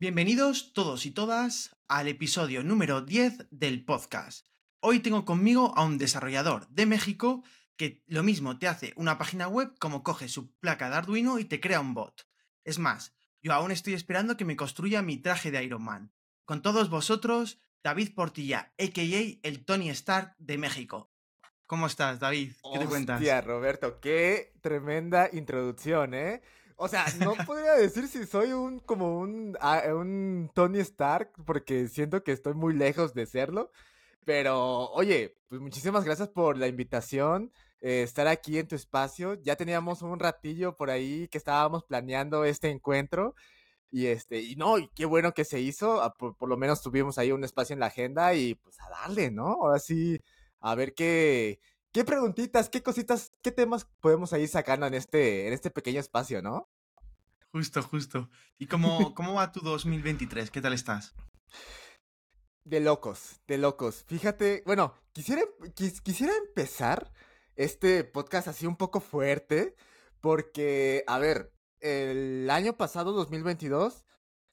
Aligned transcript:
Bienvenidos 0.00 0.72
todos 0.74 1.06
y 1.06 1.10
todas 1.10 1.76
al 1.88 2.06
episodio 2.06 2.62
número 2.62 3.00
10 3.00 3.48
del 3.50 3.84
podcast. 3.84 4.46
Hoy 4.78 5.00
tengo 5.00 5.24
conmigo 5.24 5.76
a 5.76 5.84
un 5.84 5.98
desarrollador 5.98 6.68
de 6.68 6.86
México 6.86 7.42
que 7.76 8.04
lo 8.06 8.22
mismo 8.22 8.60
te 8.60 8.68
hace 8.68 8.92
una 8.94 9.18
página 9.18 9.48
web 9.48 9.76
como 9.80 10.04
coge 10.04 10.28
su 10.28 10.52
placa 10.60 10.88
de 10.88 10.94
Arduino 10.94 11.40
y 11.40 11.46
te 11.46 11.58
crea 11.58 11.80
un 11.80 11.94
bot. 11.94 12.28
Es 12.62 12.78
más, 12.78 13.12
yo 13.42 13.52
aún 13.52 13.72
estoy 13.72 13.94
esperando 13.94 14.36
que 14.36 14.44
me 14.44 14.54
construya 14.54 15.02
mi 15.02 15.16
traje 15.16 15.50
de 15.50 15.64
Iron 15.64 15.82
Man. 15.82 16.12
Con 16.44 16.62
todos 16.62 16.90
vosotros, 16.90 17.58
David 17.82 18.14
Portilla, 18.14 18.72
a.k.a. 18.78 19.40
el 19.42 19.64
Tony 19.64 19.90
Stark 19.90 20.36
de 20.38 20.58
México. 20.58 21.10
¿Cómo 21.66 21.88
estás, 21.88 22.20
David? 22.20 22.52
¿Qué 22.72 22.78
te 22.78 22.86
cuentas? 22.86 23.44
Roberto, 23.44 23.98
qué 23.98 24.54
tremenda 24.60 25.28
introducción, 25.32 26.14
¿eh? 26.14 26.40
O 26.80 26.86
sea, 26.88 27.06
no 27.18 27.34
podría 27.46 27.74
decir 27.74 28.06
si 28.08 28.24
soy 28.26 28.52
un 28.52 28.78
como 28.80 29.18
un, 29.18 29.56
ah, 29.60 29.82
un 29.94 30.50
Tony 30.54 30.78
Stark, 30.80 31.32
porque 31.44 31.88
siento 31.88 32.22
que 32.22 32.30
estoy 32.32 32.54
muy 32.54 32.72
lejos 32.74 33.14
de 33.14 33.26
serlo. 33.26 33.72
Pero, 34.24 34.90
oye, 34.92 35.36
pues 35.48 35.60
muchísimas 35.60 36.04
gracias 36.04 36.28
por 36.28 36.58
la 36.58 36.68
invitación, 36.68 37.52
eh, 37.80 38.02
estar 38.02 38.28
aquí 38.28 38.58
en 38.58 38.68
tu 38.68 38.76
espacio. 38.76 39.34
Ya 39.42 39.56
teníamos 39.56 40.02
un 40.02 40.20
ratillo 40.20 40.76
por 40.76 40.90
ahí 40.90 41.28
que 41.28 41.38
estábamos 41.38 41.84
planeando 41.84 42.44
este 42.44 42.70
encuentro. 42.70 43.34
Y 43.90 44.06
este, 44.06 44.40
y 44.42 44.56
no, 44.56 44.78
y 44.78 44.88
qué 44.94 45.06
bueno 45.06 45.32
que 45.34 45.44
se 45.44 45.60
hizo. 45.60 46.02
ah, 46.02 46.14
Por, 46.14 46.36
por 46.36 46.48
lo 46.48 46.56
menos 46.56 46.82
tuvimos 46.82 47.18
ahí 47.18 47.32
un 47.32 47.44
espacio 47.44 47.74
en 47.74 47.80
la 47.80 47.86
agenda 47.86 48.34
y 48.34 48.54
pues 48.56 48.78
a 48.80 48.90
darle, 48.90 49.30
¿no? 49.30 49.54
Ahora 49.62 49.78
sí, 49.80 50.20
a 50.60 50.74
ver 50.74 50.94
qué, 50.94 51.60
qué 51.92 52.04
preguntitas, 52.04 52.68
qué 52.68 52.82
cositas, 52.82 53.27
qué 53.42 53.52
temas 53.52 53.86
podemos 54.00 54.32
ahí 54.32 54.46
sacando 54.46 54.86
en 54.86 54.94
este, 54.94 55.46
en 55.46 55.52
este 55.52 55.70
pequeño 55.70 56.00
espacio, 56.00 56.42
¿no? 56.42 56.68
Justo, 57.52 57.82
justo. 57.82 58.30
¿Y 58.58 58.66
cómo, 58.66 59.14
cómo 59.14 59.34
va 59.34 59.52
tu 59.52 59.60
2023? 59.60 60.50
¿Qué 60.50 60.60
tal 60.60 60.72
estás? 60.74 61.14
De 62.64 62.80
locos, 62.80 63.40
de 63.46 63.56
locos. 63.58 64.04
Fíjate, 64.06 64.62
bueno, 64.66 64.94
quisiera, 65.12 65.42
quis- 65.74 66.02
quisiera 66.02 66.34
empezar 66.36 67.10
este 67.56 68.04
podcast 68.04 68.48
así 68.48 68.66
un 68.66 68.76
poco 68.76 69.00
fuerte, 69.00 69.74
porque, 70.20 71.02
a 71.06 71.18
ver, 71.18 71.52
el 71.80 72.48
año 72.50 72.76
pasado, 72.76 73.12
2022, 73.12 74.04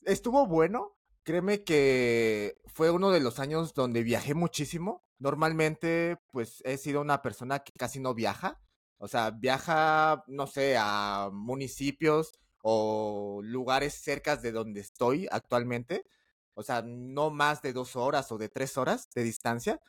estuvo 0.03 0.47
bueno. 0.47 0.93
Créeme 1.23 1.63
que 1.63 2.61
fue 2.67 2.91
uno 2.91 3.09
de 3.09 3.19
los 3.19 3.39
años 3.39 3.73
donde 3.73 4.03
viajé 4.03 4.35
muchísimo. 4.35 5.03
Normalmente, 5.17 6.17
pues 6.31 6.61
he 6.65 6.77
sido 6.77 7.01
una 7.01 7.21
persona 7.23 7.59
que 7.59 7.71
casi 7.77 7.99
no 7.99 8.13
viaja. 8.13 8.61
O 8.97 9.07
sea, 9.07 9.31
viaja, 9.31 10.23
no 10.27 10.47
sé, 10.47 10.75
a 10.79 11.29
municipios 11.33 12.33
o 12.63 13.41
lugares 13.43 13.93
cercas 13.95 14.41
de 14.41 14.51
donde 14.51 14.81
estoy 14.81 15.27
actualmente. 15.31 16.05
O 16.53 16.63
sea, 16.63 16.81
no 16.85 17.29
más 17.31 17.61
de 17.61 17.73
dos 17.73 17.95
horas 17.95 18.31
o 18.31 18.37
de 18.37 18.49
tres 18.49 18.77
horas 18.77 19.09
de 19.13 19.23
distancia. 19.23 19.81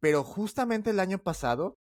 Pero 0.00 0.24
justamente 0.24 0.90
el 0.90 1.00
año 1.00 1.18
pasado, 1.18 1.78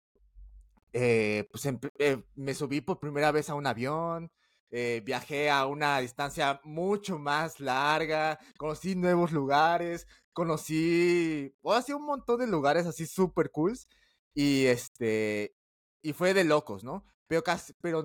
eh, 0.92 1.48
pues 1.50 1.66
empe- 1.66 1.92
eh, 1.98 2.22
me 2.34 2.54
subí 2.54 2.80
por 2.80 2.98
primera 3.00 3.30
vez 3.32 3.50
a 3.50 3.54
un 3.54 3.66
avión, 3.66 4.30
eh, 4.70 5.02
viajé 5.04 5.50
a 5.50 5.66
una 5.66 5.98
distancia 6.00 6.60
mucho 6.64 7.18
más 7.18 7.60
larga, 7.60 8.38
conocí 8.58 8.94
nuevos 8.96 9.32
lugares, 9.32 10.06
conocí, 10.32 11.54
o 11.62 11.72
así 11.72 11.92
un 11.92 12.04
montón 12.06 12.40
de 12.40 12.46
lugares 12.46 12.86
así 12.86 13.06
super 13.06 13.50
cools. 13.50 13.88
Y 14.34 14.66
este, 14.66 15.54
y 16.02 16.12
fue 16.12 16.34
de 16.34 16.44
locos, 16.44 16.84
¿no? 16.84 17.04
Pero 17.26 17.42
casi, 17.44 17.72
pero 17.80 18.02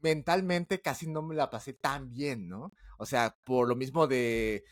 mentalmente 0.00 0.80
casi 0.80 1.06
no 1.08 1.22
me 1.22 1.34
la 1.34 1.50
pasé 1.50 1.72
tan 1.74 2.12
bien, 2.12 2.48
¿no? 2.48 2.72
O 2.98 3.06
sea, 3.06 3.36
por 3.44 3.68
lo 3.68 3.76
mismo 3.76 4.06
de 4.06 4.64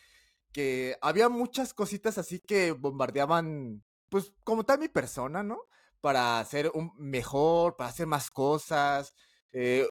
que 0.53 0.97
había 1.03 1.28
muchas 1.28 1.75
cositas 1.75 2.19
así 2.19 2.41
que 2.41 2.73
bombardeaban, 2.73 3.84
pues 4.11 4.33
como 4.45 4.65
tal 4.65 4.78
mi 4.81 4.89
persona, 4.89 5.43
¿no? 5.43 5.59
Para 6.01 6.45
ser 6.45 6.70
un 6.75 6.93
mejor, 6.98 7.77
para 7.77 7.91
hacer 7.91 8.06
más 8.06 8.31
cosas. 8.31 9.15
eh, 9.53 9.89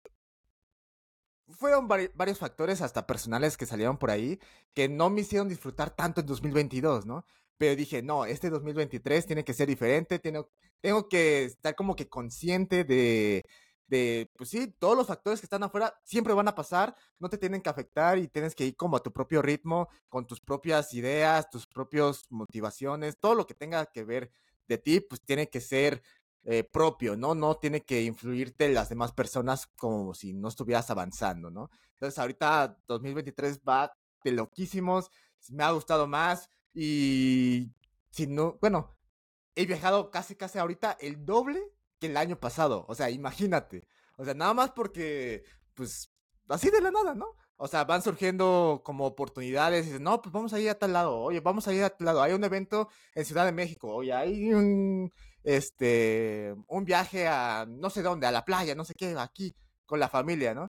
fueron 1.49 1.87
vari- 1.87 2.11
varios 2.15 2.39
factores, 2.39 2.81
hasta 2.81 3.05
personales, 3.07 3.57
que 3.57 3.65
salieron 3.65 3.97
por 3.97 4.09
ahí, 4.11 4.39
que 4.73 4.89
no 4.89 5.09
me 5.09 5.21
hicieron 5.21 5.47
disfrutar 5.49 5.91
tanto 5.95 6.21
en 6.21 6.27
2022, 6.27 7.05
¿no? 7.05 7.25
Pero 7.57 7.75
dije, 7.75 8.01
no, 8.01 8.25
este 8.25 8.49
2023 8.49 9.25
tiene 9.25 9.43
que 9.43 9.53
ser 9.53 9.67
diferente, 9.67 10.19
tengo, 10.19 10.49
tengo 10.81 11.07
que 11.07 11.45
estar 11.45 11.75
como 11.75 11.95
que 11.95 12.09
consciente 12.09 12.83
de, 12.83 13.43
de, 13.87 14.29
pues 14.35 14.49
sí, 14.49 14.67
todos 14.79 14.97
los 14.97 15.07
factores 15.07 15.39
que 15.39 15.45
están 15.45 15.63
afuera 15.63 15.93
siempre 16.03 16.33
van 16.33 16.47
a 16.47 16.55
pasar, 16.55 16.95
no 17.19 17.29
te 17.29 17.37
tienen 17.37 17.61
que 17.61 17.69
afectar 17.69 18.17
y 18.17 18.27
tienes 18.27 18.55
que 18.55 18.65
ir 18.65 18.75
como 18.75 18.97
a 18.97 19.03
tu 19.03 19.11
propio 19.11 19.41
ritmo, 19.41 19.89
con 20.09 20.25
tus 20.25 20.41
propias 20.41 20.93
ideas, 20.93 21.49
tus 21.49 21.67
propias 21.67 22.23
motivaciones, 22.29 23.17
todo 23.19 23.35
lo 23.35 23.45
que 23.45 23.53
tenga 23.53 23.85
que 23.85 24.03
ver 24.03 24.31
de 24.67 24.77
ti, 24.77 24.99
pues 24.99 25.21
tiene 25.21 25.49
que 25.49 25.61
ser 25.61 26.01
eh, 26.43 26.63
propio, 26.63 27.15
¿no? 27.15 27.35
No 27.35 27.55
tiene 27.57 27.81
que 27.81 28.03
influirte 28.03 28.69
las 28.69 28.89
demás 28.89 29.13
personas 29.13 29.67
como 29.77 30.13
si 30.13 30.33
no 30.33 30.47
estuvieras 30.47 30.89
avanzando, 30.89 31.49
¿no? 31.49 31.69
Entonces 31.93 32.19
ahorita 32.19 32.77
2023 32.87 33.61
va 33.67 33.91
de 34.23 34.31
loquísimos, 34.31 35.09
me 35.49 35.63
ha 35.63 35.71
gustado 35.71 36.07
más 36.07 36.49
y 36.75 37.71
si 38.11 38.27
no, 38.27 38.57
bueno, 38.61 38.95
he 39.55 39.65
viajado 39.65 40.11
casi 40.11 40.35
casi 40.35 40.59
ahorita 40.59 40.97
el 40.99 41.25
doble 41.25 41.63
que 41.99 42.07
el 42.07 42.17
año 42.17 42.39
pasado, 42.39 42.85
o 42.89 42.95
sea, 42.95 43.09
imagínate, 43.09 43.87
o 44.17 44.25
sea, 44.25 44.33
nada 44.33 44.53
más 44.53 44.71
porque, 44.71 45.43
pues, 45.73 46.11
así 46.49 46.69
de 46.69 46.81
la 46.81 46.91
nada, 46.91 47.15
¿no? 47.15 47.27
O 47.57 47.67
sea, 47.67 47.85
van 47.85 48.01
surgiendo 48.01 48.81
como 48.83 49.05
oportunidades 49.05 49.85
y 49.85 49.87
dicen, 49.87 50.03
no, 50.03 50.21
pues 50.21 50.33
vamos 50.33 50.53
a 50.53 50.59
ir 50.59 50.69
a 50.69 50.77
tal 50.77 50.91
lado, 50.93 51.17
oye, 51.17 51.39
vamos 51.39 51.67
a 51.67 51.73
ir 51.73 51.83
a 51.83 51.89
tal 51.89 52.05
lado, 52.05 52.21
hay 52.21 52.33
un 52.33 52.43
evento 52.43 52.89
en 53.13 53.25
Ciudad 53.25 53.45
de 53.45 53.53
México, 53.53 53.93
oye, 53.93 54.13
hay 54.13 54.53
un, 54.53 55.13
este, 55.43 56.53
un 56.67 56.83
viaje 56.85 57.27
a 57.27 57.65
no 57.67 57.89
sé 57.89 58.01
dónde, 58.03 58.27
a 58.27 58.31
la 58.31 58.43
playa, 58.43 58.75
no 58.75 58.83
sé 58.83 58.93
qué, 58.95 59.15
aquí, 59.17 59.55
con 59.85 59.99
la 59.99 60.09
familia, 60.09 60.53
¿no? 60.53 60.67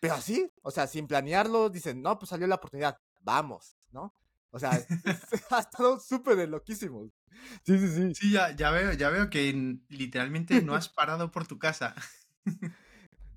Pero 0.00 0.14
así, 0.14 0.50
o 0.62 0.70
sea, 0.70 0.86
sin 0.86 1.06
planearlo, 1.08 1.70
dicen, 1.70 2.02
no, 2.02 2.18
pues 2.18 2.30
salió 2.30 2.46
la 2.46 2.56
oportunidad, 2.56 2.98
vamos, 3.20 3.76
¿no? 3.90 4.14
O 4.52 4.58
sea, 4.58 4.70
ha 5.50 5.58
estado 5.58 5.98
súper 5.98 6.36
de 6.36 6.46
loquísimo. 6.46 7.10
Sí, 7.64 7.78
sí, 7.78 7.88
sí. 7.88 8.14
Sí, 8.14 8.32
ya, 8.32 8.54
ya 8.54 8.70
veo, 8.70 8.92
ya 8.92 9.08
veo 9.08 9.30
que 9.30 9.78
literalmente 9.88 10.62
no 10.62 10.74
has 10.74 10.88
parado 10.88 11.30
por 11.30 11.46
tu 11.46 11.58
casa. 11.58 11.94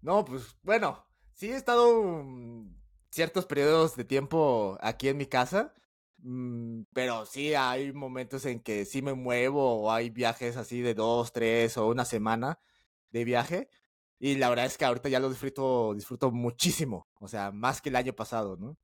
No, 0.01 0.23
pues 0.23 0.55
bueno, 0.61 1.03
sí 1.33 1.51
he 1.51 1.55
estado 1.55 2.23
mm, 2.23 2.75
ciertos 3.09 3.47
periodos 3.47 3.95
de 3.95 4.05
tiempo 4.05 4.77
aquí 4.79 5.07
en 5.07 5.17
mi 5.17 5.25
casa, 5.25 5.73
mm, 6.19 6.83
pero 6.93 7.25
sí 7.25 7.55
hay 7.55 7.91
momentos 7.91 8.45
en 8.45 8.59
que 8.59 8.85
sí 8.85 9.01
me 9.01 9.15
muevo 9.15 9.81
o 9.81 9.91
hay 9.91 10.11
viajes 10.11 10.57
así 10.57 10.81
de 10.81 10.93
dos, 10.93 11.31
tres 11.33 11.77
o 11.77 11.87
una 11.87 12.05
semana 12.05 12.59
de 13.09 13.23
viaje 13.25 13.69
y 14.19 14.35
la 14.35 14.49
verdad 14.49 14.65
es 14.65 14.77
que 14.77 14.85
ahorita 14.85 15.09
ya 15.09 15.19
lo 15.19 15.29
disfruto, 15.29 15.93
disfruto 15.95 16.31
muchísimo, 16.31 17.07
o 17.19 17.27
sea, 17.27 17.51
más 17.51 17.81
que 17.81 17.89
el 17.89 17.95
año 17.95 18.13
pasado, 18.13 18.57
¿no? 18.57 18.77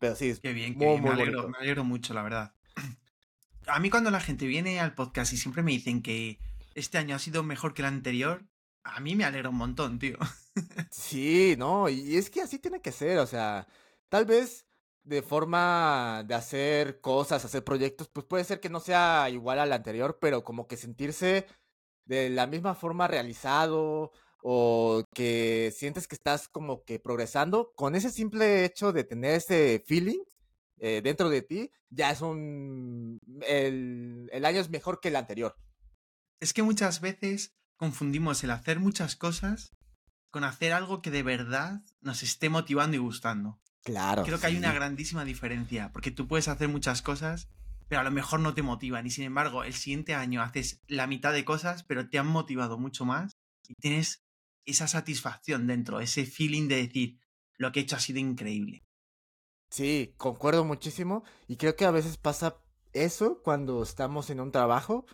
Pero 0.00 0.16
sí, 0.16 0.34
Qué 0.42 0.52
bien, 0.54 0.76
qué 0.76 0.86
muy, 0.86 1.00
bien. 1.00 1.04
Me 1.04 1.10
alegro, 1.10 1.48
me 1.48 1.58
alegro 1.58 1.84
mucho, 1.84 2.14
la 2.14 2.22
verdad. 2.22 2.54
A 3.66 3.78
mí 3.78 3.90
cuando 3.90 4.10
la 4.10 4.20
gente 4.20 4.46
viene 4.46 4.80
al 4.80 4.94
podcast 4.94 5.32
y 5.32 5.36
siempre 5.36 5.62
me 5.62 5.70
dicen 5.70 6.02
que 6.02 6.40
este 6.74 6.98
año 6.98 7.14
ha 7.14 7.20
sido 7.20 7.44
mejor 7.44 7.74
que 7.74 7.82
el 7.82 7.86
anterior, 7.86 8.44
a 8.82 8.98
mí 8.98 9.14
me 9.14 9.24
alegra 9.24 9.50
un 9.50 9.56
montón, 9.56 9.98
tío. 10.00 10.18
Sí, 10.90 11.54
no, 11.56 11.88
y 11.88 12.16
es 12.16 12.28
que 12.30 12.40
así 12.42 12.58
tiene 12.58 12.80
que 12.82 12.90
ser, 12.90 13.18
o 13.18 13.26
sea, 13.26 13.68
tal 14.08 14.24
vez 14.24 14.66
de 15.04 15.22
forma 15.22 16.24
de 16.26 16.34
hacer 16.34 17.00
cosas, 17.00 17.44
hacer 17.44 17.62
proyectos, 17.62 18.08
pues 18.08 18.26
puede 18.26 18.42
ser 18.44 18.58
que 18.58 18.68
no 18.68 18.80
sea 18.80 19.28
igual 19.30 19.60
al 19.60 19.72
anterior, 19.72 20.18
pero 20.20 20.42
como 20.42 20.66
que 20.66 20.76
sentirse 20.76 21.46
de 22.04 22.30
la 22.30 22.46
misma 22.48 22.74
forma 22.74 23.06
realizado 23.06 24.12
o 24.42 25.04
que 25.14 25.72
sientes 25.76 26.08
que 26.08 26.14
estás 26.14 26.48
como 26.48 26.84
que 26.84 26.98
progresando, 26.98 27.72
con 27.74 27.94
ese 27.94 28.10
simple 28.10 28.64
hecho 28.64 28.92
de 28.92 29.04
tener 29.04 29.34
ese 29.34 29.82
feeling 29.86 30.20
eh, 30.78 31.00
dentro 31.02 31.28
de 31.28 31.42
ti, 31.42 31.70
ya 31.90 32.10
es 32.10 32.20
un... 32.20 33.20
El, 33.46 34.30
el 34.32 34.44
año 34.44 34.60
es 34.60 34.70
mejor 34.70 35.00
que 35.00 35.08
el 35.08 35.16
anterior. 35.16 35.56
Es 36.40 36.52
que 36.52 36.62
muchas 36.62 37.00
veces 37.00 37.54
confundimos 37.76 38.42
el 38.44 38.50
hacer 38.50 38.80
muchas 38.80 39.16
cosas 39.16 39.72
con 40.30 40.44
hacer 40.44 40.72
algo 40.72 41.02
que 41.02 41.10
de 41.10 41.22
verdad 41.22 41.82
nos 42.00 42.22
esté 42.22 42.48
motivando 42.48 42.96
y 42.96 43.00
gustando. 43.00 43.60
Claro. 43.82 44.24
Creo 44.24 44.38
que 44.38 44.46
hay 44.46 44.56
una 44.56 44.72
grandísima 44.72 45.24
diferencia, 45.24 45.90
porque 45.92 46.10
tú 46.10 46.28
puedes 46.28 46.48
hacer 46.48 46.68
muchas 46.68 47.02
cosas, 47.02 47.48
pero 47.88 48.02
a 48.02 48.04
lo 48.04 48.10
mejor 48.10 48.40
no 48.40 48.54
te 48.54 48.62
motivan. 48.62 49.06
Y 49.06 49.10
sin 49.10 49.24
embargo, 49.24 49.64
el 49.64 49.74
siguiente 49.74 50.14
año 50.14 50.42
haces 50.42 50.80
la 50.86 51.06
mitad 51.06 51.32
de 51.32 51.44
cosas, 51.44 51.82
pero 51.84 52.08
te 52.08 52.18
han 52.18 52.26
motivado 52.26 52.78
mucho 52.78 53.04
más 53.04 53.36
y 53.66 53.74
tienes 53.74 54.22
esa 54.70 54.88
satisfacción 54.88 55.66
dentro, 55.66 56.00
ese 56.00 56.24
feeling 56.24 56.68
de 56.68 56.76
decir, 56.76 57.18
lo 57.56 57.72
que 57.72 57.80
he 57.80 57.82
hecho 57.82 57.96
ha 57.96 58.00
sido 58.00 58.18
increíble. 58.18 58.84
Sí, 59.70 60.14
concuerdo 60.16 60.64
muchísimo 60.64 61.22
y 61.46 61.56
creo 61.56 61.76
que 61.76 61.84
a 61.84 61.90
veces 61.90 62.16
pasa 62.16 62.56
eso 62.92 63.40
cuando 63.42 63.82
estamos 63.82 64.30
en 64.30 64.40
un 64.40 64.50
trabajo 64.50 65.06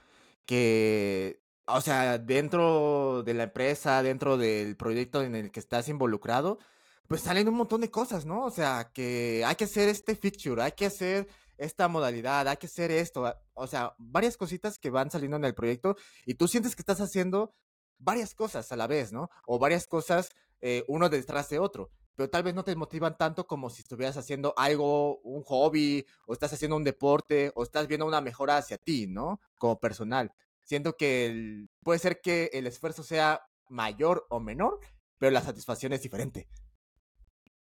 que, 0.46 1.42
o 1.66 1.80
sea, 1.80 2.18
dentro 2.18 3.22
de 3.24 3.34
la 3.34 3.44
empresa, 3.44 4.02
dentro 4.02 4.38
del 4.38 4.76
proyecto 4.76 5.22
en 5.22 5.34
el 5.34 5.50
que 5.50 5.60
estás 5.60 5.88
involucrado, 5.88 6.58
pues 7.06 7.20
salen 7.20 7.48
un 7.48 7.54
montón 7.54 7.82
de 7.82 7.90
cosas, 7.90 8.24
¿no? 8.24 8.44
O 8.44 8.50
sea, 8.50 8.90
que 8.94 9.44
hay 9.44 9.56
que 9.56 9.64
hacer 9.64 9.88
este 9.88 10.16
feature, 10.16 10.62
hay 10.62 10.72
que 10.72 10.86
hacer 10.86 11.28
esta 11.58 11.88
modalidad, 11.88 12.48
hay 12.48 12.56
que 12.56 12.66
hacer 12.66 12.90
esto, 12.90 13.34
o 13.54 13.66
sea, 13.66 13.94
varias 13.98 14.36
cositas 14.36 14.78
que 14.78 14.90
van 14.90 15.10
saliendo 15.10 15.36
en 15.36 15.44
el 15.44 15.54
proyecto 15.54 15.96
y 16.24 16.34
tú 16.34 16.48
sientes 16.48 16.76
que 16.76 16.82
estás 16.82 17.00
haciendo 17.00 17.54
varias 17.98 18.34
cosas 18.34 18.70
a 18.72 18.76
la 18.76 18.86
vez, 18.86 19.12
¿no? 19.12 19.30
O 19.46 19.58
varias 19.58 19.86
cosas 19.86 20.30
eh, 20.60 20.84
uno 20.88 21.08
detrás 21.08 21.48
de 21.48 21.58
otro, 21.58 21.90
pero 22.14 22.30
tal 22.30 22.42
vez 22.42 22.54
no 22.54 22.64
te 22.64 22.74
motivan 22.76 23.16
tanto 23.16 23.46
como 23.46 23.70
si 23.70 23.82
estuvieras 23.82 24.16
haciendo 24.16 24.54
algo, 24.56 25.18
un 25.20 25.42
hobby, 25.42 26.06
o 26.26 26.32
estás 26.32 26.52
haciendo 26.52 26.76
un 26.76 26.84
deporte, 26.84 27.52
o 27.54 27.62
estás 27.62 27.86
viendo 27.86 28.06
una 28.06 28.20
mejora 28.20 28.56
hacia 28.56 28.78
ti, 28.78 29.06
¿no? 29.06 29.40
Como 29.58 29.78
personal. 29.78 30.32
Siento 30.62 30.96
que 30.96 31.66
puede 31.82 31.98
ser 31.98 32.20
que 32.20 32.50
el 32.52 32.66
esfuerzo 32.66 33.02
sea 33.02 33.46
mayor 33.68 34.26
o 34.30 34.40
menor, 34.40 34.80
pero 35.18 35.30
la 35.30 35.42
satisfacción 35.42 35.92
es 35.92 36.02
diferente. 36.02 36.48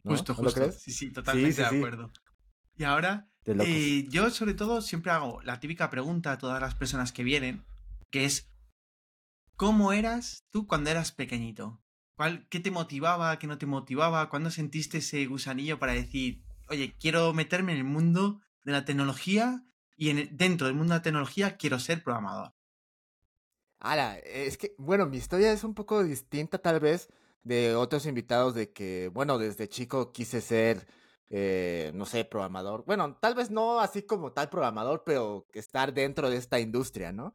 Justo, 0.03 0.33
justo. 0.33 0.59
¿Lo 0.59 0.67
crees? 0.67 0.81
Sí, 0.81 0.91
sí, 0.91 1.11
totalmente 1.11 1.61
de 1.61 1.67
acuerdo. 1.67 2.11
Y 2.77 2.83
ahora, 2.83 3.29
eh, 3.45 4.05
yo 4.09 4.29
sobre 4.29 4.53
todo 4.53 4.81
siempre 4.81 5.11
hago 5.11 5.41
la 5.43 5.59
típica 5.59 5.89
pregunta 5.89 6.31
a 6.31 6.37
todas 6.37 6.61
las 6.61 6.75
personas 6.75 7.11
que 7.11 7.23
vienen, 7.23 7.63
que 8.11 8.25
es, 8.25 8.49
¿cómo 9.55 9.93
eras 9.93 10.45
tú 10.51 10.67
cuando 10.67 10.89
eras 10.89 11.11
pequeñito? 11.11 11.81
¿Cuál, 12.15 12.47
¿Qué 12.49 12.59
te 12.59 12.71
motivaba, 12.71 13.37
qué 13.39 13.47
no 13.47 13.57
te 13.57 13.65
motivaba? 13.65 14.29
¿Cuándo 14.29 14.51
sentiste 14.51 14.99
ese 14.99 15.25
gusanillo 15.25 15.79
para 15.79 15.93
decir, 15.93 16.43
oye, 16.69 16.95
quiero 16.99 17.33
meterme 17.33 17.73
en 17.73 17.79
el 17.79 17.83
mundo 17.83 18.41
de 18.63 18.71
la 18.71 18.85
tecnología 18.85 19.65
y 19.97 20.09
en 20.09 20.35
dentro 20.37 20.67
del 20.67 20.75
mundo 20.75 20.93
de 20.93 20.99
la 20.99 21.03
tecnología 21.03 21.57
quiero 21.57 21.79
ser 21.79 22.03
programador? 22.03 22.53
Ahora, 23.79 24.17
es 24.19 24.57
que, 24.57 24.73
bueno, 24.77 25.05
mi 25.05 25.17
historia 25.17 25.51
es 25.51 25.63
un 25.63 25.73
poco 25.75 26.03
distinta 26.03 26.57
tal 26.57 26.79
vez 26.79 27.09
de 27.43 27.75
otros 27.75 28.05
invitados 28.05 28.55
de 28.55 28.71
que, 28.71 29.09
bueno, 29.13 29.37
desde 29.37 29.69
chico 29.69 30.11
quise 30.11 30.41
ser, 30.41 30.87
eh, 31.29 31.91
no 31.93 32.05
sé, 32.05 32.25
programador. 32.25 32.83
Bueno, 32.85 33.17
tal 33.21 33.35
vez 33.35 33.51
no 33.51 33.79
así 33.79 34.03
como 34.03 34.31
tal 34.33 34.49
programador, 34.49 35.03
pero 35.05 35.45
estar 35.53 35.93
dentro 35.93 36.29
de 36.29 36.37
esta 36.37 36.59
industria, 36.59 37.11
¿no? 37.11 37.33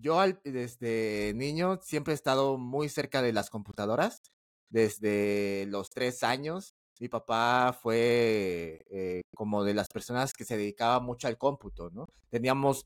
Yo 0.00 0.22
desde 0.44 1.32
niño 1.34 1.78
siempre 1.82 2.12
he 2.12 2.14
estado 2.14 2.58
muy 2.58 2.88
cerca 2.88 3.22
de 3.22 3.32
las 3.32 3.50
computadoras. 3.50 4.22
Desde 4.70 5.66
los 5.68 5.90
tres 5.90 6.22
años, 6.22 6.74
mi 7.00 7.08
papá 7.08 7.76
fue 7.80 8.84
eh, 8.90 9.22
como 9.34 9.64
de 9.64 9.74
las 9.74 9.88
personas 9.88 10.32
que 10.32 10.44
se 10.44 10.56
dedicaba 10.56 11.00
mucho 11.00 11.26
al 11.28 11.38
cómputo, 11.38 11.90
¿no? 11.90 12.06
Teníamos 12.30 12.84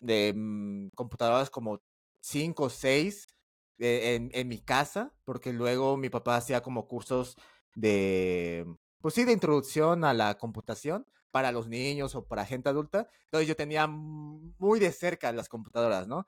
de 0.00 0.32
mm, 0.36 0.90
computadoras 0.94 1.50
como 1.50 1.80
cinco 2.20 2.64
o 2.64 2.70
seis 2.70 3.26
eh, 3.78 4.14
en, 4.14 4.30
en, 4.32 4.48
mi 4.48 4.60
casa, 4.60 5.12
porque 5.24 5.52
luego 5.52 5.96
mi 5.96 6.10
papá 6.10 6.36
hacía 6.36 6.62
como 6.62 6.86
cursos 6.86 7.36
de, 7.74 8.66
pues 9.00 9.14
sí, 9.14 9.24
de 9.24 9.32
introducción 9.32 10.04
a 10.04 10.14
la 10.14 10.38
computación 10.38 11.06
para 11.30 11.52
los 11.52 11.68
niños 11.68 12.14
o 12.14 12.26
para 12.26 12.46
gente 12.46 12.68
adulta. 12.68 13.08
Entonces 13.24 13.48
yo 13.48 13.56
tenía 13.56 13.86
muy 13.86 14.80
de 14.80 14.92
cerca 14.92 15.32
las 15.32 15.48
computadoras, 15.48 16.06
¿no? 16.06 16.26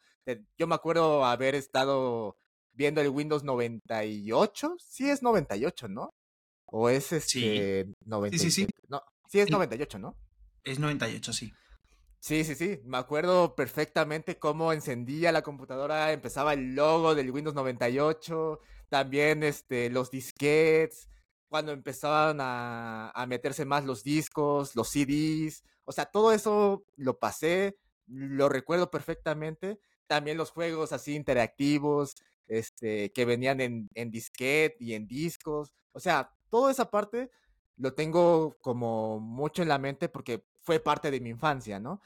Yo 0.57 0.67
me 0.67 0.75
acuerdo 0.75 1.25
haber 1.25 1.55
estado 1.55 2.37
viendo 2.73 3.01
el 3.01 3.09
Windows 3.09 3.43
98, 3.45 4.77
sí 4.79 5.09
es 5.09 5.23
98, 5.23 5.89
¿no? 5.89 6.15
O 6.67 6.89
es 6.89 7.13
este 7.13 7.85
sí. 7.87 7.95
97. 8.05 8.39
Sí, 8.39 8.51
sí, 8.51 8.67
sí. 8.67 8.73
No, 8.89 9.03
sí 9.29 9.41
es 9.41 9.51
98, 9.51 9.99
¿no? 9.99 10.17
Es 10.65 10.79
98, 10.79 11.33
sí. 11.33 11.53
Sí, 12.21 12.45
sí, 12.45 12.55
sí. 12.55 12.81
Me 12.85 12.99
acuerdo 12.99 13.55
perfectamente 13.55 14.39
cómo 14.39 14.73
encendía 14.73 15.33
la 15.33 15.43
computadora, 15.43 16.13
empezaba 16.13 16.53
el 16.53 16.75
logo 16.75 17.15
del 17.15 17.31
Windows 17.31 17.55
98, 17.55 18.61
también 18.89 19.43
este, 19.43 19.89
los 19.91 20.11
disquetes, 20.11 21.09
cuando 21.49 21.73
empezaban 21.73 22.39
a, 22.41 23.11
a 23.11 23.27
meterse 23.27 23.65
más 23.65 23.85
los 23.85 24.03
discos, 24.05 24.77
los 24.77 24.89
CDs. 24.89 25.65
O 25.85 25.93
sea, 25.93 26.07
todo 26.07 26.33
eso 26.33 26.85
lo 26.97 27.19
pasé, 27.19 27.79
lo 28.07 28.49
recuerdo 28.49 28.91
perfectamente. 28.91 29.81
También 30.07 30.37
los 30.37 30.51
juegos 30.51 30.93
así 30.93 31.15
interactivos, 31.15 32.15
este, 32.47 33.13
que 33.13 33.25
venían 33.25 33.61
en, 33.61 33.89
en 33.95 34.11
disquete 34.11 34.77
y 34.81 34.95
en 34.95 35.07
discos. 35.07 35.75
O 35.93 36.01
sea, 36.01 36.31
toda 36.51 36.71
esa 36.71 36.91
parte 36.91 37.31
lo 37.77 37.95
tengo 37.95 38.57
como 38.61 39.21
mucho 39.21 39.63
en 39.63 39.69
la 39.69 39.79
mente 39.79 40.09
porque 40.09 40.45
fue 40.61 40.81
parte 40.81 41.11
de 41.11 41.21
mi 41.21 41.31
infancia, 41.31 41.79
¿no? 41.79 42.01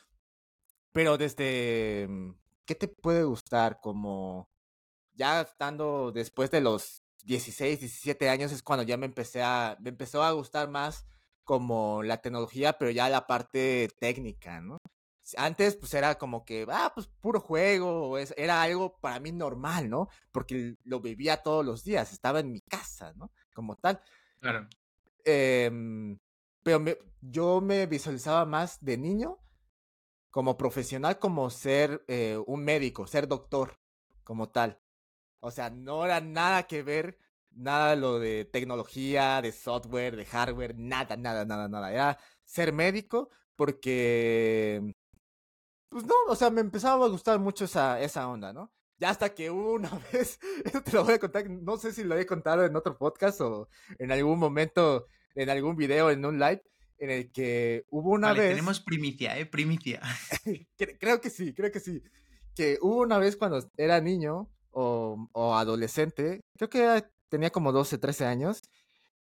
Pero 0.93 1.17
desde, 1.19 2.07
mm, 2.09 2.31
¿qué 2.67 2.75
te 2.75 2.89
puede 2.89 3.25
gustar? 3.25 3.81
Como 3.81 4.49
ya 5.15 5.43
estando 5.43 6.13
después 6.13 6.51
de 6.51 6.61
los 6.61 7.02
16, 7.23 7.81
17 7.81 8.29
años 8.29 8.53
es 8.53 8.63
cuando 8.63 8.83
ya 8.83 8.97
me 8.97 9.07
empecé 9.07 9.43
a, 9.43 9.77
me 9.81 9.91
empezó 9.91 10.23
a 10.23 10.33
gustar 10.33 10.69
más 10.69 11.07
como 11.45 12.03
la 12.03 12.19
tecnología, 12.19 12.75
pero 12.79 12.91
ya 12.91 13.09
la 13.09 13.27
parte 13.27 13.89
técnica, 13.99 14.61
¿no? 14.61 14.79
Antes 15.37 15.77
pues 15.77 15.95
era 15.95 16.17
como 16.17 16.45
que, 16.45 16.67
ah, 16.69 16.93
pues 16.95 17.07
puro 17.21 17.41
juego, 17.41 18.19
era 18.19 18.63
algo 18.63 18.99
para 18.99 19.21
mí 19.21 19.33
normal, 19.33 19.89
¿no? 19.89 20.09
Porque 20.33 20.77
lo 20.85 21.01
vivía 21.01 21.43
todos 21.43 21.65
los 21.65 21.85
días, 21.85 22.13
estaba 22.13 22.41
en 22.41 22.53
mi 22.53 22.61
casa, 22.61 23.13
¿no? 23.15 23.31
Como 23.55 23.77
tal. 23.77 24.01
Claro. 24.41 24.69
Eh, 25.25 25.71
pero 26.63 26.85
yo 27.21 27.61
me 27.61 27.87
visualizaba 27.87 28.45
más 28.45 28.85
de 28.85 28.99
niño 28.99 29.39
como 30.31 30.57
profesional, 30.57 31.19
como 31.19 31.51
ser 31.51 32.05
eh, 32.09 32.39
un 32.47 32.65
médico, 32.65 33.07
ser 33.07 33.29
doctor, 33.29 33.79
como 34.25 34.51
tal. 34.51 34.82
O 35.45 35.51
sea, 35.51 35.71
no 35.71 36.05
era 36.05 36.21
nada 36.21 36.69
que 36.69 36.85
ver, 36.85 37.19
nada 37.51 37.97
lo 37.97 38.21
de 38.21 38.45
tecnología, 38.45 39.43
de 39.43 39.51
software, 39.51 40.15
de 40.15 40.25
hardware, 40.25 40.77
nada, 40.79 41.17
nada, 41.17 41.45
nada, 41.45 41.69
nada. 41.69 41.93
Era 41.93 42.19
ser 42.45 42.73
médico 42.73 43.29
porque, 43.57 44.95
pues 45.89 46.05
no, 46.07 46.15
o 46.29 46.37
sea, 46.37 46.51
me 46.51 46.61
empezaba 46.61 47.05
a 47.05 47.09
gustar 47.09 47.41
mucho 47.41 47.65
esa, 47.65 48.01
esa 48.01 48.29
onda, 48.29 48.53
¿no? 48.53 48.73
Ya 48.99 49.11
hasta 49.11 49.35
que 49.35 49.51
una 49.51 49.91
vez, 50.13 50.39
esto 50.65 50.81
te 50.81 50.93
lo 50.93 51.05
voy 51.05 51.15
a 51.15 51.19
contar, 51.19 51.51
no 51.51 51.77
sé 51.77 51.93
si 51.93 52.05
lo 52.05 52.17
he 52.17 52.25
contado 52.25 52.65
en 52.65 52.77
otro 52.77 52.97
podcast 52.97 53.41
o 53.41 53.69
en 53.99 54.13
algún 54.13 54.39
momento 54.39 55.09
en 55.35 55.51
algún 55.51 55.75
video, 55.75 56.11
en 56.11 56.25
un 56.25 56.39
live, 56.39 56.63
en 56.99 57.11
el 57.11 57.33
que 57.33 57.85
hubo 57.91 58.11
una 58.11 58.29
vale, 58.29 58.43
vez. 58.43 58.51
Tenemos 58.51 58.81
primicia, 58.81 59.37
¿eh? 59.39 59.47
Primicia. 59.47 60.01
creo 61.01 61.21
que 61.21 61.31
sí, 61.31 61.53
creo 61.53 61.73
que 61.73 61.81
sí. 61.81 62.01
Que 62.55 62.79
hubo 62.81 63.01
una 63.01 63.19
vez 63.19 63.37
cuando 63.37 63.69
era 63.77 64.01
niño 64.01 64.49
o, 64.73 65.55
adolescente, 65.55 66.41
creo 66.57 66.71
que 66.71 67.05
tenía 67.29 67.51
como 67.51 67.73
12, 67.73 67.99
13 67.99 68.27
años, 68.27 68.63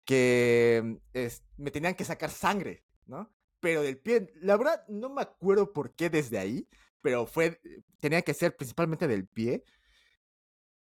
que 0.05 0.99
es, 1.13 1.43
me 1.57 1.71
tenían 1.71 1.95
que 1.95 2.05
sacar 2.05 2.29
sangre, 2.29 2.83
¿no? 3.05 3.31
Pero 3.59 3.81
del 3.81 3.97
pie, 3.97 4.31
la 4.41 4.57
verdad 4.57 4.85
no 4.87 5.09
me 5.09 5.21
acuerdo 5.21 5.73
por 5.73 5.95
qué 5.95 6.09
desde 6.09 6.37
ahí, 6.37 6.67
pero 7.01 7.25
fue, 7.25 7.59
tenía 7.99 8.21
que 8.21 8.33
ser 8.33 8.55
principalmente 8.55 9.07
del 9.07 9.27
pie. 9.27 9.63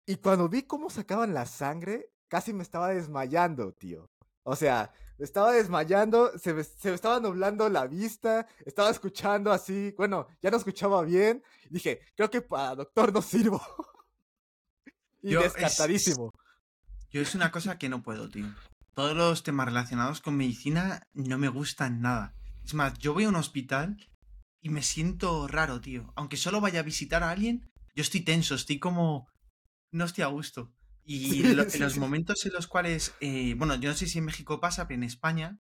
Y 0.06 0.16
cuando 0.16 0.48
vi 0.48 0.62
cómo 0.62 0.90
sacaban 0.90 1.34
la 1.34 1.46
sangre, 1.46 2.10
casi 2.28 2.52
me 2.52 2.62
estaba 2.62 2.88
desmayando, 2.90 3.72
tío. 3.72 4.10
O 4.42 4.56
sea, 4.56 4.92
estaba 5.18 5.52
desmayando, 5.52 6.32
se 6.38 6.64
se 6.64 6.88
me, 6.88 6.94
estaba 6.94 7.20
nublando 7.20 7.68
la 7.68 7.86
vista, 7.86 8.46
estaba 8.64 8.90
escuchando 8.90 9.52
así, 9.52 9.94
bueno, 9.96 10.26
ya 10.40 10.50
no 10.50 10.56
escuchaba 10.56 11.02
bien. 11.02 11.42
Dije, 11.68 12.00
creo 12.16 12.30
que 12.30 12.40
para 12.42 12.74
doctor 12.76 13.12
no 13.12 13.22
sirvo. 13.22 13.60
y 15.22 15.30
yo 15.30 15.42
descartadísimo. 15.42 16.32
Es, 16.32 17.08
yo 17.10 17.20
es 17.20 17.34
una 17.34 17.50
cosa 17.50 17.78
que 17.78 17.88
no 17.88 18.02
puedo, 18.02 18.28
tío. 18.28 18.46
Todos 18.94 19.16
los 19.16 19.42
temas 19.42 19.66
relacionados 19.66 20.20
con 20.20 20.36
medicina 20.36 21.02
no 21.12 21.38
me 21.38 21.48
gustan 21.48 22.00
nada. 22.00 22.34
Es 22.64 22.74
más, 22.74 22.98
yo 22.98 23.14
voy 23.14 23.24
a 23.24 23.28
un 23.28 23.36
hospital 23.36 23.96
y 24.60 24.68
me 24.68 24.82
siento 24.82 25.48
raro, 25.48 25.80
tío. 25.80 26.12
Aunque 26.16 26.36
solo 26.36 26.60
vaya 26.60 26.80
a 26.80 26.84
visitar 26.84 27.22
a 27.22 27.30
alguien, 27.30 27.70
yo 27.94 28.02
estoy 28.02 28.20
tenso, 28.20 28.54
estoy 28.54 28.78
como... 28.78 29.28
No 29.92 30.04
estoy 30.04 30.22
a 30.22 30.28
gusto. 30.28 30.72
Y 31.04 31.44
en 31.46 31.56
los 31.56 31.96
momentos 31.96 32.44
en 32.46 32.52
los 32.52 32.66
cuales, 32.66 33.14
eh, 33.20 33.54
bueno, 33.56 33.74
yo 33.76 33.90
no 33.90 33.96
sé 33.96 34.06
si 34.06 34.18
en 34.18 34.24
México 34.24 34.60
pasa, 34.60 34.86
pero 34.86 34.98
en 34.98 35.04
España, 35.04 35.58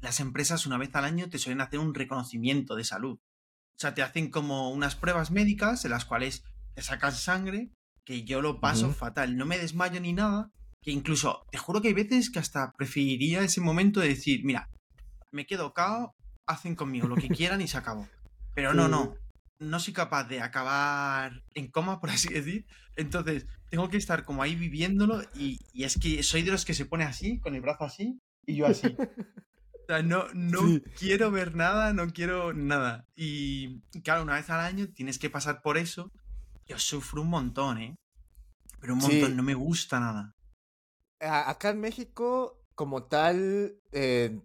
las 0.00 0.18
empresas 0.20 0.66
una 0.66 0.78
vez 0.78 0.94
al 0.94 1.04
año 1.04 1.28
te 1.28 1.38
suelen 1.38 1.60
hacer 1.60 1.78
un 1.78 1.94
reconocimiento 1.94 2.74
de 2.74 2.84
salud. 2.84 3.18
O 3.18 3.78
sea, 3.78 3.94
te 3.94 4.02
hacen 4.02 4.30
como 4.30 4.70
unas 4.70 4.96
pruebas 4.96 5.30
médicas 5.30 5.84
en 5.84 5.92
las 5.92 6.04
cuales 6.04 6.44
te 6.74 6.82
sacan 6.82 7.12
sangre, 7.12 7.70
que 8.04 8.24
yo 8.24 8.42
lo 8.42 8.60
paso 8.60 8.92
fatal, 8.92 9.36
no 9.36 9.46
me 9.46 9.58
desmayo 9.58 10.00
ni 10.00 10.12
nada, 10.12 10.50
que 10.82 10.90
incluso, 10.90 11.44
te 11.50 11.58
juro 11.58 11.80
que 11.80 11.88
hay 11.88 11.94
veces 11.94 12.30
que 12.30 12.38
hasta 12.40 12.72
preferiría 12.72 13.42
ese 13.42 13.60
momento 13.60 14.00
de 14.00 14.08
decir, 14.08 14.44
mira, 14.44 14.68
me 15.30 15.46
quedo 15.46 15.72
cao, 15.72 16.14
hacen 16.46 16.74
conmigo 16.74 17.08
lo 17.08 17.16
que 17.16 17.28
quieran 17.28 17.60
y 17.60 17.68
se 17.68 17.78
acabó. 17.78 18.08
Pero 18.54 18.74
no, 18.74 18.88
no, 18.88 19.14
no 19.58 19.80
soy 19.80 19.94
capaz 19.94 20.24
de 20.24 20.40
acabar 20.40 21.42
en 21.54 21.70
coma, 21.70 22.00
por 22.00 22.10
así 22.10 22.28
decir. 22.28 22.66
Entonces, 22.96 23.46
tengo 23.70 23.88
que 23.88 23.96
estar 23.96 24.24
como 24.24 24.42
ahí 24.42 24.54
viviéndolo 24.54 25.22
y, 25.34 25.58
es 25.74 25.98
que 25.98 26.22
soy 26.22 26.42
de 26.42 26.50
los 26.50 26.64
que 26.64 26.74
se 26.74 26.84
pone 26.84 27.04
así, 27.04 27.38
con 27.40 27.54
el 27.54 27.62
brazo 27.62 27.84
así 27.84 28.20
y 28.46 28.56
yo 28.56 28.66
así. 28.66 28.96
O 29.82 29.84
sea, 29.84 30.00
no, 30.00 30.26
no 30.32 30.80
quiero 30.96 31.32
ver 31.32 31.56
nada, 31.56 31.92
no 31.92 32.06
quiero 32.12 32.52
nada. 32.54 33.04
Y 33.16 33.80
claro, 34.04 34.22
una 34.22 34.36
vez 34.36 34.48
al 34.48 34.60
año 34.60 34.86
tienes 34.94 35.18
que 35.18 35.28
pasar 35.28 35.60
por 35.60 35.76
eso. 35.76 36.12
Yo 36.66 36.78
sufro 36.78 37.22
un 37.22 37.28
montón, 37.28 37.78
¿eh? 37.78 37.96
Pero 38.80 38.94
un 38.94 39.00
montón, 39.00 39.36
no 39.36 39.42
me 39.42 39.54
gusta 39.54 40.00
nada. 40.00 40.34
Acá 41.20 41.70
en 41.70 41.80
México, 41.80 42.64
como 42.74 43.04
tal, 43.04 43.80
eh, 43.92 44.40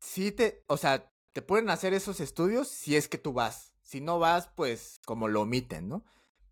sí 0.00 0.30
te, 0.30 0.62
o 0.68 0.76
sea, 0.76 1.10
te 1.32 1.42
pueden 1.42 1.70
hacer 1.70 1.94
esos 1.94 2.20
estudios 2.20 2.68
si 2.68 2.96
es 2.96 3.08
que 3.08 3.18
tú 3.18 3.32
vas. 3.32 3.72
Si 3.82 4.00
no 4.00 4.18
vas, 4.18 4.48
pues 4.54 5.00
como 5.04 5.28
lo 5.28 5.42
omiten, 5.42 5.88
¿no? 5.88 6.04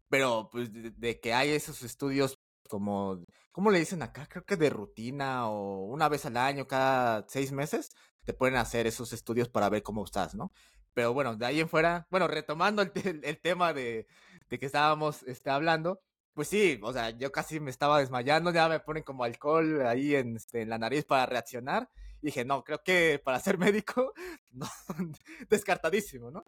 Pero 0.09 0.49
pues 0.51 0.71
de, 0.73 1.21
que 1.21 1.33
hay 1.33 1.51
esos 1.51 1.83
estudios 1.83 2.37
como, 2.69 3.25
¿cómo 3.53 3.71
le 3.71 3.79
dicen 3.79 4.03
acá? 4.03 4.27
Creo 4.27 4.45
que 4.45 4.57
de 4.57 4.71
rutina 4.71 5.49
o 5.49 5.87
una 5.87 6.09
vez 6.09 6.27
al 6.27 6.37
año, 6.37 6.67
cada 6.67 7.25
seis 7.29 7.53
meses, 7.53 7.91
te 8.25 8.35
pueden 8.35 8.57
hacer 8.57 8.87
esos 8.87 9.13
estudios 9.13 9.49
para 9.49 9.69
ver 9.69 9.83
cómo 9.83 10.05
estás, 10.05 10.35
¿no? 10.35 10.53
Pero 10.95 11.15
bueno, 11.15 11.37
de 11.37 11.47
ahí 11.47 11.61
en 11.61 11.69
fuera, 11.69 12.09
bueno, 12.11 12.27
retomando 12.27 12.83
el, 12.83 12.93
el, 13.25 13.41
tema 13.41 13.73
de, 13.73 14.07
de, 14.51 14.59
que 14.59 14.67
estábamos 14.67 15.23
este, 15.25 15.51
hablando, 15.51 16.01
pues 16.35 16.49
sí, 16.49 16.79
o 16.83 16.93
sea, 16.93 17.11
yo 17.11 17.33
casi 17.33 17.61
me 17.61 17.71
estaba 17.71 17.99
desmayando, 18.01 18.53
ya 18.53 18.69
me 18.69 18.81
ponen 18.81 19.03
como 19.03 19.25
alcohol 19.25 19.87
ahí 19.87 20.15
en, 20.15 20.37
este, 20.37 20.63
en 20.63 20.71
la 20.71 20.79
nariz 20.79 21.05
para 21.05 21.27
reaccionar. 21.27 21.89
Y 22.23 22.27
dije, 22.27 22.45
no, 22.45 22.65
creo 22.65 22.83
que 22.83 23.21
para 23.25 23.41
ser 23.41 23.59
médico, 23.59 24.13
no, 24.51 24.67
descartadísimo, 25.51 26.31
¿no? 26.31 26.45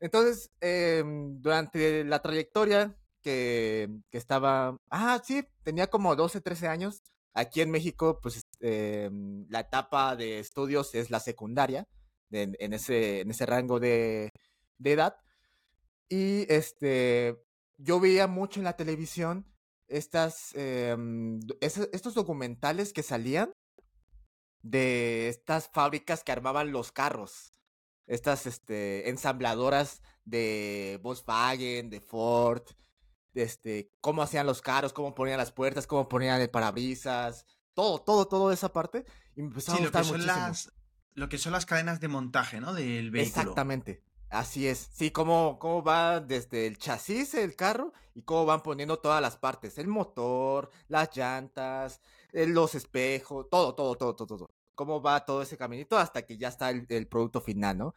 Entonces, 0.00 0.50
em, 0.60 1.40
durante 1.40 2.04
la 2.04 2.20
trayectoria 2.20 2.96
que, 3.22 3.88
que, 4.10 4.18
estaba, 4.18 4.76
ah, 4.90 5.20
sí, 5.24 5.46
tenía 5.62 5.88
como 5.88 6.16
12, 6.16 6.40
13 6.40 6.68
años. 6.68 7.02
Aquí 7.34 7.60
en 7.60 7.70
México, 7.70 8.18
pues 8.20 8.42
em, 8.60 9.46
la 9.48 9.60
etapa 9.60 10.16
de 10.16 10.40
estudios 10.40 10.94
es 10.94 11.10
la 11.10 11.20
secundaria, 11.20 11.86
en, 12.32 12.56
en, 12.58 12.72
ese, 12.72 13.20
en 13.20 13.30
ese 13.30 13.46
rango 13.46 13.78
de, 13.80 14.32
de 14.78 14.92
edad. 14.92 15.16
Y 16.12 16.44
este, 16.52 17.42
yo 17.78 17.98
veía 17.98 18.26
mucho 18.26 18.60
en 18.60 18.64
la 18.64 18.76
televisión 18.76 19.50
estas, 19.88 20.54
em, 20.54 21.40
estos 21.62 22.12
documentales 22.12 22.92
que 22.92 23.02
salían 23.02 23.54
de 24.60 25.30
estas 25.30 25.70
fábricas 25.72 26.22
que 26.22 26.32
armaban 26.32 26.70
los 26.70 26.92
carros. 26.92 27.52
Estas 28.06 28.44
este, 28.44 29.08
ensambladoras 29.08 30.02
de 30.26 31.00
Volkswagen, 31.02 31.88
de 31.88 32.02
Ford, 32.02 32.64
este, 33.32 33.90
cómo 34.02 34.20
hacían 34.20 34.44
los 34.44 34.60
carros, 34.60 34.92
cómo 34.92 35.14
ponían 35.14 35.38
las 35.38 35.52
puertas, 35.52 35.86
cómo 35.86 36.10
ponían 36.10 36.42
el 36.42 36.50
parabrisas, 36.50 37.46
todo, 37.72 38.02
todo, 38.02 38.28
todo 38.28 38.52
esa 38.52 38.70
parte. 38.70 39.06
Y 39.34 39.40
me 39.40 39.48
a 39.48 39.54
gustar 39.54 39.80
lo 39.80 39.90
que, 39.90 40.04
son 40.04 40.26
las, 40.26 40.72
lo 41.14 41.30
que 41.30 41.38
son 41.38 41.52
las 41.52 41.64
cadenas 41.64 42.00
de 42.00 42.08
montaje, 42.08 42.60
¿no? 42.60 42.74
Del 42.74 43.10
vehículo. 43.10 43.40
Exactamente. 43.40 44.11
Así 44.32 44.66
es. 44.66 44.88
Sí, 44.94 45.10
cómo, 45.10 45.58
cómo 45.58 45.82
va 45.82 46.18
desde 46.20 46.66
el 46.66 46.78
chasis 46.78 47.34
el 47.34 47.54
carro 47.54 47.92
y 48.14 48.22
cómo 48.22 48.46
van 48.46 48.62
poniendo 48.62 48.98
todas 48.98 49.20
las 49.20 49.36
partes. 49.36 49.76
El 49.76 49.88
motor, 49.88 50.70
las 50.88 51.14
llantas, 51.14 52.00
eh, 52.32 52.46
los 52.46 52.74
espejos, 52.74 53.46
todo, 53.50 53.74
todo, 53.74 53.94
todo, 53.94 54.16
todo, 54.16 54.26
todo. 54.26 54.50
Cómo 54.74 55.02
va 55.02 55.26
todo 55.26 55.42
ese 55.42 55.58
caminito 55.58 55.98
hasta 55.98 56.22
que 56.22 56.38
ya 56.38 56.48
está 56.48 56.70
el, 56.70 57.08
producto 57.08 57.42
final, 57.42 57.76
¿no? 57.76 57.94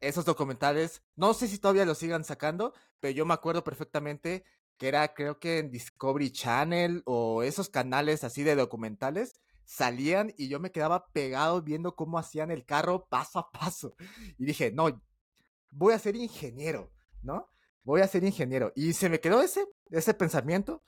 Esos 0.00 0.26
documentales, 0.26 1.02
no 1.16 1.32
sé 1.32 1.48
si 1.48 1.58
todavía 1.58 1.86
los 1.86 1.98
sigan 1.98 2.24
sacando, 2.24 2.74
pero 3.00 3.14
yo 3.14 3.24
me 3.26 3.34
acuerdo 3.34 3.64
perfectamente 3.64 4.44
que 4.76 4.88
era 4.88 5.14
creo 5.14 5.38
que 5.38 5.58
en 5.58 5.70
Discovery 5.70 6.32
Channel 6.32 7.02
o 7.06 7.42
esos 7.42 7.70
canales 7.70 8.24
así 8.24 8.42
de 8.42 8.56
documentales 8.56 9.40
salían 9.64 10.34
y 10.36 10.48
yo 10.48 10.60
me 10.60 10.72
quedaba 10.72 11.06
pegado 11.12 11.62
viendo 11.62 11.96
cómo 11.96 12.18
hacían 12.18 12.50
el 12.50 12.66
carro 12.66 13.06
paso 13.08 13.38
a 13.38 13.50
paso. 13.52 13.94
Y 14.38 14.44
dije, 14.44 14.70
no, 14.72 15.00
voy 15.72 15.94
a 15.94 15.98
ser 15.98 16.14
ingeniero, 16.14 16.92
¿no? 17.22 17.50
Voy 17.82 18.00
a 18.00 18.06
ser 18.06 18.22
ingeniero. 18.22 18.72
Y 18.76 18.92
se 18.92 19.08
me 19.08 19.20
quedó 19.20 19.42
ese, 19.42 19.66
ese 19.90 20.14
pensamiento. 20.14 20.84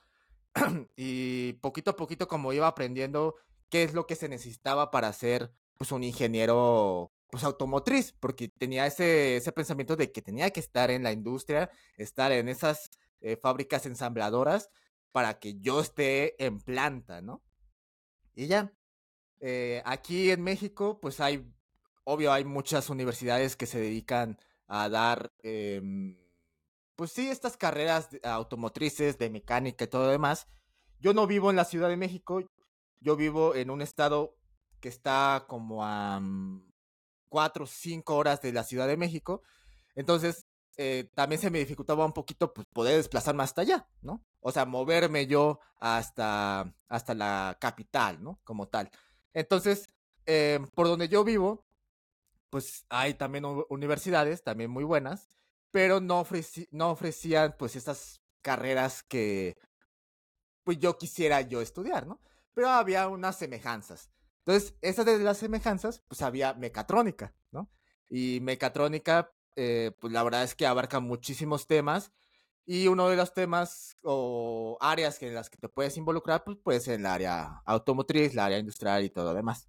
y 0.95 1.53
poquito 1.53 1.91
a 1.91 1.95
poquito, 1.97 2.27
como 2.27 2.53
iba 2.53 2.67
aprendiendo 2.67 3.35
qué 3.69 3.83
es 3.83 3.93
lo 3.93 4.07
que 4.07 4.15
se 4.15 4.29
necesitaba 4.29 4.91
para 4.91 5.11
ser 5.11 5.51
pues, 5.77 5.91
un 5.91 6.03
ingeniero 6.03 7.11
pues, 7.29 7.43
automotriz, 7.43 8.13
porque 8.13 8.47
tenía 8.47 8.85
ese, 8.85 9.37
ese 9.37 9.51
pensamiento 9.51 9.97
de 9.97 10.11
que 10.11 10.21
tenía 10.21 10.49
que 10.51 10.61
estar 10.61 10.91
en 10.91 11.03
la 11.03 11.11
industria, 11.11 11.69
estar 11.97 12.31
en 12.31 12.47
esas 12.47 12.89
eh, 13.19 13.35
fábricas 13.35 13.85
ensambladoras 13.85 14.69
para 15.11 15.39
que 15.39 15.59
yo 15.59 15.81
esté 15.81 16.41
en 16.43 16.59
planta, 16.59 17.21
¿no? 17.21 17.41
Y 18.35 18.47
ya, 18.47 18.73
eh, 19.39 19.81
aquí 19.85 20.31
en 20.31 20.43
México, 20.43 20.99
pues 21.01 21.19
hay, 21.19 21.45
obvio, 22.03 22.31
hay 22.31 22.45
muchas 22.45 22.89
universidades 22.89 23.55
que 23.55 23.65
se 23.65 23.79
dedican 23.79 24.37
a 24.67 24.89
dar, 24.89 25.31
em, 25.43 26.17
pues 26.95 27.11
sí, 27.11 27.29
estas 27.29 27.57
carreras 27.57 28.09
automotrices, 28.23 29.17
de 29.17 29.29
mecánica 29.29 29.85
y 29.85 29.87
todo 29.87 30.05
lo 30.05 30.11
demás. 30.11 30.47
Yo 30.99 31.13
no 31.13 31.27
vivo 31.27 31.49
en 31.49 31.55
la 31.55 31.65
Ciudad 31.65 31.89
de 31.89 31.97
México, 31.97 32.41
yo 33.01 33.15
vivo 33.15 33.55
en 33.55 33.69
un 33.69 33.81
estado 33.81 34.35
que 34.79 34.89
está 34.89 35.45
como 35.47 35.83
a 35.85 36.19
mm, 36.19 36.63
cuatro 37.29 37.65
o 37.65 37.67
cinco 37.67 38.15
horas 38.15 38.41
de 38.41 38.53
la 38.53 38.63
Ciudad 38.63 38.87
de 38.87 38.97
México. 38.97 39.41
Entonces, 39.95 40.45
eh, 40.77 41.09
también 41.15 41.39
se 41.39 41.49
me 41.49 41.59
dificultaba 41.59 42.05
un 42.05 42.13
poquito 42.13 42.53
pues, 42.53 42.67
poder 42.73 42.97
desplazarme 42.97 43.43
hasta 43.43 43.61
allá, 43.61 43.87
¿no? 44.01 44.23
O 44.41 44.51
sea, 44.51 44.65
moverme 44.65 45.27
yo 45.27 45.59
hasta, 45.79 46.73
hasta 46.87 47.13
la 47.13 47.57
capital, 47.59 48.21
¿no? 48.21 48.39
Como 48.43 48.67
tal. 48.67 48.89
Entonces, 49.33 49.87
em, 50.25 50.67
por 50.67 50.87
donde 50.87 51.07
yo 51.07 51.23
vivo, 51.23 51.65
pues 52.55 52.85
hay 52.87 53.15
también 53.15 53.43
universidades, 53.67 54.41
también 54.41 54.71
muy 54.71 54.85
buenas, 54.85 55.29
pero 55.71 55.99
no, 55.99 56.25
no 56.71 56.91
ofrecían 56.91 57.53
pues 57.59 57.75
estas 57.75 58.21
carreras 58.41 59.03
que 59.03 59.57
pues 60.63 60.79
yo 60.79 60.97
quisiera 60.97 61.41
yo 61.41 61.59
estudiar, 61.59 62.07
¿no? 62.07 62.21
Pero 62.53 62.69
había 62.69 63.09
unas 63.09 63.37
semejanzas. 63.37 64.09
Entonces, 64.45 64.73
esas 64.79 65.05
de 65.05 65.17
las 65.17 65.37
semejanzas, 65.37 66.01
pues 66.07 66.21
había 66.21 66.53
mecatrónica, 66.53 67.35
¿no? 67.51 67.69
Y 68.07 68.39
mecatrónica, 68.39 69.33
eh, 69.57 69.91
pues 69.99 70.13
la 70.13 70.23
verdad 70.23 70.43
es 70.43 70.55
que 70.55 70.65
abarca 70.65 71.01
muchísimos 71.01 71.67
temas. 71.67 72.13
Y 72.65 72.87
uno 72.87 73.09
de 73.09 73.17
los 73.17 73.33
temas 73.33 73.97
o 74.01 74.77
áreas 74.79 75.21
en 75.21 75.35
las 75.35 75.49
que 75.49 75.57
te 75.57 75.67
puedes 75.67 75.97
involucrar, 75.97 76.45
pues 76.45 76.55
puede 76.63 76.79
ser 76.79 77.01
el 77.01 77.05
área 77.05 77.61
automotriz, 77.65 78.33
la 78.33 78.45
área 78.45 78.59
industrial 78.59 79.03
y 79.03 79.09
todo 79.09 79.25
lo 79.25 79.33
demás 79.33 79.67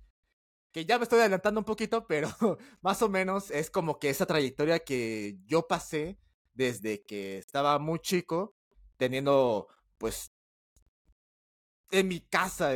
que 0.77 0.85
ya 0.85 0.99
me 0.99 1.05
estoy 1.05 1.21
adelantando 1.21 1.59
un 1.59 1.65
poquito, 1.65 2.07
pero 2.07 2.29
más 2.83 3.01
o 3.01 3.09
menos 3.09 3.51
es 3.51 3.71
como 3.71 3.99
que 3.99 4.11
esa 4.11 4.27
trayectoria 4.27 4.81
que 4.81 5.39
yo 5.47 5.67
pasé 5.67 6.19
desde 6.53 7.03
que 7.03 7.39
estaba 7.39 7.79
muy 7.79 7.99
chico, 7.99 8.55
teniendo 8.99 9.69
pues 9.97 10.35
en 11.91 12.09
mi 12.09 12.21
casa 12.21 12.73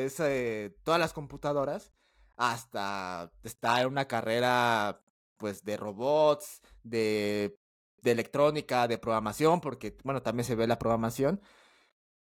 todas 0.83 0.99
las 0.99 1.13
computadoras, 1.13 1.93
hasta 2.39 3.31
estar 3.43 3.83
en 3.83 3.89
una 3.89 4.09
carrera 4.09 5.03
pues 5.37 5.63
de 5.63 5.77
robots, 5.77 6.63
de, 6.83 7.59
de 7.99 8.11
electrónica, 8.13 8.89
de 8.89 8.97
programación, 8.97 9.61
porque 9.61 9.99
bueno, 10.05 10.23
también 10.23 10.47
se 10.47 10.55
ve 10.55 10.67
la 10.67 10.79
programación. 10.79 11.43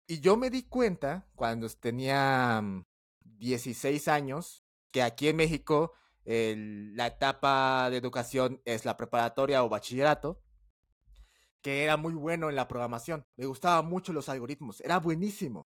Y 0.08 0.22
yo 0.22 0.38
me 0.38 0.50
di 0.50 0.64
cuenta 0.64 1.28
cuando 1.36 1.68
tenía 1.68 2.64
16 3.20 4.08
años, 4.08 4.64
que 4.92 5.02
aquí 5.02 5.28
en 5.30 5.38
México 5.38 5.94
la 6.26 7.08
etapa 7.08 7.90
de 7.90 7.98
educación 7.98 8.62
es 8.66 8.84
la 8.84 8.98
preparatoria 8.98 9.64
o 9.64 9.70
bachillerato, 9.70 10.42
que 11.62 11.84
era 11.84 11.96
muy 11.96 12.14
bueno 12.14 12.50
en 12.50 12.56
la 12.56 12.68
programación. 12.68 13.26
Me 13.38 13.46
gustaban 13.46 13.86
mucho 13.86 14.12
los 14.14 14.28
algoritmos, 14.28 14.82
era 14.82 15.00
buenísimo. 15.00 15.66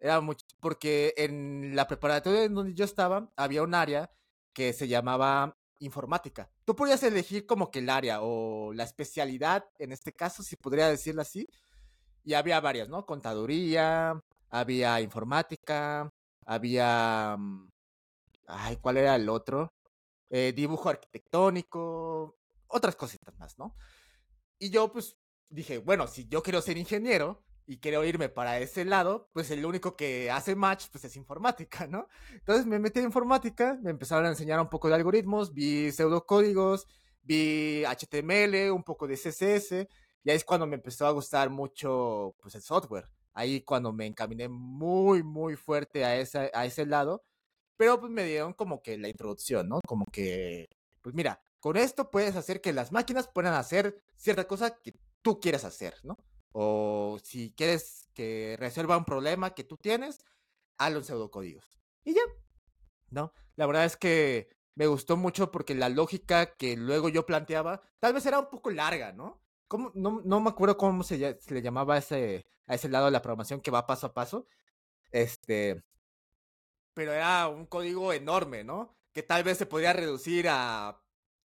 Era 0.00 0.20
mucho, 0.20 0.46
porque 0.60 1.12
en 1.16 1.74
la 1.74 1.88
preparatoria 1.88 2.44
en 2.44 2.54
donde 2.54 2.74
yo 2.74 2.84
estaba 2.84 3.32
había 3.36 3.64
un 3.64 3.74
área 3.74 4.10
que 4.52 4.72
se 4.72 4.86
llamaba 4.86 5.56
informática. 5.80 6.50
Tú 6.64 6.76
podías 6.76 7.02
elegir 7.02 7.46
como 7.46 7.70
que 7.70 7.80
el 7.80 7.90
área 7.90 8.20
o 8.22 8.72
la 8.74 8.84
especialidad, 8.84 9.68
en 9.78 9.92
este 9.92 10.12
caso, 10.12 10.42
si 10.42 10.56
podría 10.56 10.88
decirlo 10.88 11.22
así. 11.22 11.48
Y 12.24 12.34
había 12.34 12.60
varias, 12.60 12.88
¿no? 12.88 13.06
Contaduría, 13.06 14.20
había 14.50 15.00
informática, 15.00 16.10
había 16.44 17.36
mm, 17.38 17.68
Ay, 18.48 18.76
¿cuál 18.76 18.96
era 18.96 19.14
el 19.14 19.28
otro? 19.28 19.74
Eh, 20.30 20.52
dibujo 20.56 20.88
arquitectónico, 20.88 22.38
otras 22.66 22.96
cositas 22.96 23.38
más, 23.38 23.58
¿no? 23.58 23.76
Y 24.58 24.70
yo 24.70 24.90
pues 24.92 25.16
dije, 25.50 25.78
bueno, 25.78 26.06
si 26.06 26.26
yo 26.28 26.42
quiero 26.42 26.60
ser 26.62 26.78
ingeniero 26.78 27.44
y 27.66 27.78
quiero 27.78 28.04
irme 28.04 28.30
para 28.30 28.58
ese 28.58 28.86
lado, 28.86 29.28
pues 29.34 29.50
el 29.50 29.64
único 29.66 29.96
que 29.96 30.30
hace 30.30 30.54
match 30.56 30.86
pues 30.90 31.04
es 31.04 31.16
informática, 31.16 31.86
¿no? 31.86 32.08
Entonces 32.32 32.66
me 32.66 32.78
metí 32.78 33.00
en 33.00 33.06
informática, 33.06 33.78
me 33.82 33.90
empezaron 33.90 34.24
a 34.26 34.30
enseñar 34.30 34.60
un 34.60 34.70
poco 34.70 34.88
de 34.88 34.94
algoritmos, 34.94 35.52
vi 35.52 35.92
pseudocódigos, 35.92 36.86
vi 37.22 37.84
HTML, 37.84 38.70
un 38.72 38.82
poco 38.82 39.06
de 39.06 39.16
CSS, 39.16 39.88
y 40.24 40.30
ahí 40.30 40.36
es 40.36 40.44
cuando 40.44 40.66
me 40.66 40.76
empezó 40.76 41.06
a 41.06 41.10
gustar 41.10 41.50
mucho 41.50 42.34
pues 42.40 42.54
el 42.54 42.62
software. 42.62 43.08
Ahí 43.34 43.60
cuando 43.60 43.92
me 43.92 44.06
encaminé 44.06 44.48
muy, 44.48 45.22
muy 45.22 45.54
fuerte 45.56 46.04
a, 46.04 46.16
esa, 46.16 46.50
a 46.54 46.64
ese 46.66 46.86
lado 46.86 47.22
pero 47.78 47.98
pues 47.98 48.12
me 48.12 48.24
dieron 48.24 48.52
como 48.52 48.82
que 48.82 48.98
la 48.98 49.08
introducción, 49.08 49.68
¿no? 49.68 49.80
Como 49.86 50.04
que, 50.12 50.68
pues 51.00 51.14
mira, 51.14 51.42
con 51.60 51.78
esto 51.78 52.10
puedes 52.10 52.36
hacer 52.36 52.60
que 52.60 52.74
las 52.74 52.92
máquinas 52.92 53.28
puedan 53.28 53.54
hacer 53.54 54.02
cierta 54.16 54.46
cosa 54.46 54.76
que 54.82 54.94
tú 55.22 55.40
quieras 55.40 55.64
hacer, 55.64 55.94
¿no? 56.02 56.18
O 56.52 57.18
si 57.22 57.54
quieres 57.56 58.10
que 58.12 58.56
resuelva 58.58 58.98
un 58.98 59.06
problema 59.06 59.54
que 59.54 59.64
tú 59.64 59.78
tienes, 59.78 60.24
hazlo 60.76 60.98
en 60.98 61.04
pseudocódigos. 61.04 61.80
Y 62.04 62.14
ya, 62.14 62.22
¿no? 63.10 63.32
la 63.58 63.66
verdad 63.66 63.84
es 63.84 63.96
que 63.96 64.48
me 64.76 64.86
gustó 64.86 65.16
mucho 65.16 65.50
porque 65.50 65.74
la 65.74 65.88
lógica 65.88 66.54
que 66.54 66.76
luego 66.76 67.08
yo 67.08 67.26
planteaba, 67.26 67.82
tal 67.98 68.12
vez 68.14 68.24
era 68.24 68.38
un 68.38 68.48
poco 68.48 68.70
larga, 68.70 69.12
¿no? 69.12 69.42
¿Cómo? 69.66 69.90
No, 69.94 70.22
no 70.24 70.40
me 70.40 70.50
acuerdo 70.50 70.76
cómo 70.76 71.02
se, 71.02 71.18
le 71.18 71.62
llamaba 71.62 71.96
a 71.96 71.98
ese, 71.98 72.46
a 72.66 72.76
ese 72.76 72.88
lado 72.88 73.06
de 73.06 73.10
la 73.10 73.20
programación 73.20 73.60
que 73.60 73.72
va 73.72 73.86
paso 73.86 74.06
a 74.06 74.14
paso. 74.14 74.46
Este, 75.10 75.82
pero 76.98 77.12
era 77.12 77.46
un 77.46 77.64
código 77.66 78.12
enorme, 78.12 78.64
¿no? 78.64 78.92
Que 79.12 79.22
tal 79.22 79.44
vez 79.44 79.56
se 79.56 79.66
podía 79.66 79.92
reducir 79.92 80.48
a 80.50 81.00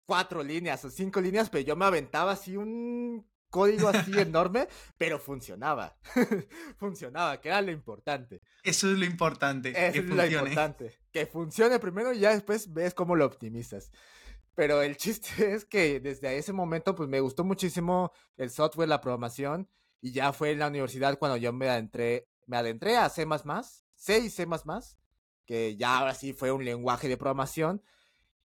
cuatro 0.04 0.42
líneas 0.42 0.84
o 0.84 0.90
cinco 0.90 1.22
líneas, 1.22 1.48
pero 1.48 1.64
yo 1.64 1.74
me 1.74 1.86
aventaba 1.86 2.32
así 2.32 2.54
un 2.58 3.26
código 3.48 3.88
así 3.88 4.12
enorme, 4.20 4.68
pero 4.98 5.18
funcionaba. 5.18 5.96
funcionaba, 6.76 7.40
que 7.40 7.48
era 7.48 7.62
lo 7.62 7.72
importante. 7.72 8.42
Eso 8.62 8.90
es 8.90 8.98
lo 8.98 9.06
importante. 9.06 9.70
Eso 9.70 10.02
es 10.02 10.10
lo 10.10 10.26
importante. 10.26 10.98
Que 11.10 11.24
funcione 11.24 11.78
primero 11.78 12.12
y 12.12 12.18
ya 12.18 12.32
después 12.32 12.70
ves 12.74 12.92
cómo 12.92 13.16
lo 13.16 13.24
optimizas. 13.24 13.90
Pero 14.54 14.82
el 14.82 14.98
chiste 14.98 15.30
es 15.54 15.64
que 15.64 15.98
desde 15.98 16.36
ese 16.36 16.52
momento 16.52 16.94
pues 16.94 17.08
me 17.08 17.20
gustó 17.20 17.42
muchísimo 17.42 18.12
el 18.36 18.50
software, 18.50 18.90
la 18.90 19.00
programación 19.00 19.66
y 20.02 20.12
ya 20.12 20.34
fue 20.34 20.50
en 20.50 20.58
la 20.58 20.68
universidad 20.68 21.18
cuando 21.18 21.38
yo 21.38 21.54
me 21.54 21.70
adentré, 21.70 22.28
me 22.44 22.58
adentré 22.58 22.98
a 22.98 23.08
C++, 23.08 23.26
C 23.94 24.18
y 24.18 24.28
C++, 24.28 24.46
que 25.48 25.76
ya 25.76 25.98
ahora 25.98 26.14
sí 26.14 26.34
fue 26.34 26.52
un 26.52 26.64
lenguaje 26.64 27.08
de 27.08 27.16
programación 27.16 27.82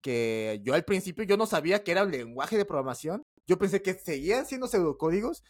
que 0.02 0.60
yo 0.64 0.74
al 0.76 0.86
principio 0.86 1.24
yo 1.26 1.38
no 1.38 1.46
sabía 1.48 1.84
que 1.84 1.92
era 1.92 2.04
un 2.04 2.12
lenguaje 2.12 2.58
de 2.58 2.66
programación. 2.66 3.26
Yo 3.48 3.58
pensé 3.58 3.82
que 3.82 3.94
seguían 3.96 4.46
siendo 4.46 4.68
pseudocódigos, 4.68 5.44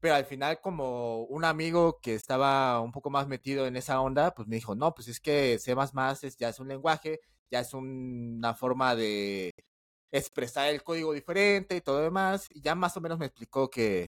pero 0.00 0.14
al 0.16 0.26
final 0.26 0.60
como 0.60 1.24
un 1.24 1.44
amigo 1.44 2.00
que 2.00 2.14
estaba 2.14 2.80
un 2.80 2.92
poco 2.92 3.10
más 3.10 3.28
metido 3.28 3.66
en 3.66 3.76
esa 3.76 4.00
onda, 4.00 4.34
pues 4.34 4.48
me 4.48 4.56
dijo, 4.56 4.74
no, 4.74 4.94
pues 4.94 5.08
es 5.08 5.20
que 5.20 5.58
C++ 5.58 5.74
es, 6.22 6.36
ya 6.36 6.48
es 6.50 6.60
un 6.60 6.68
lenguaje, 6.68 7.20
ya 7.50 7.60
es 7.60 7.74
una 7.74 8.54
forma 8.54 8.94
de 8.96 9.52
expresar 10.12 10.68
el 10.68 10.82
código 10.82 11.12
diferente 11.12 11.76
y 11.76 11.80
todo 11.80 12.00
demás. 12.02 12.48
Y 12.50 12.62
ya 12.62 12.74
más 12.74 12.96
o 12.96 13.00
menos 13.00 13.18
me 13.18 13.26
explicó 13.26 13.70
que, 13.70 14.08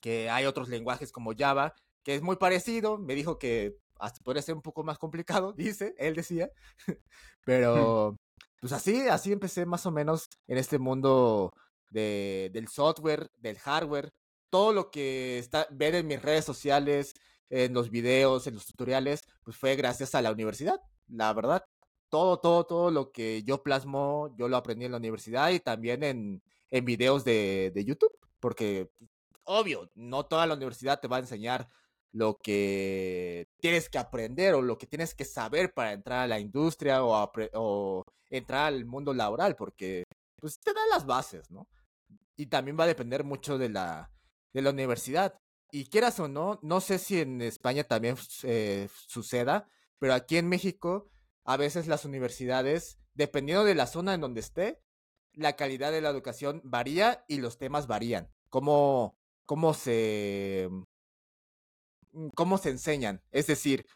que 0.00 0.30
hay 0.30 0.46
otros 0.46 0.68
lenguajes 0.68 1.12
como 1.12 1.32
Java, 1.36 1.74
que 2.02 2.14
es 2.14 2.22
muy 2.22 2.36
parecido. 2.36 2.98
Me 2.98 3.14
dijo 3.14 3.38
que 3.38 3.76
hasta 4.02 4.20
podría 4.22 4.42
ser 4.42 4.56
un 4.56 4.62
poco 4.62 4.82
más 4.82 4.98
complicado, 4.98 5.52
dice, 5.56 5.94
él 5.96 6.14
decía. 6.14 6.50
Pero, 7.44 8.16
pues 8.60 8.72
así, 8.72 9.08
así 9.08 9.32
empecé 9.32 9.64
más 9.64 9.86
o 9.86 9.90
menos 9.90 10.28
en 10.46 10.58
este 10.58 10.78
mundo 10.78 11.52
de, 11.90 12.50
del 12.52 12.68
software, 12.68 13.30
del 13.38 13.58
hardware, 13.58 14.12
todo 14.50 14.72
lo 14.72 14.90
que 14.90 15.38
está, 15.38 15.66
ver 15.70 15.94
en 15.94 16.06
mis 16.06 16.20
redes 16.20 16.44
sociales, 16.44 17.14
en 17.48 17.72
los 17.74 17.90
videos, 17.90 18.46
en 18.46 18.54
los 18.54 18.66
tutoriales, 18.66 19.22
pues 19.44 19.56
fue 19.56 19.76
gracias 19.76 20.14
a 20.14 20.22
la 20.22 20.32
universidad, 20.32 20.80
la 21.08 21.32
verdad. 21.32 21.64
Todo, 22.08 22.38
todo, 22.40 22.64
todo 22.64 22.90
lo 22.90 23.12
que 23.12 23.42
yo 23.44 23.62
plasmo, 23.62 24.34
yo 24.36 24.48
lo 24.48 24.56
aprendí 24.56 24.84
en 24.84 24.92
la 24.92 24.98
universidad 24.98 25.50
y 25.50 25.60
también 25.60 26.02
en, 26.02 26.42
en 26.70 26.84
videos 26.84 27.24
de, 27.24 27.72
de 27.74 27.84
YouTube, 27.84 28.12
porque 28.40 28.90
obvio, 29.44 29.90
no 29.94 30.26
toda 30.26 30.46
la 30.46 30.54
universidad 30.54 31.00
te 31.00 31.08
va 31.08 31.16
a 31.16 31.20
enseñar 31.20 31.68
lo 32.12 32.38
que 32.38 33.48
tienes 33.60 33.88
que 33.88 33.98
aprender 33.98 34.54
o 34.54 34.62
lo 34.62 34.78
que 34.78 34.86
tienes 34.86 35.14
que 35.14 35.24
saber 35.24 35.72
para 35.72 35.92
entrar 35.92 36.20
a 36.20 36.26
la 36.26 36.38
industria 36.38 37.04
o, 37.04 38.04
entrar 38.30 38.66
al 38.66 38.84
mundo 38.84 39.12
laboral, 39.12 39.56
porque 39.56 40.04
pues 40.36 40.60
te 40.60 40.72
dan 40.72 40.88
las 40.90 41.06
bases, 41.06 41.50
¿no? 41.50 41.68
Y 42.36 42.46
también 42.46 42.78
va 42.78 42.84
a 42.84 42.88
depender 42.88 43.24
mucho 43.24 43.58
de 43.58 43.68
la, 43.68 44.10
de 44.52 44.62
la 44.62 44.70
universidad. 44.70 45.38
Y 45.70 45.86
quieras 45.86 46.20
o 46.20 46.28
no, 46.28 46.58
no 46.62 46.80
sé 46.80 46.98
si 46.98 47.20
en 47.20 47.40
España 47.40 47.84
también 47.84 48.16
eh, 48.42 48.88
suceda, 49.06 49.68
pero 49.98 50.14
aquí 50.14 50.36
en 50.36 50.48
México, 50.48 51.10
a 51.44 51.56
veces 51.56 51.86
las 51.86 52.04
universidades, 52.04 52.98
dependiendo 53.14 53.64
de 53.64 53.74
la 53.74 53.86
zona 53.86 54.14
en 54.14 54.20
donde 54.20 54.40
esté, 54.40 54.82
la 55.34 55.56
calidad 55.56 55.92
de 55.92 56.02
la 56.02 56.10
educación 56.10 56.60
varía 56.64 57.24
y 57.28 57.38
los 57.38 57.58
temas 57.58 57.86
varían. 57.86 58.30
Cómo, 58.50 59.16
cómo 59.46 59.72
se 59.72 60.68
cómo 62.34 62.58
se 62.58 62.70
enseñan. 62.70 63.22
Es 63.30 63.46
decir, 63.46 63.86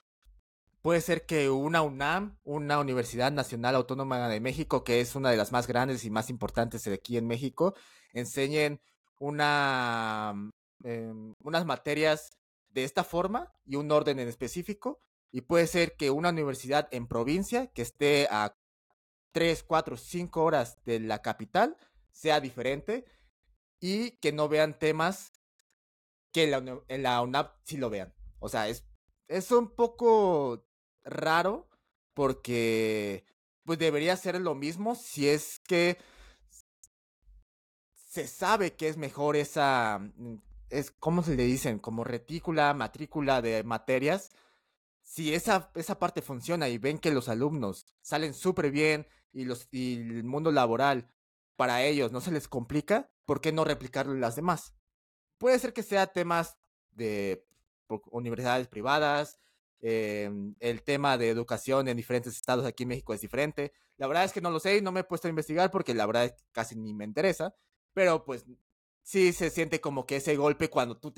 puede 0.82 1.00
ser 1.00 1.26
que 1.26 1.50
una 1.50 1.82
UNAM, 1.82 2.38
una 2.44 2.78
Universidad 2.78 3.32
Nacional 3.32 3.74
Autónoma 3.74 4.28
de 4.28 4.40
México, 4.40 4.84
que 4.84 5.00
es 5.00 5.14
una 5.14 5.30
de 5.30 5.36
las 5.36 5.52
más 5.52 5.66
grandes 5.66 6.04
y 6.04 6.10
más 6.10 6.30
importantes 6.30 6.86
aquí 6.86 7.16
en 7.16 7.26
México, 7.26 7.74
enseñen 8.12 8.80
una, 9.18 10.32
mm, 10.34 10.50
em, 10.84 11.34
unas 11.42 11.66
materias 11.66 12.30
de 12.70 12.84
esta 12.84 13.04
forma 13.04 13.52
y 13.64 13.76
un 13.76 13.90
orden 13.90 14.18
en 14.18 14.28
específico. 14.28 15.00
Y 15.32 15.42
puede 15.42 15.66
ser 15.66 15.96
que 15.96 16.10
una 16.10 16.30
universidad 16.30 16.88
en 16.92 17.06
provincia 17.08 17.66
que 17.68 17.82
esté 17.82 18.28
a 18.30 18.54
3, 19.32 19.62
4, 19.64 19.96
5 19.96 20.44
horas 20.44 20.78
de 20.84 21.00
la 21.00 21.20
capital 21.20 21.76
sea 22.12 22.40
diferente 22.40 23.04
y 23.80 24.12
que 24.12 24.32
no 24.32 24.48
vean 24.48 24.78
temas 24.78 25.32
que 26.36 26.82
en 26.88 27.02
la, 27.02 27.22
UNAP 27.22 27.54
sí 27.62 27.78
lo 27.78 27.88
vean. 27.88 28.12
O 28.40 28.50
sea, 28.50 28.68
es, 28.68 28.84
es 29.26 29.50
un 29.52 29.70
poco 29.74 30.66
raro 31.02 31.70
porque 32.12 33.24
pues 33.64 33.78
debería 33.78 34.14
ser 34.18 34.38
lo 34.42 34.54
mismo 34.54 34.96
si 34.96 35.30
es 35.30 35.60
que 35.60 35.96
se 37.94 38.28
sabe 38.28 38.76
que 38.76 38.88
es 38.88 38.98
mejor 38.98 39.36
esa 39.36 39.98
mm, 39.98 40.34
es 40.68 40.90
cómo 40.90 41.22
se 41.22 41.36
le 41.36 41.44
dicen 41.44 41.78
como 41.78 42.04
retícula 42.04 42.74
matrícula 42.74 43.40
de 43.40 43.64
materias 43.64 44.30
si 45.02 45.32
esa, 45.32 45.70
esa 45.74 45.98
parte 45.98 46.20
funciona 46.20 46.68
y 46.68 46.76
ven 46.76 46.98
que 46.98 47.12
los 47.12 47.30
alumnos 47.30 47.86
salen 48.02 48.34
súper 48.34 48.70
bien 48.70 49.06
y 49.32 49.44
los 49.44 49.68
y 49.70 49.94
el 49.94 50.24
mundo 50.24 50.52
laboral 50.52 51.08
para 51.56 51.82
ellos 51.82 52.12
no 52.12 52.20
se 52.20 52.30
les 52.30 52.46
complica 52.46 53.10
¿por 53.24 53.40
qué 53.40 53.52
no 53.52 53.64
replicarlo 53.64 54.12
en 54.12 54.20
las 54.20 54.36
demás? 54.36 54.74
Puede 55.38 55.58
ser 55.58 55.72
que 55.72 55.82
sea 55.82 56.06
temas 56.06 56.56
de 56.92 57.44
universidades 58.10 58.68
privadas, 58.68 59.38
em, 59.80 60.54
el 60.60 60.82
tema 60.82 61.18
de 61.18 61.28
educación 61.28 61.88
en 61.88 61.96
diferentes 61.96 62.34
estados 62.34 62.64
aquí 62.64 62.84
en 62.84 62.90
México 62.90 63.14
es 63.14 63.20
diferente. 63.20 63.72
La 63.98 64.06
verdad 64.06 64.24
es 64.24 64.32
que 64.32 64.40
no 64.40 64.50
lo 64.50 64.60
sé 64.60 64.78
y 64.78 64.82
no 64.82 64.92
me 64.92 65.00
he 65.00 65.04
puesto 65.04 65.28
a 65.28 65.30
investigar 65.30 65.70
porque 65.70 65.94
la 65.94 66.06
verdad 66.06 66.24
es 66.26 66.32
que 66.32 66.44
casi 66.52 66.76
ni 66.76 66.94
me 66.94 67.04
interesa, 67.04 67.54
pero 67.92 68.24
pues 68.24 68.44
sí 69.02 69.32
se 69.32 69.50
siente 69.50 69.80
como 69.80 70.06
que 70.06 70.16
ese 70.16 70.36
golpe 70.36 70.68
cuando 70.68 70.98
tú, 70.98 71.12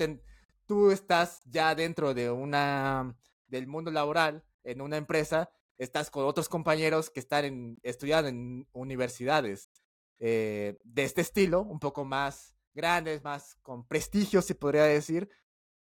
tú 0.65 0.91
estás 0.91 1.41
ya 1.45 1.73
dentro 1.75 2.13
de 2.13 2.29
una, 2.29 3.17
del 3.47 3.67
mundo 3.67 3.91
laboral, 3.91 4.43
en 4.63 4.81
una 4.81 4.97
empresa, 4.97 5.49
estás 5.77 6.11
con 6.11 6.25
otros 6.25 6.49
compañeros 6.49 7.09
que 7.09 7.19
están 7.19 7.45
en, 7.45 7.79
estudiando 7.83 8.29
en 8.29 8.67
universidades 8.73 9.69
eh, 10.19 10.77
de 10.83 11.03
este 11.03 11.21
estilo, 11.21 11.61
un 11.61 11.79
poco 11.79 12.05
más 12.05 12.53
grandes, 12.73 13.23
más 13.23 13.55
con 13.61 13.87
prestigio, 13.87 14.41
se 14.41 14.55
podría 14.55 14.83
decir, 14.83 15.29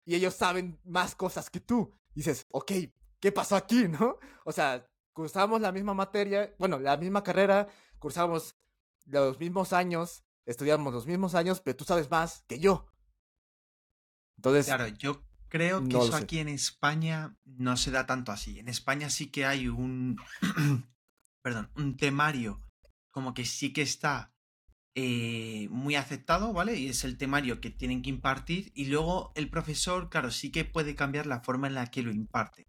y 0.04 0.14
ellos 0.14 0.34
saben 0.34 0.80
más 0.84 1.14
cosas 1.14 1.50
que 1.50 1.60
tú. 1.60 1.92
dices, 2.14 2.46
ok, 2.50 2.72
¿qué 3.20 3.32
pasó 3.32 3.56
aquí, 3.56 3.88
no? 3.88 4.18
O 4.44 4.52
sea, 4.52 4.86
cursamos 5.12 5.60
la 5.60 5.72
misma 5.72 5.94
materia, 5.94 6.54
bueno, 6.58 6.78
la 6.78 6.96
misma 6.96 7.22
carrera, 7.22 7.68
cursamos 7.98 8.56
los 9.06 9.38
mismos 9.38 9.72
años, 9.72 10.24
estudiamos 10.46 10.92
los 10.92 11.06
mismos 11.06 11.34
años, 11.34 11.60
pero 11.60 11.76
tú 11.76 11.84
sabes 11.84 12.10
más 12.10 12.44
que 12.48 12.58
yo. 12.58 12.86
Entonces. 14.36 14.66
Claro, 14.66 14.88
yo 14.88 15.22
creo 15.48 15.86
que 15.86 15.98
eso 15.98 16.16
aquí 16.16 16.38
en 16.38 16.48
España 16.48 17.36
no 17.44 17.76
se 17.76 17.90
da 17.90 18.06
tanto 18.06 18.32
así. 18.32 18.58
En 18.58 18.68
España 18.68 19.10
sí 19.10 19.30
que 19.30 19.44
hay 19.44 19.68
un. 19.68 20.16
perdón, 21.42 21.70
un 21.76 21.96
temario 21.96 22.62
como 23.10 23.34
que 23.34 23.44
sí 23.44 23.72
que 23.72 23.82
está 23.82 24.32
eh, 24.94 25.68
muy 25.70 25.94
aceptado, 25.94 26.52
¿vale? 26.52 26.76
Y 26.76 26.88
es 26.88 27.04
el 27.04 27.16
temario 27.16 27.60
que 27.60 27.70
tienen 27.70 28.02
que 28.02 28.10
impartir. 28.10 28.72
Y 28.74 28.86
luego 28.86 29.32
el 29.34 29.48
profesor, 29.48 30.10
claro, 30.10 30.30
sí 30.30 30.50
que 30.50 30.64
puede 30.64 30.94
cambiar 30.94 31.26
la 31.26 31.40
forma 31.40 31.68
en 31.68 31.74
la 31.74 31.86
que 31.86 32.02
lo 32.02 32.10
imparte. 32.10 32.66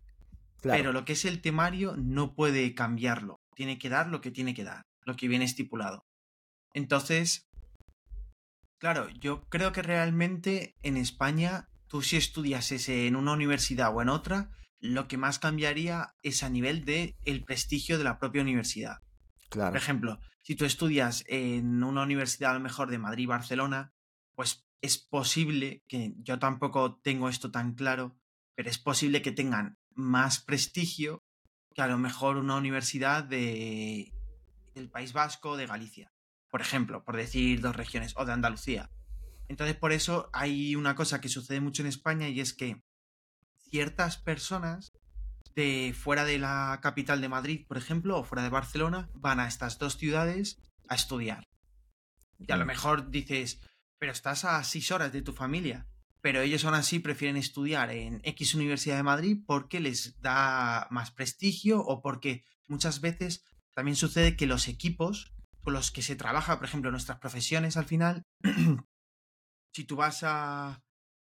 Pero 0.62 0.93
lo 0.93 1.05
que 1.05 1.13
es 1.13 1.25
el 1.25 1.41
temario 1.41 1.95
no 1.97 2.36
puede 2.36 2.75
cambiarlo. 2.75 3.41
Tiene 3.55 3.79
que 3.79 3.89
dar 3.89 4.07
lo 4.07 4.21
que 4.21 4.29
tiene 4.29 4.53
que 4.53 4.63
dar, 4.63 4.84
lo 5.05 5.15
que 5.15 5.27
viene 5.27 5.45
estipulado. 5.45 6.05
Entonces, 6.73 7.49
claro, 8.77 9.10
yo 9.10 9.47
creo 9.49 9.71
que 9.71 9.81
realmente 9.81 10.75
en 10.84 10.97
España, 10.97 11.67
tú 11.88 12.03
si 12.03 12.17
estudias 12.17 12.71
ese 12.71 13.07
en 13.07 13.15
una 13.15 13.34
universidad 13.34 13.95
o 13.95 14.01
en 14.03 14.10
otra, 14.10 14.51
lo 14.79 15.07
que 15.07 15.17
más 15.17 15.39
cambiaría 15.39 16.13
es 16.21 16.43
a 16.43 16.49
nivel 16.49 16.86
de 16.86 17.15
el 17.25 17.43
prestigio 17.43 17.97
de 17.97 18.03
la 18.03 18.19
propia 18.19 18.41
universidad. 18.41 18.97
Por 19.49 19.75
ejemplo, 19.75 20.19
si 20.41 20.56
tú 20.56 20.65
estudias 20.65 21.23
en 21.27 21.84
una 21.84 22.04
universidad 22.04 22.51
a 22.51 22.56
lo 22.56 22.60
mejor 22.60 22.89
de 22.89 22.97
Madrid, 22.97 23.27
Barcelona, 23.27 23.93
pues 24.36 24.65
es 24.82 24.97
posible 24.97 25.84
que 25.88 26.13
yo 26.17 26.39
tampoco 26.39 26.99
tengo 27.04 27.30
esto 27.30 27.51
tan 27.51 27.75
claro, 27.75 28.17
pero 28.56 28.69
es 28.69 28.80
posible 28.80 29.21
que 29.21 29.32
tengan 29.32 29.77
más 29.93 30.39
prestigio 30.39 31.23
que 31.73 31.82
a 31.82 31.88
lo 31.88 31.97
mejor 31.97 32.38
una 32.38 32.56
universidad 32.56 33.23
de 33.23 34.13
del 34.73 34.89
País 34.89 35.13
Vasco 35.13 35.58
de 35.58 35.67
Galicia, 35.67 36.13
por 36.49 36.62
ejemplo, 36.62 37.04
por 37.04 37.17
decir 37.17 37.62
dos 37.62 37.75
regiones, 37.75 38.13
o 38.15 38.25
de 38.25 38.32
Andalucía. 38.32 38.89
Entonces, 39.47 39.75
por 39.75 39.91
eso 39.91 40.30
hay 40.34 40.75
una 40.75 40.95
cosa 40.95 41.19
que 41.19 41.27
sucede 41.27 41.60
mucho 41.60 41.82
en 41.82 41.89
España 41.89 42.30
y 42.30 42.39
es 42.39 42.54
que 42.54 42.82
ciertas 43.69 44.17
personas 44.17 44.93
de 45.55 45.93
fuera 45.97 46.25
de 46.25 46.39
la 46.39 46.79
capital 46.81 47.21
de 47.21 47.29
Madrid, 47.29 47.65
por 47.67 47.77
ejemplo, 47.77 48.17
o 48.17 48.23
fuera 48.23 48.43
de 48.43 48.49
Barcelona, 48.49 49.09
van 49.13 49.39
a 49.39 49.47
estas 49.47 49.77
dos 49.79 49.97
ciudades 49.97 50.61
a 50.87 50.95
estudiar. 50.95 51.43
Y 52.39 52.51
a 52.51 52.57
lo 52.57 52.65
Mm. 52.65 52.67
mejor 52.67 53.11
dices, 53.11 53.59
pero 53.99 54.11
estás 54.11 54.45
a 54.45 54.63
seis 54.63 54.91
horas 54.91 55.11
de 55.11 55.21
tu 55.21 55.33
familia. 55.33 55.87
Pero 56.21 56.41
ellos 56.41 56.63
aún 56.65 56.75
así 56.75 56.99
prefieren 56.99 57.37
estudiar 57.37 57.89
en 57.91 58.21
X 58.23 58.53
Universidad 58.55 58.97
de 58.97 59.03
Madrid 59.03 59.37
porque 59.45 59.79
les 59.79 60.19
da 60.21 60.87
más 60.91 61.11
prestigio 61.11 61.79
o 61.81 62.01
porque 62.01 62.43
muchas 62.67 63.01
veces 63.01 63.43
también 63.73 63.95
sucede 63.95 64.35
que 64.35 64.45
los 64.45 64.67
equipos 64.67 65.33
con 65.61 65.73
los 65.73 65.91
que 65.91 66.01
se 66.01 66.15
trabaja, 66.15 66.57
por 66.57 66.65
ejemplo, 66.65 66.91
nuestras 66.91 67.19
profesiones 67.19 67.77
al 67.77 67.85
final, 67.85 68.23
si 69.73 69.83
tú 69.83 69.95
vas 69.95 70.21
a, 70.23 70.81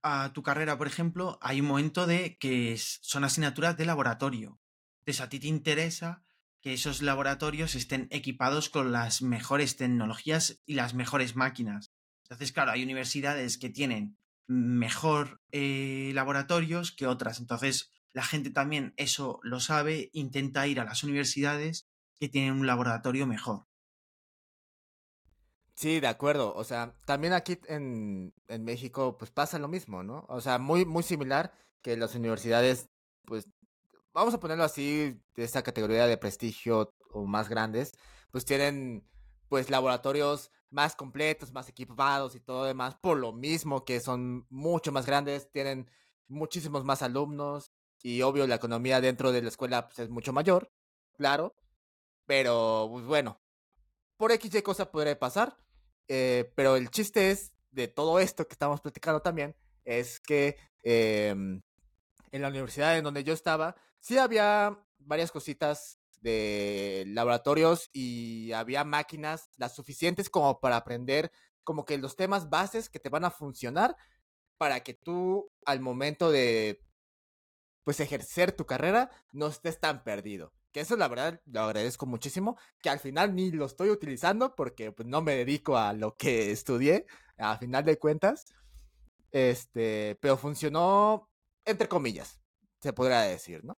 a 0.03 0.31
tu 0.33 0.43
carrera, 0.43 0.77
por 0.77 0.87
ejemplo, 0.87 1.39
hay 1.41 1.61
un 1.61 1.67
momento 1.67 2.05
de 2.05 2.37
que 2.37 2.77
son 2.77 3.23
asignaturas 3.23 3.77
de 3.77 3.85
laboratorio. 3.85 4.59
Entonces 4.99 5.21
a 5.21 5.29
ti 5.29 5.39
te 5.39 5.47
interesa 5.47 6.23
que 6.61 6.73
esos 6.73 7.01
laboratorios 7.01 7.75
estén 7.75 8.07
equipados 8.11 8.69
con 8.69 8.91
las 8.91 9.21
mejores 9.21 9.75
tecnologías 9.75 10.61
y 10.65 10.75
las 10.75 10.93
mejores 10.93 11.35
máquinas. 11.35 11.91
Entonces, 12.23 12.53
claro, 12.53 12.71
hay 12.71 12.83
universidades 12.83 13.57
que 13.57 13.69
tienen 13.69 14.17
mejor 14.47 15.41
eh, 15.51 16.11
laboratorios 16.13 16.91
que 16.91 17.07
otras. 17.07 17.39
Entonces, 17.39 17.91
la 18.13 18.23
gente 18.23 18.49
también 18.49 18.93
eso 18.95 19.39
lo 19.43 19.59
sabe, 19.59 20.09
intenta 20.13 20.67
ir 20.67 20.79
a 20.79 20.85
las 20.85 21.03
universidades 21.03 21.89
que 22.19 22.29
tienen 22.29 22.53
un 22.53 22.67
laboratorio 22.67 23.27
mejor. 23.27 23.65
Sí, 25.83 25.99
de 25.99 26.07
acuerdo. 26.07 26.53
O 26.55 26.63
sea, 26.63 26.95
también 27.05 27.33
aquí 27.33 27.59
en, 27.67 28.33
en 28.47 28.63
México, 28.63 29.17
pues 29.17 29.31
pasa 29.31 29.59
lo 29.59 29.67
mismo, 29.67 30.01
¿no? 30.01 30.25
O 30.29 30.39
sea, 30.39 30.57
muy, 30.57 30.85
muy 30.85 31.03
similar 31.03 31.51
que 31.81 31.97
las 31.97 32.15
universidades, 32.15 32.89
pues, 33.25 33.49
vamos 34.13 34.33
a 34.33 34.39
ponerlo 34.39 34.63
así, 34.63 35.19
de 35.35 35.43
esta 35.43 35.61
categoría 35.61 36.07
de 36.07 36.17
prestigio 36.17 36.93
o 37.11 37.25
más 37.25 37.49
grandes, 37.49 37.91
pues 38.31 38.45
tienen, 38.45 39.05
pues, 39.49 39.69
laboratorios 39.69 40.51
más 40.69 40.95
completos, 40.95 41.51
más 41.51 41.67
equipados 41.67 42.33
y 42.35 42.39
todo 42.39 42.63
demás, 42.63 42.95
por 42.95 43.17
lo 43.17 43.33
mismo 43.33 43.83
que 43.83 43.99
son 43.99 44.47
mucho 44.49 44.93
más 44.93 45.05
grandes, 45.05 45.51
tienen 45.51 45.91
muchísimos 46.29 46.85
más 46.85 47.01
alumnos 47.01 47.73
y 48.01 48.21
obvio 48.21 48.47
la 48.47 48.55
economía 48.55 49.01
dentro 49.01 49.33
de 49.33 49.41
la 49.41 49.49
escuela 49.49 49.87
pues, 49.87 49.99
es 49.99 50.09
mucho 50.09 50.31
mayor, 50.31 50.71
claro, 51.17 51.53
pero 52.25 52.87
pues 52.89 53.05
bueno, 53.05 53.41
por 54.17 54.31
X 54.31 54.55
y 54.55 54.61
cosa 54.61 54.89
podría 54.89 55.19
pasar. 55.19 55.57
Eh, 56.07 56.51
pero 56.55 56.75
el 56.75 56.89
chiste 56.89 57.31
es 57.31 57.53
de 57.71 57.87
todo 57.87 58.19
esto 58.19 58.47
que 58.47 58.53
estamos 58.53 58.81
platicando 58.81 59.21
también, 59.21 59.55
es 59.85 60.19
que 60.19 60.57
em, 60.83 61.61
en 62.31 62.41
la 62.41 62.49
universidad 62.49 62.97
en 62.97 63.03
donde 63.03 63.23
yo 63.23 63.33
estaba, 63.33 63.75
sí 63.99 64.17
había 64.17 64.79
varias 64.99 65.31
cositas 65.31 65.99
de 66.21 67.03
laboratorios 67.07 67.89
y 67.91 68.51
había 68.53 68.83
máquinas 68.83 69.49
las 69.57 69.75
suficientes 69.75 70.29
como 70.29 70.59
para 70.59 70.77
aprender 70.77 71.31
como 71.63 71.85
que 71.85 71.97
los 71.97 72.15
temas 72.15 72.49
bases 72.49 72.89
que 72.89 72.99
te 72.99 73.09
van 73.09 73.25
a 73.25 73.31
funcionar 73.31 73.95
para 74.57 74.81
que 74.81 74.93
tú 74.93 75.51
al 75.65 75.81
momento 75.81 76.31
de 76.31 76.81
pues 77.83 77.99
ejercer 77.99 78.53
tu 78.53 78.65
carrera 78.65 79.11
no 79.33 79.47
estés 79.47 79.79
tan 79.79 80.03
perdido. 80.03 80.53
Que 80.73 80.81
eso 80.81 80.97
la 80.97 81.07
verdad 81.07 81.39
lo 81.45 81.61
agradezco 81.61 82.05
muchísimo, 82.05 82.57
que 82.81 82.89
al 82.89 82.99
final 82.99 83.35
ni 83.35 83.51
lo 83.51 83.65
estoy 83.65 83.89
utilizando 83.89 84.55
porque 84.55 84.91
pues, 84.91 85.07
no 85.07 85.21
me 85.21 85.35
dedico 85.35 85.77
a 85.77 85.93
lo 85.93 86.17
que 86.17 86.51
estudié, 86.51 87.05
a 87.37 87.57
final 87.57 87.85
de 87.85 87.97
cuentas. 87.97 88.45
Este, 89.31 90.17
pero 90.19 90.35
funcionó 90.37 91.29
entre 91.65 91.87
comillas, 91.87 92.39
se 92.81 92.93
podría 92.93 93.21
decir, 93.21 93.63
¿no? 93.63 93.77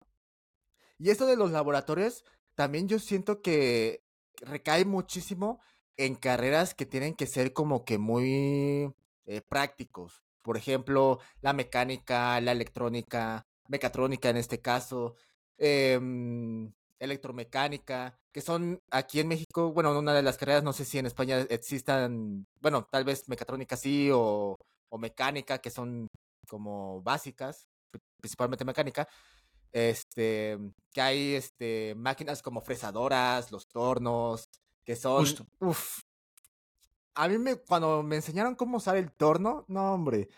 Y 0.98 1.10
esto 1.10 1.26
de 1.26 1.36
los 1.36 1.52
laboratorios, 1.52 2.24
también 2.56 2.88
yo 2.88 3.00
siento 3.00 3.42
que 3.42 4.04
recae 4.42 4.86
muchísimo 4.86 5.60
en 5.98 6.16
carreras 6.16 6.74
que 6.74 6.86
tienen 6.86 7.16
que 7.16 7.28
ser 7.28 7.54
como 7.54 7.84
que 7.86 7.98
muy 7.98 8.94
eh, 9.26 9.42
prácticos. 9.42 10.24
Por 10.42 10.58
ejemplo, 10.58 11.20
la 11.42 11.54
mecánica, 11.54 12.40
la 12.42 12.52
electrónica, 12.52 13.48
mecatrónica 13.68 14.30
en 14.30 14.38
este 14.38 14.62
caso, 14.62 15.16
em, 15.58 16.74
electromecánica, 17.04 18.18
que 18.32 18.42
son 18.42 18.80
aquí 18.92 19.20
en 19.20 19.28
México, 19.28 19.72
bueno, 19.74 19.98
una 19.98 20.13
de 20.13 20.24
las 20.24 20.38
carreras, 20.38 20.63
no 20.63 20.74
sé 20.74 20.86
si 20.86 20.98
en 20.98 21.06
España 21.06 21.39
existan, 21.50 22.46
bueno, 22.62 22.88
tal 22.92 23.04
vez 23.04 23.28
mecatrónica 23.30 23.76
sí 23.78 24.10
o, 24.12 24.56
o 24.89 24.98
mecánica, 24.98 25.60
que 25.60 25.70
son 25.70 26.08
como 26.48 27.02
básicas, 27.02 27.68
pri- 27.92 28.02
principalmente 28.22 28.66
mecánica, 28.66 29.08
este, 29.72 30.58
que 30.92 31.02
hay 31.02 31.34
este, 31.36 31.94
máquinas 31.96 32.42
como 32.42 32.62
fresadoras, 32.62 33.52
los 33.52 33.68
tornos, 33.68 34.46
que 34.86 34.96
son, 34.96 35.26
uff, 35.60 36.00
a 37.16 37.28
mí 37.28 37.38
me, 37.38 37.56
cuando 37.58 38.02
me 38.04 38.16
enseñaron 38.16 38.56
cómo 38.56 38.78
usar 38.78 38.98
el 38.98 39.12
torno, 39.12 39.66
no 39.68 39.94
hombre, 39.94 40.30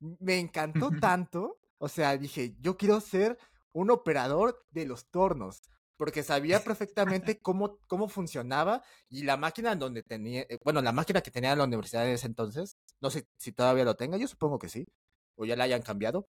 me 0.00 0.38
encantó 0.38 0.90
tanto, 1.00 1.58
o 1.78 1.88
sea, 1.88 2.16
dije, 2.16 2.54
yo 2.60 2.76
quiero 2.76 3.00
ser 3.00 3.38
un 3.72 3.90
operador 3.90 4.64
de 4.70 4.86
los 4.86 5.06
tornos, 5.06 5.60
porque 5.96 6.22
sabía 6.22 6.62
perfectamente 6.62 7.40
cómo, 7.40 7.78
cómo 7.86 8.08
funcionaba 8.08 8.82
y 9.08 9.24
la 9.24 9.36
máquina 9.36 9.74
donde 9.76 10.02
tenía, 10.02 10.42
eh, 10.42 10.58
bueno, 10.64 10.82
la 10.82 10.92
máquina 10.92 11.20
que 11.20 11.30
tenía 11.30 11.52
en 11.52 11.58
la 11.58 11.64
universidad 11.64 12.06
en 12.06 12.14
ese 12.14 12.26
entonces, 12.26 12.76
no 13.00 13.10
sé 13.10 13.26
si 13.36 13.52
todavía 13.52 13.84
lo 13.84 13.96
tenga, 13.96 14.16
yo 14.18 14.28
supongo 14.28 14.58
que 14.58 14.68
sí, 14.68 14.86
o 15.36 15.44
ya 15.44 15.56
la 15.56 15.64
hayan 15.64 15.82
cambiado, 15.82 16.28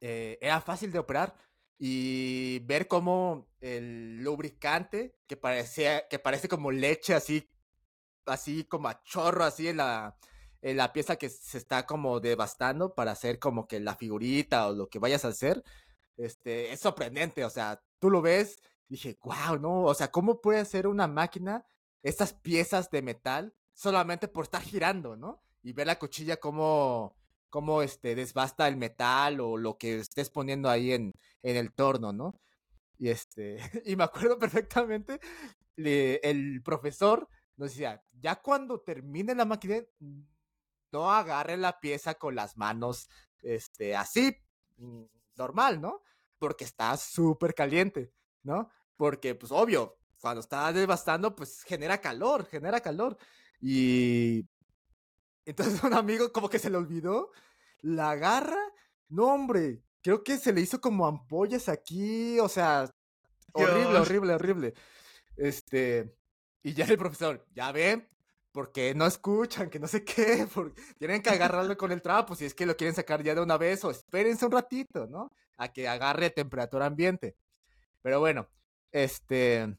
eh, 0.00 0.38
era 0.40 0.60
fácil 0.60 0.90
de 0.92 0.98
operar 0.98 1.34
y 1.78 2.60
ver 2.60 2.88
cómo 2.88 3.48
el 3.60 4.18
lubricante 4.22 5.16
que 5.26 5.36
parecía 5.36 6.08
que 6.08 6.18
parece 6.18 6.48
como 6.48 6.70
leche 6.70 7.14
así 7.14 7.50
así 8.26 8.64
como 8.64 8.88
a 8.88 9.02
chorro 9.02 9.44
así 9.44 9.68
en 9.68 9.78
la 9.78 10.16
en 10.60 10.76
la 10.76 10.92
pieza 10.92 11.16
que 11.16 11.28
se 11.28 11.58
está 11.58 11.86
como 11.86 12.20
devastando 12.20 12.94
para 12.94 13.12
hacer 13.12 13.38
como 13.38 13.66
que 13.66 13.80
la 13.80 13.96
figurita 13.96 14.68
o 14.68 14.74
lo 14.74 14.88
que 14.88 14.98
vayas 14.98 15.24
a 15.24 15.28
hacer 15.28 15.62
este 16.16 16.72
es 16.72 16.80
sorprendente 16.80 17.44
o 17.44 17.50
sea 17.50 17.82
tú 17.98 18.10
lo 18.10 18.22
ves 18.22 18.60
dije 18.88 19.18
wow 19.22 19.58
no 19.58 19.82
o 19.84 19.94
sea 19.94 20.10
cómo 20.10 20.40
puede 20.40 20.60
hacer 20.60 20.86
una 20.86 21.06
máquina 21.08 21.64
estas 22.02 22.32
piezas 22.34 22.90
de 22.90 23.02
metal 23.02 23.54
solamente 23.74 24.28
por 24.28 24.44
estar 24.44 24.62
girando 24.62 25.16
no 25.16 25.42
y 25.62 25.72
ver 25.72 25.86
la 25.86 25.98
cuchilla 25.98 26.38
como 26.38 27.16
cómo 27.50 27.82
este 27.82 28.14
desbasta 28.14 28.66
el 28.68 28.76
metal 28.76 29.40
o 29.40 29.56
lo 29.56 29.76
que 29.78 29.98
estés 29.98 30.30
poniendo 30.30 30.70
ahí 30.70 30.92
en, 30.92 31.12
en 31.42 31.56
el 31.56 31.72
torno, 31.74 32.10
¿no? 32.12 32.40
Y 32.98 33.10
este, 33.10 33.58
y 33.84 33.96
me 33.96 34.04
acuerdo 34.04 34.38
perfectamente, 34.38 35.20
le- 35.76 36.16
el 36.28 36.62
profesor 36.62 37.28
nos 37.56 37.70
decía, 37.70 38.02
ya 38.12 38.36
cuando 38.42 38.80
termine 38.80 39.34
la 39.34 39.44
máquina, 39.44 39.76
no 40.92 41.10
agarre 41.10 41.56
la 41.56 41.80
pieza 41.80 42.14
con 42.14 42.34
las 42.34 42.56
manos, 42.56 43.08
este, 43.42 43.96
así, 43.96 44.36
normal, 45.42 45.80
¿no? 45.80 46.02
Porque 46.38 46.64
está 46.64 46.96
súper 46.96 47.54
caliente, 47.54 48.12
¿no? 48.42 48.70
Porque, 48.96 49.34
pues, 49.34 49.52
obvio, 49.52 49.98
cuando 50.20 50.40
está 50.40 50.72
devastando, 50.72 51.34
pues, 51.34 51.62
genera 51.64 52.00
calor, 52.00 52.46
genera 52.46 52.80
calor. 52.80 53.18
Y 53.60 54.48
entonces 55.44 55.82
un 55.84 55.94
amigo 55.94 56.32
como 56.32 56.48
que 56.48 56.58
se 56.58 56.70
le 56.70 56.76
olvidó, 56.76 57.30
la 57.80 58.10
agarra, 58.12 58.60
no 59.08 59.26
hombre, 59.34 59.82
creo 60.02 60.22
que 60.22 60.38
se 60.38 60.52
le 60.52 60.60
hizo 60.60 60.80
como 60.80 61.06
ampollas 61.06 61.68
aquí, 61.68 62.38
o 62.40 62.48
sea, 62.48 62.88
horrible, 63.52 63.90
Dios. 63.90 64.00
horrible, 64.00 64.34
horrible. 64.34 64.74
Este, 65.36 66.16
y 66.62 66.74
ya 66.74 66.84
el 66.84 66.98
profesor, 66.98 67.46
ya 67.52 67.72
ven, 67.72 68.08
porque 68.52 68.94
no 68.94 69.06
escuchan, 69.06 69.70
que 69.70 69.78
no 69.78 69.88
sé 69.88 70.04
qué, 70.04 70.46
porque 70.54 70.80
tienen 70.98 71.22
que 71.22 71.30
agarrarlo 71.30 71.76
con 71.76 71.90
el 71.90 72.02
trapo, 72.02 72.34
si 72.34 72.44
es 72.44 72.54
que 72.54 72.66
lo 72.66 72.76
quieren 72.76 72.94
sacar 72.94 73.22
ya 73.22 73.34
de 73.34 73.40
una 73.40 73.56
vez, 73.56 73.84
o 73.84 73.90
espérense 73.90 74.46
un 74.46 74.52
ratito, 74.52 75.06
¿no? 75.06 75.32
A 75.56 75.72
que 75.72 75.88
agarre 75.88 76.30
temperatura 76.30 76.86
ambiente. 76.86 77.36
Pero 78.02 78.20
bueno, 78.20 78.48
este, 78.90 79.76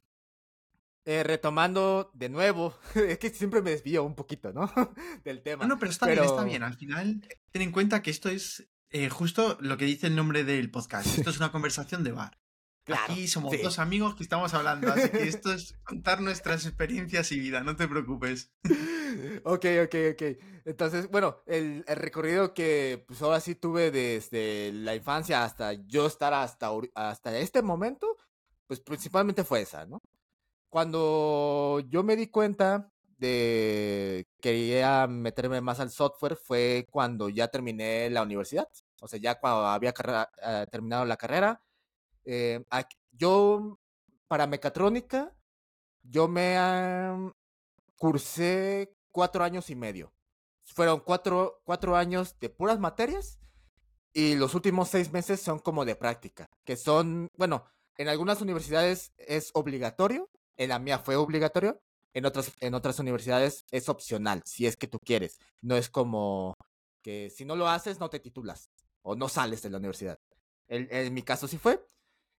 eh, 1.06 1.24
retomando 1.24 2.12
de 2.14 2.30
nuevo, 2.30 2.76
es 2.96 3.20
que 3.20 3.30
siempre 3.30 3.62
me 3.62 3.72
desvío 3.72 4.04
un 4.04 4.16
poquito, 4.16 4.52
¿no? 4.52 4.72
Del 5.24 5.42
tema. 5.44 5.64
No, 5.64 5.76
no, 5.76 5.80
pero 5.80 5.92
está 5.92 6.08
bien, 6.08 6.24
está 6.24 6.44
bien. 6.44 6.64
Al 6.64 6.76
final, 6.76 7.28
ten 7.52 7.62
en 7.62 7.72
cuenta 7.72 8.02
que 8.02 8.12
esto 8.12 8.30
es 8.30 8.70
eh, 8.90 9.10
justo 9.10 9.58
lo 9.60 9.78
que 9.78 9.86
dice 9.86 10.08
el 10.08 10.16
nombre 10.16 10.44
del 10.44 10.72
podcast. 10.72 11.18
Esto 11.18 11.30
es 11.30 11.38
una 11.38 11.52
conversación 11.52 12.04
de 12.04 12.12
bar. 12.12 12.43
Claro, 12.84 13.14
Aquí 13.14 13.28
somos 13.30 13.54
sí. 13.54 13.62
dos 13.62 13.80
amigos 13.80 14.16
que 14.16 14.24
estamos 14.24 14.54
hablando, 14.54 14.92
así 14.92 15.10
que 15.10 15.24
esto 15.28 15.54
es 15.54 15.78
contar 15.84 16.20
nuestras 16.20 16.66
experiencias 16.66 17.32
y 17.32 17.40
vida, 17.40 17.62
no 17.62 17.76
te 17.76 17.88
preocupes. 17.88 18.52
Ok, 19.46 19.66
ok, 19.84 19.96
ok. 20.14 20.24
Entonces, 20.66 21.08
bueno, 21.12 21.38
el, 21.46 21.86
el 21.88 21.96
recorrido 21.98 22.56
que 22.56 23.04
pues 23.08 23.22
ahora 23.22 23.40
sí 23.40 23.54
tuve 23.54 23.92
desde 23.92 24.72
la 24.74 24.96
infancia 24.96 25.44
hasta 25.44 25.74
yo 25.74 26.08
estar 26.08 26.34
hasta, 26.34 26.72
hasta 26.96 27.38
este 27.38 27.62
momento, 27.62 28.18
pues 28.66 28.80
principalmente 28.80 29.44
fue 29.44 29.62
esa, 29.62 29.86
¿no? 29.86 30.00
Cuando 30.70 31.80
yo 31.90 32.02
me 32.02 32.16
di 32.16 32.26
cuenta 32.28 32.92
de 33.20 34.28
que 34.42 34.50
quería 34.50 35.06
meterme 35.06 35.62
más 35.62 35.80
al 35.80 35.92
software 35.92 36.36
fue 36.36 36.88
cuando 36.90 37.30
ya 37.30 37.48
terminé 37.50 38.10
la 38.10 38.24
universidad. 38.24 38.68
O 39.00 39.08
sea, 39.08 39.20
ya 39.20 39.40
cuando 39.40 39.68
había 39.68 39.94
eh, 40.44 40.66
terminado 40.72 41.06
la 41.06 41.18
carrera, 41.18 41.62
Eh, 42.26 42.64
yo, 43.12 43.80
para 44.28 44.48
mecatrónica, 44.48 45.34
yo 46.02 46.28
me 46.28 46.58
cursé 47.96 48.96
cuatro 49.12 49.44
años 49.44 49.70
y 49.70 49.76
medio. 49.76 50.14
Fueron 50.66 51.02
cuatro, 51.02 51.62
cuatro 51.64 51.96
años 51.96 52.38
de 52.40 52.50
puras 52.50 52.80
materias 52.80 53.40
y 54.14 54.36
los 54.36 54.56
últimos 54.56 54.90
seis 54.90 55.12
meses 55.12 55.42
son 55.42 55.60
como 55.60 55.86
de 55.86 55.96
práctica, 55.96 56.48
que 56.64 56.78
son, 56.78 57.28
bueno, 57.36 57.66
en 57.98 58.08
algunas 58.08 58.42
universidades 58.42 59.12
es 59.18 59.52
obligatorio, 59.54 60.30
en 60.58 60.70
la 60.70 60.80
mía 60.80 61.00
fue 61.00 61.16
obligatorio, 61.16 61.82
en 62.14 62.26
otras, 62.26 62.52
en 62.60 62.74
otras 62.76 63.00
universidades 63.00 63.66
es 63.72 63.90
opcional, 63.90 64.42
si 64.46 64.68
es 64.68 64.78
que 64.78 64.88
tú 64.88 65.00
quieres. 65.04 65.40
No 65.62 65.76
es 65.76 65.90
como 65.90 66.54
que 67.02 67.30
si 67.30 67.44
no 67.44 67.56
lo 67.56 67.68
haces 67.68 68.00
no 68.00 68.10
te 68.10 68.20
titulas 68.20 68.70
o 69.02 69.16
no 69.16 69.30
sales 69.30 69.62
de 69.62 69.70
la 69.70 69.78
universidad. 69.78 70.20
En, 70.68 71.14
mi 71.14 71.24
caso 71.24 71.48
sí 71.48 71.58
fue. 71.58 71.84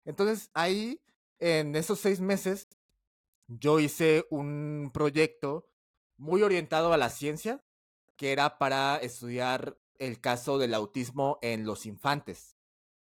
Entonces 0.05 0.49
ahí, 0.53 1.01
en 1.39 1.75
esos 1.75 1.99
seis 1.99 2.21
meses, 2.21 2.67
yo 3.47 3.79
hice 3.79 4.25
un 4.29 4.91
proyecto 4.93 5.67
muy 6.17 6.43
orientado 6.43 6.93
a 6.93 6.97
la 6.97 7.09
ciencia, 7.09 7.63
que 8.15 8.31
era 8.31 8.57
para 8.57 8.97
estudiar 8.97 9.77
el 9.99 10.21
caso 10.21 10.57
del 10.57 10.73
autismo 10.73 11.39
en 11.41 11.65
los 11.65 11.85
infantes. 11.85 12.55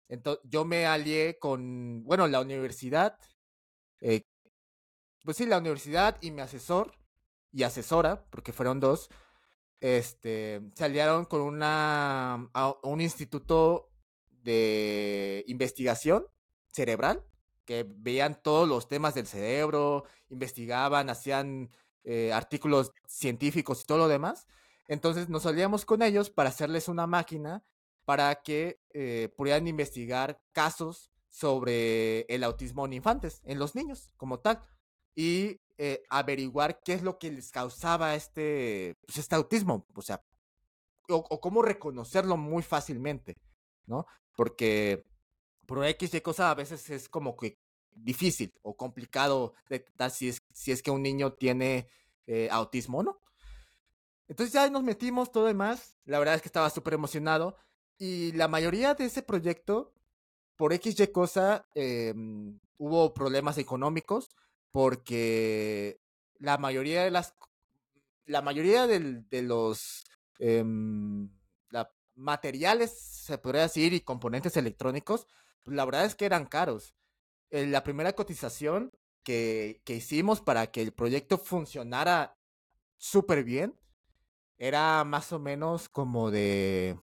Entonces, 0.08 0.42
yo 0.48 0.64
me 0.64 0.86
alié 0.86 1.38
con, 1.38 2.04
bueno, 2.04 2.26
la 2.28 2.40
universidad, 2.40 3.18
eh, 4.00 4.22
pues 5.24 5.36
sí, 5.36 5.46
la 5.46 5.58
universidad 5.58 6.18
y 6.20 6.30
mi 6.30 6.40
asesor 6.42 6.92
y 7.52 7.62
asesora, 7.62 8.24
porque 8.30 8.52
fueron 8.52 8.80
dos, 8.80 9.08
este, 9.80 10.60
se 10.74 10.84
aliaron 10.84 11.24
con 11.24 11.40
una, 11.42 12.50
un 12.82 13.00
instituto 13.00 13.90
de 14.28 15.44
investigación 15.48 16.26
cerebral, 16.72 17.24
que 17.64 17.86
veían 17.88 18.40
todos 18.42 18.68
los 18.68 18.88
temas 18.88 19.14
del 19.14 19.26
cerebro, 19.26 20.04
investigaban, 20.28 21.10
hacían 21.10 21.70
eh, 22.04 22.32
artículos 22.32 22.92
científicos 23.06 23.82
y 23.82 23.86
todo 23.86 23.98
lo 23.98 24.08
demás. 24.08 24.46
Entonces 24.88 25.28
nos 25.28 25.44
salíamos 25.44 25.84
con 25.84 26.02
ellos 26.02 26.30
para 26.30 26.48
hacerles 26.48 26.88
una 26.88 27.06
máquina 27.06 27.64
para 28.04 28.34
que 28.42 28.80
eh, 28.92 29.32
pudieran 29.36 29.68
investigar 29.68 30.40
casos 30.52 31.12
sobre 31.28 32.22
el 32.22 32.44
autismo 32.44 32.84
en 32.84 32.94
infantes, 32.94 33.40
en 33.44 33.58
los 33.58 33.74
niños 33.74 34.12
como 34.16 34.40
tal, 34.40 34.62
y 35.14 35.60
eh, 35.78 36.02
averiguar 36.10 36.82
qué 36.82 36.94
es 36.94 37.02
lo 37.02 37.18
que 37.18 37.30
les 37.30 37.50
causaba 37.50 38.14
este, 38.14 38.96
pues, 39.06 39.18
este 39.18 39.34
autismo, 39.34 39.86
o 39.94 40.02
sea, 40.02 40.22
o, 41.08 41.40
cómo 41.40 41.62
reconocerlo 41.62 42.36
muy 42.36 42.62
fácilmente, 42.62 43.38
¿no? 43.86 44.06
Porque 44.36 45.04
por 45.72 45.86
X 45.86 46.12
y 46.12 46.20
cosa 46.20 46.50
a 46.50 46.54
veces 46.54 46.90
es 46.90 47.08
como 47.08 47.34
que 47.34 47.58
difícil 47.94 48.52
o 48.60 48.76
complicado 48.76 49.54
detectar 49.70 50.10
si 50.10 50.28
es, 50.28 50.42
si 50.52 50.70
es 50.70 50.82
que 50.82 50.90
un 50.90 51.02
niño 51.02 51.32
tiene 51.32 51.88
eh, 52.26 52.46
autismo 52.50 52.98
o 52.98 53.02
no. 53.02 53.20
Entonces 54.28 54.52
ya 54.52 54.68
nos 54.68 54.82
metimos 54.82 55.32
todo 55.32 55.46
demás. 55.46 55.96
La 56.04 56.18
verdad 56.18 56.34
es 56.34 56.42
que 56.42 56.48
estaba 56.48 56.68
súper 56.68 56.92
emocionado. 56.92 57.56
Y 57.96 58.32
la 58.32 58.48
mayoría 58.48 58.92
de 58.92 59.06
ese 59.06 59.22
proyecto, 59.22 59.94
por 60.56 60.74
X 60.74 61.00
y 61.00 61.06
cosa, 61.06 61.66
em, 61.74 62.60
hubo 62.76 63.14
problemas 63.14 63.56
económicos 63.56 64.28
porque 64.72 66.02
la 66.38 66.58
mayoría 66.58 67.02
de 67.04 67.12
las 67.12 67.34
la 68.26 68.42
mayoría 68.42 68.86
de 68.86 69.42
los 69.42 70.04
em, 70.38 71.30
materiales, 72.14 72.90
se 72.92 73.38
podría 73.38 73.62
decir, 73.62 73.92
y 73.92 74.00
componentes 74.00 74.56
electrónicos, 74.56 75.26
la 75.64 75.84
verdad 75.84 76.04
es 76.04 76.14
que 76.14 76.26
eran 76.26 76.46
caros. 76.46 76.94
Eh, 77.50 77.66
la 77.66 77.84
primera 77.84 78.12
cotización 78.14 78.92
que, 79.22 79.82
que 79.84 79.96
hicimos 79.96 80.40
para 80.40 80.68
que 80.68 80.82
el 80.82 80.92
proyecto 80.92 81.38
funcionara 81.38 82.38
súper 82.96 83.44
bien 83.44 83.78
era 84.58 85.04
más 85.04 85.32
o 85.32 85.38
menos 85.38 85.88
como 85.88 86.30
de 86.30 86.98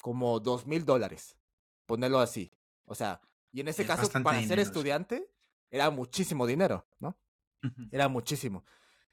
como 0.00 0.40
dos 0.40 0.66
mil 0.66 0.84
dólares, 0.84 1.36
ponerlo 1.86 2.20
así. 2.20 2.52
O 2.84 2.94
sea, 2.94 3.20
y 3.52 3.60
en 3.60 3.68
ese 3.68 3.86
caso, 3.86 4.10
para 4.22 4.42
ser 4.42 4.58
estudiante, 4.58 5.30
era 5.70 5.90
muchísimo 5.90 6.46
dinero, 6.46 6.86
¿no? 6.98 7.18
Era 7.90 8.08
muchísimo. 8.08 8.64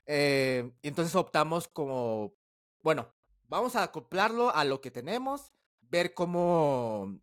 Eh, 0.06 0.72
entonces 0.82 1.16
optamos 1.16 1.68
como, 1.68 2.34
bueno, 2.82 3.14
vamos 3.48 3.76
a 3.76 3.84
acoplarlo 3.84 4.56
a 4.56 4.64
lo 4.64 4.80
que 4.80 4.92
tenemos, 4.92 5.54
ver 5.82 6.14
cómo 6.14 7.20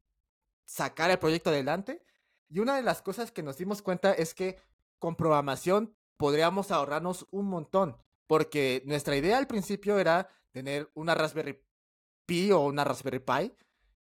sacar 0.65 1.11
el 1.11 1.19
proyecto 1.19 1.51
adelante. 1.51 2.03
Y 2.49 2.61
una 2.61 2.77
de 2.77 2.83
las 2.83 3.03
cosas 3.03 3.33
que 3.33 3.43
nos 3.43 3.59
dimos 3.59 3.83
cuenta 3.83 4.13
es 4.13 4.35
que 4.35 4.59
con 4.99 5.17
programación 5.17 5.97
podríamos 6.17 6.71
ahorrarnos 6.71 7.27
un 7.31 7.47
montón. 7.47 7.97
Porque 8.27 8.83
nuestra 8.87 9.17
idea 9.17 9.39
al 9.39 9.47
principio 9.47 9.99
era 9.99 10.29
tener 10.51 10.91
una 10.95 11.15
Raspberry 11.15 11.63
Pi 12.27 12.53
o 12.53 12.61
una 12.61 12.85
Raspberry 12.85 13.19
Pi 13.19 13.55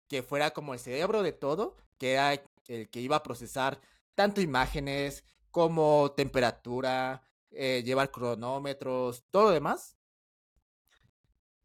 que 0.08 0.22
fuera 0.22 0.52
como 0.52 0.74
el 0.74 0.80
cerebro 0.80 1.22
de 1.22 1.32
todo, 1.32 1.76
que 1.98 2.12
era 2.12 2.32
el 2.68 2.88
que 2.90 3.00
iba 3.00 3.16
a 3.16 3.22
procesar 3.22 3.80
tanto 4.14 4.40
imágenes 4.40 5.24
como 5.50 6.12
temperatura, 6.12 7.22
eh, 7.50 7.82
llevar 7.84 8.10
cronómetros, 8.10 9.24
todo 9.30 9.44
lo 9.44 9.50
demás. 9.50 9.96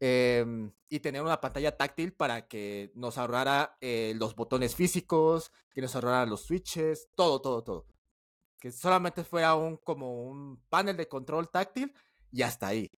Em, 0.02 0.72
y 0.88 1.00
tener 1.00 1.20
una 1.20 1.42
pantalla 1.42 1.76
táctil 1.76 2.14
para 2.14 2.48
que 2.48 2.90
nos 2.94 3.18
ahorrara 3.18 3.76
eh, 3.82 4.14
los 4.16 4.34
botones 4.34 4.74
físicos, 4.74 5.52
que 5.70 5.82
nos 5.82 5.94
ahorrara 5.94 6.24
los 6.24 6.40
switches, 6.46 7.10
todo, 7.14 7.42
todo, 7.42 7.62
todo. 7.62 7.86
Que 8.58 8.72
solamente 8.72 9.24
fuera 9.24 9.54
un 9.54 9.76
como 9.76 10.24
un 10.24 10.56
panel 10.70 10.96
de 10.96 11.06
control 11.06 11.50
táctil 11.50 11.92
y 12.32 12.42
hasta 12.42 12.68
ahí. 12.68 12.90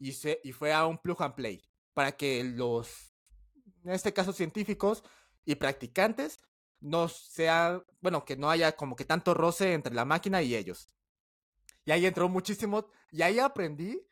Y, 0.00 0.12
se, 0.12 0.40
y 0.42 0.50
fuera 0.50 0.84
un 0.86 0.98
plug 0.98 1.22
and 1.22 1.34
play 1.36 1.62
para 1.94 2.16
que 2.16 2.42
los, 2.42 3.14
en 3.84 3.92
este 3.92 4.12
caso 4.12 4.32
científicos 4.32 5.04
y 5.44 5.54
practicantes, 5.54 6.40
no 6.80 7.08
sea, 7.08 7.80
bueno, 8.00 8.24
que 8.24 8.36
no 8.36 8.50
haya 8.50 8.76
como 8.76 8.96
que 8.96 9.04
tanto 9.04 9.34
roce 9.34 9.72
entre 9.72 9.94
la 9.94 10.04
máquina 10.04 10.42
y 10.42 10.56
ellos. 10.56 10.88
Y 11.84 11.92
ahí 11.92 12.06
entró 12.06 12.28
muchísimo, 12.28 12.88
y 13.12 13.22
ahí 13.22 13.38
aprendí 13.38 14.02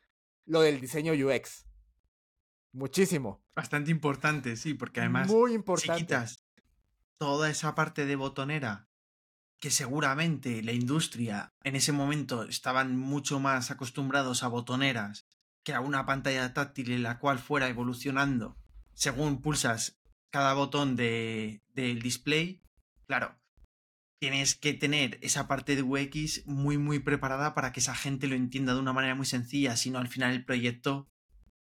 lo 0.45 0.61
del 0.61 0.79
diseño 0.79 1.13
UX 1.13 1.65
Muchísimo. 2.73 3.43
Bastante 3.55 3.91
importante, 3.91 4.55
sí, 4.57 4.73
porque 4.73 4.99
además. 4.99 5.27
Muy 5.27 5.53
importante. 5.53 5.93
Si 5.93 6.05
quitas 6.05 6.45
toda 7.17 7.49
esa 7.49 7.75
parte 7.75 8.05
de 8.05 8.15
botonera, 8.15 8.89
que 9.59 9.71
seguramente 9.71 10.61
la 10.61 10.73
industria 10.73 11.53
en 11.63 11.77
ese 11.77 11.93
momento 11.93 12.43
estaban 12.43 12.97
mucho 12.97 13.39
más 13.39 13.71
acostumbrados 13.71 14.43
a 14.43 14.49
botoneras 14.49 15.25
que 15.63 15.73
a 15.73 15.79
una 15.79 16.05
pantalla 16.05 16.53
táctil 16.53 16.91
en 16.91 17.03
la 17.03 17.19
cual 17.19 17.39
fuera 17.39 17.69
evolucionando 17.69 18.57
según 18.93 19.41
pulsas 19.41 19.99
cada 20.31 20.53
botón 20.53 20.95
de, 20.95 21.63
del 21.69 22.01
display. 22.01 22.61
Claro, 23.07 23.39
tienes 24.19 24.55
que 24.55 24.73
tener 24.73 25.19
esa 25.21 25.47
parte 25.47 25.75
de 25.75 25.83
UX 25.83 26.45
muy, 26.45 26.77
muy 26.77 26.99
preparada 26.99 27.53
para 27.53 27.71
que 27.71 27.79
esa 27.79 27.95
gente 27.95 28.27
lo 28.27 28.35
entienda 28.35 28.73
de 28.73 28.79
una 28.79 28.93
manera 28.93 29.15
muy 29.15 29.25
sencilla, 29.25 29.77
si 29.77 29.91
no 29.91 29.99
al 29.99 30.07
final 30.07 30.33
el 30.33 30.45
proyecto 30.45 31.09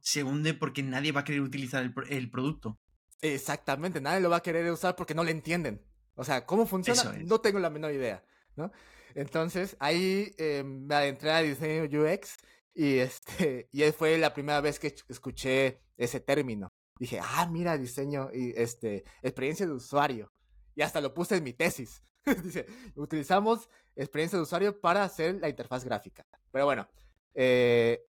se 0.07 0.23
hunde 0.23 0.53
porque 0.53 0.83
nadie 0.83 1.11
va 1.11 1.19
a 1.19 1.23
querer 1.25 1.41
utilizar 1.41 1.83
el, 1.83 2.31
producto. 2.31 2.79
Exactamente, 3.19 3.99
nadie 3.99 4.21
lo 4.21 4.29
va 4.29 4.37
a 4.37 4.41
querer 4.41 4.71
usar 4.71 4.95
porque 4.95 5.13
no 5.13 5.25
le 5.25 5.31
entienden. 5.31 5.85
O 6.15 6.23
sea, 6.23 6.45
¿cómo 6.45 6.65
funciona? 6.65 7.11
No 7.25 7.41
tengo 7.41 7.59
la 7.59 7.69
menor 7.69 7.91
idea, 7.91 8.23
¿no? 8.55 8.71
Entonces, 9.15 9.75
ahí 9.81 10.33
eh, 10.37 10.63
me 10.63 10.95
adentré 10.95 11.31
a 11.31 11.41
diseño 11.41 11.83
UX 11.83 12.37
y, 12.73 12.99
este, 12.99 13.67
y 13.73 13.83
fue 13.91 14.17
la 14.17 14.33
primera 14.33 14.61
vez 14.61 14.79
que 14.79 14.95
escuché 15.09 15.81
ese 15.97 16.21
término. 16.21 16.71
Dije, 16.97 17.19
ah, 17.21 17.45
mira, 17.51 17.77
diseño 17.77 18.29
y 18.33 18.53
este, 18.55 19.03
experiencia 19.21 19.65
de 19.65 19.73
usuario. 19.73 20.31
Y 20.73 20.83
hasta 20.83 21.01
lo 21.01 21.13
puse 21.13 21.35
en 21.35 21.43
mi 21.43 21.51
tesis. 21.51 22.01
Dice, 22.43 22.65
utilizamos 22.95 23.67
experiencia 23.93 24.37
de 24.37 24.43
usuario 24.43 24.79
para 24.79 25.03
hacer 25.03 25.35
la 25.35 25.49
interfaz 25.49 25.83
gráfica. 25.83 26.25
Pero 26.49 26.63
bueno, 26.63 26.87
eh, 27.33 28.05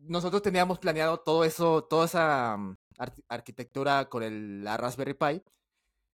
nosotros 0.00 0.42
teníamos 0.42 0.78
planeado 0.78 1.20
todo 1.20 1.44
eso, 1.44 1.84
toda 1.84 2.06
esa 2.06 2.56
mm, 2.56 2.76
arquitectura 3.28 4.08
con 4.08 4.22
el, 4.22 4.64
la 4.64 4.76
Raspberry 4.76 5.14
Pi. 5.14 5.42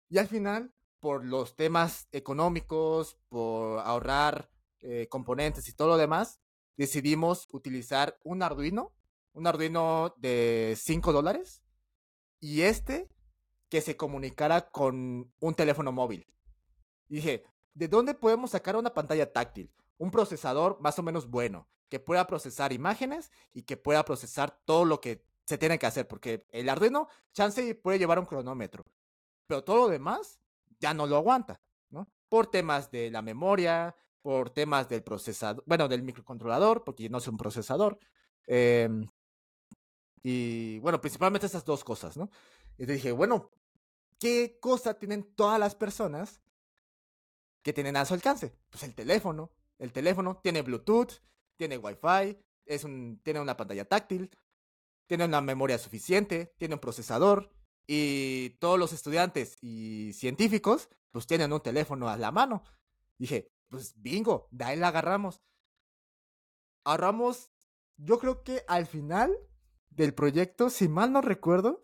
Y 0.10 0.17
al 0.17 0.28
final, 0.28 0.74
por 1.00 1.26
los 1.26 1.56
temas 1.56 2.08
económicos, 2.12 3.17
por 3.30 3.80
ahorrar 3.80 4.50
eh, 4.80 5.08
componentes 5.10 5.67
y 5.67 5.74
todo 5.74 5.89
lo 5.89 5.98
demás, 5.98 6.39
decidimos 6.78 7.48
utilizar 7.52 8.20
un 8.24 8.44
Arduino, 8.44 8.94
un 9.34 9.48
Arduino 9.48 10.13
de 10.17 10.76
5 10.78 11.13
dólares, 11.13 11.62
y 12.39 12.62
este 12.62 13.08
que 13.70 13.82
se 13.82 13.96
comunicara 13.96 14.70
con 14.70 15.32
un 15.39 15.54
teléfono 15.54 15.91
móvil. 15.91 16.28
Y 17.08 17.15
dije, 17.15 17.46
¿de 17.74 17.88
dónde 17.88 18.13
podemos 18.13 18.52
sacar 18.52 18.76
una 18.76 18.94
pantalla 18.94 19.32
táctil? 19.32 19.72
Un 19.98 20.12
procesador 20.12 20.80
más 20.82 21.00
o 21.00 21.04
menos 21.04 21.30
bueno, 21.30 21.70
que 21.92 22.00
pueda 22.00 22.26
procesar 22.26 22.72
imágenes 22.72 23.32
y 23.54 23.64
que 23.64 23.76
pueda 23.76 24.06
procesar 24.06 24.58
todo 24.64 24.86
lo 24.86 25.02
que 25.02 25.26
se 25.46 25.58
tiene 25.58 25.78
que 25.78 25.86
hacer, 25.86 26.08
porque 26.08 26.48
el 26.52 26.70
Arduino, 26.70 27.10
chance 27.34 27.76
puede 27.76 28.00
llevar 28.00 28.18
un 28.18 28.26
cronómetro, 28.26 28.86
pero 29.46 29.66
todo 29.66 29.76
lo 29.76 29.88
demás 29.90 30.40
ya 30.80 30.94
no 30.94 31.06
lo 31.06 31.18
aguanta, 31.18 31.60
¿no? 31.90 32.08
por 32.30 32.48
temas 32.48 32.92
de 32.92 33.12
la 33.12 33.22
memoria, 33.22 33.94
por 34.22 34.52
temas 34.52 34.88
del 34.88 35.04
procesador, 35.04 35.66
bueno, 35.68 35.90
del 35.90 36.02
microcontrolador, 36.02 36.86
porque 36.86 37.10
no 37.10 37.18
es 37.18 37.28
un 37.28 37.36
procesador. 37.36 38.00
Em, 38.48 39.10
y 40.24 40.80
bueno, 40.80 41.02
principalmente 41.02 41.48
esas 41.48 41.66
dos 41.66 41.84
cosas, 41.84 42.16
¿no? 42.16 42.30
Y 42.78 42.86
te 42.86 42.94
dije, 42.94 43.12
bueno, 43.12 43.52
¿qué 44.18 44.60
cosa 44.62 44.94
tienen 44.94 45.36
todas 45.36 45.60
las 45.60 45.76
personas 45.76 46.42
que 47.62 47.74
tienen 47.74 47.98
a 47.98 48.06
su 48.06 48.14
alcance? 48.14 48.56
Pues 48.70 48.84
el 48.84 48.96
teléfono. 48.96 49.52
El 49.78 49.92
teléfono 49.92 50.40
tiene 50.42 50.62
Bluetooth, 50.62 51.20
tiene 51.62 51.78
Wi-Fi, 51.78 52.39
es 52.65 52.84
un, 52.84 53.21
tiene 53.21 53.39
una 53.39 53.56
pantalla 53.56 53.86
táctil, 53.86 54.36
tiene 55.06 55.26
una 55.26 55.41
memoria 55.41 55.78
suficiente, 55.78 56.56
tiene 56.58 56.74
un 56.74 56.80
procesador 56.80 57.52
y 57.86 58.58
todos 58.60 58.80
los 58.80 58.93
estudiantes 58.93 59.60
y 59.62 60.12
científicos 60.13 60.89
pues 61.12 61.28
tienen 61.28 61.54
un 61.54 61.62
teléfono 61.62 62.10
a 62.10 62.17
la 62.17 62.32
mano. 62.32 62.63
Dije, 63.19 63.52
pues 63.69 63.93
bingo, 64.02 64.47
de 64.50 64.65
ahí 64.65 64.76
la 64.76 64.88
agarramos. 64.88 65.43
Ahorramos, 66.84 67.52
yo 67.95 68.17
creo 68.17 68.41
que 68.41 68.63
al 68.67 68.88
final 68.88 69.38
del 69.91 70.15
proyecto, 70.15 70.71
si 70.71 70.88
mal 70.88 71.12
no 71.12 71.21
recuerdo, 71.21 71.84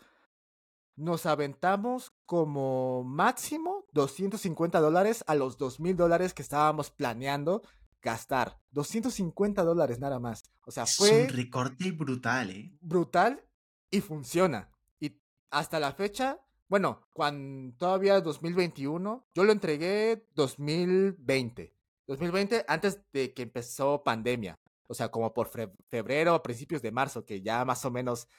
nos 0.95 1.27
aventamos 1.27 2.13
como 2.25 3.03
máximo 3.03 3.85
250 3.91 4.79
dólares 4.79 5.23
a 5.27 5.35
los 5.35 5.59
2.000 5.59 5.95
dólares 5.97 6.33
que 6.33 6.41
estábamos 6.41 6.89
planeando 6.89 7.61
gastar. 8.07 8.57
250 8.71 9.63
dólares 9.63 9.99
nada 9.99 10.17
más. 10.17 10.43
O 10.65 10.71
sea, 10.71 10.85
fue... 10.85 11.23
Es 11.23 11.29
un 11.29 11.35
recorte 11.35 11.91
brutal, 11.91 12.49
¿eh? 12.51 12.71
Brutal 12.79 13.43
y 13.91 13.99
funciona. 13.99 14.71
Y 14.97 15.19
hasta 15.51 15.77
la 15.77 15.91
fecha, 15.91 16.39
bueno, 16.69 17.01
cuando 17.11 17.75
todavía 17.77 18.21
2021, 18.21 19.27
yo 19.35 19.43
lo 19.43 19.51
entregué 19.51 20.25
2020. 20.35 21.73
2020 22.07 22.63
antes 22.69 23.01
de 23.11 23.33
que 23.33 23.41
empezó 23.41 24.01
pandemia. 24.03 24.57
O 24.87 24.93
sea, 24.93 25.09
como 25.09 25.33
por 25.33 25.49
febrero, 25.89 26.41
principios 26.41 26.81
de 26.81 26.93
marzo, 26.93 27.25
que 27.25 27.41
ya 27.41 27.65
más 27.65 27.83
o 27.83 27.91
menos, 27.91 28.29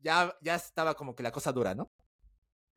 ya, 0.00 0.36
ya 0.42 0.56
estaba 0.56 0.94
como 0.94 1.14
que 1.14 1.22
la 1.22 1.30
cosa 1.30 1.52
dura, 1.52 1.76
¿no? 1.76 1.92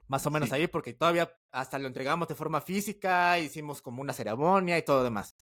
Más 0.07 0.23
o 0.27 0.29
menos 0.29 0.51
ahí, 0.51 0.67
porque 0.67 0.93
todavía 0.93 1.33
hasta 1.51 1.79
lo 1.79 1.87
entregamos 1.87 2.27
de 2.27 2.35
forma 2.35 2.61
física, 2.61 3.39
hicimos 3.39 3.81
como 3.81 4.03
una 4.03 4.13
ceremonia 4.13 4.77
y 4.77 4.83
todo 4.83 5.03
demás. 5.03 5.35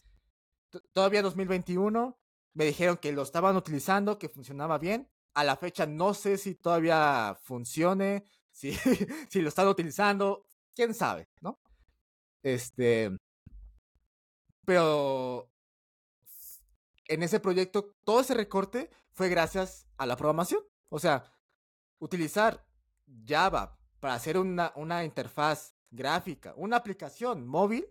Todavía 0.93 1.21
2021 1.21 2.17
me 2.53 2.65
dijeron 2.65 2.97
que 2.97 3.11
lo 3.11 3.21
estaban 3.21 3.55
utilizando, 3.55 4.17
que 4.17 4.29
funcionaba 4.29 4.77
bien. 4.77 5.09
A 5.33 5.43
la 5.43 5.57
fecha 5.57 5.85
no 5.85 6.13
sé 6.13 6.37
si 6.37 6.55
todavía 6.55 7.37
funcione, 7.43 8.23
si, 8.51 8.73
si 9.29 9.41
lo 9.41 9.49
están 9.49 9.67
utilizando, 9.67 10.45
quién 10.73 10.93
sabe, 10.93 11.29
¿no? 11.41 11.59
Este, 12.41 13.11
pero 14.65 15.49
en 17.07 17.23
ese 17.23 17.39
proyecto, 17.39 17.95
todo 18.03 18.21
ese 18.21 18.33
recorte 18.33 18.89
fue 19.11 19.29
gracias 19.29 19.87
a 19.97 20.05
la 20.05 20.15
programación. 20.15 20.61
O 20.89 20.99
sea, 20.99 21.31
utilizar 21.99 22.65
Java 23.25 23.77
para 23.99 24.15
hacer 24.15 24.37
una, 24.37 24.71
una 24.75 25.03
interfaz 25.03 25.75
gráfica, 25.89 26.53
una 26.57 26.77
aplicación 26.77 27.47
móvil 27.47 27.87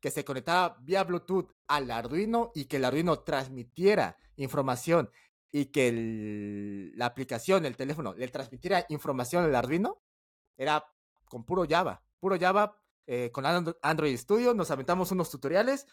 que 0.00 0.10
se 0.10 0.24
conectara 0.24 0.76
vía 0.80 1.04
Bluetooth 1.04 1.52
al 1.66 1.90
Arduino 1.90 2.52
y 2.54 2.66
que 2.66 2.76
el 2.76 2.84
Arduino 2.84 3.20
transmitiera 3.20 4.16
información 4.36 5.10
y 5.50 5.66
que 5.66 6.92
la 6.94 7.06
aplicación, 7.06 7.64
el 7.64 7.76
teléfono, 7.76 8.14
le 8.14 8.28
transmitiera 8.28 8.84
información 8.88 9.44
al 9.44 9.54
Arduino, 9.54 10.02
era 10.56 10.84
con 11.24 11.44
puro 11.44 11.64
Java. 11.68 12.02
Puro 12.20 12.38
Java 12.38 12.80
eh, 13.06 13.30
con 13.32 13.44
Android 13.46 14.16
Studio, 14.16 14.54
nos 14.54 14.70
aventamos 14.70 15.10
unos 15.12 15.30
tutoriales 15.30 15.86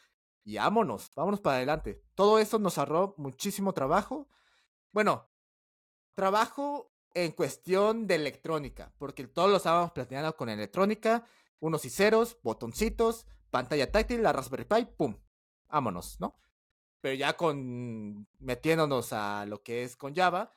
y 0.44 0.58
vámonos, 0.58 1.12
vámonos 1.16 1.42
para 1.42 1.58
adelante. 1.58 2.04
Todo 2.14 2.40
eso 2.40 2.60
nos 2.60 2.78
ahorró 2.78 3.16
muchísimo 3.18 3.74
trabajo. 3.74 4.28
Bueno, 4.92 5.30
trabajo 6.14 6.92
en 7.14 7.32
cuestión 7.32 8.08
de 8.08 8.16
electrónica, 8.16 8.94
porque 8.98 9.26
todos 9.28 9.50
lo 9.50 9.58
estábamos 9.58 9.92
planeando 9.92 10.36
con 10.36 10.50
electrónica, 10.50 11.26
unos 11.60 11.86
y 11.86 11.90
ceros, 11.90 12.38
botoncitos, 12.44 13.26
pantalla 13.56 13.90
táctil, 13.90 14.22
la 14.22 14.34
Raspberry 14.34 14.66
Pi, 14.66 14.86
pum, 14.98 15.16
vámonos, 15.70 16.20
¿no? 16.20 16.38
Pero 17.00 17.16
ya 17.16 17.38
con 17.38 18.28
metiéndonos 18.40 19.14
a 19.14 19.46
lo 19.46 19.64
que 19.64 19.86
es 19.86 19.96
con 19.96 20.14
Java, 20.14 20.52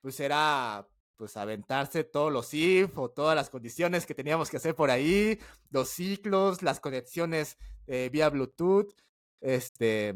pues 0.00 0.20
era 0.20 0.88
pues 1.16 1.36
aventarse 1.36 2.04
todos 2.04 2.32
los 2.32 2.54
if 2.54 2.96
o 2.98 3.10
todas 3.10 3.34
las 3.34 3.50
condiciones 3.50 4.06
que 4.06 4.14
teníamos 4.14 4.48
que 4.48 4.58
hacer 4.58 4.76
por 4.76 4.90
ahí, 4.90 5.40
los 5.70 5.88
ciclos, 5.88 6.62
las 6.62 6.78
conexiones 6.78 7.58
eh, 7.88 8.10
vía 8.12 8.30
Bluetooth, 8.30 8.94
este, 9.40 10.14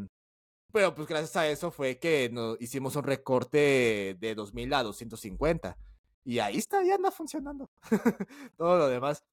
pero 0.70 0.94
pues 0.94 1.08
gracias 1.08 1.34
a 1.34 1.48
eso 1.48 1.72
fue 1.72 1.98
que 1.98 2.30
nos 2.30 2.60
hicimos 2.60 2.94
un 2.94 3.02
recorte 3.02 4.16
de 4.20 4.34
2000 4.36 4.72
a 4.72 4.82
250. 4.84 5.76
Y 6.22 6.38
ahí 6.38 6.58
está, 6.58 6.84
ya 6.84 6.94
anda 6.94 7.10
funcionando. 7.10 7.70
Todo 8.56 8.78
lo 8.78 8.88
demás. 8.88 9.24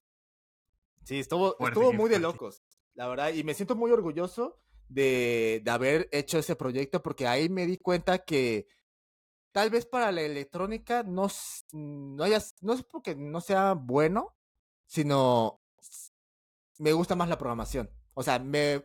Sí, 1.04 1.20
estuvo, 1.20 1.56
estuvo 1.60 1.94
muy 1.94 2.10
de 2.10 2.18
locos, 2.18 2.62
la 2.98 3.06
verdad. 3.06 3.32
Y 3.32 3.44
me 3.44 3.54
siento 3.54 3.76
muy 3.76 3.92
orgulloso 3.92 4.58
de, 4.88 5.62
de 5.64 5.70
haber 5.70 6.08
hecho 6.10 6.36
ese 6.36 6.56
proyecto 6.56 7.00
porque 7.00 7.28
ahí 7.28 7.48
me 7.48 7.64
di 7.64 7.78
cuenta 7.78 8.18
que 8.24 8.66
tal 9.52 9.70
vez 9.70 9.86
para 9.86 10.10
la 10.10 10.22
electrónica 10.22 11.04
no, 11.04 11.28
no, 11.72 12.24
haya, 12.24 12.42
no 12.60 12.72
es 12.72 12.82
porque 12.82 13.14
no 13.14 13.40
sea 13.40 13.74
bueno, 13.74 14.36
sino 14.86 15.62
me 16.78 16.92
gusta 16.92 17.14
más 17.14 17.28
la 17.28 17.38
programación. 17.38 17.88
O 18.14 18.24
sea, 18.24 18.40
me, 18.40 18.84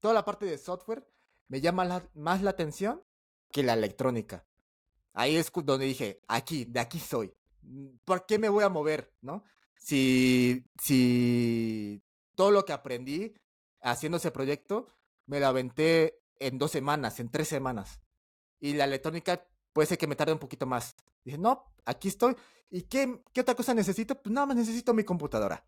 toda 0.00 0.14
la 0.14 0.24
parte 0.24 0.46
de 0.46 0.56
software 0.56 1.06
me 1.48 1.60
llama 1.60 2.08
más 2.14 2.40
la 2.40 2.48
atención 2.48 3.04
que 3.52 3.62
la 3.62 3.74
electrónica. 3.74 4.46
Ahí 5.12 5.36
es 5.36 5.52
donde 5.52 5.84
dije, 5.84 6.22
aquí, 6.28 6.64
de 6.64 6.80
aquí 6.80 6.98
soy. 6.98 7.34
¿Por 8.06 8.24
qué 8.24 8.38
me 8.38 8.48
voy 8.48 8.64
a 8.64 8.70
mover, 8.70 9.12
no? 9.20 9.44
Si, 9.76 10.64
si 10.82 12.02
todo 12.34 12.50
lo 12.50 12.64
que 12.64 12.72
aprendí 12.72 13.34
haciendo 13.80 14.18
ese 14.18 14.30
proyecto 14.30 14.88
me 15.26 15.40
lo 15.40 15.46
aventé 15.46 16.20
en 16.38 16.58
dos 16.58 16.70
semanas, 16.70 17.20
en 17.20 17.30
tres 17.30 17.48
semanas. 17.48 18.00
Y 18.60 18.74
la 18.74 18.84
electrónica 18.84 19.46
puede 19.72 19.86
ser 19.86 19.98
que 19.98 20.06
me 20.06 20.16
tarde 20.16 20.32
un 20.32 20.38
poquito 20.38 20.66
más. 20.66 20.96
Dije, 21.24 21.38
no, 21.38 21.74
aquí 21.84 22.08
estoy. 22.08 22.36
¿Y 22.70 22.82
qué, 22.82 23.22
qué 23.32 23.40
otra 23.40 23.54
cosa 23.54 23.74
necesito? 23.74 24.20
Pues 24.20 24.32
nada 24.32 24.46
más 24.46 24.56
necesito 24.56 24.94
mi 24.94 25.04
computadora 25.04 25.64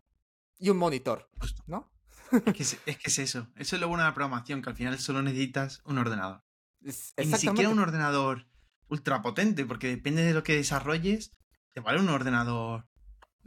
y 0.59 0.69
un 0.69 0.77
monitor, 0.77 1.29
¿no? 1.67 1.91
Es 2.45 2.77
que 2.85 2.91
es, 3.07 3.19
eso. 3.19 3.47
Eso 3.55 3.75
es 3.77 3.81
lo 3.81 3.87
bueno 3.87 4.03
de 4.03 4.09
la 4.09 4.13
programación, 4.13 4.61
que 4.61 4.69
al 4.69 4.75
final 4.75 4.99
solo 4.99 5.21
necesitas 5.21 5.81
un 5.85 5.97
ordenador. 5.97 6.43
ni 6.81 6.91
siquiera 6.91 7.69
un 7.69 7.79
ordenador 7.79 8.47
ultra 8.89 9.21
potente, 9.21 9.65
porque 9.65 9.87
depende 9.87 10.23
de 10.23 10.33
lo 10.33 10.43
que 10.43 10.55
desarrolles, 10.55 11.31
te 11.71 11.79
vale 11.79 11.99
un 11.99 12.09
ordenador 12.09 12.87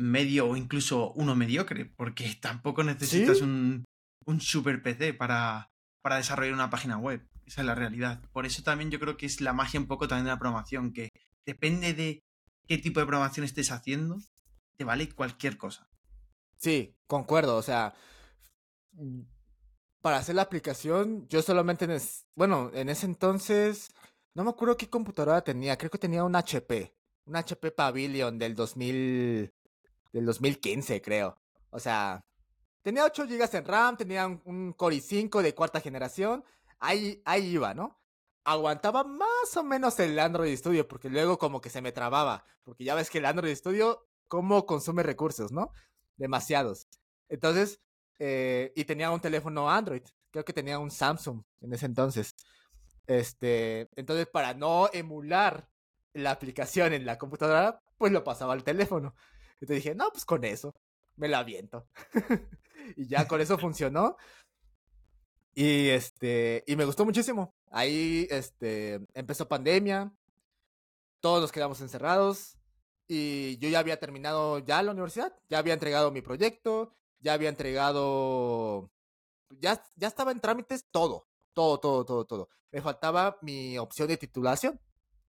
medio 0.01 0.49
o 0.49 0.57
incluso 0.57 1.13
uno 1.13 1.37
mediocre, 1.37 1.85
porque 1.85 2.35
tampoco 2.41 2.83
necesitas 2.83 3.41
un, 3.41 3.85
un, 4.25 4.41
super 4.41 4.83
PC 4.83 5.15
para, 5.15 5.71
para 6.03 6.17
desarrollar 6.17 6.55
una 6.55 6.71
página 6.71 6.99
web. 6.99 7.27
Esa 7.47 7.63
es 7.63 7.67
la 7.67 7.75
realidad. 7.75 8.21
Por 8.33 8.47
eso 8.47 8.63
también 8.63 8.91
yo 8.91 9.01
creo 9.01 9.17
que 9.17 9.27
es 9.27 9.41
la 9.41 9.53
magia 9.53 9.81
un 9.81 9.87
poco 9.87 10.07
también 10.07 10.25
de 10.25 10.31
la 10.31 10.39
programación, 10.39 10.93
que 10.93 11.11
depende 11.45 11.95
de 11.95 12.23
qué 12.67 12.79
tipo 12.79 13.01
de 13.01 13.07
programación 13.07 13.45
estés 13.45 13.73
haciendo, 13.73 14.21
te 14.77 14.85
vale 14.85 15.09
cualquier 15.09 15.57
cosa. 15.57 15.89
Sí, 16.57 16.95
concuerdo. 17.07 17.57
O 17.57 17.63
sea, 17.63 17.95
para 20.01 20.19
hacer 20.19 20.37
la 20.37 20.43
aplicación, 20.43 21.27
yo 21.29 21.43
solamente, 21.43 21.89
bueno, 22.35 22.71
en 22.75 22.89
ese 22.89 23.07
entonces, 23.07 23.93
no 24.35 24.45
me 24.45 24.51
acuerdo 24.51 24.77
qué 24.77 24.89
computadora 24.89 25.43
tenía, 25.43 25.77
creo 25.77 25.91
que 25.91 25.99
tenía 25.99 26.23
un 26.23 26.37
HP, 26.37 26.95
un 27.27 27.37
HP 27.37 27.73
Pavilion 27.73 28.39
del 28.39 28.55
2000, 28.55 29.53
del 30.13 30.27
2015, 30.27 31.01
creo. 31.03 31.37
O 31.71 31.79
sea, 31.79 32.25
tenía 32.83 33.05
8 33.05 33.27
GB 33.27 33.57
en 33.57 33.65
RAM, 33.65 33.97
tenía 33.97 34.27
un, 34.27 34.73
Core 34.73 34.97
i5 34.97 35.43
de 35.43 35.55
cuarta 35.55 35.81
generación, 35.81 36.45
ahí, 36.79 37.23
ahí 37.25 37.47
iba, 37.47 37.75
¿no? 37.75 38.01
Aguantaba 38.45 39.05
más 39.05 39.57
o 39.57 39.63
menos 39.63 39.99
el 40.01 40.19
Android 40.19 40.57
Studio, 40.57 40.89
porque 40.89 41.11
luego 41.11 41.39
como 41.39 41.61
que 41.61 41.71
se 41.71 41.83
me 41.83 41.93
trababa, 41.93 42.45
porque 42.65 42.85
ya 42.85 42.95
ves 42.95 43.11
que 43.11 43.19
el 43.19 43.27
Android 43.27 43.55
Studio, 43.55 44.07
cómo 44.29 44.67
consume 44.67 45.03
recursos, 45.03 45.53
¿no? 45.53 45.73
Demasiados. 46.17 46.89
Entonces, 47.29 47.81
eh, 48.19 48.73
y 48.77 48.85
tenía 48.85 49.11
un 49.11 49.21
teléfono 49.21 49.71
Android. 49.71 50.03
Creo 50.31 50.45
que 50.45 50.53
tenía 50.53 50.79
un 50.79 50.91
Samsung 50.91 51.43
en 51.61 51.73
ese 51.73 51.87
entonces. 51.87 52.35
Este, 53.07 53.89
entonces, 53.97 54.29
para 54.29 54.55
no 54.55 54.89
emular 54.93 55.69
la 56.13 56.31
aplicación 56.31 56.93
en 56.93 57.07
la 57.07 57.19
computadora, 57.19 57.83
pues 57.99 58.13
lo 58.13 58.23
pasaba 58.23 58.53
al 58.53 58.63
teléfono. 58.63 59.15
Entonces 59.61 59.85
dije, 59.85 59.95
no, 59.95 60.11
pues 60.11 60.25
con 60.25 60.45
eso, 60.45 60.75
me 61.17 61.29
la 61.29 61.41
aviento. 61.41 61.87
y 62.97 63.07
ya 63.07 63.29
con 63.29 63.41
eso 63.41 63.59
funcionó. 63.59 64.17
Y 65.55 65.89
este, 65.89 66.65
y 66.67 66.77
me 66.77 66.85
gustó 66.85 67.05
muchísimo. 67.05 67.55
Ahí 67.71 68.27
este, 68.31 69.01
empezó 69.15 69.49
pandemia, 69.49 70.13
todos 71.21 71.41
nos 71.41 71.53
quedamos 71.53 71.81
encerrados 71.81 72.57
y 73.07 73.59
yo 73.59 73.69
ya 73.69 73.81
había 73.81 73.99
terminado 73.99 74.61
ya 74.61 74.83
la 74.83 74.93
universidad, 74.93 75.35
ya 75.49 75.59
había 75.59 75.75
entregado 75.75 76.13
mi 76.13 76.23
proyecto, 76.23 76.95
ya 77.19 77.35
había 77.35 77.49
entregado 77.49 78.91
ya, 79.59 79.83
ya 79.97 80.09
estaba 80.09 80.33
en 80.33 80.41
trámites 80.41 80.87
todo, 80.91 81.27
todo, 81.53 81.79
todo, 81.81 82.05
todo, 82.05 82.25
todo. 82.25 82.49
Me 82.71 82.81
faltaba 82.81 83.39
mi 83.43 83.79
opción 83.79 84.09
de 84.09 84.17
titulación, 84.17 84.81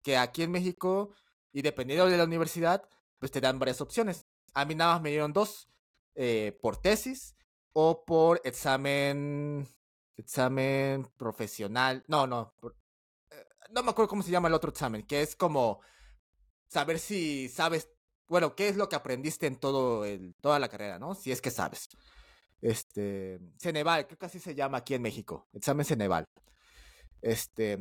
que 0.04 0.18
aquí 0.18 0.44
en 0.44 0.52
México, 0.52 1.14
y 1.54 1.62
dependiendo 1.62 2.08
de 2.08 2.18
la 2.18 2.26
universidad, 2.26 2.84
pues 3.20 3.32
te 3.32 3.42
dan 3.42 3.60
varias 3.60 3.82
opciones. 3.82 4.26
A 4.54 4.66
mí 4.66 4.76
nada 4.76 4.94
más 4.94 5.02
me 5.02 5.10
dieron 5.10 5.34
dos, 5.34 5.70
eh, 6.16 6.58
por 6.62 6.78
tesis 6.78 7.36
o 7.74 8.04
por 8.04 8.42
examen, 8.44 9.68
examen 10.18 11.08
profesional. 11.18 12.04
No, 12.08 12.26
no, 12.26 12.54
eh, 13.32 13.46
no 13.72 13.84
me 13.84 13.92
acuerdo 13.92 14.10
cómo 14.10 14.24
se 14.24 14.32
llama 14.32 14.48
el 14.48 14.54
otro 14.54 14.72
examen, 14.72 15.06
que 15.06 15.22
es 15.22 15.36
como 15.36 15.82
saber 16.68 17.00
si 17.00 17.50
sabes, 17.50 17.90
bueno, 18.28 18.56
qué 18.56 18.70
es 18.70 18.78
lo 18.78 18.90
que 18.90 18.96
aprendiste 18.96 19.48
en 19.48 19.58
todo 19.58 20.06
el, 20.06 20.36
toda 20.42 20.60
la 20.60 20.70
carrera, 20.70 21.00
¿no? 21.00 21.16
Si 21.16 21.32
es 21.32 21.42
que 21.42 21.52
sabes. 21.52 21.90
Este, 22.62 23.40
Ceneval, 23.58 24.06
creo 24.08 24.20
que 24.20 24.26
así 24.26 24.40
se 24.40 24.56
llama 24.56 24.80
aquí 24.80 24.94
en 24.94 25.02
México, 25.02 25.48
examen 25.54 25.86
Ceneval. 25.86 26.26
Este, 27.22 27.80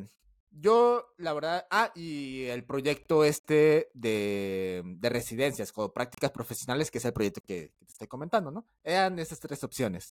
yo, 0.50 1.14
la 1.18 1.32
verdad, 1.32 1.66
ah, 1.70 1.92
y 1.94 2.44
el 2.46 2.64
proyecto 2.64 3.24
este 3.24 3.90
de, 3.94 4.82
de 4.84 5.08
residencias 5.08 5.72
o 5.74 5.92
prácticas 5.92 6.30
profesionales, 6.30 6.90
que 6.90 6.98
es 6.98 7.04
el 7.04 7.12
proyecto 7.12 7.40
que, 7.40 7.74
te 7.78 7.92
estoy 7.92 8.08
comentando, 8.08 8.50
¿no? 8.50 8.66
Eran 8.82 9.18
esas 9.18 9.40
tres 9.40 9.62
opciones. 9.64 10.12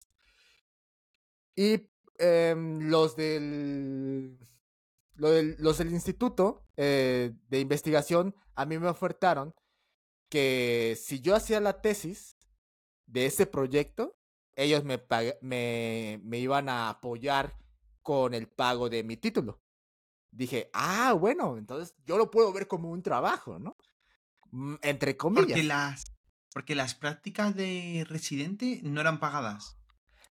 Y 1.56 1.90
em, 2.18 2.90
los 2.90 3.16
del 3.16 4.38
los 5.16 5.78
del 5.78 5.92
instituto 5.92 6.66
eh, 6.76 7.32
de 7.48 7.60
investigación 7.60 8.36
a 8.54 8.66
mí 8.66 8.78
me 8.78 8.90
ofertaron 8.90 9.56
que 10.30 10.98
si 11.02 11.22
yo 11.22 11.36
hacía 11.36 11.62
la 11.62 11.82
tesis 11.82 12.36
de 13.06 13.26
ese 13.26 13.46
proyecto, 13.46 14.18
ellos 14.56 14.84
me, 14.84 15.02
me, 15.42 16.20
me 16.24 16.40
iban 16.40 16.68
a 16.68 16.90
apoyar 16.90 17.58
con 18.02 18.34
el 18.34 18.48
pago 18.48 18.90
de 18.90 19.04
mi 19.04 19.18
título. 19.18 19.62
Dije, 20.36 20.70
ah, 20.74 21.14
bueno, 21.14 21.58
entonces 21.58 21.96
yo 22.06 22.18
lo 22.18 22.30
puedo 22.30 22.52
ver 22.52 22.68
como 22.68 22.92
un 22.92 23.02
trabajo, 23.02 23.58
¿no? 23.58 23.78
Mm, 24.52 24.76
entre 24.82 25.16
comillas. 25.16 25.48
Porque 25.48 25.64
las, 25.64 26.06
porque 26.54 26.76
las 26.76 26.94
prácticas 26.94 27.56
de 27.56 28.06
residente 28.08 28.82
no 28.84 29.00
eran 29.00 29.20
pagadas. 29.20 29.78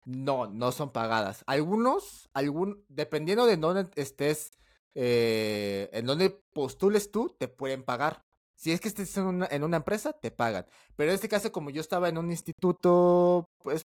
No, 0.06 0.48
no 0.48 0.74
son 0.74 0.92
pagadas. 0.92 1.44
Algunos, 1.48 2.30
algún, 2.34 2.84
dependiendo 2.90 3.46
de 3.46 3.56
dónde 3.56 3.90
estés, 3.96 4.52
eh, 4.94 5.90
en 5.94 6.06
dónde 6.06 6.30
postules 6.30 7.10
tú, 7.10 7.34
te 7.40 7.48
pueden 7.48 7.84
pagar. 7.84 8.26
Si 8.56 8.74
es 8.74 8.82
que 8.82 8.90
estés 8.90 9.16
en 9.18 9.24
una, 9.24 9.48
en 9.50 9.64
una 9.64 9.78
empresa, 9.78 10.12
te 10.12 10.32
pagan. 10.32 10.66
Pero 10.98 11.12
en 11.12 11.16
este 11.16 11.30
caso, 11.30 11.52
como 11.52 11.70
yo 11.70 11.80
estaba 11.80 12.10
en 12.10 12.18
un 12.18 12.30
instituto, 12.30 13.50
pues, 13.60 13.86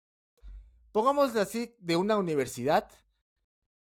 pongámosle 0.90 1.40
así, 1.40 1.76
de 1.78 1.96
una 1.96 2.16
universidad, 2.16 2.90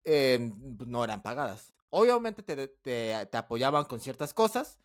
eh, 0.03 0.51
no 0.85 1.03
eran 1.03 1.21
pagadas. 1.21 1.73
Obviamente 1.89 2.43
te, 2.43 2.67
te, 2.67 3.25
te, 3.25 3.37
apoyaban 3.37 3.85
con 3.85 3.99
ciertas 3.99 4.33
cosas, 4.33 4.79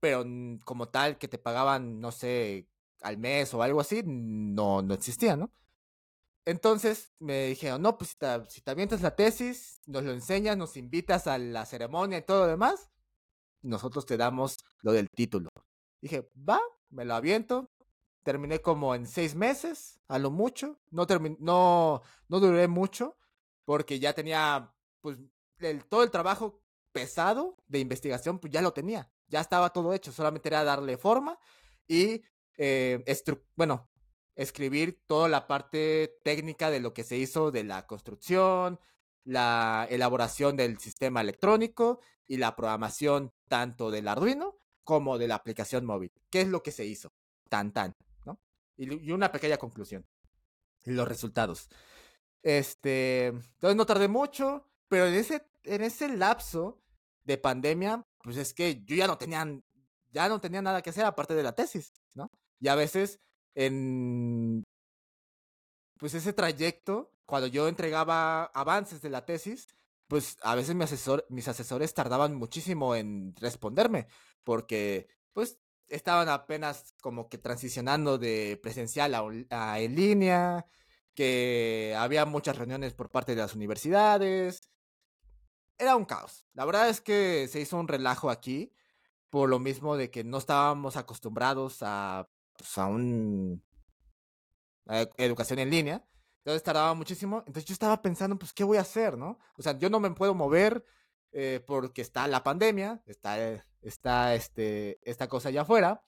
pero 0.00 0.24
como 0.64 0.88
tal 0.88 1.18
que 1.18 1.28
te 1.28 1.38
pagaban, 1.38 2.00
no 2.00 2.12
sé, 2.12 2.68
al 3.02 3.18
mes 3.18 3.52
o 3.54 3.62
algo 3.62 3.80
así, 3.80 4.02
no, 4.04 4.82
no 4.82 4.94
existía, 4.94 5.36
¿no? 5.36 5.52
Entonces 6.46 7.12
me 7.18 7.46
dijeron, 7.46 7.82
no, 7.82 7.96
pues 7.96 8.10
si 8.10 8.16
te, 8.16 8.26
si 8.50 8.60
te 8.60 8.70
avientas 8.70 9.00
la 9.00 9.16
tesis, 9.16 9.80
nos 9.86 10.04
lo 10.04 10.12
enseñas, 10.12 10.56
nos 10.56 10.76
invitas 10.76 11.26
a 11.26 11.38
la 11.38 11.64
ceremonia 11.64 12.18
y 12.18 12.22
todo 12.22 12.42
lo 12.44 12.48
demás, 12.48 12.90
nosotros 13.62 14.06
te 14.06 14.16
damos 14.16 14.58
lo 14.82 14.92
del 14.92 15.08
título. 15.10 15.50
Dije, 16.00 16.30
va, 16.36 16.60
me 16.90 17.04
lo 17.04 17.14
aviento. 17.14 17.70
Terminé 18.22 18.60
como 18.60 18.94
en 18.94 19.06
seis 19.06 19.34
meses, 19.34 20.00
a 20.08 20.18
lo 20.18 20.30
mucho. 20.30 20.78
No, 20.90 21.06
no, 21.40 22.02
no 22.28 22.40
duré 22.40 22.68
mucho, 22.68 23.16
porque 23.64 23.98
ya 23.98 24.12
tenía, 24.12 24.72
pues, 25.00 25.18
todo 25.88 26.02
el 26.02 26.10
trabajo 26.10 26.62
pesado 26.92 27.56
de 27.66 27.80
investigación, 27.80 28.38
pues 28.38 28.52
ya 28.52 28.62
lo 28.62 28.72
tenía. 28.72 29.10
Ya 29.28 29.40
estaba 29.40 29.70
todo 29.70 29.92
hecho, 29.92 30.12
solamente 30.12 30.48
era 30.48 30.64
darle 30.64 30.96
forma 30.96 31.38
y, 31.88 32.22
eh, 32.56 33.04
bueno, 33.56 33.90
escribir 34.36 35.02
toda 35.06 35.28
la 35.28 35.46
parte 35.46 36.18
técnica 36.22 36.70
de 36.70 36.80
lo 36.80 36.92
que 36.94 37.04
se 37.04 37.16
hizo 37.16 37.50
de 37.50 37.64
la 37.64 37.86
construcción, 37.86 38.78
la 39.24 39.86
elaboración 39.90 40.56
del 40.56 40.78
sistema 40.78 41.20
electrónico 41.20 42.00
y 42.26 42.36
la 42.36 42.54
programación 42.56 43.32
tanto 43.48 43.90
del 43.90 44.08
Arduino 44.08 44.58
como 44.82 45.18
de 45.18 45.28
la 45.28 45.36
aplicación 45.36 45.84
móvil. 45.84 46.12
¿Qué 46.30 46.42
es 46.42 46.48
lo 46.48 46.62
que 46.62 46.72
se 46.72 46.84
hizo? 46.84 47.12
Tan 47.48 47.72
tan, 47.72 47.96
¿no? 48.24 48.40
Y, 48.76 49.10
una 49.12 49.32
pequeña 49.32 49.56
conclusión. 49.56 50.06
Los 50.84 51.08
resultados. 51.08 51.68
Este, 52.42 53.28
entonces 53.28 53.76
no 53.76 53.86
tardé 53.86 54.08
mucho, 54.08 54.68
pero 54.88 55.06
en 55.06 55.14
ese, 55.14 55.46
en 55.64 55.82
ese 55.82 56.08
lapso 56.08 56.80
de 57.24 57.38
pandemia, 57.38 58.02
pues 58.22 58.36
es 58.36 58.54
que 58.54 58.84
yo 58.84 58.96
ya 58.96 59.06
no 59.06 59.18
tenía, 59.18 59.46
ya 60.10 60.28
no 60.28 60.40
tenía 60.40 60.62
nada 60.62 60.82
que 60.82 60.90
hacer 60.90 61.04
aparte 61.04 61.34
de 61.34 61.42
la 61.42 61.54
tesis, 61.54 61.92
¿no? 62.14 62.30
Y 62.60 62.68
a 62.68 62.74
veces 62.74 63.20
en 63.54 64.64
pues 65.98 66.14
ese 66.14 66.32
trayecto, 66.32 67.12
cuando 67.24 67.46
yo 67.46 67.68
entregaba 67.68 68.44
avances 68.46 69.00
de 69.00 69.10
la 69.10 69.24
tesis, 69.24 69.68
pues 70.08 70.36
a 70.42 70.54
veces 70.54 70.74
mi 70.74 70.84
asesor, 70.84 71.24
mis 71.28 71.48
asesores 71.48 71.94
tardaban 71.94 72.34
muchísimo 72.34 72.94
en 72.94 73.34
responderme, 73.36 74.06
porque 74.42 75.08
pues 75.32 75.58
estaban 75.88 76.28
apenas 76.28 76.94
como 77.00 77.28
que 77.28 77.38
transicionando 77.38 78.18
de 78.18 78.58
presencial 78.62 79.14
a, 79.50 79.80
en 79.80 79.94
línea, 79.94 80.66
que 81.14 81.94
había 81.96 82.24
muchas 82.26 82.58
reuniones 82.58 82.94
por 82.94 83.10
parte 83.10 83.34
de 83.34 83.42
las 83.42 83.54
universidades. 83.54 84.62
Era 85.78 85.96
un 85.96 86.04
caos. 86.04 86.46
La 86.54 86.64
verdad 86.64 86.88
es 86.88 87.00
que 87.00 87.48
se 87.48 87.60
hizo 87.60 87.78
un 87.78 87.88
relajo 87.88 88.30
aquí, 88.30 88.72
por 89.30 89.48
lo 89.48 89.58
mismo 89.58 89.96
de 89.96 90.10
que 90.10 90.24
no 90.24 90.38
estábamos 90.38 90.96
acostumbrados 90.96 91.78
a 91.82 92.28
pues, 92.56 92.78
a 92.78 92.86
un 92.86 93.62
educación 95.16 95.58
en 95.58 95.70
línea. 95.70 96.06
Entonces 96.38 96.62
tardaba 96.62 96.94
muchísimo. 96.94 97.38
Entonces 97.38 97.64
yo 97.64 97.72
estaba 97.72 98.02
pensando, 98.02 98.38
pues, 98.38 98.52
¿qué 98.52 98.64
voy 98.64 98.76
a 98.78 98.82
hacer, 98.82 99.16
no? 99.16 99.38
O 99.56 99.62
sea, 99.62 99.78
yo 99.78 99.88
no 99.90 99.98
me 100.00 100.10
puedo 100.10 100.34
mover 100.34 100.84
eh, 101.32 101.64
porque 101.66 102.02
está 102.02 102.28
la 102.28 102.42
pandemia, 102.44 103.02
está, 103.06 103.38
está 103.80 104.34
este, 104.34 105.00
esta 105.02 105.28
cosa 105.28 105.48
allá 105.48 105.62
afuera. 105.62 106.04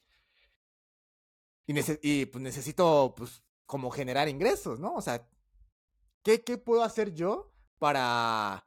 Y, 1.67 1.75
y 2.03 2.27
pues 2.27 2.43
necesito, 2.43 3.15
pues, 3.17 3.43
como 3.65 3.91
generar 3.91 4.29
ingresos, 4.29 4.79
¿no? 4.79 4.95
O 4.95 5.01
sea, 5.03 5.27
¿qué, 6.23 6.45
¿qué 6.45 6.59
puedo 6.59 6.83
hacer 6.83 7.15
yo 7.15 7.53
para 7.79 8.66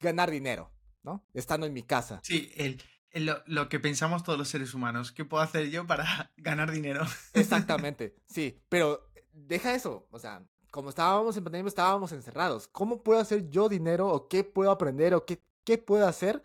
ganar 0.00 0.30
dinero, 0.30 0.72
¿no? 1.02 1.24
Estando 1.34 1.66
en 1.66 1.72
mi 1.72 1.82
casa. 1.82 2.20
Sí, 2.22 2.50
el, 2.56 2.80
lo, 3.14 3.42
lo, 3.46 3.68
que 3.68 3.80
pensamos 3.80 4.22
todos 4.22 4.38
los 4.38 4.48
seres 4.48 4.74
humanos. 4.74 5.12
¿Qué 5.12 5.24
puedo 5.24 5.42
hacer 5.42 5.70
yo 5.70 5.86
para 5.86 6.32
ganar 6.36 6.70
dinero? 6.70 7.04
Exactamente, 7.34 8.16
sí, 8.26 8.60
pero 8.68 9.08
deja 9.32 9.74
eso, 9.74 10.06
o 10.10 10.18
sea, 10.18 10.42
como 10.70 10.90
estábamos 10.90 11.36
en 11.36 11.44
pandemia, 11.44 11.68
estábamos 11.68 12.12
encerrados. 12.12 12.68
¿Cómo 12.68 13.02
puedo 13.02 13.18
hacer 13.18 13.48
yo 13.48 13.68
dinero 13.68 14.08
o 14.08 14.28
qué 14.28 14.44
puedo 14.44 14.70
aprender 14.70 15.14
o 15.14 15.24
qué, 15.24 15.42
qué 15.64 15.78
puedo 15.78 16.06
hacer 16.06 16.42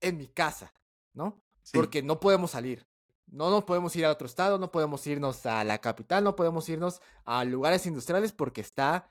en 0.00 0.16
mi 0.16 0.28
casa? 0.28 0.72
¿No? 1.12 1.42
Porque 1.72 2.02
no 2.04 2.20
podemos 2.20 2.52
salir. 2.52 2.86
No 3.26 3.50
nos 3.50 3.64
podemos 3.64 3.94
ir 3.96 4.04
a 4.04 4.12
otro 4.12 4.26
estado, 4.26 4.58
no 4.58 4.70
podemos 4.70 5.04
irnos 5.06 5.44
a 5.46 5.64
la 5.64 5.78
capital, 5.78 6.22
no 6.22 6.36
podemos 6.36 6.68
irnos 6.68 7.00
a 7.24 7.44
lugares 7.44 7.86
industriales 7.86 8.32
porque 8.32 8.60
está, 8.60 9.08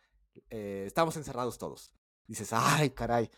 eh, 0.50 0.84
estamos 0.88 1.18
encerrados 1.18 1.58
todos. 1.58 1.92
Dices, 2.30 2.50
ay, 2.54 2.92
caray, 2.92 3.30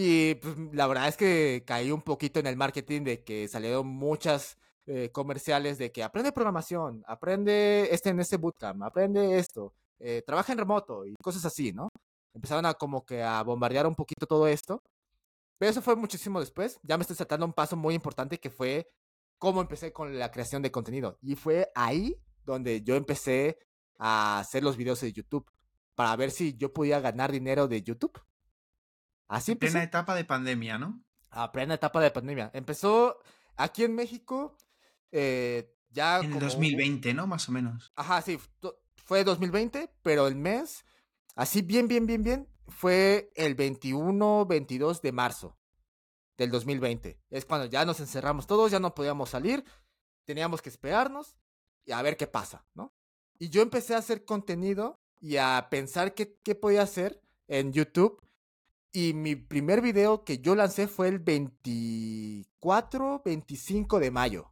y 0.00 0.36
pues, 0.36 0.54
la 0.72 0.86
verdad 0.86 1.08
es 1.08 1.16
que 1.16 1.64
caí 1.66 1.90
un 1.90 2.02
poquito 2.02 2.38
en 2.38 2.46
el 2.46 2.56
marketing 2.56 3.02
de 3.02 3.24
que 3.24 3.48
salieron 3.48 3.88
muchas 3.88 4.56
eh, 4.86 5.10
comerciales 5.10 5.76
de 5.76 5.90
que 5.90 6.04
aprende 6.04 6.30
programación, 6.30 7.02
aprende 7.08 7.88
este 7.90 8.10
en 8.10 8.20
este 8.20 8.36
bootcamp, 8.36 8.80
aprende 8.84 9.36
esto, 9.40 9.74
eh, 9.98 10.22
trabaja 10.24 10.52
en 10.52 10.58
remoto 10.60 11.04
y 11.04 11.16
cosas 11.20 11.44
así, 11.46 11.72
¿no? 11.72 11.88
Empezaron 12.32 12.64
a 12.66 12.74
como 12.74 13.04
que 13.04 13.24
a 13.24 13.42
bombardear 13.42 13.88
un 13.88 13.96
poquito 13.96 14.24
todo 14.26 14.46
esto. 14.46 14.84
Pero 15.58 15.70
eso 15.70 15.82
fue 15.82 15.96
muchísimo 15.96 16.38
después. 16.38 16.78
Ya 16.84 16.96
me 16.96 17.02
estoy 17.02 17.16
saltando 17.16 17.46
un 17.46 17.52
paso 17.52 17.76
muy 17.76 17.94
importante 17.96 18.38
que 18.38 18.50
fue 18.50 18.88
cómo 19.38 19.60
empecé 19.60 19.92
con 19.92 20.16
la 20.16 20.30
creación 20.30 20.62
de 20.62 20.70
contenido. 20.70 21.18
Y 21.22 21.34
fue 21.34 21.72
ahí 21.74 22.16
donde 22.44 22.82
yo 22.82 22.94
empecé 22.94 23.58
a 23.98 24.40
hacer 24.40 24.62
los 24.62 24.76
videos 24.76 25.00
de 25.00 25.12
YouTube 25.12 25.50
para 25.98 26.14
ver 26.14 26.30
si 26.30 26.56
yo 26.56 26.72
podía 26.72 27.00
ganar 27.00 27.32
dinero 27.32 27.66
de 27.66 27.82
YouTube. 27.82 28.22
Así 29.26 29.50
empezó. 29.50 29.72
Plena 29.72 29.84
etapa 29.84 30.14
de 30.14 30.24
pandemia, 30.24 30.78
¿no? 30.78 31.02
A 31.30 31.50
plena 31.50 31.74
etapa 31.74 32.00
de 32.00 32.12
pandemia. 32.12 32.52
Empezó 32.54 33.18
aquí 33.56 33.82
en 33.82 33.96
México 33.96 34.56
eh, 35.10 35.74
ya. 35.90 36.20
En 36.20 36.34
el 36.34 36.38
2020, 36.38 37.14
¿no? 37.14 37.26
Más 37.26 37.48
o 37.48 37.52
menos. 37.52 37.92
Ajá, 37.96 38.22
sí. 38.22 38.38
Fue 38.94 39.24
2020, 39.24 39.92
pero 40.02 40.28
el 40.28 40.36
mes, 40.36 40.84
así 41.34 41.62
bien, 41.62 41.88
bien, 41.88 42.06
bien, 42.06 42.22
bien, 42.22 42.48
fue 42.68 43.32
el 43.34 43.56
21, 43.56 44.46
22 44.46 45.02
de 45.02 45.10
marzo 45.10 45.58
del 46.36 46.52
2020. 46.52 47.20
Es 47.28 47.44
cuando 47.44 47.66
ya 47.66 47.84
nos 47.84 47.98
encerramos 47.98 48.46
todos, 48.46 48.70
ya 48.70 48.78
no 48.78 48.94
podíamos 48.94 49.30
salir, 49.30 49.64
teníamos 50.24 50.62
que 50.62 50.68
esperarnos 50.68 51.34
y 51.84 51.90
a 51.90 52.00
ver 52.02 52.16
qué 52.16 52.28
pasa, 52.28 52.64
¿no? 52.74 52.94
Y 53.40 53.48
yo 53.48 53.62
empecé 53.62 53.96
a 53.96 53.98
hacer 53.98 54.24
contenido 54.24 55.00
y 55.20 55.36
a 55.36 55.68
pensar 55.70 56.14
qué, 56.14 56.38
qué 56.42 56.54
podía 56.54 56.82
hacer 56.82 57.20
en 57.46 57.72
YouTube. 57.72 58.20
Y 58.92 59.12
mi 59.14 59.36
primer 59.36 59.82
video 59.82 60.24
que 60.24 60.38
yo 60.38 60.54
lancé 60.54 60.88
fue 60.88 61.08
el 61.08 61.18
24, 61.18 63.22
25 63.24 64.00
de 64.00 64.10
mayo 64.10 64.50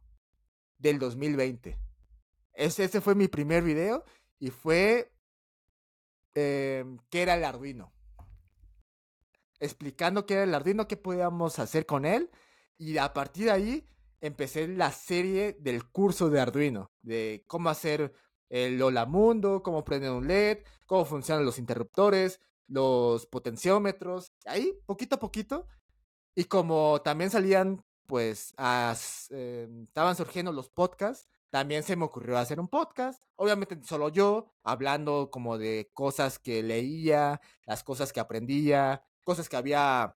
del 0.77 0.99
2020. 0.99 1.79
Ese, 2.53 2.83
ese 2.83 3.01
fue 3.01 3.15
mi 3.15 3.27
primer 3.27 3.63
video 3.63 4.03
y 4.39 4.51
fue 4.51 5.11
eh, 6.35 6.85
qué 7.09 7.23
era 7.23 7.35
el 7.35 7.43
Arduino. 7.43 7.93
Explicando 9.59 10.25
qué 10.25 10.35
era 10.35 10.43
el 10.43 10.53
Arduino, 10.53 10.87
qué 10.87 10.97
podíamos 10.97 11.59
hacer 11.59 11.85
con 11.85 12.05
él. 12.05 12.29
Y 12.77 12.97
a 12.97 13.13
partir 13.13 13.45
de 13.45 13.51
ahí 13.51 13.85
empecé 14.21 14.67
la 14.67 14.91
serie 14.91 15.57
del 15.59 15.89
curso 15.89 16.29
de 16.29 16.39
Arduino, 16.39 16.91
de 17.01 17.43
cómo 17.47 17.69
hacer 17.69 18.13
el 18.49 18.77
Lola 18.77 19.05
Mundo, 19.05 19.61
cómo 19.63 19.83
prender 19.83 20.11
un 20.11 20.27
LED, 20.27 20.59
cómo 20.85 21.05
funcionan 21.05 21.45
los 21.45 21.59
interruptores, 21.59 22.39
los 22.67 23.25
potenciómetros, 23.27 24.33
ahí 24.45 24.73
poquito 24.85 25.15
a 25.15 25.19
poquito. 25.19 25.67
Y 26.35 26.45
como 26.45 27.01
también 27.01 27.29
salían, 27.29 27.83
pues, 28.05 28.53
eh, 29.29 29.67
estaban 29.87 30.15
surgiendo 30.15 30.51
los 30.51 30.69
podcasts, 30.69 31.27
también 31.49 31.83
se 31.83 31.95
me 31.95 32.05
ocurrió 32.05 32.37
hacer 32.37 32.59
un 32.59 32.67
podcast, 32.67 33.21
obviamente 33.35 33.79
solo 33.83 34.09
yo, 34.09 34.53
hablando 34.63 35.29
como 35.31 35.57
de 35.57 35.89
cosas 35.93 36.39
que 36.39 36.61
leía, 36.61 37.41
las 37.65 37.83
cosas 37.83 38.11
que 38.13 38.19
aprendía, 38.19 39.03
cosas 39.23 39.49
que 39.49 39.55
había 39.55 40.15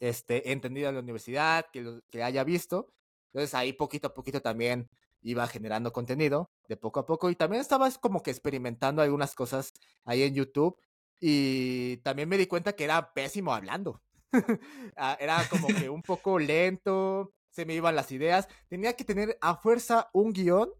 este, 0.00 0.52
entendido 0.52 0.88
en 0.88 0.96
la 0.96 1.00
universidad, 1.00 1.66
que, 1.72 2.00
que 2.10 2.22
haya 2.22 2.44
visto. 2.44 2.92
Entonces 3.32 3.54
ahí 3.54 3.72
poquito 3.72 4.08
a 4.08 4.14
poquito 4.14 4.42
también 4.42 4.90
iba 5.22 5.46
generando 5.46 5.92
contenido 5.92 6.50
de 6.68 6.76
poco 6.76 7.00
a 7.00 7.06
poco 7.06 7.30
y 7.30 7.36
también 7.36 7.60
estaba 7.60 7.90
como 7.92 8.22
que 8.22 8.30
experimentando 8.30 9.02
algunas 9.02 9.34
cosas 9.34 9.72
ahí 10.04 10.22
en 10.22 10.34
YouTube 10.34 10.76
y 11.20 11.98
también 11.98 12.28
me 12.28 12.36
di 12.36 12.46
cuenta 12.46 12.74
que 12.74 12.84
era 12.84 13.14
pésimo 13.14 13.54
hablando. 13.54 14.02
Ah, 14.96 15.16
era 15.20 15.46
como 15.48 15.68
que 15.68 15.88
un 15.88 16.02
poco 16.02 16.38
lento, 16.38 17.32
se 17.50 17.64
me 17.64 17.74
iban 17.74 17.94
las 17.94 18.10
ideas. 18.12 18.48
Tenía 18.68 18.94
que 18.94 19.04
tener 19.04 19.38
a 19.40 19.56
fuerza 19.56 20.08
un 20.12 20.32
guion 20.32 20.70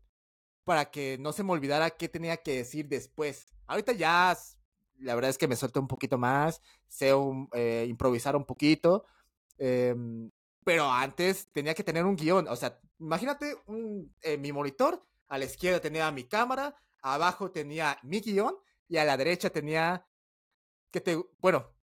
para 0.64 0.90
que 0.90 1.16
no 1.18 1.32
se 1.32 1.42
me 1.44 1.52
olvidara 1.52 1.90
qué 1.90 2.08
tenía 2.08 2.38
que 2.38 2.56
decir 2.56 2.88
después. 2.88 3.46
Ahorita 3.66 3.92
ya, 3.92 4.36
la 4.98 5.14
verdad 5.14 5.30
es 5.30 5.38
que 5.38 5.48
me 5.48 5.56
suelto 5.56 5.80
un 5.80 5.88
poquito 5.88 6.18
más, 6.18 6.60
sé 6.88 7.12
eh, 7.54 7.86
improvisar 7.88 8.36
un 8.36 8.44
poquito. 8.44 9.04
Em, 9.58 10.30
pero 10.64 10.90
antes 10.90 11.48
tenía 11.52 11.74
que 11.74 11.84
tener 11.84 12.04
un 12.04 12.16
guion. 12.16 12.48
O 12.48 12.56
sea, 12.56 12.80
imagínate 13.02 13.56
eh, 14.22 14.38
mi 14.38 14.52
monitor, 14.52 15.04
a 15.28 15.38
la 15.38 15.44
izquierda 15.44 15.80
tenía 15.80 16.10
mi 16.10 16.24
cámara, 16.24 16.76
abajo 17.02 17.50
tenía 17.50 17.98
mi 18.02 18.20
guion 18.20 18.56
y 18.88 18.96
a 18.96 19.04
la 19.04 19.16
derecha 19.16 19.50
tenía 19.50 20.06
que 20.90 21.00
te, 21.00 21.20
bueno, 21.38 21.74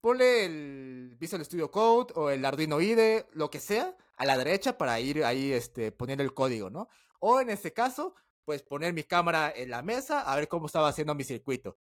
ponle 0.00 0.44
el 0.44 1.16
Visual 1.18 1.44
Studio 1.44 1.70
Code 1.70 2.12
o 2.16 2.30
el 2.30 2.44
Arduino 2.44 2.80
IDE, 2.80 3.26
lo 3.32 3.50
que 3.50 3.60
sea, 3.60 3.96
a 4.16 4.24
la 4.24 4.38
derecha 4.38 4.78
para 4.78 4.98
ir 5.00 5.24
ahí 5.24 5.52
este, 5.52 5.92
poniendo 5.92 6.22
el 6.22 6.32
código, 6.32 6.70
¿no? 6.70 6.88
O 7.20 7.40
en 7.40 7.50
este 7.50 7.72
caso, 7.72 8.14
pues 8.44 8.62
poner 8.62 8.92
mi 8.92 9.04
cámara 9.04 9.52
en 9.54 9.70
la 9.70 9.82
mesa 9.82 10.20
a 10.22 10.36
ver 10.36 10.48
cómo 10.48 10.66
estaba 10.66 10.88
haciendo 10.88 11.14
mi 11.14 11.24
circuito. 11.24 11.78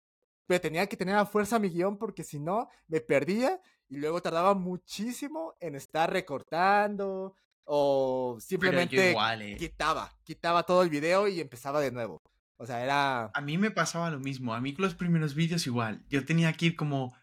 Pero 0.46 0.60
tenía 0.60 0.86
que 0.86 0.96
tener 0.96 1.16
a 1.16 1.26
fuerza 1.26 1.58
mi 1.58 1.68
guion 1.68 1.98
porque 1.98 2.24
si 2.24 2.38
no, 2.38 2.68
me 2.86 3.00
perdía 3.00 3.60
y 3.88 3.96
luego 3.96 4.22
tardaba 4.22 4.54
muchísimo 4.54 5.54
en 5.60 5.74
estar 5.74 6.12
recortando 6.12 7.34
o 7.70 8.38
simplemente 8.40 9.12
eh. 9.12 9.56
quitaba, 9.58 10.10
quitaba 10.24 10.62
todo 10.62 10.82
el 10.82 10.88
video 10.88 11.28
y 11.28 11.38
empezaba 11.38 11.80
de 11.80 11.92
nuevo. 11.92 12.22
O 12.56 12.66
sea, 12.66 12.82
era... 12.82 13.26
A 13.34 13.40
mí 13.42 13.58
me 13.58 13.70
pasaba 13.70 14.10
lo 14.10 14.18
mismo, 14.18 14.54
a 14.54 14.60
mí 14.60 14.72
con 14.72 14.86
los 14.86 14.94
primeros 14.94 15.34
vídeos 15.34 15.66
igual. 15.66 16.02
Yo 16.08 16.24
tenía 16.24 16.52
que 16.54 16.66
ir 16.66 16.76
como... 16.76 17.14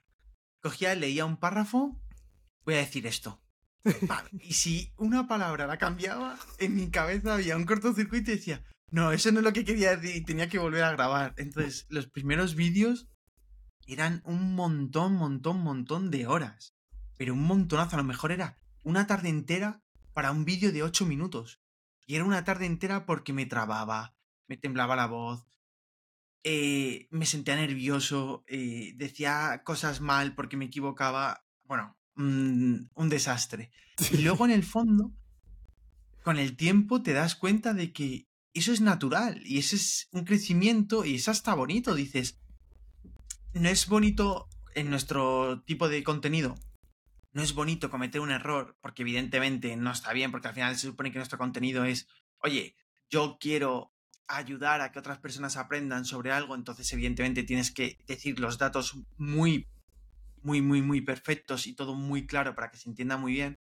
Cogía, 0.62 0.94
leía 0.94 1.26
un 1.26 1.38
párrafo, 1.38 2.00
voy 2.64 2.76
a 2.76 2.78
decir 2.78 3.08
esto. 3.08 3.42
y 4.40 4.54
si 4.54 4.94
una 4.98 5.28
palabra 5.28 5.66
la 5.66 5.78
cambiaba, 5.78 6.38
en 6.60 6.76
mi 6.76 6.92
cabeza 6.92 7.34
había 7.34 7.58
un 7.58 7.66
cortocircuito 7.66 8.32
y 8.32 8.36
decía, 8.36 8.64
no, 8.92 9.12
eso 9.12 9.32
no 9.32 9.40
es 9.40 9.46
lo 9.46 9.54
que 9.54 9.66
quería 9.66 9.98
decir 9.98 10.16
y 10.16 10.26
tenía 10.26 10.48
que 10.48 10.60
volver 10.60 10.84
a 10.84 10.92
grabar. 10.92 11.34
Entonces, 11.38 11.88
los 11.90 12.06
primeros 12.06 12.54
vídeos 12.54 13.08
eran 13.88 14.22
un 14.26 14.54
montón, 14.54 15.14
montón, 15.14 15.60
montón 15.60 16.12
de 16.12 16.28
horas. 16.28 16.76
Pero 17.18 17.34
un 17.34 17.44
montonazo, 17.44 17.96
a 17.96 18.00
lo 18.00 18.04
mejor 18.04 18.32
era 18.32 18.60
una 18.84 19.08
tarde 19.08 19.30
entera 19.30 19.82
para 20.16 20.32
un 20.32 20.46
vídeo 20.46 20.72
de 20.72 20.82
8 20.82 21.06
minutos. 21.06 21.62
Y 22.08 22.16
era 22.16 22.24
una 22.24 22.46
tarde 22.46 22.66
entera 22.66 23.06
porque 23.06 23.34
me 23.34 23.46
trababa, 23.46 24.16
me 24.48 24.56
temblaba 24.56 24.96
la 24.96 25.08
voz, 25.08 25.46
eh, 26.44 27.08
me 27.12 27.26
sentía 27.26 27.58
nervioso, 27.58 28.46
eh, 28.48 28.94
decía 28.96 29.62
cosas 29.66 30.00
mal 30.00 30.34
porque 30.34 30.56
me 30.56 30.66
equivocaba. 30.66 31.46
Bueno, 31.66 31.98
un 32.16 33.10
desastre. 33.10 33.72
Y 34.12 34.20
luego 34.20 34.46
en 34.46 34.52
el 34.52 34.64
fondo, 34.64 35.12
con 36.24 36.38
el 36.38 36.56
tiempo 36.56 37.02
te 37.02 37.12
das 37.12 37.36
cuenta 37.36 37.74
de 37.74 37.92
que 37.92 38.30
eso 38.54 38.72
es 38.72 38.80
natural 38.80 39.42
y 39.46 39.58
ese 39.58 39.76
es 39.76 40.08
un 40.12 40.24
crecimiento 40.24 41.04
y 41.04 41.16
es 41.16 41.28
hasta 41.28 41.54
bonito. 41.56 41.94
Dices, 41.94 42.40
no 43.54 43.68
es 43.68 43.88
bonito 43.88 44.48
en 44.76 44.90
nuestro 44.90 45.62
tipo 45.64 45.90
de 45.90 46.04
contenido. 46.04 46.56
No 47.36 47.44
es 47.44 47.54
bonito 47.54 47.90
cometer 47.90 48.22
un 48.22 48.32
error 48.32 48.78
porque 48.80 49.02
evidentemente 49.02 49.76
no 49.76 49.92
está 49.92 50.14
bien 50.14 50.32
porque 50.32 50.48
al 50.48 50.54
final 50.54 50.74
se 50.78 50.88
supone 50.88 51.12
que 51.12 51.18
nuestro 51.18 51.38
contenido 51.38 51.84
es, 51.84 52.08
oye, 52.38 52.78
yo 53.10 53.36
quiero 53.42 53.94
ayudar 54.26 54.80
a 54.80 54.94
que 54.94 55.00
otras 55.00 55.20
personas 55.20 55.58
aprendan 55.58 56.06
sobre 56.06 56.32
algo, 56.32 56.56
entonces 56.56 56.92
evidentemente 56.94 57.44
tienes 57.44 57.74
que 57.74 57.98
decir 58.08 58.40
los 58.40 58.58
datos 58.58 58.98
muy, 59.18 59.68
muy, 60.44 60.62
muy, 60.62 60.82
muy 60.82 61.02
perfectos 61.02 61.68
y 61.68 61.76
todo 61.76 61.94
muy 61.94 62.26
claro 62.26 62.56
para 62.56 62.72
que 62.72 62.78
se 62.78 62.88
entienda 62.88 63.18
muy 63.18 63.34
bien. 63.34 63.56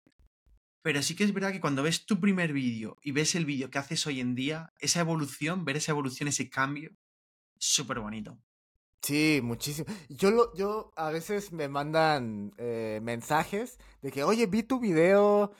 Pero 0.81 1.03
sí 1.03 1.13
que 1.13 1.25
es 1.25 1.33
verdad 1.33 1.51
que 1.51 1.59
cuando 1.59 1.83
ves 1.83 2.05
tu 2.05 2.21
primer 2.21 2.53
vídeo 2.53 2.95
y 3.03 3.11
ves 3.11 3.35
el 3.35 3.43
vídeo 3.43 3.69
que 3.69 3.79
haces 3.79 4.07
hoy 4.07 4.21
en 4.21 4.35
día, 4.35 4.71
esa 4.79 5.01
evolución, 5.01 5.65
ver 5.65 5.75
esa 5.75 5.91
evolución, 5.91 6.29
ese 6.29 6.49
cambio, 6.49 6.95
súper 7.57 7.99
bonito. 7.99 8.39
Sí, 9.05 9.39
muchísimo. 9.43 9.85
Yo, 10.09 10.31
lo, 10.31 10.51
yo 10.55 10.91
a 10.95 11.11
veces 11.11 11.51
me 11.51 11.67
mandan 11.67 12.53
eh, 12.57 12.99
mensajes 13.03 13.77
de 14.01 14.11
que, 14.11 14.23
oye, 14.23 14.47
vi 14.47 14.63
tu 14.63 14.79
video, 14.79 15.51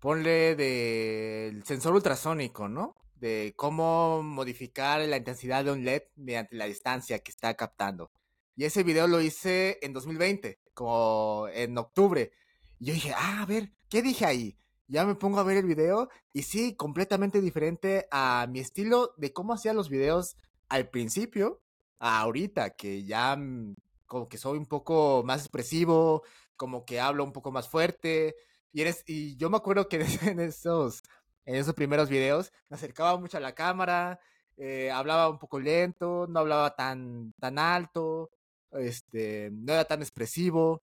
ponle 0.00 0.56
del 0.56 1.64
sensor 1.64 1.94
ultrasónico, 1.94 2.68
¿no? 2.68 2.96
De 3.14 3.54
cómo 3.56 4.24
modificar 4.24 5.00
la 5.02 5.16
intensidad 5.16 5.64
de 5.64 5.70
un 5.70 5.84
LED 5.84 6.02
mediante 6.16 6.56
la 6.56 6.66
distancia 6.66 7.20
que 7.20 7.30
está 7.30 7.54
captando. 7.54 8.10
Y 8.56 8.64
ese 8.64 8.82
video 8.82 9.06
lo 9.06 9.20
hice 9.20 9.78
en 9.82 9.92
2020, 9.92 10.58
como 10.74 11.46
en 11.54 11.78
octubre. 11.78 12.32
Y 12.80 12.86
yo 12.86 12.94
dije, 12.94 13.14
ah, 13.16 13.42
a 13.42 13.46
ver, 13.46 13.72
¿qué 13.88 14.02
dije 14.02 14.26
ahí? 14.26 14.58
Ya 14.88 15.06
me 15.06 15.14
pongo 15.14 15.38
a 15.38 15.44
ver 15.44 15.58
el 15.58 15.66
video 15.66 16.08
y 16.32 16.42
sí, 16.42 16.74
completamente 16.74 17.40
diferente 17.40 18.08
a 18.10 18.48
mi 18.50 18.58
estilo 18.58 19.14
de 19.18 19.32
cómo 19.32 19.54
hacía 19.54 19.72
los 19.72 19.88
videos 19.88 20.36
al 20.68 20.88
principio 20.90 21.61
ahorita, 22.02 22.70
que 22.70 23.04
ya 23.04 23.36
mm, 23.36 23.74
como 24.06 24.28
que 24.28 24.38
soy 24.38 24.58
un 24.58 24.66
poco 24.66 25.22
más 25.24 25.40
expresivo, 25.42 26.22
como 26.56 26.84
que 26.84 27.00
hablo 27.00 27.24
un 27.24 27.32
poco 27.32 27.52
más 27.52 27.68
fuerte. 27.68 28.36
Y, 28.72 28.82
eres, 28.82 29.04
y 29.06 29.36
yo 29.36 29.50
me 29.50 29.56
acuerdo 29.58 29.88
que 29.88 29.96
en 30.22 30.40
esos, 30.40 31.02
en 31.44 31.56
esos 31.56 31.74
primeros 31.74 32.08
videos 32.08 32.52
me 32.68 32.76
acercaba 32.76 33.18
mucho 33.18 33.36
a 33.38 33.40
la 33.40 33.54
cámara, 33.54 34.20
eh, 34.56 34.90
hablaba 34.90 35.28
un 35.28 35.38
poco 35.38 35.60
lento, 35.60 36.26
no 36.28 36.40
hablaba 36.40 36.74
tan, 36.74 37.32
tan 37.40 37.58
alto, 37.58 38.30
este, 38.72 39.50
no 39.52 39.72
era 39.72 39.84
tan 39.84 40.02
expresivo. 40.02 40.82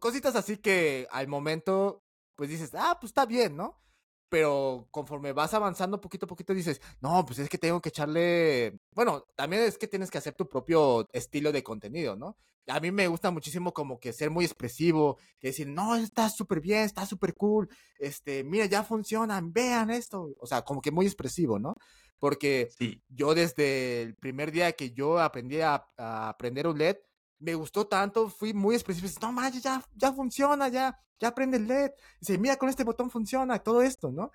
Cositas 0.00 0.36
así 0.36 0.58
que 0.58 1.06
al 1.10 1.28
momento, 1.28 2.04
pues 2.36 2.50
dices, 2.50 2.70
ah, 2.74 2.98
pues 3.00 3.10
está 3.10 3.26
bien, 3.26 3.56
¿no? 3.56 3.80
Pero 4.28 4.88
conforme 4.90 5.32
vas 5.32 5.54
avanzando 5.54 6.00
poquito 6.00 6.26
a 6.26 6.28
poquito 6.28 6.54
dices, 6.54 6.80
no, 7.00 7.24
pues 7.24 7.38
es 7.38 7.48
que 7.48 7.58
tengo 7.58 7.80
que 7.80 7.88
echarle, 7.88 8.78
bueno, 8.92 9.26
también 9.36 9.62
es 9.62 9.78
que 9.78 9.88
tienes 9.88 10.10
que 10.10 10.18
hacer 10.18 10.34
tu 10.34 10.48
propio 10.48 11.06
estilo 11.12 11.52
de 11.52 11.62
contenido, 11.62 12.16
¿no? 12.16 12.36
A 12.66 12.80
mí 12.80 12.90
me 12.90 13.08
gusta 13.08 13.30
muchísimo 13.30 13.72
como 13.72 13.98
que 13.98 14.12
ser 14.12 14.30
muy 14.30 14.44
expresivo, 14.44 15.16
que 15.40 15.48
decir, 15.48 15.68
no, 15.68 15.96
está 15.96 16.28
súper 16.28 16.60
bien, 16.60 16.80
está 16.80 17.06
súper 17.06 17.34
cool, 17.34 17.68
este, 17.98 18.44
mira, 18.44 18.66
ya 18.66 18.82
funcionan, 18.84 19.52
vean 19.52 19.90
esto, 19.90 20.34
o 20.38 20.46
sea, 20.46 20.62
como 20.62 20.82
que 20.82 20.90
muy 20.90 21.06
expresivo, 21.06 21.58
¿no? 21.58 21.76
Porque 22.18 22.68
yo 23.08 23.34
desde 23.34 24.02
el 24.02 24.16
primer 24.16 24.52
día 24.52 24.72
que 24.72 24.90
yo 24.90 25.18
aprendí 25.18 25.60
a, 25.60 25.86
a 25.96 26.28
aprender 26.28 26.66
un 26.66 26.76
LED, 26.78 26.96
me 27.38 27.54
gustó 27.54 27.86
tanto, 27.86 28.28
fui 28.28 28.52
muy 28.52 28.74
específico, 28.74 29.18
no 29.22 29.32
manches, 29.32 29.62
ya, 29.62 29.84
ya 29.94 30.12
funciona, 30.12 30.68
ya, 30.68 30.98
ya 31.18 31.34
prende 31.34 31.56
el 31.56 31.68
LED. 31.68 31.92
Dice, 32.20 32.38
mira, 32.38 32.56
con 32.56 32.68
este 32.68 32.84
botón 32.84 33.10
funciona, 33.10 33.58
todo 33.58 33.82
esto, 33.82 34.10
¿no? 34.10 34.30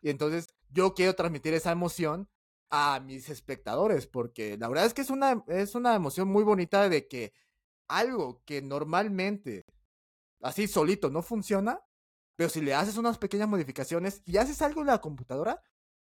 Y 0.00 0.10
entonces 0.10 0.54
yo 0.70 0.94
quiero 0.94 1.14
transmitir 1.14 1.54
esa 1.54 1.72
emoción 1.72 2.28
a 2.70 3.00
mis 3.00 3.28
espectadores, 3.28 4.06
porque 4.06 4.56
la 4.58 4.68
verdad 4.68 4.86
es 4.86 4.94
que 4.94 5.02
es 5.02 5.10
una, 5.10 5.42
es 5.48 5.74
una 5.74 5.94
emoción 5.94 6.28
muy 6.28 6.44
bonita 6.44 6.88
de 6.88 7.08
que 7.08 7.32
algo 7.88 8.42
que 8.44 8.60
normalmente 8.62 9.64
así 10.42 10.68
solito 10.68 11.10
no 11.10 11.22
funciona, 11.22 11.80
pero 12.36 12.48
si 12.50 12.60
le 12.60 12.74
haces 12.74 12.96
unas 12.98 13.18
pequeñas 13.18 13.48
modificaciones 13.48 14.22
y 14.24 14.36
haces 14.36 14.62
algo 14.62 14.82
en 14.82 14.88
la 14.88 15.00
computadora, 15.00 15.60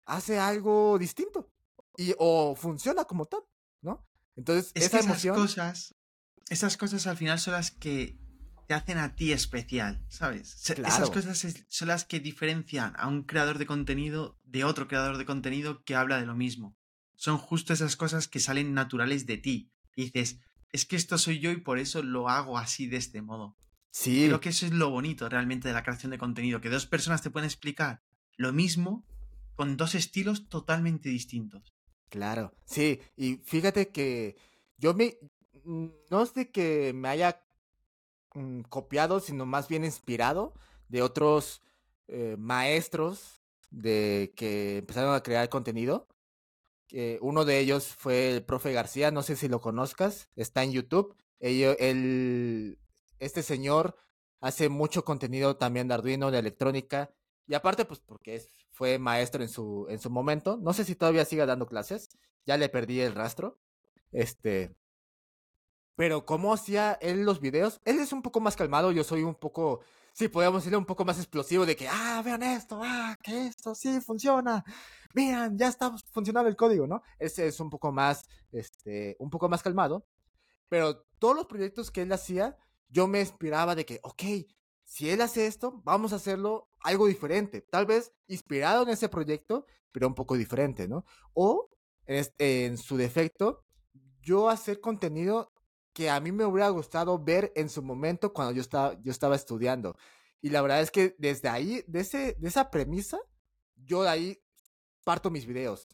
hace 0.05 0.37
algo 0.37 0.97
distinto 0.99 1.49
y 1.97 2.13
o 2.19 2.55
funciona 2.55 3.05
como 3.05 3.25
tal, 3.25 3.41
¿no? 3.81 4.05
Entonces, 4.35 4.71
Es 4.75 4.83
esa 4.83 4.91
que 4.91 4.97
esas 4.97 5.05
emoción... 5.05 5.35
cosas, 5.35 5.95
esas 6.51 6.75
cosas 6.75 7.07
al 7.07 7.15
final 7.15 7.39
son 7.39 7.53
las 7.53 7.71
que 7.71 8.17
te 8.67 8.73
hacen 8.73 8.97
a 8.97 9.15
ti 9.15 9.31
especial, 9.31 10.05
¿sabes? 10.09 10.69
Esas 10.69 11.09
cosas 11.09 11.47
son 11.69 11.87
las 11.87 12.03
que 12.03 12.19
diferencian 12.19 12.93
a 12.97 13.07
un 13.07 13.23
creador 13.23 13.57
de 13.57 13.65
contenido 13.65 14.37
de 14.43 14.65
otro 14.65 14.89
creador 14.89 15.17
de 15.17 15.25
contenido 15.25 15.83
que 15.85 15.95
habla 15.95 16.19
de 16.19 16.25
lo 16.25 16.35
mismo. 16.35 16.77
Son 17.15 17.37
justo 17.37 17.71
esas 17.71 17.95
cosas 17.95 18.27
que 18.27 18.41
salen 18.41 18.73
naturales 18.73 19.25
de 19.25 19.37
ti. 19.37 19.71
Y 19.95 20.05
dices, 20.05 20.39
es 20.73 20.85
que 20.85 20.97
esto 20.97 21.17
soy 21.17 21.39
yo 21.39 21.51
y 21.51 21.57
por 21.57 21.79
eso 21.79 22.03
lo 22.03 22.27
hago 22.27 22.57
así 22.57 22.85
de 22.87 22.97
este 22.97 23.21
modo. 23.21 23.57
Sí, 23.89 24.25
Creo 24.27 24.41
que 24.41 24.49
eso 24.49 24.65
es 24.65 24.73
lo 24.73 24.89
bonito 24.89 25.29
realmente 25.29 25.69
de 25.69 25.73
la 25.73 25.83
creación 25.83 26.11
de 26.11 26.17
contenido, 26.17 26.59
que 26.59 26.69
dos 26.69 26.85
personas 26.85 27.21
te 27.21 27.29
pueden 27.29 27.47
explicar 27.47 28.03
lo 28.35 28.51
mismo 28.51 29.05
con 29.55 29.77
dos 29.77 29.95
estilos 29.95 30.49
totalmente 30.49 31.07
distintos. 31.07 31.73
claro. 32.09 32.53
Sí, 32.65 32.99
y 33.15 33.37
fíjate 33.37 33.89
que 33.89 34.35
yo 34.77 34.93
me... 34.93 35.17
mm, 35.63 35.87
No 36.09 36.21
es 36.23 36.33
de 36.33 36.51
que 36.51 36.93
me 36.93 37.09
haya 37.09 37.41
mm, 38.35 38.61
copiado, 38.63 39.19
sino 39.19 39.45
más 39.45 39.67
bien 39.67 39.85
inspirado 39.85 40.53
de 40.89 41.01
otros 41.01 41.61
eh, 42.07 42.35
maestros 42.39 43.41
de 43.71 44.33
que 44.35 44.79
empezaron 44.79 45.15
a 45.15 45.23
crear 45.23 45.49
contenido. 45.49 46.07
que 46.87 47.19
uno 47.21 47.45
de 47.45 47.59
ellos 47.59 47.87
fue 47.87 48.31
el 48.35 48.45
profe 48.45 48.73
García, 48.73 49.11
no 49.11 49.23
sé 49.23 49.35
si 49.37 49.47
lo 49.49 49.61
conozcas, 49.61 50.29
está 50.35 50.63
en 50.63 50.71
YouTube. 50.73 51.15
Ello- 51.39 51.75
él- 51.79 52.79
este 53.19 53.43
señor 53.43 53.95
hace 54.41 54.69
mucho 54.69 55.03
contenido 55.05 55.57
también 55.57 55.87
de 55.87 55.95
Arduino, 55.95 56.31
de 56.31 56.39
electrónica, 56.39 57.11
y 57.47 57.53
aparte, 57.55 57.85
pues 57.85 57.99
porque 58.01 58.43
fue 58.71 58.99
maestro 58.99 59.43
en 59.43 59.49
su, 59.49 59.87
en 59.89 59.99
su 59.99 60.09
momento. 60.09 60.57
No 60.61 60.73
sé 60.73 60.85
si 60.85 60.95
todavía 60.95 61.25
siga 61.25 61.45
dando 61.45 61.67
clases, 61.67 62.09
ya 62.45 62.57
le 62.57 62.69
perdí 62.69 63.01
el 63.01 63.15
rastro. 63.15 63.59
Este. 64.11 64.75
Pero 65.95 66.25
cómo 66.25 66.53
hacía 66.53 66.93
él 67.01 67.23
los 67.23 67.39
videos, 67.39 67.81
él 67.85 67.99
es 67.99 68.13
un 68.13 68.21
poco 68.21 68.39
más 68.39 68.55
calmado, 68.55 68.91
yo 68.91 69.03
soy 69.03 69.23
un 69.23 69.35
poco, 69.35 69.81
sí, 70.13 70.27
podríamos 70.27 70.61
decirle 70.61 70.77
un 70.77 70.85
poco 70.85 71.05
más 71.05 71.17
explosivo 71.17 71.65
de 71.65 71.75
que, 71.75 71.87
ah, 71.87 72.21
vean 72.23 72.43
esto, 72.43 72.81
ah, 72.83 73.17
que 73.21 73.47
esto 73.47 73.75
sí 73.75 73.99
funciona, 74.01 74.63
miren, 75.13 75.57
ya 75.57 75.67
está 75.67 75.91
funcionando 76.11 76.49
el 76.49 76.55
código, 76.55 76.87
¿no? 76.87 77.01
Ese 77.19 77.47
es 77.47 77.59
un 77.59 77.69
poco 77.69 77.91
más, 77.91 78.23
este, 78.51 79.15
un 79.19 79.29
poco 79.29 79.49
más 79.49 79.61
calmado. 79.63 80.05
Pero 80.69 81.03
todos 81.19 81.35
los 81.35 81.47
proyectos 81.47 81.91
que 81.91 82.03
él 82.03 82.11
hacía, 82.13 82.57
yo 82.89 83.07
me 83.07 83.19
inspiraba 83.19 83.75
de 83.75 83.85
que, 83.85 83.99
ok, 84.03 84.23
si 84.85 85.09
él 85.09 85.21
hace 85.21 85.47
esto, 85.47 85.81
vamos 85.83 86.13
a 86.13 86.17
hacerlo 86.17 86.69
algo 86.79 87.07
diferente. 87.07 87.61
Tal 87.61 87.85
vez 87.85 88.13
inspirado 88.27 88.83
en 88.83 88.89
ese 88.89 89.09
proyecto, 89.09 89.65
pero 89.91 90.07
un 90.07 90.15
poco 90.15 90.35
diferente, 90.37 90.87
¿no? 90.87 91.05
O, 91.33 91.69
en, 92.05 92.25
en 92.37 92.77
su 92.77 92.97
defecto, 92.97 93.65
yo 94.21 94.49
hacer 94.49 94.79
contenido 94.79 95.51
que 95.93 96.09
a 96.09 96.19
mí 96.19 96.31
me 96.31 96.45
hubiera 96.45 96.69
gustado 96.69 97.19
ver 97.19 97.51
en 97.55 97.69
su 97.69 97.81
momento 97.83 98.33
cuando 98.33 98.53
yo 98.53 98.61
estaba, 98.61 98.99
yo 99.01 99.11
estaba 99.11 99.35
estudiando. 99.35 99.95
Y 100.41 100.49
la 100.49 100.61
verdad 100.61 100.81
es 100.81 100.91
que 100.91 101.15
desde 101.19 101.49
ahí, 101.49 101.83
de, 101.87 101.99
ese, 101.99 102.35
de 102.39 102.47
esa 102.47 102.71
premisa, 102.71 103.19
yo 103.75 104.03
de 104.03 104.09
ahí 104.09 104.43
parto 105.03 105.29
mis 105.29 105.45
videos. 105.45 105.87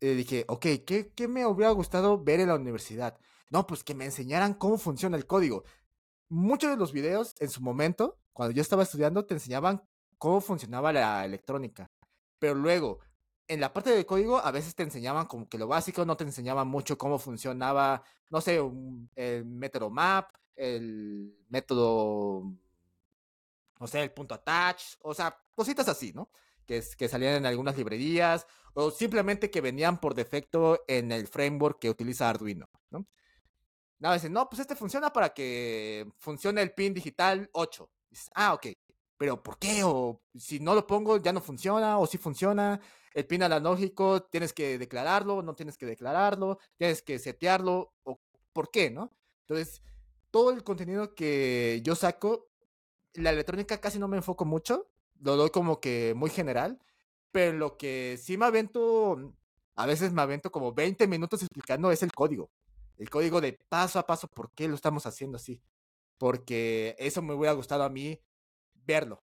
Eh, 0.00 0.14
dije, 0.14 0.44
ok, 0.48 0.66
¿qué, 0.86 1.12
¿qué 1.14 1.28
me 1.28 1.46
hubiera 1.46 1.72
gustado 1.72 2.22
ver 2.22 2.40
en 2.40 2.48
la 2.48 2.56
universidad? 2.56 3.18
No, 3.50 3.66
pues 3.66 3.84
que 3.84 3.94
me 3.94 4.04
enseñaran 4.04 4.54
cómo 4.54 4.78
funciona 4.78 5.16
el 5.16 5.26
código. 5.26 5.64
Muchos 6.28 6.70
de 6.70 6.76
los 6.76 6.92
videos 6.92 7.34
en 7.40 7.50
su 7.50 7.60
momento, 7.62 8.18
cuando 8.32 8.54
yo 8.54 8.62
estaba 8.62 8.82
estudiando, 8.82 9.26
te 9.26 9.34
enseñaban 9.34 9.82
cómo 10.18 10.40
funcionaba 10.40 10.92
la 10.92 11.24
electrónica. 11.24 11.90
Pero 12.38 12.54
luego, 12.54 13.00
en 13.52 13.60
la 13.60 13.72
parte 13.72 13.90
del 13.90 14.06
código, 14.06 14.38
a 14.38 14.50
veces 14.50 14.74
te 14.74 14.82
enseñaban 14.82 15.26
como 15.26 15.48
que 15.48 15.58
lo 15.58 15.68
básico, 15.68 16.04
no 16.04 16.16
te 16.16 16.24
enseñaban 16.24 16.68
mucho 16.68 16.98
cómo 16.98 17.18
funcionaba, 17.18 18.02
no 18.30 18.40
sé, 18.40 18.60
el 19.16 19.44
método 19.46 19.90
map, 19.90 20.30
el 20.56 21.34
método, 21.48 22.52
no 23.80 23.86
sé, 23.86 24.02
el 24.02 24.12
punto 24.12 24.34
attach, 24.34 24.82
o 25.02 25.14
sea, 25.14 25.36
cositas 25.54 25.88
así, 25.88 26.12
¿no? 26.12 26.30
Que, 26.66 26.78
es- 26.78 26.96
que 26.96 27.08
salían 27.08 27.34
en 27.34 27.46
algunas 27.46 27.76
librerías, 27.76 28.46
o 28.74 28.90
simplemente 28.90 29.50
que 29.50 29.60
venían 29.60 30.00
por 30.00 30.14
defecto 30.14 30.82
en 30.86 31.12
el 31.12 31.26
framework 31.26 31.78
que 31.80 31.90
utiliza 31.90 32.28
Arduino, 32.28 32.68
¿no? 32.90 33.06
Nada, 33.98 34.14
dicen, 34.16 34.32
no, 34.32 34.48
pues 34.48 34.60
este 34.60 34.76
funciona 34.76 35.12
para 35.12 35.30
que 35.34 36.08
funcione 36.18 36.62
el 36.62 36.72
pin 36.74 36.94
digital 36.94 37.48
8. 37.52 37.90
Dices, 38.10 38.30
ah, 38.34 38.54
ok. 38.54 38.66
Pero 39.16 39.42
¿por 39.42 39.58
qué? 39.58 39.82
O 39.84 40.22
si 40.36 40.60
no 40.60 40.74
lo 40.74 40.86
pongo, 40.86 41.18
ya 41.18 41.32
no 41.32 41.40
funciona, 41.40 41.98
o 41.98 42.06
si 42.06 42.18
funciona. 42.18 42.80
El 43.14 43.26
pin 43.26 43.42
analógico, 43.42 44.22
tienes 44.22 44.52
que 44.52 44.78
declararlo, 44.78 45.42
no 45.42 45.54
tienes 45.54 45.76
que 45.76 45.86
declararlo, 45.86 46.58
tienes 46.76 47.02
que 47.02 47.18
setearlo, 47.18 47.92
o 48.04 48.20
¿por 48.52 48.70
qué, 48.70 48.90
no? 48.90 49.12
Entonces, 49.42 49.82
todo 50.30 50.50
el 50.50 50.64
contenido 50.64 51.14
que 51.14 51.80
yo 51.84 51.94
saco, 51.94 52.48
la 53.14 53.30
electrónica 53.30 53.80
casi 53.80 53.98
no 53.98 54.08
me 54.08 54.16
enfoco 54.16 54.44
mucho, 54.44 54.88
lo 55.20 55.36
doy 55.36 55.50
como 55.50 55.80
que 55.80 56.14
muy 56.16 56.30
general, 56.30 56.78
pero 57.30 57.56
lo 57.56 57.76
que 57.76 58.18
sí 58.20 58.36
me 58.36 58.46
avento, 58.46 59.34
a 59.74 59.86
veces 59.86 60.12
me 60.12 60.22
avento 60.22 60.50
como 60.50 60.72
20 60.72 61.06
minutos 61.06 61.42
explicando 61.42 61.90
es 61.92 62.02
el 62.02 62.12
código. 62.12 62.50
El 62.98 63.10
código 63.10 63.40
de 63.40 63.58
paso 63.68 63.98
a 63.98 64.06
paso, 64.06 64.28
por 64.28 64.52
qué 64.52 64.68
lo 64.68 64.74
estamos 64.74 65.06
haciendo 65.06 65.36
así. 65.36 65.60
Porque 66.18 66.94
eso 66.98 67.22
me 67.22 67.34
hubiera 67.34 67.52
gustado 67.52 67.82
a 67.84 67.88
mí 67.88 68.20
verlo, 68.86 69.22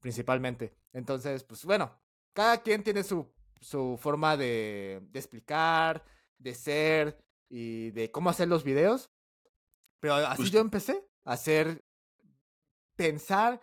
principalmente. 0.00 0.74
Entonces, 0.92 1.44
pues 1.44 1.64
bueno, 1.64 1.96
cada 2.34 2.62
quien 2.62 2.82
tiene 2.82 3.02
su, 3.02 3.32
su 3.60 3.98
forma 4.00 4.36
de, 4.36 5.00
de 5.10 5.18
explicar, 5.18 6.04
de 6.38 6.54
ser 6.54 7.24
y 7.48 7.90
de 7.92 8.10
cómo 8.10 8.28
hacer 8.28 8.48
los 8.48 8.64
videos. 8.64 9.10
Pero 10.00 10.14
así 10.16 10.50
yo 10.50 10.60
empecé 10.60 11.08
a 11.24 11.32
hacer, 11.32 11.82
pensar 12.96 13.60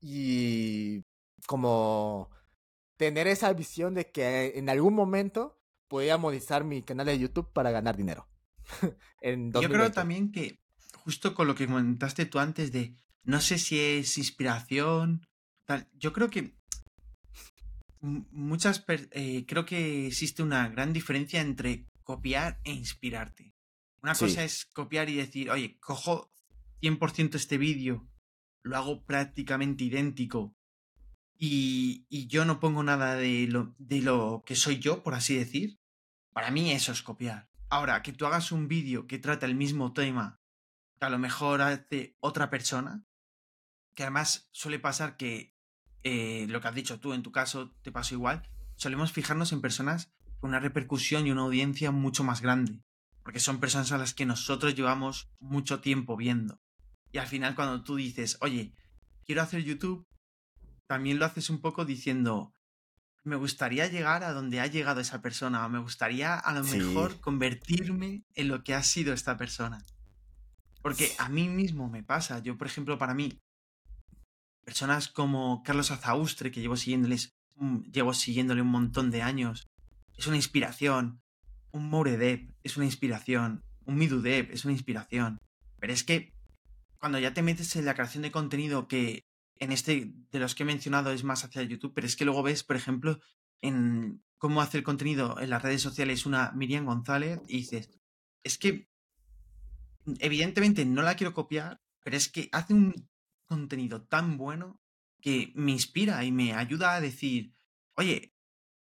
y 0.00 1.04
como 1.46 2.30
tener 2.96 3.26
esa 3.26 3.52
visión 3.52 3.94
de 3.94 4.10
que 4.10 4.54
en 4.56 4.68
algún 4.68 4.94
momento 4.94 5.60
podía 5.88 6.16
monetizar 6.16 6.64
mi 6.64 6.82
canal 6.82 7.06
de 7.06 7.18
YouTube 7.18 7.52
para 7.52 7.70
ganar 7.70 7.96
dinero. 7.96 8.28
en 9.20 9.52
Yo 9.52 9.60
creo 9.68 9.90
2020. 9.90 9.94
también 9.94 10.32
que, 10.32 10.60
justo 11.04 11.34
con 11.34 11.46
lo 11.46 11.54
que 11.54 11.66
comentaste 11.66 12.26
tú 12.26 12.38
antes 12.38 12.72
de, 12.72 12.96
no 13.22 13.40
sé 13.40 13.58
si 13.58 13.78
es 13.78 14.18
inspiración, 14.18 15.26
tal, 15.64 15.88
yo 15.92 16.12
creo 16.12 16.30
que 16.30 16.56
muchas, 18.04 18.84
eh, 18.88 19.44
creo 19.46 19.64
que 19.64 20.06
existe 20.06 20.42
una 20.42 20.68
gran 20.68 20.92
diferencia 20.92 21.40
entre 21.40 21.86
copiar 22.02 22.60
e 22.64 22.72
inspirarte. 22.72 23.54
Una 24.02 24.14
Sí. 24.14 24.26
cosa 24.26 24.44
es 24.44 24.66
copiar 24.66 25.08
y 25.08 25.14
decir, 25.14 25.50
oye, 25.50 25.78
cojo 25.80 26.30
100% 26.80 27.36
este 27.36 27.56
vídeo, 27.56 28.06
lo 28.62 28.76
hago 28.76 29.04
prácticamente 29.04 29.84
idéntico 29.84 30.54
y, 31.38 32.06
y 32.10 32.26
yo 32.26 32.44
no 32.44 32.60
pongo 32.60 32.82
nada 32.82 33.14
de 33.16 33.46
lo, 33.48 33.74
de 33.78 34.02
lo 34.02 34.42
que 34.46 34.56
soy 34.56 34.78
yo, 34.78 35.02
por 35.02 35.14
así 35.14 35.34
decir. 35.34 35.78
Para 36.32 36.50
mí 36.50 36.70
eso 36.72 36.92
es 36.92 37.02
copiar. 37.02 37.48
Ahora, 37.70 38.02
que 38.02 38.12
tú 38.12 38.26
hagas 38.26 38.52
un 38.52 38.68
vídeo 38.68 39.06
que 39.06 39.18
trata 39.18 39.46
el 39.46 39.54
mismo 39.54 39.92
tema 39.92 40.40
que 40.98 41.06
a 41.06 41.10
lo 41.10 41.18
mejor 41.18 41.60
hace 41.62 42.16
otra 42.20 42.50
persona, 42.50 43.04
que 43.94 44.02
además 44.04 44.48
suele 44.52 44.78
pasar 44.78 45.16
que 45.16 45.53
eh, 46.04 46.46
lo 46.48 46.60
que 46.60 46.68
has 46.68 46.74
dicho 46.74 47.00
tú 47.00 47.12
en 47.12 47.22
tu 47.22 47.32
caso 47.32 47.72
te 47.82 47.90
pasó 47.90 48.14
igual, 48.14 48.48
solemos 48.76 49.12
fijarnos 49.12 49.52
en 49.52 49.60
personas 49.60 50.12
con 50.38 50.50
una 50.50 50.60
repercusión 50.60 51.26
y 51.26 51.30
una 51.32 51.42
audiencia 51.42 51.90
mucho 51.90 52.22
más 52.22 52.40
grande, 52.40 52.82
porque 53.22 53.40
son 53.40 53.58
personas 53.58 53.90
a 53.92 53.98
las 53.98 54.14
que 54.14 54.26
nosotros 54.26 54.74
llevamos 54.74 55.28
mucho 55.40 55.80
tiempo 55.80 56.16
viendo. 56.16 56.60
Y 57.10 57.18
al 57.18 57.26
final 57.26 57.54
cuando 57.54 57.82
tú 57.82 57.96
dices, 57.96 58.36
oye, 58.40 58.72
quiero 59.24 59.42
hacer 59.42 59.64
YouTube, 59.64 60.06
también 60.86 61.18
lo 61.18 61.24
haces 61.24 61.48
un 61.48 61.60
poco 61.60 61.84
diciendo, 61.84 62.54
me 63.22 63.36
gustaría 63.36 63.86
llegar 63.86 64.22
a 64.22 64.32
donde 64.32 64.60
ha 64.60 64.66
llegado 64.66 65.00
esa 65.00 65.22
persona, 65.22 65.64
o 65.64 65.68
me 65.70 65.78
gustaría 65.78 66.34
a 66.38 66.52
lo 66.52 66.62
Sí. 66.64 66.76
mejor 66.76 67.20
convertirme 67.20 68.24
en 68.34 68.48
lo 68.48 68.62
que 68.62 68.74
ha 68.74 68.82
sido 68.82 69.14
esta 69.14 69.38
persona. 69.38 69.82
Porque 70.82 71.14
a 71.16 71.30
mí 71.30 71.48
mismo 71.48 71.88
me 71.88 72.02
pasa, 72.02 72.40
yo 72.40 72.58
por 72.58 72.66
ejemplo 72.66 72.98
para 72.98 73.14
mí, 73.14 73.40
personas 74.64 75.08
como 75.08 75.62
Carlos 75.62 75.90
Azaustre, 75.90 76.50
que 76.50 76.60
llevo 76.60 76.74
mm, 76.74 77.82
llevo 77.92 78.14
siguiéndole 78.14 78.62
un 78.62 78.68
montón 78.68 79.10
de 79.10 79.22
años, 79.22 79.66
es 80.16 80.26
una 80.26 80.36
inspiración. 80.36 81.22
Un 81.72 81.88
Mouredev 81.88 82.54
es 82.62 82.76
una 82.76 82.86
inspiración. 82.86 83.62
Un 83.84 83.96
Midudev 83.96 84.50
es 84.50 84.64
una 84.64 84.72
inspiración. 84.72 85.38
Pero 85.78 85.92
es 85.92 86.04
que 86.04 86.32
cuando 86.98 87.18
ya 87.18 87.34
te 87.34 87.42
metes 87.42 87.76
en 87.76 87.84
la 87.84 87.94
creación 87.94 88.22
de 88.22 88.30
contenido 88.30 88.88
que 88.88 89.24
en 89.58 89.72
este 89.72 90.14
de 90.30 90.38
los 90.38 90.54
que 90.54 90.62
he 90.62 90.66
mencionado 90.66 91.10
es 91.10 91.24
más 91.24 91.44
hacia 91.44 91.62
YouTube, 91.62 91.92
pero 91.94 92.06
es 92.06 92.16
que 92.16 92.24
luego 92.24 92.42
ves, 92.42 92.64
por 92.64 92.76
ejemplo, 92.76 93.20
en 93.60 94.22
cómo 94.38 94.60
hacer 94.60 94.82
contenido 94.82 95.38
en 95.40 95.50
las 95.50 95.62
redes 95.62 95.82
sociales 95.82 96.26
una 96.26 96.52
Miriam 96.52 96.86
González 96.86 97.40
y 97.48 97.58
dices, 97.58 97.90
es 98.42 98.58
que 98.58 98.88
evidentemente 100.18 100.84
no 100.84 101.02
la 101.02 101.16
quiero 101.16 101.34
copiar, 101.34 101.80
pero 102.02 102.16
es 102.16 102.28
que 102.28 102.48
hace 102.52 102.74
un 102.74 103.08
contenido 103.46 104.02
tan 104.02 104.36
bueno 104.36 104.80
que 105.20 105.52
me 105.54 105.72
inspira 105.72 106.24
y 106.24 106.32
me 106.32 106.52
ayuda 106.52 106.94
a 106.94 107.00
decir, 107.00 107.54
oye, 107.94 108.34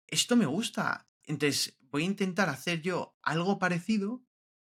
esto 0.07 0.35
me 0.35 0.45
gusta. 0.45 1.09
Entonces 1.23 1.77
voy 1.89 2.03
a 2.03 2.07
intentar 2.07 2.49
hacer 2.49 2.81
yo 2.81 3.17
algo 3.21 3.59
parecido, 3.59 4.23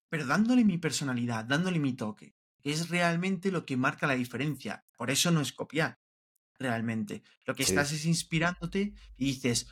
pero 0.09 0.25
dándole 0.25 0.63
mi 0.63 0.77
personalidad, 0.77 1.45
dándole 1.45 1.79
mi 1.79 1.93
toque, 1.93 2.35
que 2.61 2.71
es 2.71 2.89
realmente 2.89 3.51
lo 3.51 3.65
que 3.65 3.77
marca 3.77 4.07
la 4.07 4.15
diferencia. 4.15 4.85
Por 4.97 5.09
eso 5.09 5.31
no 5.31 5.41
es 5.41 5.53
copiar, 5.53 5.99
realmente. 6.59 7.23
Lo 7.45 7.55
que 7.55 7.63
estás 7.63 7.91
es 7.91 8.05
inspirándote 8.05 8.93
y 9.17 9.25
dices, 9.25 9.67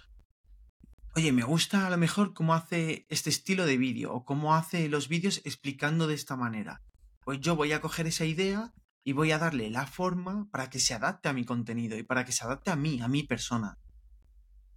oye, 1.16 1.32
me 1.32 1.44
gusta 1.44 1.88
a 1.88 1.90
lo 1.90 1.98
mejor 1.98 2.34
cómo 2.34 2.54
hace 2.54 3.06
este 3.10 3.30
estilo 3.30 3.66
de 3.66 3.78
vídeo 3.78 4.12
o 4.14 4.26
cómo 4.26 4.56
hace 4.56 4.90
los 4.90 5.08
vídeos 5.08 5.42
explicando 5.46 6.08
de 6.08 6.16
esta 6.16 6.36
manera. 6.36 6.82
Pues 7.24 7.40
yo 7.40 7.56
voy 7.56 7.72
a 7.72 7.82
coger 7.82 8.08
esa 8.08 8.26
idea 8.26 8.74
y 9.04 9.12
voy 9.14 9.32
a 9.32 9.38
darle 9.38 9.70
la 9.70 9.86
forma 9.86 10.48
para 10.52 10.70
que 10.70 10.80
se 10.80 10.94
adapte 10.94 11.30
a 11.30 11.34
mi 11.34 11.46
contenido 11.46 11.98
y 11.98 12.04
para 12.04 12.26
que 12.26 12.32
se 12.32 12.44
adapte 12.44 12.72
a 12.72 12.76
mí, 12.76 13.02
a 13.02 13.08
mi 13.08 13.24
persona. 13.24 13.78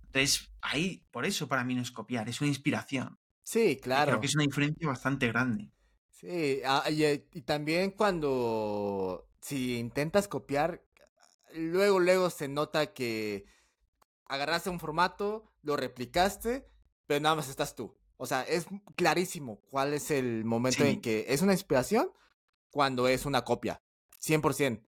Entonces, 0.05 0.51
ahí, 0.61 1.05
por 1.11 1.27
eso 1.27 1.49
para 1.49 1.65
mí 1.65 1.75
no 1.75 1.83
es 1.83 1.93
copiar, 1.93 2.29
es 2.29 2.41
una 2.41 2.49
inspiración. 2.49 3.19
Sí, 3.43 3.79
claro. 3.81 4.13
creo 4.13 4.21
que 4.21 4.27
es 4.27 4.35
una 4.35 4.45
diferencia 4.45 4.89
bastante 4.89 5.29
grande. 5.29 5.71
Sí, 6.11 6.61
ah, 6.65 6.83
eh, 6.89 7.29
y, 7.33 7.43
también 7.43 7.91
cuando 7.91 9.29
si 9.41 9.77
intentas 9.79 10.27
copiar, 10.27 10.83
luego, 11.55 12.01
luego 12.01 12.31
se 12.31 12.49
nota 12.49 12.93
que 12.93 13.45
agarraste 14.27 14.71
un 14.71 14.81
formato, 14.81 15.53
lo 15.63 15.77
replicaste, 15.77 16.69
pero 17.07 17.21
nada 17.21 17.37
más 17.37 17.49
estás 17.49 17.77
tú. 17.77 17.97
O 18.17 18.27
sea, 18.27 18.43
es 18.43 18.67
clarísimo 18.97 19.61
cuál 19.71 19.93
es 19.93 20.11
el 20.11 20.45
momento 20.45 20.85
en 20.85 21.01
que 21.01 21.27
es 21.29 21.43
una 21.43 21.53
inspiración 21.53 22.11
cuando 22.71 23.07
es 23.09 23.27
una 23.27 23.45
copia. 23.45 23.83
100%. 24.21 24.83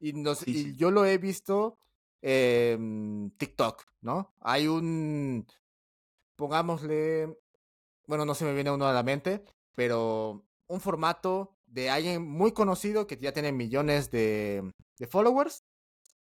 Y, 0.00 0.12
nos, 0.12 0.46
y 0.46 0.76
yo 0.76 0.90
lo 0.90 1.04
he 1.04 1.18
visto 1.18 1.78
en 2.22 3.32
TikTok, 3.36 3.84
¿no? 4.00 4.34
Hay 4.40 4.68
un, 4.68 5.46
pongámosle, 6.36 7.36
bueno, 8.06 8.24
no 8.24 8.34
se 8.34 8.44
me 8.44 8.54
viene 8.54 8.70
uno 8.70 8.86
a 8.86 8.92
la 8.92 9.02
mente, 9.02 9.44
pero 9.74 10.44
un 10.68 10.80
formato 10.80 11.56
de 11.66 11.90
alguien 11.90 12.22
muy 12.22 12.52
conocido 12.52 13.06
que 13.06 13.16
ya 13.16 13.32
tiene 13.32 13.52
millones 13.52 14.10
de, 14.10 14.72
de 14.98 15.06
followers. 15.06 15.64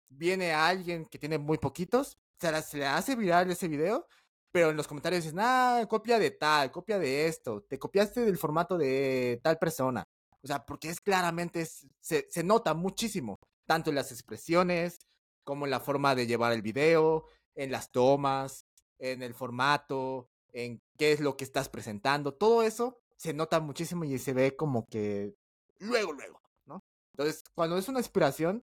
Viene 0.09 0.53
a 0.53 0.69
alguien 0.69 1.05
que 1.07 1.19
tiene 1.19 1.39
muy 1.39 1.59
poquitos, 1.59 2.19
se, 2.41 2.63
se 2.63 2.79
le 2.79 2.87
hace 2.87 3.17
viral 3.17 3.51
ese 3.51 3.69
video, 3.69 4.07
pero 4.53 4.71
en 4.71 4.77
los 4.77 4.87
comentarios 4.87 5.25
dicen, 5.25 5.41
ah, 5.41 5.85
copia 5.89 6.19
de 6.19 6.31
tal, 6.31 6.71
copia 6.71 6.99
de 6.99 7.27
esto, 7.27 7.63
te 7.69 7.79
copiaste 7.79 8.25
del 8.25 8.39
formato 8.39 8.79
de 8.79 9.41
tal 9.43 9.59
persona. 9.59 10.05
O 10.47 10.49
sea, 10.49 10.65
porque 10.65 10.91
es 10.91 11.01
claramente, 11.01 11.67
se, 11.67 12.29
se 12.31 12.45
nota 12.45 12.73
muchísimo, 12.73 13.41
tanto 13.67 13.91
en 13.91 13.97
las 13.97 14.13
expresiones, 14.13 15.01
como 15.43 15.65
en 15.65 15.73
la 15.73 15.81
forma 15.81 16.15
de 16.15 16.29
llevar 16.29 16.53
el 16.53 16.63
video, 16.63 17.25
en 17.57 17.73
las 17.73 17.91
tomas, 17.91 18.65
en 19.01 19.25
el 19.25 19.35
formato, 19.35 20.31
en 20.53 20.81
qué 20.97 21.11
es 21.11 21.19
lo 21.19 21.37
que 21.37 21.43
estás 21.43 21.69
presentando, 21.69 22.33
todo 22.33 22.63
eso 22.63 22.97
se 23.17 23.35
nota 23.35 23.59
muchísimo 23.59 24.05
y 24.05 24.21
se 24.21 24.35
ve 24.35 24.55
como 24.55 24.87
que 24.87 25.35
luego, 25.81 26.13
luego, 26.13 26.41
¿no? 26.65 26.85
Entonces, 27.13 27.43
cuando 27.53 27.77
es 27.77 27.89
una 27.89 27.99
inspiración, 27.99 28.65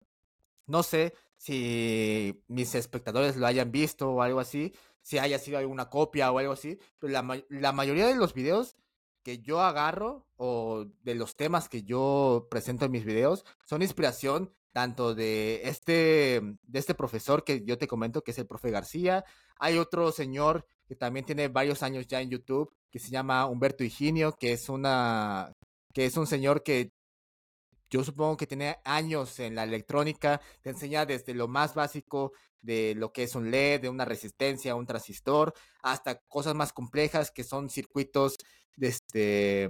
no 0.65 0.81
sé 0.81 1.13
si 1.35 2.43
mis 2.47 2.73
espectadores 2.73 3.35
lo 3.35 3.45
hayan 3.45 3.71
visto 3.71 4.09
o 4.09 4.23
algo 4.23 4.39
así, 4.39 4.73
si 5.03 5.19
haya 5.19 5.37
sido 5.37 5.59
alguna 5.59 5.91
copia 5.91 6.31
o 6.31 6.39
algo 6.39 6.53
así, 6.53 6.79
pero 6.97 7.13
la, 7.13 7.43
la 7.49 7.71
mayoría 7.71 8.07
de 8.07 8.15
los 8.15 8.33
videos 8.33 8.75
que 9.27 9.39
yo 9.39 9.59
agarro 9.59 10.25
o 10.37 10.85
de 11.03 11.13
los 11.13 11.35
temas 11.35 11.67
que 11.67 11.83
yo 11.83 12.47
presento 12.49 12.85
en 12.85 12.91
mis 12.91 13.03
videos 13.03 13.43
son 13.65 13.81
inspiración 13.81 14.53
tanto 14.71 15.13
de 15.15 15.63
este, 15.65 16.41
de 16.63 16.79
este 16.79 16.95
profesor 16.95 17.43
que 17.43 17.65
yo 17.65 17.77
te 17.77 17.89
comento, 17.89 18.21
que 18.21 18.31
es 18.31 18.37
el 18.37 18.47
profe 18.47 18.71
García. 18.71 19.25
Hay 19.59 19.79
otro 19.79 20.13
señor 20.13 20.65
que 20.87 20.95
también 20.95 21.25
tiene 21.25 21.49
varios 21.49 21.83
años 21.83 22.07
ya 22.07 22.21
en 22.21 22.29
YouTube, 22.29 22.73
que 22.89 22.99
se 22.99 23.09
llama 23.09 23.47
Humberto 23.47 23.83
Higinio, 23.83 24.31
que 24.31 24.53
es 24.53 24.69
una, 24.69 25.51
que 25.93 26.05
es 26.05 26.15
un 26.15 26.25
señor 26.25 26.63
que 26.63 26.93
yo 27.89 28.05
supongo 28.05 28.37
que 28.37 28.47
tiene 28.47 28.77
años 28.85 29.39
en 29.39 29.55
la 29.55 29.65
electrónica, 29.65 30.39
te 30.61 30.69
enseña 30.69 31.05
desde 31.05 31.33
lo 31.33 31.49
más 31.49 31.75
básico 31.75 32.31
de 32.61 32.95
lo 32.95 33.11
que 33.11 33.23
es 33.23 33.35
un 33.35 33.51
LED, 33.51 33.81
de 33.81 33.89
una 33.89 34.05
resistencia, 34.05 34.75
un 34.75 34.85
transistor, 34.85 35.53
hasta 35.81 36.19
cosas 36.27 36.55
más 36.55 36.71
complejas 36.71 37.31
que 37.31 37.43
son 37.43 37.69
circuitos 37.69 38.37
de, 38.77 38.87
este, 38.87 39.69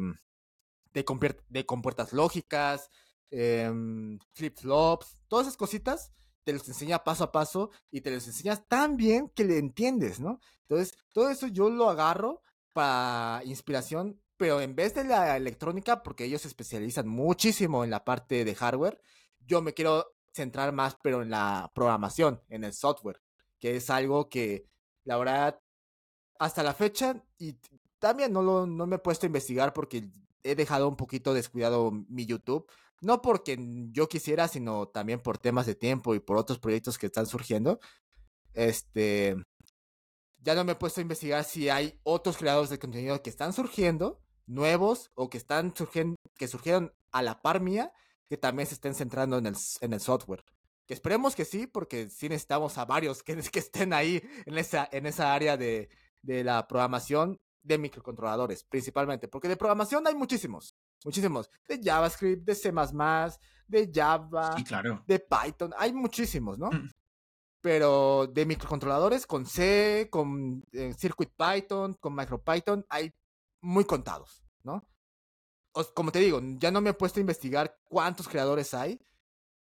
de, 0.93 1.05
de 1.49 1.65
compuertas 1.65 2.13
lógicas, 2.13 2.89
em, 3.31 4.19
flip-flops, 4.33 5.17
todas 5.27 5.47
esas 5.47 5.57
cositas 5.57 6.11
te 6.43 6.53
los 6.53 6.67
enseña 6.67 7.03
paso 7.03 7.23
a 7.25 7.31
paso 7.31 7.71
y 7.91 8.01
te 8.01 8.11
los 8.11 8.27
enseñas 8.27 8.67
tan 8.67 8.95
bien 8.95 9.29
que 9.29 9.43
le 9.43 9.57
entiendes, 9.57 10.19
¿no? 10.19 10.39
Entonces, 10.61 10.93
todo 11.11 11.29
eso 11.29 11.47
yo 11.47 11.69
lo 11.69 11.89
agarro 11.89 12.41
para 12.73 13.41
inspiración 13.43 14.21
pero 14.37 14.61
en 14.61 14.75
vez 14.75 14.93
de 14.93 15.03
la 15.03 15.35
electrónica, 15.35 16.03
porque 16.03 16.25
ellos 16.25 16.43
se 16.43 16.47
especializan 16.47 17.07
muchísimo 17.07 17.83
en 17.83 17.89
la 17.89 18.05
parte 18.05 18.45
de 18.45 18.55
hardware, 18.55 19.01
yo 19.39 19.61
me 19.61 19.73
quiero 19.73 20.15
centrar 20.31 20.71
más, 20.71 20.95
pero 21.01 21.23
en 21.23 21.31
la 21.31 21.71
programación, 21.73 22.41
en 22.49 22.63
el 22.63 22.73
software, 22.73 23.21
que 23.59 23.75
es 23.75 23.89
algo 23.89 24.29
que, 24.29 24.67
la 25.03 25.17
verdad, 25.17 25.59
hasta 26.39 26.61
la 26.61 26.75
fecha, 26.75 27.23
y 27.39 27.57
también 27.99 28.33
no, 28.33 28.41
lo, 28.41 28.67
no 28.67 28.87
me 28.87 28.97
he 28.97 28.99
puesto 28.99 29.25
a 29.25 29.27
investigar 29.27 29.73
porque 29.73 30.09
he 30.43 30.55
dejado 30.55 30.87
un 30.87 30.95
poquito 30.95 31.33
descuidado 31.33 31.91
mi 31.91 32.25
YouTube, 32.25 32.69
no 33.01 33.21
porque 33.21 33.57
yo 33.91 34.07
quisiera, 34.07 34.47
sino 34.47 34.87
también 34.87 35.19
por 35.19 35.37
temas 35.37 35.65
de 35.65 35.75
tiempo 35.75 36.15
y 36.15 36.19
por 36.19 36.37
otros 36.37 36.59
proyectos 36.59 36.97
que 36.97 37.07
están 37.07 37.27
surgiendo. 37.27 37.79
Este, 38.53 39.35
ya 40.39 40.55
no 40.55 40.63
me 40.63 40.71
he 40.73 40.75
puesto 40.75 41.01
a 41.01 41.03
investigar 41.03 41.43
si 41.43 41.69
hay 41.69 41.99
otros 42.03 42.37
creadores 42.37 42.69
de 42.69 42.79
contenido 42.79 43.21
que 43.21 43.29
están 43.29 43.53
surgiendo 43.53 44.21
nuevos 44.47 45.11
o 45.13 45.29
que 45.29 45.37
están 45.37 45.75
surgiendo, 45.75 46.15
que 46.37 46.47
surgieron 46.47 46.93
a 47.11 47.21
la 47.21 47.41
par 47.41 47.59
mía, 47.59 47.91
que 48.29 48.37
también 48.37 48.67
se 48.67 48.75
estén 48.75 48.95
centrando 48.95 49.37
en 49.37 49.45
el, 49.47 49.55
en 49.81 49.93
el 49.93 49.99
software. 49.99 50.43
Que 50.87 50.93
esperemos 50.93 51.35
que 51.35 51.45
sí, 51.45 51.67
porque 51.67 52.09
sí 52.09 52.29
necesitamos 52.29 52.77
a 52.77 52.85
varios 52.85 53.23
que, 53.23 53.35
que 53.51 53.59
estén 53.59 53.93
ahí 53.93 54.23
en 54.45 54.57
esa, 54.57 54.87
en 54.91 55.05
esa 55.05 55.33
área 55.33 55.57
de, 55.57 55.89
de 56.21 56.43
la 56.43 56.67
programación 56.67 57.39
de 57.67 57.77
microcontroladores, 57.77 58.63
principalmente. 58.63 59.27
Porque 59.27 59.47
de 59.47 59.57
programación 59.57 60.07
hay 60.07 60.15
muchísimos, 60.15 60.75
muchísimos. 61.03 61.51
De 61.67 61.81
JavaScript, 61.83 62.45
de 62.45 62.55
C, 62.55 62.71
de 63.67 63.91
Java, 63.93 64.55
claro. 64.65 65.03
de 65.05 65.19
Python, 65.19 65.73
hay 65.77 65.91
muchísimos, 65.91 66.57
¿no? 66.57 66.71
Mm. 66.71 66.89
Pero 67.59 68.27
de 68.27 68.45
microcontroladores 68.45 69.27
con 69.27 69.45
C, 69.45 70.07
con 70.09 70.63
eh, 70.71 70.93
Circuit 70.97 71.31
Python, 71.35 71.95
con 71.95 72.15
MicroPython, 72.15 72.85
hay 72.89 73.13
muy 73.61 73.83
contados, 73.83 74.43
¿no? 74.63 74.83
como 75.93 76.11
te 76.11 76.17
digo, 76.17 76.41
ya 76.57 76.71
no 76.71 76.81
me 76.81 76.89
he 76.89 76.93
puesto 76.93 77.19
a 77.19 77.21
investigar 77.21 77.77
cuántos 77.83 78.27
creadores 78.27 78.73
hay, 78.73 78.99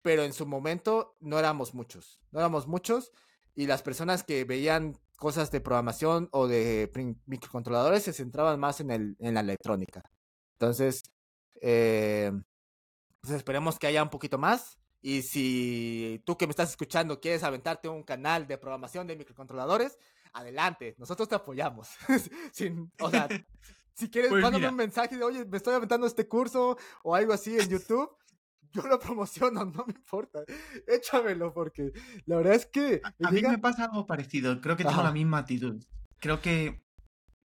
pero 0.02 0.24
en 0.24 0.34
su 0.34 0.48
momento 0.48 1.16
no 1.20 1.38
éramos 1.38 1.76
muchos, 1.76 2.20
no 2.32 2.40
éramos 2.40 2.66
muchos 2.66 3.12
y 3.54 3.68
las 3.68 3.84
personas 3.84 4.24
que 4.24 4.44
veían 4.44 4.98
cosas 5.20 5.52
de 5.52 5.62
programación 5.62 6.30
o 6.32 6.48
de 6.48 6.90
microcontroladores 7.26 8.04
se 8.04 8.14
centraban 8.14 8.60
más 8.60 8.80
en, 8.80 8.92
el, 8.92 9.16
en 9.20 9.36
la 9.36 9.42
electrónica. 9.42 10.02
Entonces, 10.54 11.04
eh, 11.62 12.32
pues 13.22 13.34
esperemos 13.34 13.78
que 13.78 13.88
haya 13.88 14.02
un 14.02 14.10
poquito 14.10 14.38
más. 14.38 14.80
Y 15.02 15.22
si 15.22 16.22
tú 16.26 16.38
que 16.38 16.48
me 16.48 16.52
estás 16.52 16.72
escuchando 16.72 17.22
quieres 17.22 17.44
aventarte 17.44 17.88
un 17.88 18.04
canal 18.04 18.48
de 18.48 18.58
programación 18.58 19.08
de 19.08 19.16
microcontroladores, 19.16 19.98
adelante, 20.34 20.96
nosotros 20.98 21.30
te 21.30 21.36
apoyamos. 21.36 21.90
Sin, 22.52 22.92
o 23.00 23.10
sea, 23.10 23.28
Si 24.00 24.10
quieres, 24.10 24.30
pues 24.30 24.42
mándame 24.42 24.70
un 24.70 24.76
mensaje 24.76 25.18
de, 25.18 25.26
oye, 25.26 25.44
me 25.44 25.58
estoy 25.58 25.74
aventando 25.74 26.08
este 26.08 26.26
curso 26.26 26.78
o 27.04 27.16
algo 27.16 27.34
así 27.34 27.60
en 27.60 27.68
YouTube. 27.70 28.10
Yo 28.74 28.84
lo 28.84 29.00
promociono, 29.00 29.66
no 29.66 29.86
me 29.86 29.94
importa. 29.94 30.40
Échamelo, 30.88 31.54
porque 31.54 31.92
la 32.26 32.38
verdad 32.38 32.56
es 32.56 32.66
que. 32.66 33.02
A, 33.04 33.32
mí 33.32 33.42
me 33.42 33.58
pasa 33.58 33.86
algo 33.86 34.06
parecido. 34.06 34.62
Creo 34.62 34.78
que 34.78 34.84
tengo 34.84 35.04
la 35.04 35.12
misma 35.12 35.40
actitud. 35.40 35.84
Creo 36.20 36.42
que 36.42 36.84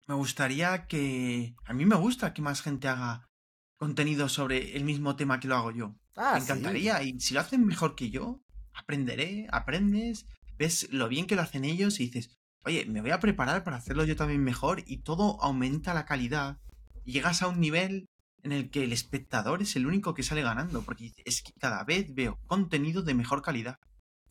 me 0.06 0.14
gustaría 0.14 0.86
que. 0.86 1.54
A 1.64 1.72
mí 1.72 1.84
me 1.84 1.96
gusta 1.96 2.32
que 2.32 2.42
más 2.42 2.62
gente 2.62 2.88
haga 2.88 3.28
contenido 3.76 4.28
sobre 4.28 4.76
el 4.76 4.84
mismo 4.84 5.16
tema 5.16 5.40
que 5.40 5.48
lo 5.48 5.56
hago 5.56 5.70
yo. 5.70 5.94
Ah, 6.16 6.34
me 6.34 6.42
encantaría. 6.42 7.02
Y 7.02 7.18
si 7.20 7.34
lo 7.34 7.40
hacen 7.40 7.66
mejor 7.66 7.94
que 7.94 8.10
yo, 8.10 8.42
aprenderé, 8.74 9.46
aprendes, 9.50 10.26
ves 10.58 10.88
lo 10.90 11.08
bien 11.08 11.26
que 11.26 11.36
lo 11.36 11.42
hacen 11.42 11.64
ellos 11.64 12.00
y 12.00 12.06
dices, 12.06 12.38
oye, 12.64 12.84
me 12.86 13.00
voy 13.00 13.10
a 13.10 13.20
preparar 13.20 13.64
para 13.64 13.78
hacerlo 13.78 14.04
yo 14.04 14.16
también 14.16 14.44
mejor 14.44 14.82
y 14.86 14.98
todo 14.98 15.42
aumenta 15.42 15.94
la 15.94 16.04
calidad. 16.04 16.60
Y 17.04 17.12
llegas 17.12 17.42
a 17.42 17.48
un 17.48 17.60
nivel 17.60 18.08
en 18.42 18.52
el 18.52 18.70
que 18.70 18.84
el 18.84 18.92
espectador 18.92 19.62
es 19.62 19.76
el 19.76 19.86
único 19.86 20.14
que 20.14 20.22
sale 20.22 20.42
ganando, 20.42 20.82
porque 20.82 21.12
es 21.24 21.42
que 21.42 21.52
cada 21.58 21.84
vez 21.84 22.14
veo 22.14 22.38
contenido 22.46 23.02
de 23.02 23.14
mejor 23.14 23.42
calidad. 23.42 23.78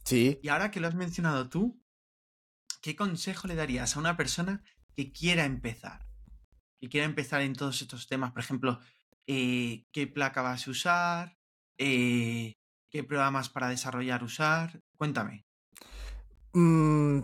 Sí. 0.03 0.39
Y 0.41 0.49
ahora 0.49 0.71
que 0.71 0.79
lo 0.79 0.87
has 0.87 0.95
mencionado 0.95 1.49
tú, 1.49 1.81
¿qué 2.81 2.95
consejo 2.95 3.47
le 3.47 3.55
darías 3.55 3.95
a 3.95 3.99
una 3.99 4.17
persona 4.17 4.63
que 4.95 5.11
quiera 5.11 5.45
empezar? 5.45 6.05
Que 6.79 6.89
quiera 6.89 7.05
empezar 7.05 7.41
en 7.41 7.53
todos 7.53 7.81
estos 7.81 8.07
temas, 8.07 8.31
por 8.31 8.41
ejemplo, 8.41 8.79
eh, 9.27 9.85
¿qué 9.91 10.07
placa 10.07 10.41
vas 10.41 10.67
a 10.67 10.71
usar? 10.71 11.37
Eh, 11.77 12.55
¿Qué 12.89 13.03
programas 13.03 13.49
para 13.49 13.69
desarrollar 13.69 14.23
usar? 14.23 14.81
Cuéntame. 14.97 15.45
Mmm 16.53 17.21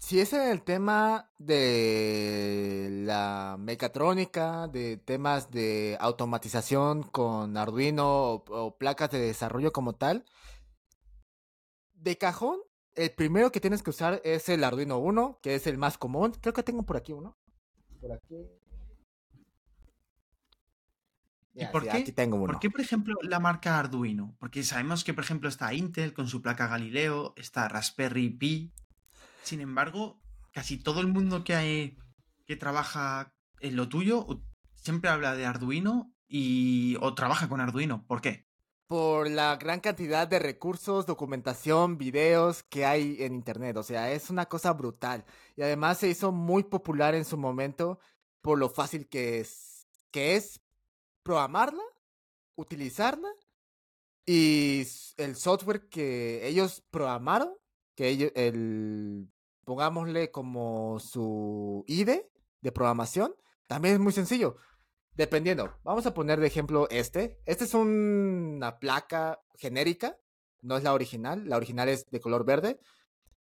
si 0.00 0.18
es 0.18 0.32
en 0.32 0.48
el 0.48 0.62
tema 0.62 1.30
de 1.38 2.88
la 3.04 3.56
mecatrónica, 3.60 4.66
de 4.66 4.96
temas 4.96 5.50
de 5.50 5.96
automatización 6.00 7.02
con 7.02 7.56
Arduino 7.56 8.08
o, 8.08 8.44
o, 8.48 8.78
placas 8.78 9.10
de 9.10 9.20
desarrollo 9.20 9.72
como 9.72 9.94
tal, 9.94 10.24
de 11.92 12.16
cajón, 12.16 12.58
el 12.94 13.12
primero 13.12 13.52
que 13.52 13.60
tienes 13.60 13.82
que 13.82 13.90
usar 13.90 14.22
es 14.24 14.48
el 14.48 14.64
Arduino 14.64 14.98
1, 14.98 15.38
que 15.42 15.54
es 15.54 15.66
el 15.66 15.76
más 15.76 15.98
común. 15.98 16.32
Creo 16.40 16.54
que 16.54 16.62
tengo 16.62 16.82
por 16.82 16.96
aquí 16.96 17.12
uno. 17.12 17.36
Por 18.00 18.12
aquí. 18.12 18.36
¿Y 21.52 21.66
por, 21.66 21.82
qué, 21.82 21.90
aquí 21.90 22.12
tengo 22.12 22.36
uno. 22.36 22.46
por 22.46 22.58
qué, 22.58 22.70
por 22.70 22.80
ejemplo, 22.80 23.14
la 23.22 23.38
marca 23.38 23.78
Arduino? 23.78 24.34
Porque 24.38 24.62
sabemos 24.62 25.04
que, 25.04 25.12
por 25.12 25.24
ejemplo, 25.24 25.48
está 25.50 25.74
Intel 25.74 26.14
con 26.14 26.26
su 26.26 26.40
placa 26.40 26.68
Galileo, 26.68 27.34
está 27.36 27.68
Raspberry 27.68 28.30
Pi. 28.30 28.72
Sin 29.42 29.60
embargo, 29.60 30.20
casi 30.52 30.78
todo 30.78 31.00
el 31.00 31.08
mundo 31.08 31.44
que, 31.44 31.54
hay, 31.54 31.98
que 32.46 32.56
trabaja 32.56 33.32
en 33.60 33.76
lo 33.76 33.88
tuyo 33.88 34.26
siempre 34.74 35.10
habla 35.10 35.34
de 35.34 35.46
Arduino 35.46 36.12
y, 36.26 36.96
o 37.00 37.14
trabaja 37.14 37.48
con 37.48 37.60
Arduino. 37.60 38.06
¿Por 38.06 38.20
qué? 38.20 38.46
Por 38.86 39.30
la 39.30 39.56
gran 39.56 39.80
cantidad 39.80 40.26
de 40.26 40.38
recursos, 40.38 41.06
documentación, 41.06 41.96
videos 41.96 42.62
que 42.64 42.84
hay 42.84 43.16
en 43.20 43.34
Internet. 43.34 43.76
O 43.76 43.82
sea, 43.82 44.10
es 44.12 44.30
una 44.30 44.46
cosa 44.46 44.72
brutal. 44.72 45.24
Y 45.56 45.62
además 45.62 45.98
se 45.98 46.08
hizo 46.08 46.32
muy 46.32 46.64
popular 46.64 47.14
en 47.14 47.24
su 47.24 47.36
momento 47.36 48.00
por 48.40 48.58
lo 48.58 48.68
fácil 48.68 49.08
que 49.08 49.40
es, 49.40 49.86
que 50.10 50.36
es 50.36 50.60
programarla, 51.22 51.82
utilizarla 52.56 53.28
y 54.26 54.86
el 55.16 55.36
software 55.36 55.88
que 55.88 56.46
ellos 56.46 56.82
programaron, 56.90 57.52
que 57.94 58.32
el, 58.34 59.28
pongámosle 59.64 60.30
como 60.30 60.98
su 61.00 61.84
IDE 61.86 62.30
de 62.60 62.72
programación, 62.72 63.34
también 63.66 63.94
es 63.94 64.00
muy 64.00 64.12
sencillo. 64.12 64.56
Dependiendo, 65.14 65.76
vamos 65.82 66.06
a 66.06 66.14
poner 66.14 66.40
de 66.40 66.46
ejemplo 66.46 66.88
este. 66.90 67.40
Este 67.44 67.64
es 67.64 67.74
una 67.74 68.78
placa 68.78 69.40
genérica, 69.56 70.18
no 70.62 70.76
es 70.76 70.82
la 70.82 70.94
original, 70.94 71.48
la 71.48 71.56
original 71.56 71.88
es 71.88 72.10
de 72.10 72.20
color 72.20 72.44
verde. 72.44 72.80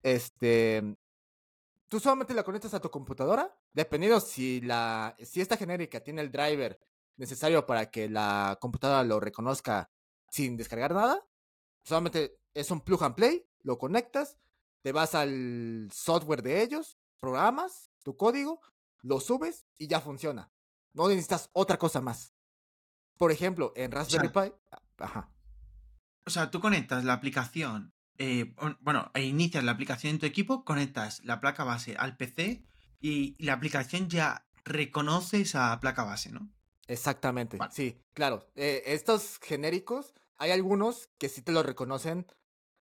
Este, 0.02 0.96
tú 1.88 2.00
solamente 2.00 2.34
la 2.34 2.44
conectas 2.44 2.74
a 2.74 2.80
tu 2.80 2.90
computadora, 2.90 3.54
dependiendo 3.72 4.20
si 4.20 4.60
la 4.60 5.16
si 5.22 5.40
esta 5.40 5.56
genérica 5.56 6.00
tiene 6.00 6.22
el 6.22 6.30
driver 6.30 6.78
necesario 7.16 7.66
para 7.66 7.90
que 7.90 8.08
la 8.08 8.58
computadora 8.60 9.02
lo 9.02 9.20
reconozca 9.20 9.90
sin 10.30 10.56
descargar 10.56 10.94
nada. 10.94 11.26
Solamente 11.82 12.38
es 12.54 12.70
un 12.70 12.80
plug 12.80 13.04
and 13.04 13.14
play, 13.14 13.46
lo 13.66 13.78
conectas, 13.78 14.38
te 14.82 14.92
vas 14.92 15.14
al 15.16 15.90
software 15.92 16.42
de 16.42 16.62
ellos, 16.62 16.98
programas 17.18 17.90
tu 18.04 18.16
código, 18.16 18.60
lo 19.02 19.18
subes 19.18 19.66
y 19.76 19.88
ya 19.88 20.00
funciona. 20.00 20.52
No 20.92 21.08
necesitas 21.08 21.50
otra 21.52 21.76
cosa 21.76 22.00
más. 22.00 22.32
Por 23.18 23.32
ejemplo, 23.32 23.72
en 23.74 23.90
Raspberry 23.90 24.28
Pi. 24.28 24.52
Ajá. 24.98 25.32
O 26.24 26.30
sea, 26.30 26.50
tú 26.50 26.60
conectas 26.60 27.04
la 27.04 27.14
aplicación. 27.14 27.92
Eh, 28.18 28.54
bueno, 28.80 29.10
e 29.14 29.24
inicias 29.24 29.64
la 29.64 29.72
aplicación 29.72 30.12
en 30.12 30.20
tu 30.20 30.26
equipo, 30.26 30.64
conectas 30.64 31.22
la 31.24 31.40
placa 31.40 31.64
base 31.64 31.96
al 31.96 32.16
PC 32.16 32.64
y 33.00 33.36
la 33.44 33.54
aplicación 33.54 34.08
ya 34.08 34.46
reconoce 34.64 35.40
esa 35.40 35.78
placa 35.80 36.04
base, 36.04 36.30
¿no? 36.30 36.48
Exactamente, 36.86 37.58
sí, 37.72 38.00
claro. 38.14 38.48
Eh, 38.54 38.84
estos 38.86 39.38
genéricos, 39.42 40.14
hay 40.36 40.52
algunos 40.52 41.08
que 41.18 41.28
sí 41.28 41.42
te 41.42 41.50
lo 41.50 41.64
reconocen 41.64 42.26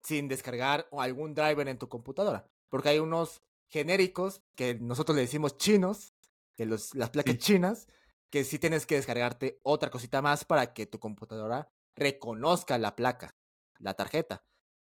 sin 0.05 0.27
descargar 0.27 0.87
algún 0.91 1.33
driver 1.33 1.67
en 1.67 1.77
tu 1.77 1.89
computadora. 1.89 2.47
Porque 2.69 2.89
hay 2.89 2.99
unos 2.99 3.41
genéricos 3.67 4.41
que 4.55 4.75
nosotros 4.75 5.15
le 5.15 5.23
decimos 5.23 5.57
chinos, 5.57 6.13
que 6.55 6.65
los, 6.65 6.93
las 6.95 7.09
placas 7.09 7.37
chinas, 7.37 7.87
que 8.29 8.43
sí 8.43 8.59
tienes 8.59 8.85
que 8.85 8.95
descargarte 8.95 9.59
otra 9.63 9.89
cosita 9.89 10.21
más 10.21 10.45
para 10.45 10.73
que 10.73 10.85
tu 10.85 10.99
computadora 10.99 11.71
reconozca 11.95 12.77
la 12.77 12.95
placa, 12.95 13.35
la 13.79 13.93
tarjeta. 13.93 14.43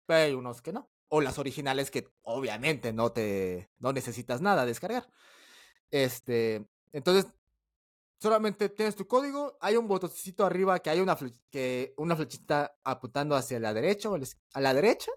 Pero 0.05 0.21
hay 0.21 0.33
unos 0.35 0.62
que 0.62 0.73
no. 0.73 0.91
O 1.09 1.21
las 1.21 1.39
originales 1.39 1.91
que 1.91 2.09
obviamente 2.23 2.93
no 2.93 3.12
te 3.12 3.71
no 3.79 3.93
necesitas 3.93 4.41
nada 4.41 4.67
descargar. 4.67 5.09
Este, 5.91 6.67
entonces 6.93 7.27
solamente 8.27 8.68
tienes 8.70 8.97
tu 8.97 9.07
código, 9.07 9.57
hay 9.61 9.77
un 9.77 9.87
botoncito 9.87 10.45
arriba 10.45 10.81
que 10.81 10.91
hay 10.91 10.99
una, 10.99 11.16
que 11.49 11.95
una 11.97 12.16
flechita 12.16 12.77
apuntando 12.83 13.37
hacia 13.37 13.61
la 13.61 13.72
derecha 13.72 14.11
o 14.11 14.16
a 14.16 14.61
la 14.61 14.74
derecha, 14.74 15.12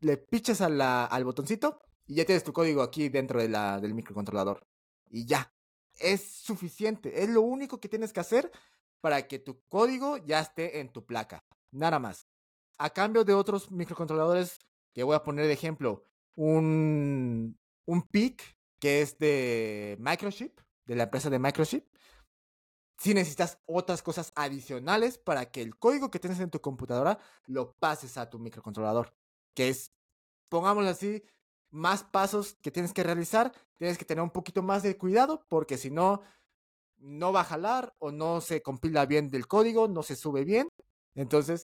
le 0.00 0.16
pichas 0.16 0.62
al 0.62 1.24
botoncito 1.24 1.82
y 2.06 2.14
ya 2.14 2.24
tienes 2.24 2.44
tu 2.44 2.54
código 2.54 2.80
aquí 2.80 3.10
dentro 3.10 3.42
del 3.42 3.92
microcontrolador. 3.92 4.66
Y 5.10 5.26
ya, 5.26 5.52
es 5.98 6.22
suficiente, 6.22 7.22
es 7.22 7.28
lo 7.28 7.42
único 7.42 7.78
que 7.78 7.90
tienes 7.90 8.14
que 8.14 8.20
hacer 8.20 8.50
para 9.02 9.28
que 9.28 9.38
tu 9.38 9.60
código 9.68 10.16
ya 10.16 10.40
esté 10.40 10.80
en 10.80 10.90
tu 10.90 11.04
placa, 11.04 11.44
nada 11.72 11.98
más. 11.98 12.26
A 12.78 12.88
cambio 12.88 13.22
de 13.22 13.34
otros 13.34 13.70
microcontroladores 13.70 14.58
que 14.94 15.02
voy 15.02 15.14
a 15.14 15.22
poner 15.22 15.46
de 15.46 15.52
ejemplo, 15.52 16.06
un, 16.36 17.60
un 17.84 18.02
PIC 18.08 18.42
que 18.80 19.02
es 19.02 19.18
de 19.18 19.98
Microchip, 20.00 20.58
de 20.84 20.96
la 20.96 21.04
empresa 21.04 21.30
de 21.30 21.38
Microchip, 21.38 21.86
si 22.98 23.14
necesitas 23.14 23.58
otras 23.66 24.02
cosas 24.02 24.32
adicionales 24.36 25.18
para 25.18 25.50
que 25.50 25.62
el 25.62 25.76
código 25.76 26.10
que 26.10 26.20
tienes 26.20 26.40
en 26.40 26.50
tu 26.50 26.60
computadora 26.60 27.18
lo 27.46 27.72
pases 27.74 28.16
a 28.16 28.30
tu 28.30 28.38
microcontrolador, 28.38 29.14
que 29.54 29.68
es, 29.68 29.92
pongámoslo 30.48 30.90
así, 30.90 31.22
más 31.70 32.04
pasos 32.04 32.54
que 32.62 32.70
tienes 32.70 32.92
que 32.92 33.02
realizar, 33.02 33.52
tienes 33.76 33.98
que 33.98 34.04
tener 34.04 34.22
un 34.22 34.30
poquito 34.30 34.62
más 34.62 34.82
de 34.82 34.96
cuidado 34.96 35.44
porque 35.48 35.78
si 35.78 35.90
no, 35.90 36.22
no 36.98 37.32
va 37.32 37.40
a 37.40 37.44
jalar 37.44 37.94
o 37.98 38.12
no 38.12 38.40
se 38.40 38.62
compila 38.62 39.06
bien 39.06 39.30
del 39.30 39.48
código, 39.48 39.88
no 39.88 40.02
se 40.02 40.14
sube 40.14 40.44
bien. 40.44 40.68
Entonces, 41.14 41.66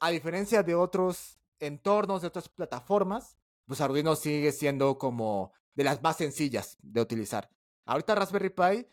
a 0.00 0.10
diferencia 0.10 0.62
de 0.62 0.74
otros 0.74 1.38
entornos, 1.58 2.22
de 2.22 2.28
otras 2.28 2.48
plataformas, 2.48 3.38
pues 3.66 3.80
Arduino 3.80 4.16
sigue 4.16 4.52
siendo 4.52 4.98
como 4.98 5.52
de 5.74 5.84
las 5.84 6.02
más 6.02 6.16
sencillas 6.16 6.76
de 6.82 7.00
utilizar. 7.00 7.50
Ahorita 7.86 8.14
Raspberry 8.14 8.50
Pi 8.50 8.86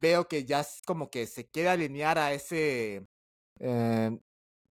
veo 0.00 0.28
que 0.28 0.44
ya 0.44 0.60
es 0.60 0.80
como 0.86 1.10
que 1.10 1.26
se 1.26 1.46
quiere 1.48 1.68
alinear 1.68 2.18
a 2.18 2.32
ese, 2.32 3.06
eh, 3.58 4.18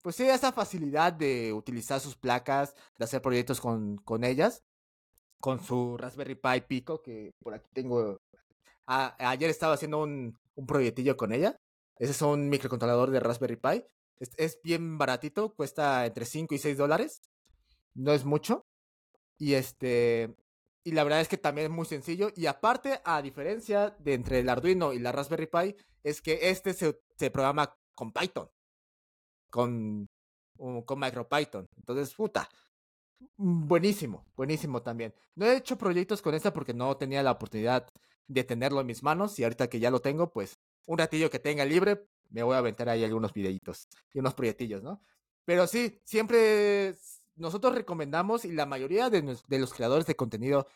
pues 0.01 0.15
sí, 0.15 0.23
esa 0.23 0.51
facilidad 0.51 1.13
de 1.13 1.53
utilizar 1.53 1.99
sus 1.99 2.15
placas, 2.15 2.73
de 2.97 3.05
hacer 3.05 3.21
proyectos 3.21 3.59
con, 3.61 3.97
con 3.97 4.23
ellas, 4.23 4.63
con 5.39 5.63
su 5.63 5.97
Raspberry 5.97 6.35
Pi 6.35 6.61
Pico, 6.67 7.01
que 7.01 7.31
por 7.43 7.53
aquí 7.53 7.69
tengo, 7.73 8.19
ayer 8.85 9.49
estaba 9.49 9.73
haciendo 9.73 10.01
un, 10.01 10.37
un 10.55 10.65
proyectillo 10.65 11.17
con 11.17 11.33
ella. 11.33 11.59
Ese 11.97 12.11
es 12.11 12.21
un 12.21 12.49
microcontrolador 12.49 13.11
de 13.11 13.19
Raspberry 13.19 13.57
Pi. 13.57 13.83
Es, 14.19 14.31
es 14.37 14.59
bien 14.63 14.97
baratito, 14.97 15.53
cuesta 15.53 16.05
entre 16.05 16.25
5 16.25 16.55
y 16.55 16.57
6 16.59 16.77
dólares. 16.77 17.21
No 17.93 18.13
es 18.13 18.25
mucho. 18.25 18.65
Y 19.37 19.53
este, 19.53 20.35
y 20.89 20.91
la 20.91 21.03
verdad 21.03 21.21
es 21.21 21.27
que 21.27 21.37
también 21.37 21.65
es 21.65 21.71
muy 21.71 21.85
sencillo. 21.85 22.31
Y 22.35 22.47
aparte, 22.47 22.99
a 23.05 23.21
diferencia 23.21 23.95
de 23.99 24.15
entre 24.15 24.39
el 24.39 24.49
Arduino 24.49 24.91
y 24.91 24.97
la 24.97 25.11
Raspberry 25.11 25.45
Pi, 25.45 25.75
es 26.03 26.19
que 26.19 26.49
este 26.49 26.73
se, 26.73 26.99
se 27.15 27.29
programa 27.29 27.77
con 27.93 28.11
Python. 28.11 28.49
Con, 29.51 30.09
con 30.57 30.99
MicroPython. 30.99 31.67
Entonces, 31.77 32.11
puta. 32.15 32.49
Mm, 33.37 33.67
buenísimo, 33.67 34.25
buenísimo 34.35 34.81
también. 34.81 35.13
No 35.35 35.45
he 35.45 35.57
hecho 35.57 35.77
proyectos 35.77 36.23
con 36.23 36.33
esta 36.33 36.51
porque 36.51 36.73
no 36.73 36.97
tenía 36.97 37.21
la 37.21 37.33
oportunidad 37.33 37.87
de 38.25 38.43
tenerlo 38.43 38.81
en 38.81 38.87
mis 38.87 39.03
manos. 39.03 39.37
Y 39.37 39.43
ahorita 39.43 39.69
que 39.69 39.79
ya 39.79 39.91
lo 39.91 40.01
tengo, 40.01 40.33
pues 40.33 40.57
un 40.87 40.97
ratillo 40.97 41.29
que 41.29 41.37
tenga 41.37 41.65
libre, 41.65 42.07
me 42.31 42.41
voy 42.41 42.55
a 42.55 42.59
aventar 42.59 42.89
ahí 42.89 43.03
algunos 43.03 43.31
videitos 43.31 43.87
y 44.11 44.17
unos 44.17 44.33
proyectillos, 44.33 44.81
¿no? 44.81 45.03
Pero 45.45 45.67
sí, 45.67 46.01
siempre 46.03 46.95
nosotros 47.39 47.73
recomendamos 47.73 48.45
y 48.45 48.51
la 48.51 48.65
mayoría 48.65 49.09
de, 49.09 49.21
los 49.21 49.73
creadores 49.73 50.05
de 50.05 50.15
contenido 50.15 50.67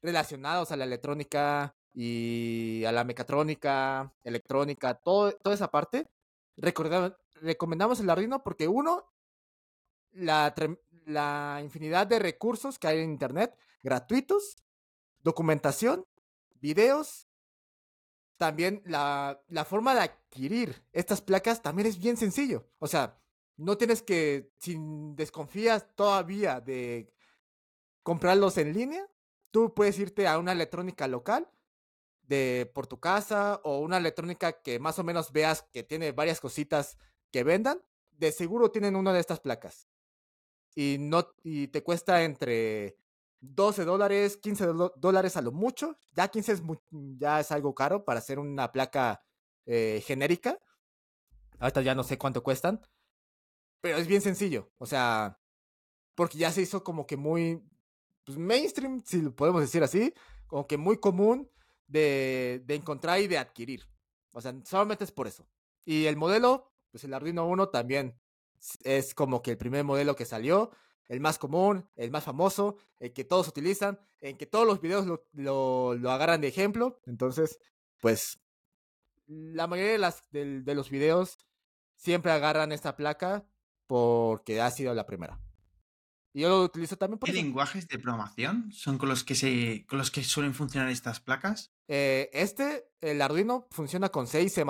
relacionados 0.00 0.70
a 0.70 0.76
la 0.76 0.84
electrónica 0.84 1.74
y 1.94 2.84
a 2.84 2.92
la 2.92 3.04
mecatrónica, 3.04 4.14
electrónica, 4.22 4.94
todo, 4.94 5.32
toda 5.32 5.54
esa 5.54 5.70
parte, 5.70 6.08
recomendamos 6.56 8.00
el 8.00 8.10
Arduino 8.10 8.42
porque 8.42 8.68
uno, 8.68 9.10
la, 10.12 10.54
la 11.06 11.60
infinidad 11.62 12.06
de 12.06 12.18
recursos 12.18 12.78
que 12.78 12.88
hay 12.88 12.98
en 13.00 13.10
Internet, 13.10 13.56
gratuitos, 13.82 14.56
documentación, 15.22 16.06
videos, 16.60 17.28
también 18.36 18.82
la, 18.84 19.40
la 19.48 19.64
forma 19.64 19.94
de 19.94 20.00
adquirir 20.00 20.84
estas 20.92 21.20
placas 21.20 21.62
también 21.62 21.86
es 21.86 21.98
bien 21.98 22.16
sencillo. 22.16 22.68
O 22.78 22.88
sea, 22.88 23.21
no 23.56 23.76
tienes 23.78 24.02
que, 24.02 24.50
si 24.58 24.76
desconfías 25.14 25.86
todavía 25.94 26.60
de 26.60 27.12
comprarlos 28.02 28.58
en 28.58 28.72
línea, 28.72 29.06
tú 29.50 29.74
puedes 29.74 29.98
irte 29.98 30.26
a 30.26 30.38
una 30.38 30.52
electrónica 30.52 31.06
local 31.06 31.48
de 32.22 32.70
por 32.74 32.86
tu 32.86 32.98
casa 32.98 33.60
o 33.64 33.78
una 33.80 33.98
electrónica 33.98 34.62
que 34.62 34.78
más 34.78 34.98
o 34.98 35.04
menos 35.04 35.32
veas 35.32 35.62
que 35.72 35.82
tiene 35.82 36.12
varias 36.12 36.40
cositas 36.40 36.96
que 37.30 37.44
vendan, 37.44 37.82
de 38.12 38.32
seguro 38.32 38.70
tienen 38.70 38.96
una 38.96 39.12
de 39.12 39.20
estas 39.20 39.40
placas. 39.40 39.88
Y 40.74 40.96
no 40.98 41.28
y 41.42 41.68
te 41.68 41.82
cuesta 41.82 42.22
entre 42.22 42.96
12 43.40 43.84
dólares, 43.84 44.36
15 44.36 44.66
dólares 44.96 45.36
a 45.36 45.42
lo 45.42 45.52
mucho. 45.52 45.98
Ya 46.12 46.28
15 46.28 46.52
es, 46.52 46.62
ya 46.90 47.40
es 47.40 47.52
algo 47.52 47.74
caro 47.74 48.04
para 48.04 48.20
hacer 48.20 48.38
una 48.38 48.72
placa 48.72 49.22
eh, 49.66 50.02
genérica. 50.06 50.58
Ahorita 51.58 51.82
ya 51.82 51.94
no 51.94 52.04
sé 52.04 52.16
cuánto 52.18 52.42
cuestan. 52.42 52.80
Pero 53.82 53.98
es 53.98 54.06
bien 54.06 54.22
sencillo. 54.22 54.70
O 54.78 54.86
sea, 54.86 55.38
porque 56.14 56.38
ya 56.38 56.50
se 56.50 56.62
hizo 56.62 56.82
como 56.82 57.06
que 57.06 57.18
muy 57.18 57.62
pues, 58.24 58.38
mainstream, 58.38 59.02
si 59.04 59.20
lo 59.20 59.36
podemos 59.36 59.60
decir 59.60 59.82
así. 59.82 60.14
Como 60.46 60.66
que 60.66 60.78
muy 60.78 60.98
común 60.98 61.50
de, 61.88 62.64
encontrar 62.68 63.20
y 63.20 63.26
de 63.26 63.38
adquirir. 63.38 63.86
O 64.30 64.40
sea, 64.40 64.54
solamente 64.64 65.04
es 65.04 65.12
por 65.12 65.26
eso. 65.26 65.46
Y 65.84 66.06
el 66.06 66.16
modelo, 66.16 66.72
pues 66.90 67.04
el 67.04 67.12
Arduino 67.12 67.46
1 67.46 67.68
también 67.68 68.18
es 68.84 69.14
como 69.14 69.42
que 69.42 69.50
el 69.50 69.58
primer 69.58 69.84
modelo 69.84 70.14
que 70.14 70.24
salió, 70.24 70.70
el 71.08 71.20
más 71.20 71.38
común, 71.38 71.88
el 71.96 72.12
más 72.12 72.22
famoso, 72.22 72.76
el 73.00 73.12
que 73.12 73.24
todos 73.24 73.48
utilizan, 73.48 73.98
en 74.20 74.36
que 74.38 74.46
todos 74.46 74.66
los 74.66 74.80
videos 74.80 75.06
lo, 75.32 75.90
agarran 76.08 76.40
de 76.40 76.48
ejemplo. 76.48 77.00
Entonces, 77.06 77.58
pues 77.98 78.38
la 79.26 79.66
mayoría 79.66 79.92
de, 79.92 79.98
las, 79.98 80.22
de 80.30 80.74
los 80.74 80.88
videos 80.88 81.38
siempre 81.96 82.30
agarran 82.30 82.70
esta 82.70 82.94
placa 82.94 83.44
porque 83.92 84.58
ha 84.58 84.70
sido 84.70 84.94
la 84.94 85.04
primera. 85.04 85.38
Y 86.32 86.40
yo 86.40 86.48
lo 86.48 86.62
utilizo 86.62 86.96
también 86.96 87.18
por 87.18 87.28
¿Qué 87.28 87.34
lenguajes 87.34 87.86
de 87.88 87.98
programación 87.98 88.72
son 88.72 88.96
con 88.96 89.10
los 89.10 89.22
que 89.22 89.34
se 89.34 89.84
con 89.86 89.98
los 89.98 90.10
que 90.10 90.24
suelen 90.24 90.54
funcionar 90.54 90.88
estas 90.88 91.20
placas? 91.20 91.74
Eh, 91.88 92.30
este, 92.32 92.88
el 93.02 93.20
Arduino, 93.20 93.68
funciona 93.70 94.08
con 94.08 94.26
C 94.26 94.40
y 94.40 94.48
C++. 94.48 94.64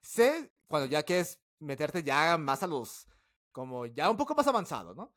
C, 0.00 0.50
cuando 0.68 0.88
ya 0.88 1.02
quieres 1.02 1.38
meterte 1.58 2.02
ya 2.02 2.38
más 2.38 2.62
a 2.62 2.66
los, 2.66 3.06
como 3.52 3.84
ya 3.84 4.08
un 4.08 4.16
poco 4.16 4.34
más 4.34 4.46
avanzado, 4.46 4.94
¿no? 4.94 5.14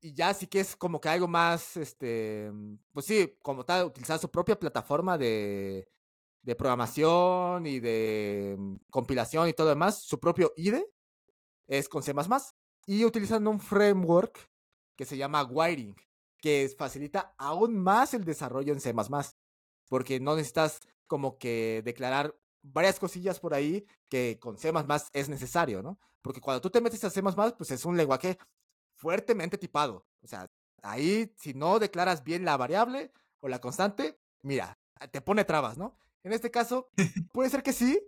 Y 0.00 0.14
ya 0.14 0.32
sí 0.32 0.46
que 0.46 0.60
es 0.60 0.76
como 0.76 0.98
que 0.98 1.10
algo 1.10 1.28
más, 1.28 1.76
este, 1.76 2.50
pues 2.94 3.04
sí, 3.04 3.36
como 3.42 3.66
tal, 3.66 3.84
utilizar 3.84 4.18
su 4.18 4.30
propia 4.30 4.58
plataforma 4.58 5.18
de, 5.18 5.90
de 6.40 6.54
programación 6.54 7.66
y 7.66 7.80
de 7.80 8.56
compilación 8.88 9.46
y 9.46 9.52
todo 9.52 9.68
demás, 9.68 10.00
su 10.00 10.18
propio 10.18 10.54
IDE 10.56 10.90
es 11.70 11.88
con 11.88 12.02
C++. 12.02 12.12
Y 12.86 13.04
utilizando 13.04 13.50
un 13.50 13.60
framework 13.60 14.50
que 14.96 15.04
se 15.06 15.16
llama 15.16 15.44
Wiring, 15.44 15.96
que 16.42 16.70
facilita 16.76 17.34
aún 17.38 17.78
más 17.78 18.12
el 18.12 18.24
desarrollo 18.24 18.72
en 18.72 18.80
C++, 18.80 18.94
porque 19.88 20.20
no 20.20 20.36
necesitas 20.36 20.80
como 21.06 21.38
que 21.38 21.82
declarar 21.84 22.36
varias 22.62 22.98
cosillas 22.98 23.40
por 23.40 23.54
ahí 23.54 23.86
que 24.08 24.38
con 24.40 24.58
C++ 24.58 24.72
es 25.12 25.28
necesario, 25.28 25.82
¿no? 25.82 25.98
Porque 26.22 26.40
cuando 26.40 26.60
tú 26.60 26.70
te 26.70 26.80
metes 26.80 27.02
a 27.04 27.10
C++, 27.10 27.22
pues 27.56 27.70
es 27.70 27.84
un 27.84 27.96
lenguaje 27.96 28.38
fuertemente 28.96 29.56
tipado. 29.56 30.06
O 30.22 30.26
sea, 30.26 30.50
ahí 30.82 31.32
si 31.38 31.54
no 31.54 31.78
declaras 31.78 32.24
bien 32.24 32.44
la 32.44 32.56
variable 32.56 33.12
o 33.40 33.48
la 33.48 33.60
constante, 33.60 34.18
mira, 34.42 34.78
te 35.10 35.20
pone 35.20 35.44
trabas, 35.44 35.78
¿no? 35.78 35.96
En 36.22 36.32
este 36.32 36.50
caso, 36.50 36.90
puede 37.32 37.48
ser 37.48 37.62
que 37.62 37.72
sí, 37.72 38.02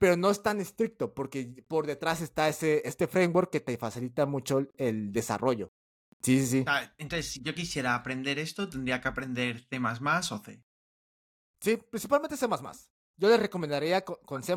pero 0.00 0.16
no 0.16 0.30
es 0.30 0.42
tan 0.42 0.62
estricto 0.62 1.12
porque 1.12 1.62
por 1.68 1.86
detrás 1.86 2.22
está 2.22 2.48
ese, 2.48 2.80
este 2.86 3.06
framework 3.06 3.50
que 3.50 3.60
te 3.60 3.76
facilita 3.76 4.24
mucho 4.24 4.66
el 4.78 5.12
desarrollo. 5.12 5.74
Sí, 6.22 6.40
sí, 6.40 6.46
sí. 6.46 6.64
Ah, 6.66 6.90
entonces, 6.96 7.32
si 7.32 7.42
yo 7.42 7.54
quisiera 7.54 7.94
aprender 7.94 8.38
esto, 8.38 8.66
tendría 8.66 9.02
que 9.02 9.08
aprender 9.08 9.60
C 9.60 9.78
o 9.78 10.38
C. 10.38 10.62
Sí, 11.60 11.76
principalmente 11.76 12.38
C. 12.38 12.46
Yo 13.18 13.28
les 13.28 13.40
recomendaría 13.40 14.02
con 14.02 14.42
C, 14.42 14.56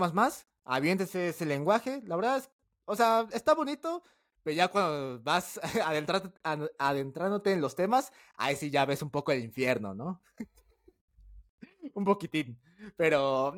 aviéntese 0.63 1.27
ese 1.27 1.45
lenguaje. 1.45 2.01
La 2.05 2.15
verdad 2.15 2.37
es, 2.37 2.49
o 2.85 2.95
sea, 2.95 3.27
está 3.33 3.53
bonito, 3.53 4.01
pero 4.43 4.55
ya 4.55 4.69
cuando 4.69 5.21
vas 5.23 5.59
adentrándote 6.79 7.51
en 7.51 7.59
los 7.59 7.75
temas, 7.75 8.13
ahí 8.35 8.55
sí 8.55 8.69
ya 8.69 8.85
ves 8.85 9.01
un 9.01 9.09
poco 9.09 9.33
el 9.33 9.43
infierno, 9.43 9.93
¿no? 9.93 10.21
un 11.95 12.05
poquitín. 12.05 12.57
Pero 12.95 13.53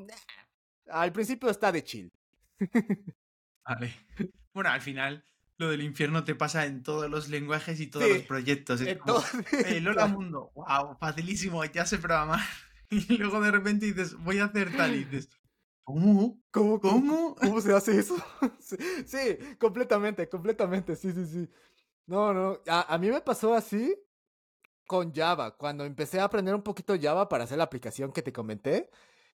al 0.90 1.12
principio 1.12 1.50
está 1.50 1.72
de 1.72 1.84
chill. 1.84 2.12
vale. 3.66 3.94
Bueno, 4.54 4.70
al 4.70 4.82
final 4.82 5.24
lo 5.58 5.70
del 5.70 5.82
infierno 5.82 6.24
te 6.24 6.36
pasa 6.36 6.66
en 6.66 6.84
todos 6.84 7.10
los 7.10 7.30
lenguajes 7.30 7.80
y 7.80 7.88
todos 7.88 8.10
los 8.10 8.24
proyectos. 8.24 8.82
Es 8.82 8.98
como, 8.98 9.24
eh, 9.66 9.80
Lola 9.80 10.08
Mundo, 10.08 10.52
wow, 10.56 10.98
facilísimo, 11.00 11.64
ya 11.66 11.86
sé 11.86 11.98
programar. 11.98 12.42
Y 12.92 13.18
luego 13.18 13.42
de 13.42 13.50
repente 13.50 13.88
dices, 13.88 14.14
voy 14.14 14.38
a 14.38 14.46
hacer 14.46 14.78
tal 14.78 14.94
y 14.94 15.06
dices, 15.06 15.28
¿cómo? 15.84 16.40
¿Cómo? 16.52 16.80
¿Cómo? 16.80 17.36
¿Cómo 17.36 17.60
se 17.60 17.74
hace 17.74 17.98
eso? 17.98 18.16
sí, 18.60 19.38
completamente, 19.58 20.30
completamente, 20.30 20.96
sí, 20.96 21.12
sí, 21.12 21.26
sí. 21.26 21.50
No, 22.06 22.32
no, 22.32 22.60
a, 22.68 22.94
a, 22.94 22.98
mí 23.00 23.10
me 23.10 23.22
pasó 23.22 23.56
así 23.56 23.98
con 24.86 25.12
Java. 25.12 25.58
Cuando 25.58 25.84
empecé 25.84 26.20
a 26.20 26.26
aprender 26.26 26.54
un 26.54 26.62
poquito 26.62 26.96
Java 27.02 27.28
para 27.28 27.46
hacer 27.46 27.58
la 27.58 27.64
aplicación 27.64 28.12
que 28.12 28.22
te 28.22 28.32
comenté, 28.32 28.92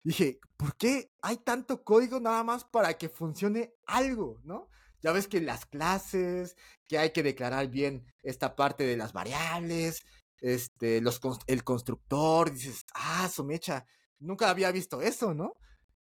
dije, 0.04 0.40
¿por 0.58 0.76
qué 0.76 1.12
hay 1.22 1.38
tanto 1.38 1.84
código 1.84 2.20
nada 2.20 2.44
más 2.44 2.64
para 2.66 2.98
que 2.98 3.10
funcione 3.10 3.74
algo, 3.86 4.40
no? 4.44 4.70
Ya 5.02 5.12
ves 5.12 5.28
que 5.28 5.42
las 5.42 5.66
clases, 5.66 6.56
que 6.88 6.98
hay 6.98 7.12
que 7.12 7.24
declarar 7.24 7.68
bien 7.68 8.06
esta 8.24 8.56
parte 8.56 8.86
de 8.86 8.98
las 8.98 9.14
variables, 9.14 10.04
este, 10.40 11.02
los, 11.02 11.20
el 11.48 11.64
constructor, 11.64 12.52
dices, 12.52 12.86
ah, 12.94 13.30
Somecha, 13.32 13.86
nunca 14.20 14.50
había 14.50 14.72
visto 14.72 15.02
eso, 15.02 15.34
¿no? 15.34 15.54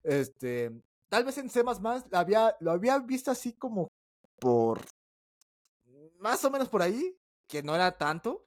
Este, 0.03 0.71
tal 1.09 1.25
vez 1.25 1.39
en 1.39 1.51
C++ 1.51 1.63
había, 2.13 2.57
lo 2.61 2.71
había 2.71 2.99
visto 2.99 3.31
así 3.31 3.53
como 3.55 3.89
por, 4.39 4.85
más 6.19 6.45
o 6.45 6.51
menos 6.51 6.69
por 6.69 6.83
ahí, 6.83 7.17
que 7.49 7.63
no 7.63 7.75
era 7.75 7.97
tanto, 7.97 8.47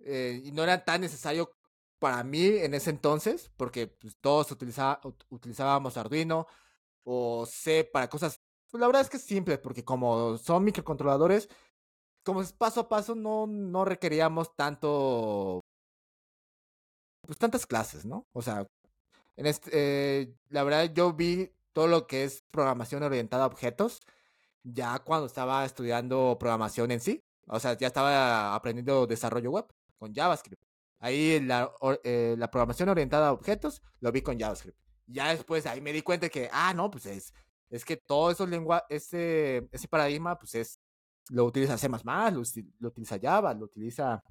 eh, 0.00 0.40
y 0.44 0.52
no 0.52 0.62
era 0.62 0.84
tan 0.84 1.00
necesario 1.00 1.50
para 1.98 2.24
mí 2.24 2.44
en 2.46 2.74
ese 2.74 2.90
entonces, 2.90 3.50
porque 3.56 3.86
pues, 3.88 4.16
todos 4.20 4.50
utilizábamos 5.30 5.96
Arduino 5.96 6.46
o 7.04 7.46
C 7.46 7.84
para 7.84 8.08
cosas 8.08 8.40
pues 8.70 8.80
la 8.80 8.86
verdad 8.88 9.02
es 9.02 9.10
que 9.10 9.16
es 9.16 9.24
simple, 9.24 9.58
porque 9.58 9.84
como 9.84 10.36
son 10.38 10.64
microcontroladores, 10.64 11.48
como 12.24 12.42
es 12.42 12.52
paso 12.52 12.80
a 12.80 12.88
paso, 12.88 13.14
no, 13.14 13.46
no 13.46 13.84
requeríamos 13.84 14.54
tanto. 14.56 15.60
Pues 17.22 17.38
tantas 17.38 17.66
clases, 17.66 18.04
¿no? 18.04 18.26
O 18.32 18.42
sea, 18.42 18.66
en 19.36 19.46
este, 19.46 19.70
eh, 19.72 20.34
la 20.50 20.64
verdad 20.64 20.92
yo 20.94 21.12
vi 21.12 21.52
todo 21.72 21.88
lo 21.88 22.06
que 22.06 22.24
es 22.24 22.44
programación 22.50 23.02
orientada 23.02 23.44
a 23.44 23.46
objetos 23.48 24.02
ya 24.62 24.98
cuando 25.00 25.26
estaba 25.26 25.64
estudiando 25.64 26.36
programación 26.38 26.90
en 26.92 27.00
sí. 27.00 27.24
O 27.48 27.60
sea, 27.60 27.74
ya 27.78 27.88
estaba 27.88 28.54
aprendiendo 28.54 29.06
desarrollo 29.06 29.50
web 29.52 29.66
con 29.98 30.14
JavaScript. 30.14 30.65
Ahí 30.98 31.40
la, 31.40 31.72
eh, 32.04 32.34
la 32.38 32.50
programación 32.50 32.88
orientada 32.88 33.28
a 33.28 33.32
objetos 33.32 33.82
lo 34.00 34.12
vi 34.12 34.22
con 34.22 34.38
JavaScript. 34.38 34.78
Ya 35.06 35.28
después 35.28 35.66
ahí 35.66 35.80
me 35.80 35.92
di 35.92 36.02
cuenta 36.02 36.28
que, 36.28 36.48
ah, 36.52 36.72
no, 36.74 36.90
pues 36.90 37.06
es 37.06 37.32
es 37.70 37.84
que 37.84 37.96
todo 37.96 38.30
esos 38.30 38.48
lenguajes, 38.48 38.86
ese, 38.88 39.68
ese 39.72 39.88
paradigma, 39.88 40.38
pues 40.38 40.54
es, 40.54 40.80
lo 41.30 41.44
utiliza 41.44 41.76
C++, 41.78 41.88
lo, 41.88 42.42
lo 42.78 42.88
utiliza 42.88 43.18
Java, 43.20 43.54
lo 43.54 43.64
utiliza 43.64 44.22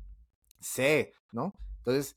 C, 0.60 1.14
¿no? 1.32 1.54
Entonces, 1.78 2.16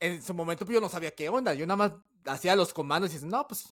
en 0.00 0.22
su 0.22 0.34
momento 0.34 0.64
pues, 0.64 0.74
yo 0.74 0.80
no 0.80 0.88
sabía 0.88 1.10
qué 1.12 1.28
onda, 1.28 1.54
yo 1.54 1.66
nada 1.66 1.76
más 1.76 1.92
hacía 2.26 2.54
los 2.54 2.74
comandos 2.74 3.10
y 3.10 3.14
dices, 3.14 3.28
no, 3.28 3.46
pues, 3.46 3.74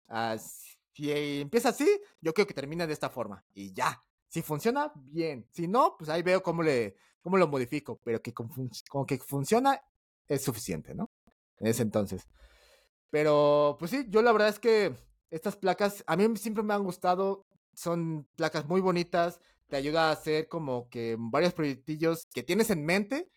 si 0.93 1.11
empieza 1.41 1.69
así, 1.69 1.87
yo 2.19 2.33
creo 2.33 2.47
que 2.47 2.53
termina 2.53 2.87
de 2.87 2.93
esta 2.93 3.09
forma, 3.09 3.45
y 3.53 3.73
ya. 3.73 4.03
Si 4.27 4.43
funciona, 4.43 4.91
bien. 4.95 5.47
Si 5.51 5.67
no, 5.67 5.95
pues 5.97 6.07
ahí 6.07 6.21
veo 6.21 6.43
cómo, 6.43 6.61
le, 6.61 6.95
cómo 7.19 7.35
lo 7.35 7.47
modifico, 7.47 7.99
pero 8.03 8.21
que 8.21 8.31
con, 8.31 8.47
con 8.87 9.03
que 9.07 9.17
funciona 9.17 9.81
es 10.29 10.43
suficiente, 10.43 10.95
¿no? 10.95 11.11
En 11.57 11.67
ese 11.67 11.81
entonces. 11.81 12.27
Pero, 13.09 13.75
pues 13.79 13.91
sí, 13.91 14.05
yo 14.09 14.21
la 14.21 14.31
verdad 14.31 14.49
es 14.49 14.59
que 14.59 14.95
estas 15.29 15.57
placas 15.57 16.03
a 16.07 16.15
mí 16.15 16.37
siempre 16.37 16.63
me 16.63 16.73
han 16.73 16.83
gustado, 16.83 17.45
son 17.73 18.27
placas 18.35 18.65
muy 18.65 18.79
bonitas, 18.79 19.41
te 19.67 19.75
ayuda 19.75 20.09
a 20.09 20.11
hacer 20.11 20.47
como 20.47 20.89
que 20.89 21.15
varios 21.19 21.53
proyectillos 21.53 22.25
que 22.33 22.43
tienes 22.43 22.69
en 22.69 22.85
mente 22.85 23.29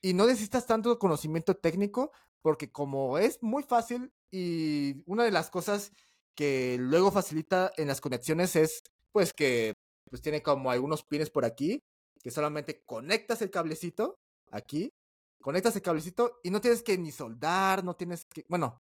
y 0.00 0.14
no 0.14 0.26
necesitas 0.26 0.66
tanto 0.66 0.98
conocimiento 0.98 1.56
técnico 1.56 2.12
porque 2.42 2.70
como 2.70 3.18
es 3.18 3.42
muy 3.42 3.62
fácil 3.62 4.12
y 4.30 5.02
una 5.06 5.24
de 5.24 5.30
las 5.30 5.50
cosas 5.50 5.92
que 6.34 6.76
luego 6.78 7.10
facilita 7.10 7.72
en 7.76 7.88
las 7.88 8.00
conexiones 8.00 8.54
es 8.56 8.82
pues 9.12 9.32
que 9.32 9.74
pues 10.10 10.22
tiene 10.22 10.42
como 10.42 10.70
algunos 10.70 11.04
pines 11.04 11.30
por 11.30 11.44
aquí 11.44 11.82
que 12.22 12.30
solamente 12.30 12.82
conectas 12.84 13.42
el 13.42 13.50
cablecito 13.50 14.18
aquí, 14.50 14.92
conectas 15.44 15.76
el 15.76 15.82
cablecito 15.82 16.40
y 16.42 16.48
no 16.48 16.62
tienes 16.62 16.82
que 16.82 16.96
ni 16.96 17.12
soldar, 17.12 17.84
no 17.84 17.94
tienes 17.94 18.24
que, 18.24 18.46
bueno, 18.48 18.80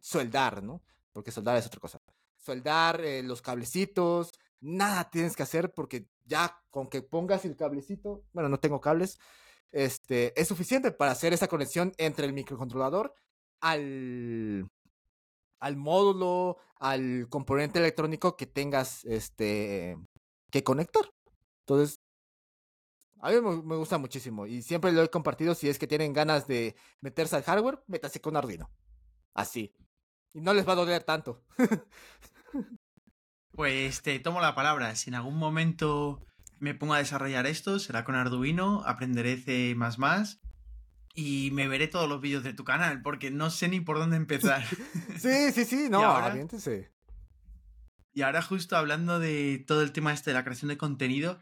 soldar, 0.00 0.62
¿no? 0.62 0.82
porque 1.12 1.30
soldar 1.32 1.56
es 1.58 1.66
otra 1.66 1.80
cosa. 1.80 2.00
Soldar 2.38 3.00
eh, 3.02 3.22
los 3.22 3.42
cablecitos, 3.42 4.32
nada 4.60 5.10
tienes 5.10 5.36
que 5.36 5.42
hacer 5.42 5.74
porque 5.74 6.08
ya 6.24 6.58
con 6.70 6.88
que 6.88 7.02
pongas 7.02 7.44
el 7.44 7.56
cablecito, 7.56 8.22
bueno, 8.32 8.48
no 8.48 8.58
tengo 8.58 8.80
cables, 8.80 9.18
este, 9.70 10.32
es 10.40 10.48
suficiente 10.48 10.92
para 10.92 11.10
hacer 11.10 11.34
esa 11.34 11.48
conexión 11.48 11.92
entre 11.98 12.24
el 12.24 12.32
microcontrolador 12.32 13.12
al, 13.60 14.70
al 15.58 15.76
módulo, 15.76 16.56
al 16.76 17.26
componente 17.28 17.80
electrónico 17.80 18.34
que 18.34 18.46
tengas 18.46 19.04
este, 19.04 19.98
que 20.50 20.64
conectar. 20.64 21.12
Entonces, 21.66 22.00
A 23.20 23.30
mí 23.30 23.40
me, 23.40 23.76
gusta 23.76 23.98
muchísimo 23.98 24.46
y 24.46 24.62
siempre 24.62 24.92
lo 24.92 25.02
he 25.02 25.10
compartido. 25.10 25.54
Si 25.54 25.68
es 25.68 25.78
que 25.78 25.86
tienen 25.86 26.12
ganas 26.12 26.46
de 26.46 26.76
meterse 27.00 27.36
al 27.36 27.42
hardware, 27.42 27.82
métase 27.86 28.20
con 28.20 28.36
Arduino. 28.36 28.70
Así. 29.34 29.74
Y 30.32 30.40
no 30.40 30.54
les 30.54 30.66
va 30.66 30.72
a 30.72 30.76
doler 30.76 31.04
tanto. 31.04 31.44
pues 33.52 34.02
te 34.02 34.18
tomo 34.20 34.40
la 34.40 34.54
palabra. 34.54 34.94
Si 34.94 35.10
en 35.10 35.14
algún 35.14 35.36
momento 35.36 36.24
me 36.58 36.74
pongo 36.74 36.94
a 36.94 36.98
desarrollar 36.98 37.46
esto, 37.46 37.78
será 37.78 38.04
con 38.04 38.14
Arduino, 38.14 38.82
aprenderé 38.84 39.36
C 39.36 39.74
y 41.14 41.50
me 41.50 41.66
veré 41.66 41.88
todos 41.88 42.08
los 42.08 42.20
vídeos 42.20 42.44
de 42.44 42.52
tu 42.52 42.62
canal, 42.62 43.02
porque 43.02 43.32
no 43.32 43.50
sé 43.50 43.66
ni 43.66 43.80
por 43.80 43.98
dónde 43.98 44.16
empezar. 44.16 44.64
sí, 45.18 45.50
sí, 45.52 45.64
sí, 45.64 45.88
no, 45.90 46.04
ahora, 46.04 46.36
Y 48.12 48.22
ahora 48.22 48.40
justo 48.40 48.76
hablando 48.76 49.18
de 49.18 49.64
todo 49.66 49.82
el 49.82 49.90
tema 49.90 50.12
este 50.12 50.30
de 50.30 50.34
la 50.34 50.44
creación 50.44 50.68
de 50.68 50.78
contenido, 50.78 51.40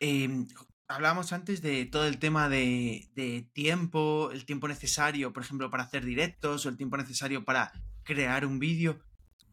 eh, 0.00 0.46
hablábamos 0.92 1.32
antes 1.32 1.62
de 1.62 1.86
todo 1.86 2.06
el 2.06 2.18
tema 2.18 2.48
de, 2.48 3.50
tiempo, 3.52 4.30
el 4.32 4.44
tiempo 4.44 4.68
necesario, 4.68 5.32
por 5.32 5.42
ejemplo, 5.42 5.70
para 5.70 5.84
hacer 5.84 6.04
directos 6.04 6.64
o 6.64 6.68
el 6.68 6.76
tiempo 6.76 6.96
necesario 6.96 7.44
para 7.44 7.72
crear 8.04 8.46
un 8.46 8.58
vídeo. 8.58 9.00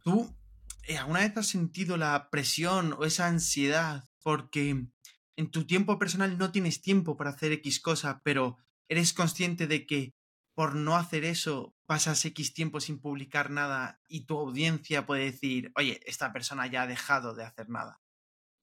¿Tú 0.03 0.35
eh, 0.83 0.97
alguna 0.97 1.21
vez 1.21 1.35
has 1.37 1.47
sentido 1.47 1.97
la 1.97 2.29
presión 2.29 2.93
o 2.97 3.05
esa 3.05 3.27
ansiedad 3.27 4.03
porque 4.21 4.87
en 5.35 5.51
tu 5.51 5.65
tiempo 5.65 5.97
personal 5.97 6.37
no 6.37 6.51
tienes 6.51 6.81
tiempo 6.81 7.15
para 7.15 7.31
hacer 7.31 7.51
X 7.53 7.79
cosa, 7.79 8.21
pero 8.23 8.57
eres 8.87 9.13
consciente 9.13 9.67
de 9.67 9.85
que 9.85 10.13
por 10.53 10.75
no 10.75 10.95
hacer 10.95 11.23
eso 11.23 11.75
pasas 11.85 12.23
X 12.25 12.53
tiempo 12.53 12.81
sin 12.81 12.99
publicar 12.99 13.49
nada 13.49 14.01
y 14.07 14.25
tu 14.25 14.37
audiencia 14.37 15.05
puede 15.05 15.25
decir, 15.25 15.71
oye, 15.75 16.01
esta 16.05 16.33
persona 16.33 16.67
ya 16.67 16.83
ha 16.83 16.87
dejado 16.87 17.33
de 17.33 17.45
hacer 17.45 17.69
nada? 17.69 18.01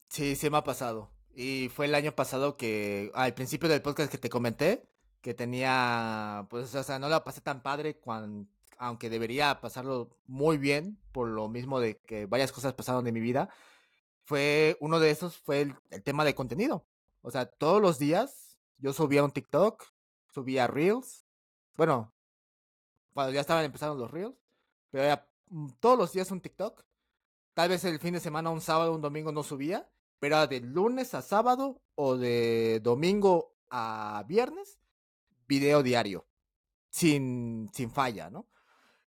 Sí, 0.09 0.35
se 0.35 0.49
me 0.49 0.57
ha 0.57 0.63
pasado. 0.63 1.16
Y 1.39 1.69
fue 1.69 1.85
el 1.85 1.93
año 1.93 2.15
pasado 2.15 2.57
que, 2.57 3.11
al 3.13 3.35
principio 3.35 3.69
del 3.69 3.83
podcast 3.83 4.11
que 4.11 4.17
te 4.17 4.27
comenté, 4.27 4.89
que 5.21 5.35
tenía, 5.35 6.47
pues, 6.49 6.73
o 6.73 6.81
sea, 6.83 6.97
no 6.97 7.09
la 7.09 7.23
pasé 7.23 7.41
tan 7.41 7.61
padre, 7.61 7.99
cuando, 7.99 8.49
aunque 8.79 9.07
debería 9.07 9.61
pasarlo 9.61 10.09
muy 10.25 10.57
bien, 10.57 10.97
por 11.11 11.27
lo 11.27 11.47
mismo 11.47 11.79
de 11.79 11.99
que 11.99 12.25
varias 12.25 12.51
cosas 12.51 12.73
pasaron 12.73 13.05
en 13.05 13.13
mi 13.13 13.19
vida. 13.19 13.49
Fue, 14.23 14.77
uno 14.79 14.99
de 14.99 15.11
esos 15.11 15.37
fue 15.37 15.61
el, 15.61 15.75
el 15.91 16.01
tema 16.01 16.25
de 16.25 16.33
contenido. 16.33 16.87
O 17.21 17.29
sea, 17.29 17.45
todos 17.45 17.79
los 17.83 17.99
días 17.99 18.57
yo 18.79 18.91
subía 18.91 19.23
un 19.23 19.31
TikTok, 19.31 19.83
subía 20.33 20.65
Reels. 20.65 21.23
Bueno, 21.75 22.15
cuando 23.13 23.31
ya 23.31 23.41
estaban 23.41 23.63
empezando 23.63 23.93
los 23.93 24.09
Reels. 24.09 24.35
Pero 24.89 25.03
era 25.03 25.29
mm, 25.49 25.67
todos 25.79 25.99
los 25.99 26.11
días 26.13 26.31
un 26.31 26.41
TikTok. 26.41 26.83
Tal 27.53 27.69
vez 27.69 27.85
el 27.85 27.99
fin 27.99 28.15
de 28.15 28.21
semana, 28.21 28.49
un 28.49 28.61
sábado, 28.61 28.95
un 28.95 29.01
domingo 29.01 29.31
no 29.31 29.43
subía 29.43 29.87
pero 30.19 30.47
de 30.47 30.61
lunes 30.61 31.13
a 31.13 31.21
sábado 31.21 31.81
o 31.95 32.17
de 32.17 32.79
domingo 32.81 33.55
a 33.69 34.23
viernes, 34.27 34.79
video 35.47 35.83
diario, 35.83 36.27
sin, 36.89 37.69
sin 37.73 37.91
falla, 37.91 38.29
¿no? 38.29 38.47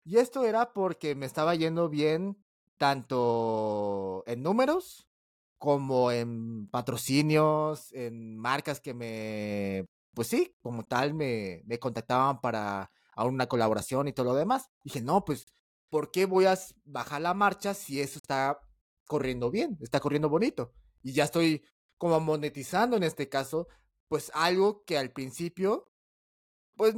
Y 0.04 0.18
esto 0.18 0.44
era 0.44 0.72
porque 0.72 1.14
me 1.14 1.26
estaba 1.26 1.54
yendo 1.54 1.88
bien 1.88 2.44
tanto 2.76 4.24
en 4.26 4.42
números 4.42 5.08
como 5.58 6.10
en 6.10 6.68
patrocinios, 6.68 7.92
en 7.92 8.36
marcas 8.36 8.80
que 8.80 8.94
me, 8.94 9.86
pues 10.12 10.28
sí, 10.28 10.56
como 10.60 10.82
tal, 10.82 11.14
me, 11.14 11.62
me 11.66 11.78
contactaban 11.78 12.40
para 12.40 12.90
una 13.16 13.46
colaboración 13.46 14.08
y 14.08 14.12
todo 14.12 14.26
lo 14.32 14.34
demás. 14.34 14.70
Dije, 14.82 15.00
no, 15.00 15.24
pues, 15.24 15.46
¿por 15.88 16.10
qué 16.10 16.26
voy 16.26 16.46
a 16.46 16.58
bajar 16.84 17.20
la 17.22 17.34
marcha 17.34 17.74
si 17.74 18.00
eso 18.00 18.18
está 18.18 18.58
corriendo 19.06 19.50
bien, 19.50 19.78
está 19.80 20.00
corriendo 20.00 20.28
bonito? 20.28 20.72
Y 21.02 21.12
ya 21.12 21.24
estoy 21.24 21.64
como 21.98 22.20
monetizando 22.20 22.96
en 22.96 23.02
este 23.02 23.28
caso, 23.28 23.68
pues 24.08 24.30
algo 24.34 24.84
que 24.84 24.98
al 24.98 25.12
principio, 25.12 25.90
pues 26.76 26.94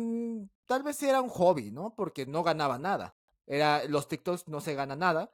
tal 0.67 0.83
vez 0.83 1.03
era 1.03 1.21
un 1.21 1.29
hobby, 1.29 1.71
¿no? 1.71 1.95
Porque 1.95 2.27
no 2.27 2.43
ganaba 2.43 2.79
nada. 2.79 3.17
Era, 3.47 3.85
los 3.85 4.09
TikToks 4.09 4.49
no 4.49 4.61
se 4.61 4.75
gana 4.75 4.97
nada. 4.97 5.33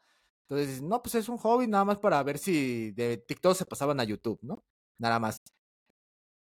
Entonces, 0.49 0.83
no, 0.83 1.03
pues 1.03 1.15
es 1.15 1.29
un 1.29 1.39
hobby 1.39 1.69
nada 1.69 1.85
más 1.85 1.99
para 1.99 2.23
ver 2.23 2.39
si 2.39 2.91
de 2.93 3.19
TikTok 3.19 3.55
se 3.55 3.67
pasaban 3.67 4.01
a 4.01 4.05
YouTube, 4.05 4.41
¿no? 4.43 4.65
Nada 4.99 5.19
más. 5.21 5.41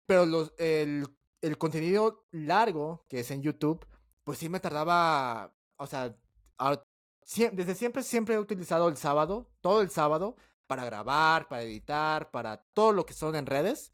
Pero 0.07 0.27
los, 0.27 0.53
el, 0.59 1.07
el 1.41 1.59
contenido 1.59 2.27
largo 2.33 3.07
que 3.09 3.21
es 3.21 3.31
en 3.31 3.43
YouTube, 3.43 3.87
pues 4.25 4.39
sí 4.39 4.49
me 4.49 4.61
tardaba, 4.61 5.55
o 5.77 5.87
sea, 5.87 6.17
desde 7.53 7.75
siempre, 7.75 8.03
siempre 8.03 8.35
he 8.35 8.39
utilizado 8.39 8.89
el 8.89 8.97
sábado, 8.97 9.51
todo 9.61 9.83
el 9.83 9.91
sábado, 9.91 10.37
para 10.73 10.87
grabar, 10.87 11.49
para 11.49 11.65
editar, 11.65 12.31
para 12.31 12.57
todo 12.73 12.93
lo 12.93 13.05
que 13.05 13.13
son 13.13 13.37
en 13.37 13.45
redes. 13.45 13.93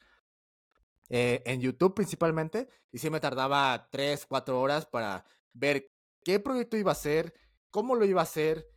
Eh, 1.08 1.42
en 1.44 1.60
YouTube 1.60 1.92
principalmente. 1.92 2.68
Y 2.92 2.98
sí 2.98 3.10
me 3.10 3.18
tardaba 3.18 3.88
3, 3.90 4.26
4 4.26 4.60
horas 4.60 4.86
para 4.86 5.24
ver 5.52 5.90
qué 6.22 6.38
proyecto 6.38 6.76
iba 6.76 6.92
a 6.92 7.00
hacer, 7.00 7.34
cómo 7.72 7.96
lo 7.96 8.04
iba 8.04 8.20
a 8.20 8.22
hacer, 8.22 8.70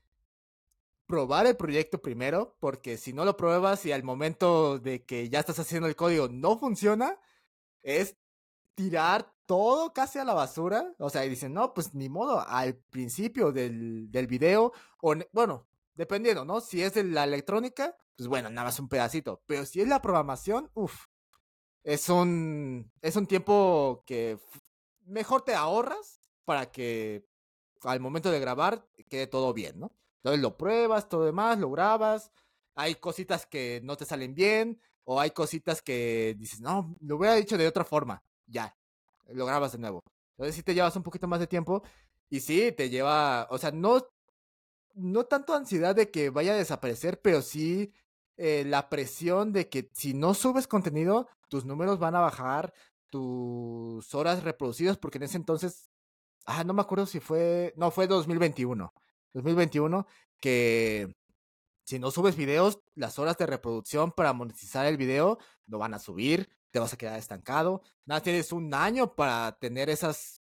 probar 1.06 1.46
el 1.46 1.56
proyecto 1.56 2.02
primero, 2.02 2.58
porque 2.60 2.98
si 2.98 3.14
no 3.14 3.24
lo 3.24 3.38
pruebas 3.38 3.86
y 3.86 3.92
al 3.92 4.02
momento 4.02 4.80
de 4.80 5.06
que 5.06 5.30
ya 5.30 5.40
estás 5.40 5.60
haciendo 5.60 5.88
el 5.88 5.96
código 5.96 6.28
no 6.28 6.58
funciona, 6.58 7.20
es 7.84 8.18
tirar 8.74 9.32
todo 9.46 9.94
casi 9.94 10.18
a 10.18 10.26
la 10.26 10.34
basura. 10.34 10.96
O 10.98 11.12
sea, 11.12 11.24
y 11.24 11.30
dicen, 11.30 11.54
no, 11.54 11.76
pues 11.76 11.94
ni 11.94 12.10
modo, 12.10 12.44
al 12.48 12.78
principio 12.78 13.52
del, 13.52 14.10
del 14.10 14.26
video, 14.26 14.74
o 15.02 15.14
bueno, 15.34 15.68
Dependiendo, 15.94 16.46
¿no? 16.46 16.62
Si 16.62 16.82
es 16.82 16.94
de 16.94 17.04
la 17.04 17.24
electrónica, 17.24 17.98
pues 18.16 18.28
bueno, 18.28 18.50
nada 18.50 18.66
más 18.66 18.80
un 18.80 18.90
pedacito. 18.90 19.44
Pero 19.46 19.66
si 19.66 19.82
es 19.82 19.88
la 19.88 20.02
programación, 20.02 20.70
uff, 20.74 21.06
es 21.84 22.10
un, 22.10 22.92
es 23.02 23.16
un 23.16 23.26
tiempo 23.26 24.04
que 24.06 24.40
mejor 25.06 25.42
te 25.42 25.54
ahorras 25.56 26.22
para 26.46 26.72
que 26.72 27.26
al 27.84 28.00
momento 28.00 28.32
de 28.32 28.40
grabar 28.40 28.88
quede 29.10 29.28
todo 29.28 29.54
bien, 29.54 29.80
¿no? 29.80 29.92
Entonces 30.18 30.42
lo 30.42 30.58
pruebas, 30.58 31.10
todo 31.10 31.26
demás, 31.26 31.58
lo 31.58 31.72
grabas. 31.72 32.32
Hay 32.76 32.96
cositas 32.96 33.46
que 33.46 33.82
no 33.84 33.98
te 33.98 34.06
salen 34.06 34.36
bien, 34.36 34.80
o 35.04 35.20
hay 35.20 35.32
cositas 35.32 35.82
que 35.82 36.36
dices, 36.38 36.62
no, 36.62 36.96
lo 37.02 37.18
hubiera 37.18 37.36
dicho 37.36 37.58
de 37.58 37.68
otra 37.68 37.84
forma. 37.84 38.24
Ya, 38.46 38.78
lo 39.28 39.46
grabas 39.46 39.72
de 39.74 39.80
nuevo. 39.80 40.04
Entonces 40.32 40.56
sí 40.56 40.64
te 40.64 40.74
llevas 40.74 40.96
un 40.96 41.04
poquito 41.04 41.28
más 41.28 41.40
de 41.40 41.48
tiempo. 41.48 41.84
Y 42.30 42.40
sí, 42.40 42.72
te 42.72 42.90
lleva, 42.90 43.48
o 43.50 43.58
sea, 43.58 43.72
no 43.72 44.08
no 44.96 45.26
tanto 45.26 45.54
ansiedad 45.54 45.96
de 45.96 46.12
que 46.12 46.30
vaya 46.30 46.54
a 46.54 46.58
desaparecer, 46.58 47.22
pero 47.22 47.42
sí 47.42 47.94
eh, 48.38 48.64
la 48.66 48.90
presión 48.90 49.54
de 49.54 49.70
que 49.70 49.90
si 49.94 50.14
no 50.14 50.34
subes 50.34 50.68
contenido, 50.68 51.28
tus 51.48 51.66
números 51.66 52.00
van 52.00 52.16
a 52.16 52.22
bajar, 52.22 52.74
tus 53.10 54.16
horas 54.16 54.44
reproducidas, 54.44 54.98
porque 54.98 55.18
en 55.20 55.26
ese 55.26 55.38
entonces, 55.38 55.92
ah, 56.46 56.64
no 56.64 56.74
me 56.74 56.82
acuerdo 56.82 57.06
si 57.06 57.20
fue, 57.20 57.74
no, 57.78 57.92
fue 57.92 58.08
2021, 58.08 58.94
2021, 59.34 60.08
que 60.40 61.16
si 61.86 62.00
no 62.00 62.10
subes 62.10 62.36
videos, 62.36 62.80
las 62.96 63.20
horas 63.20 63.38
de 63.38 63.46
reproducción 63.46 64.12
para 64.12 64.34
monetizar 64.34 64.86
el 64.86 64.98
video 64.98 65.38
no 65.68 65.78
van 65.78 65.94
a 65.94 66.00
subir, 66.00 66.50
te 66.72 66.80
vas 66.80 66.94
a 66.94 66.98
quedar 66.98 67.20
estancado, 67.20 67.82
nada, 68.06 68.22
tienes 68.22 68.52
un 68.54 68.74
año 68.74 69.14
para 69.16 69.58
tener 69.60 69.90
esas 69.90 70.42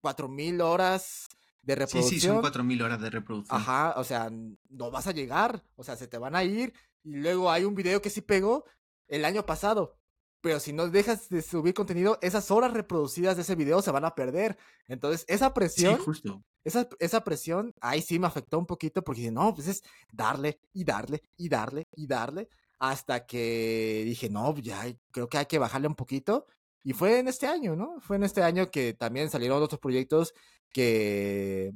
4000 0.00 0.60
horas 0.62 1.28
de 1.64 1.74
reproducción. 1.74 2.20
Sí, 2.20 2.20
sí, 2.20 2.26
son 2.26 2.42
4.000 2.42 2.82
horas 2.82 3.00
de 3.00 3.10
reproducción. 3.10 3.60
Ajá, 3.60 3.94
o 3.96 4.04
sea, 4.04 4.30
no 4.30 4.90
vas 4.90 5.06
a 5.06 5.12
llegar, 5.12 5.62
o 5.76 5.84
sea, 5.84 5.96
se 5.96 6.06
te 6.06 6.18
van 6.18 6.36
a 6.36 6.44
ir. 6.44 6.72
Y 7.02 7.16
luego 7.16 7.50
hay 7.50 7.64
un 7.64 7.74
video 7.74 8.00
que 8.00 8.10
sí 8.10 8.20
pegó 8.20 8.64
el 9.08 9.24
año 9.24 9.44
pasado. 9.46 9.98
Pero 10.40 10.60
si 10.60 10.74
no 10.74 10.88
dejas 10.88 11.30
de 11.30 11.40
subir 11.40 11.72
contenido, 11.72 12.18
esas 12.20 12.50
horas 12.50 12.72
reproducidas 12.74 13.36
de 13.36 13.42
ese 13.42 13.54
video 13.54 13.80
se 13.80 13.90
van 13.90 14.04
a 14.04 14.14
perder. 14.14 14.58
Entonces, 14.88 15.24
esa 15.26 15.54
presión. 15.54 15.96
Sí, 15.96 16.02
justo. 16.04 16.44
Esa, 16.64 16.88
esa 16.98 17.24
presión, 17.24 17.74
ahí 17.80 18.00
sí 18.00 18.18
me 18.18 18.26
afectó 18.26 18.58
un 18.58 18.66
poquito 18.66 19.02
porque 19.02 19.30
no, 19.30 19.54
pues 19.54 19.68
es 19.68 19.82
darle 20.12 20.60
y 20.72 20.84
darle 20.84 21.22
y 21.36 21.48
darle 21.48 21.88
y 21.94 22.06
darle. 22.06 22.48
Hasta 22.78 23.24
que 23.24 24.02
dije, 24.04 24.28
no, 24.28 24.54
ya 24.58 24.84
creo 25.10 25.28
que 25.28 25.38
hay 25.38 25.46
que 25.46 25.58
bajarle 25.58 25.88
un 25.88 25.94
poquito. 25.94 26.46
Y 26.82 26.92
fue 26.92 27.18
en 27.18 27.28
este 27.28 27.46
año, 27.46 27.74
¿no? 27.74 27.98
Fue 28.00 28.16
en 28.16 28.24
este 28.24 28.42
año 28.42 28.70
que 28.70 28.92
también 28.92 29.30
salieron 29.30 29.62
otros 29.62 29.80
proyectos 29.80 30.34
que, 30.74 31.72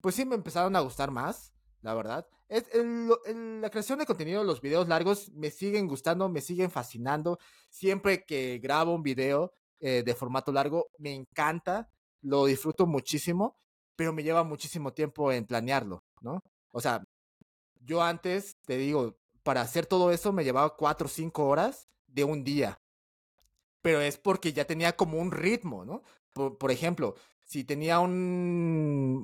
pues 0.00 0.14
sí, 0.14 0.24
me 0.24 0.34
empezaron 0.34 0.74
a 0.74 0.80
gustar 0.80 1.10
más, 1.10 1.52
la 1.82 1.94
verdad. 1.94 2.26
Es, 2.48 2.64
la 2.74 3.70
creación 3.70 3.98
de 3.98 4.06
contenido, 4.06 4.42
los 4.42 4.60
videos 4.60 4.88
largos, 4.88 5.30
me 5.32 5.50
siguen 5.50 5.86
gustando, 5.86 6.28
me 6.28 6.40
siguen 6.40 6.70
fascinando. 6.70 7.38
Siempre 7.70 8.24
que 8.24 8.58
grabo 8.58 8.94
un 8.94 9.02
video 9.02 9.52
eh, 9.80 10.02
de 10.04 10.14
formato 10.14 10.52
largo, 10.52 10.88
me 10.98 11.14
encanta, 11.14 11.90
lo 12.22 12.46
disfruto 12.46 12.86
muchísimo, 12.86 13.58
pero 13.94 14.12
me 14.12 14.22
lleva 14.22 14.44
muchísimo 14.44 14.92
tiempo 14.94 15.30
en 15.32 15.46
planearlo, 15.46 16.02
¿no? 16.22 16.42
O 16.72 16.80
sea, 16.80 17.04
yo 17.80 18.02
antes, 18.02 18.56
te 18.66 18.76
digo, 18.78 19.18
para 19.42 19.60
hacer 19.60 19.86
todo 19.86 20.10
eso 20.10 20.32
me 20.32 20.44
llevaba 20.44 20.76
cuatro 20.76 21.06
o 21.06 21.10
cinco 21.10 21.46
horas 21.46 21.88
de 22.06 22.24
un 22.24 22.44
día 22.44 22.80
pero 23.86 24.00
es 24.00 24.18
porque 24.18 24.52
ya 24.52 24.64
tenía 24.64 24.96
como 24.96 25.20
un 25.20 25.30
ritmo, 25.30 25.84
¿no? 25.84 26.02
Por, 26.32 26.72
ejemplo, 26.72 27.14
si 27.46 27.64
tenía 27.64 28.00
un, 28.00 29.22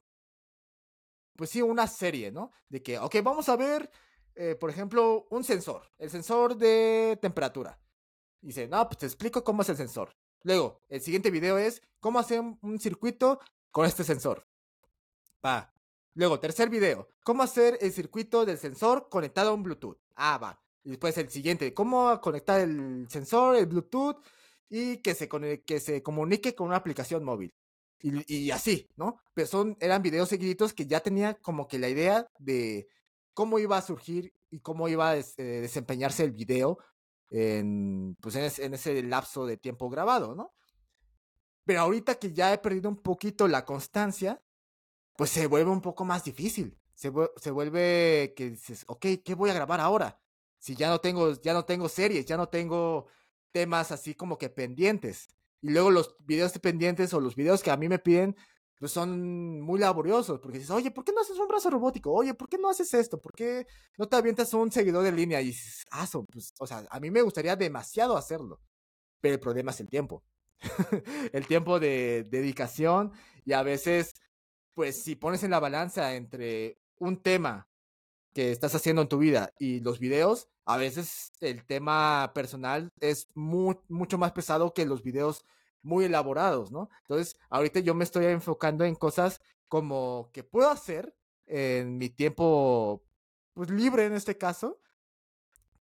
pues 1.37 1.51
sí, 1.51 1.61
una 1.61 1.87
serie, 1.87 2.31
¿no? 2.31 2.53
De 2.69 2.83
que, 2.83 2.99
ok, 2.99 3.17
vamos 3.23 3.49
a 3.49 3.57
ver, 3.57 3.91
eh, 4.35 4.55
por 4.55 4.71
ejemplo, 4.71 5.27
un 5.31 5.45
sensor, 5.45 5.91
el 5.99 6.09
sensor 6.09 6.57
de 6.57 7.19
temperatura. 7.21 7.79
Dice, 8.41 8.69
no, 8.69 8.87
pues 8.89 8.99
te 8.99 9.07
explico 9.07 9.45
cómo 9.45 9.63
es 9.63 9.69
el 9.69 9.77
sensor. 9.77 10.17
Luego, 10.45 10.81
el 10.89 11.01
siguiente 11.01 11.31
video 11.31 11.59
es 11.59 11.83
cómo 12.01 12.19
hacer 12.19 12.41
un 12.41 12.79
circuito 12.79 13.41
con 13.71 13.87
este 13.87 14.05
sensor. 14.05 14.47
Va. 15.45 15.73
Luego, 16.15 16.39
tercer 16.39 16.69
video, 16.69 17.09
cómo 17.25 17.43
hacer 17.43 17.79
el 17.81 17.93
circuito 17.93 18.45
del 18.45 18.59
sensor 18.59 19.09
conectado 19.09 19.51
a 19.51 19.55
un 19.55 19.63
Bluetooth. 19.63 19.99
Ah, 20.15 20.39
va. 20.39 20.63
Y 20.85 20.91
después 20.91 21.17
el 21.19 21.31
siguiente, 21.31 21.75
cómo 21.75 22.21
conectar 22.21 22.61
el 22.61 23.07
sensor, 23.09 23.57
el 23.57 23.67
Bluetooth 23.67 24.23
y 24.69 24.99
que 24.99 25.15
se, 25.15 25.29
que 25.65 25.81
se 25.81 26.03
comunique 26.03 26.55
con 26.55 26.69
una 26.69 26.77
aplicación 26.77 27.25
móvil. 27.25 27.55
Y, 28.03 28.51
así, 28.51 28.89
¿no? 28.97 29.21
Pero 29.33 29.47
son, 29.47 29.77
eran 29.81 30.03
videos 30.03 30.29
seguiditos 30.29 30.73
que 30.73 30.87
ya 30.87 31.01
tenía 31.01 31.35
como 31.35 31.69
que 31.69 31.79
la 31.79 31.89
idea 31.89 32.29
de 32.39 32.89
cómo 33.33 33.61
iba 33.61 33.77
a 33.79 33.83
surgir 33.83 34.35
y 34.51 34.59
cómo 34.59 34.89
iba 34.89 35.11
a 35.11 35.17
eh, 35.17 35.25
desempeñarse 35.37 36.25
el 36.25 36.33
video 36.33 36.79
en, 37.31 38.17
pues 38.21 38.35
en, 38.35 38.75
ese 38.75 39.03
lapso 39.05 39.47
de 39.47 39.57
tiempo 39.57 39.89
grabado, 39.89 40.35
¿no? 40.35 40.53
Pero 41.65 41.81
ahorita 41.81 42.17
que 42.17 42.33
ya 42.33 42.53
he 42.53 42.59
perdido 42.59 42.89
un 42.89 42.97
poquito 42.97 43.47
la 43.47 43.65
constancia, 43.65 44.43
pues 45.17 45.31
se 45.31 45.47
vuelve 45.47 45.71
un 45.71 45.81
poco 45.81 46.05
más 46.05 46.25
difícil. 46.25 46.77
Se, 46.95 47.13
se 47.37 47.51
vuelve 47.53 48.35
que 48.37 48.51
dices, 48.51 48.85
ok, 48.89 49.07
¿qué 49.25 49.35
voy 49.37 49.51
a 49.51 49.55
grabar 49.55 49.79
ahora? 49.81 50.21
Si 50.59 50.75
ya 50.75 50.89
no 50.89 51.01
tengo, 51.01 51.41
ya 51.41 51.53
no 51.53 51.65
tengo 51.65 51.89
series, 51.89 52.27
ya 52.27 52.37
no 52.37 52.49
tengo 52.49 53.07
temas 53.53 53.93
así 53.93 54.15
como 54.15 54.39
que 54.39 54.49
pendientes. 54.49 55.29
Y 55.63 55.71
luego 55.71 55.91
los 55.91 56.17
videos 56.19 56.53
pendientes 56.59 57.15
o 57.15 57.21
los 57.21 57.37
videos 57.37 57.63
que 57.63 57.71
a 57.71 57.77
mí 57.77 57.89
me 57.89 57.99
piden, 57.99 58.37
pues 58.79 58.91
son 58.91 59.61
muy 59.61 59.79
laboriosos, 59.79 60.41
porque 60.41 60.59
dices, 60.59 60.73
oye, 60.73 60.91
¿por 60.91 61.05
qué 61.05 61.13
no 61.13 61.21
haces 61.21 61.39
un 61.39 61.47
brazo 61.47 61.71
robótico? 61.71 62.13
Oye, 62.13 62.35
¿por 62.35 62.49
qué 62.49 62.59
no 62.59 62.69
haces 62.69 62.93
esto? 62.95 63.21
¿Por 63.21 63.33
qué 63.33 63.65
no 63.97 64.09
te 64.09 64.17
avientas 64.17 64.53
un 64.55 64.73
seguidor 64.73 65.05
de 65.05 65.13
línea? 65.13 65.41
Y 65.41 65.47
dices, 65.47 65.85
ah, 65.93 66.07
pues, 66.31 66.53
o 66.59 66.67
sea, 66.67 66.85
a 66.91 66.99
mí 66.99 67.11
me 67.11 67.23
gustaría 67.23 67.55
demasiado 67.55 68.17
hacerlo, 68.17 68.61
pero 69.21 69.35
el 69.35 69.41
problema 69.41 69.71
es 69.71 69.81
el 69.81 69.89
tiempo. 69.89 70.25
el 71.33 71.47
tiempo 71.47 71.79
de 71.79 72.27
dedicación 72.29 73.13
y 73.45 73.53
a 73.53 73.63
veces, 73.63 74.15
pues 74.75 75.03
si 75.03 75.17
pones 75.17 75.45
en 75.45 75.53
la 75.53 75.61
balanza 75.61 76.15
entre 76.15 76.79
un 76.99 77.23
tema 77.23 77.69
que 78.35 78.51
estás 78.51 78.75
haciendo 78.75 79.03
en 79.03 79.09
tu 79.09 79.19
vida 79.19 79.53
y 79.59 79.81
los 79.81 79.99
videos, 79.99 80.49
a 80.65 80.77
veces 80.77 81.33
el 81.41 81.65
tema 81.67 82.33
personal 82.35 82.91
es 83.01 83.29
mucho 83.35 84.19
más 84.19 84.33
pesado 84.33 84.75
que 84.75 84.87
los 84.87 85.03
videos 85.03 85.45
muy 85.83 86.05
elaborados, 86.05 86.71
¿no? 86.71 86.89
Entonces, 87.03 87.37
ahorita 87.51 87.81
yo 87.81 87.95
me 87.95 88.05
estoy 88.05 88.27
enfocando 88.27 88.85
en 88.85 88.95
cosas 88.95 89.41
como 89.69 90.31
que 90.33 90.45
puedo 90.45 90.71
hacer 90.71 91.15
en 91.47 91.99
mi 91.99 92.09
tiempo, 92.09 93.03
pues 93.55 93.71
libre 93.71 94.05
en 94.05 94.15
este 94.15 94.39
caso, 94.39 94.81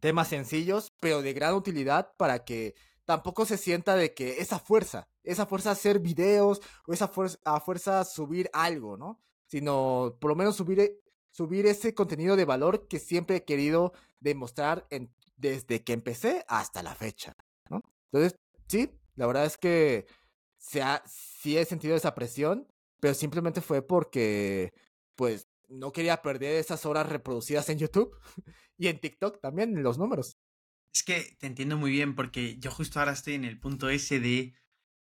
temas 0.01 0.28
sencillos, 0.28 0.94
pero 1.01 1.20
de 1.20 1.35
gran 1.35 1.55
utilidad 1.55 2.12
para 2.16 2.44
que 2.44 2.74
tampoco 3.05 3.44
se 3.44 3.59
sienta 3.59 3.97
de 3.97 4.15
que 4.15 4.40
esa 4.40 4.59
fuerza, 4.59 5.09
esa 5.23 5.44
fuerza 5.44 5.73
hacer 5.73 5.98
videos 5.98 6.62
o 6.86 6.93
esa 6.93 7.09
fuerza, 7.09 8.05
subir 8.05 8.48
algo, 8.52 8.97
¿no? 8.97 9.20
Sino 9.47 10.16
por 10.20 10.31
lo 10.31 10.36
menos 10.36 10.57
subir 10.57 11.02
subir 11.31 11.66
ese 11.66 11.94
contenido 11.94 12.36
de 12.36 12.44
valor 12.44 12.89
que 12.89 12.98
siempre 12.98 13.36
he 13.36 13.44
querido 13.44 13.93
demostrar 14.20 14.86
en, 14.90 15.12
desde 15.36 15.82
que 15.82 15.93
empecé 15.93 16.44
hasta 16.48 16.82
la 16.82 16.94
fecha, 16.94 17.35
¿no? 17.69 17.82
Entonces, 18.12 18.39
sí, 18.69 18.90
la 19.16 19.27
verdad 19.27 19.47
es 19.47 19.57
que 19.57 20.07
se 20.59 20.82
sí 21.07 21.57
he 21.57 21.65
sentido 21.65 21.97
esa 21.97 22.15
presión, 22.15 22.69
pero 23.01 23.15
simplemente 23.15 23.61
fue 23.61 23.86
porque, 23.86 24.73
pues, 25.15 25.48
no 25.69 25.93
quería 25.93 26.20
perder 26.23 26.57
esas 26.57 26.85
horas 26.85 27.09
reproducidas 27.09 27.69
en 27.70 27.78
YouTube 27.78 28.15
y 28.77 28.89
en 28.89 29.01
TikTok 29.01 29.40
también, 29.40 29.82
los 29.82 29.98
números. 29.98 30.36
Es 30.93 31.05
que 31.05 31.36
te 31.39 31.47
entiendo 31.47 31.77
muy 31.77 31.93
bien 31.93 32.16
porque 32.16 32.59
yo 32.59 32.70
justo 32.70 32.98
ahora 32.98 33.12
estoy 33.12 33.35
en 33.35 33.44
el 33.44 33.61
punto 33.61 33.89
ese 33.89 34.19
de 34.19 34.55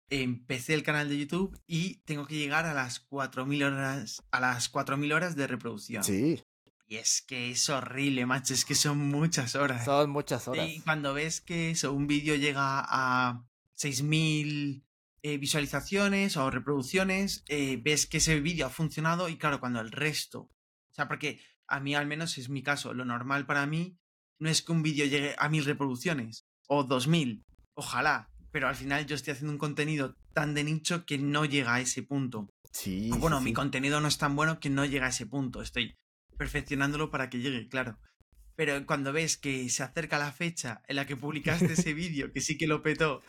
empecé 0.10 0.74
el 0.74 0.84
canal 0.84 1.10
de 1.10 1.20
YouTube 1.20 1.60
y 1.68 1.96
tengo 2.06 2.26
que 2.26 2.36
llegar 2.36 2.66
a 2.66 2.74
las 2.74 3.08
4.000 3.10 3.66
horas, 3.66 4.24
a 4.32 4.40
las 4.40 4.72
4.000 4.72 5.14
horas 5.14 5.36
de 5.36 5.48
reproducción. 5.48 6.04
Sí. 6.04 6.42
Y 6.88 6.96
es 6.96 7.22
que 7.22 7.52
es 7.52 7.70
horrible, 7.70 8.26
macho, 8.26 8.54
es 8.54 8.66
que 8.66 8.74
son 8.74 8.98
muchas 8.98 9.56
horas. 9.56 9.86
Son 9.86 10.10
muchas 10.10 10.48
horas. 10.48 10.68
Y 10.68 10.80
cuando 10.80 11.14
ves 11.14 11.40
que 11.40 11.72
eso, 11.72 11.94
un 11.94 12.08
vídeo 12.08 12.36
llega 12.36 12.84
a 12.84 13.46
6.000 13.78 14.84
eh, 15.22 15.38
visualizaciones 15.38 16.36
o 16.38 16.50
reproducciones, 16.50 17.44
eh, 17.48 17.80
ves 17.84 18.08
que 18.08 18.18
ese 18.18 18.40
vídeo 18.40 18.66
ha 18.66 18.70
funcionado 18.70 19.30
y 19.30 19.38
claro, 19.38 19.60
cuando 19.60 19.82
el 19.82 19.92
resto, 19.92 20.50
o 20.90 20.94
sea, 20.94 21.08
porque 21.08 21.42
a 21.68 21.80
mí 21.80 21.94
al 21.94 22.08
menos 22.08 22.38
es 22.38 22.50
mi 22.50 22.64
caso, 22.64 22.94
lo 22.94 23.06
normal 23.06 23.46
para 23.46 23.68
mí 23.68 24.00
no 24.40 24.50
es 24.50 24.62
que 24.62 24.72
un 24.72 24.82
vídeo 24.82 25.06
llegue 25.06 25.36
a 25.38 25.50
1.000 25.50 25.66
reproducciones 25.66 26.48
o 26.68 26.88
2.000, 26.88 27.44
ojalá, 27.74 28.32
pero 28.52 28.68
al 28.68 28.76
final 28.76 29.06
yo 29.06 29.16
estoy 29.16 29.34
haciendo 29.34 29.54
un 29.54 29.60
contenido 29.60 30.16
tan 30.34 30.54
de 30.54 30.64
nicho 30.64 31.06
que 31.06 31.18
no 31.18 31.46
llega 31.46 31.76
a 31.76 31.82
ese 31.82 32.04
punto. 32.04 32.50
Sí. 32.72 33.10
bueno, 33.18 33.42
mi 33.42 33.52
contenido 33.52 34.00
no 34.00 34.08
es 34.08 34.18
tan 34.18 34.36
bueno 34.36 34.60
que 34.60 34.70
no 34.70 34.86
llega 34.86 35.08
a 35.08 35.10
ese 35.10 35.26
punto. 35.26 35.62
Estoy 35.62 35.96
perfeccionándolo 36.38 37.10
para 37.10 37.30
que 37.30 37.40
llegue, 37.40 37.68
claro. 37.68 37.98
Pero 38.56 38.86
cuando 38.86 39.12
ves 39.12 39.38
que 39.38 39.70
se 39.70 39.84
acerca 39.84 40.20
la 40.20 40.32
fecha 40.32 40.82
en 40.88 40.98
la 40.98 41.06
que 41.06 41.18
publicaste 41.18 41.74
ese 41.74 41.94
vídeo, 41.96 42.32
que 42.32 42.42
sí 42.42 42.58
que 42.58 42.68
lo 42.68 42.84
petó, 42.84 43.22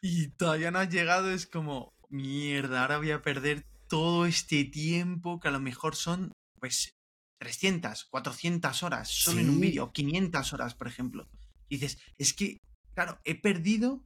y 0.00 0.28
todavía 0.28 0.70
no 0.70 0.78
has 0.78 0.88
llegado, 0.88 1.30
es 1.30 1.46
como, 1.46 1.92
mierda, 2.08 2.82
ahora 2.82 2.98
voy 2.98 3.10
a 3.10 3.22
perder 3.22 3.64
todo 3.88 4.26
este 4.26 4.64
tiempo 4.64 5.40
que 5.40 5.48
a 5.48 5.52
lo 5.52 5.60
mejor 5.60 5.96
son, 5.96 6.32
pues, 6.60 6.94
300, 7.38 8.06
400 8.06 8.82
horas 8.82 9.08
solo 9.08 9.40
en 9.40 9.50
un 9.50 9.60
vídeo, 9.60 9.92
500 9.92 10.52
horas, 10.52 10.74
por 10.74 10.88
ejemplo. 10.88 11.28
Y 11.68 11.76
dices, 11.78 11.98
es 12.18 12.32
que, 12.32 12.58
claro, 12.94 13.20
he 13.24 13.34
perdido 13.34 14.04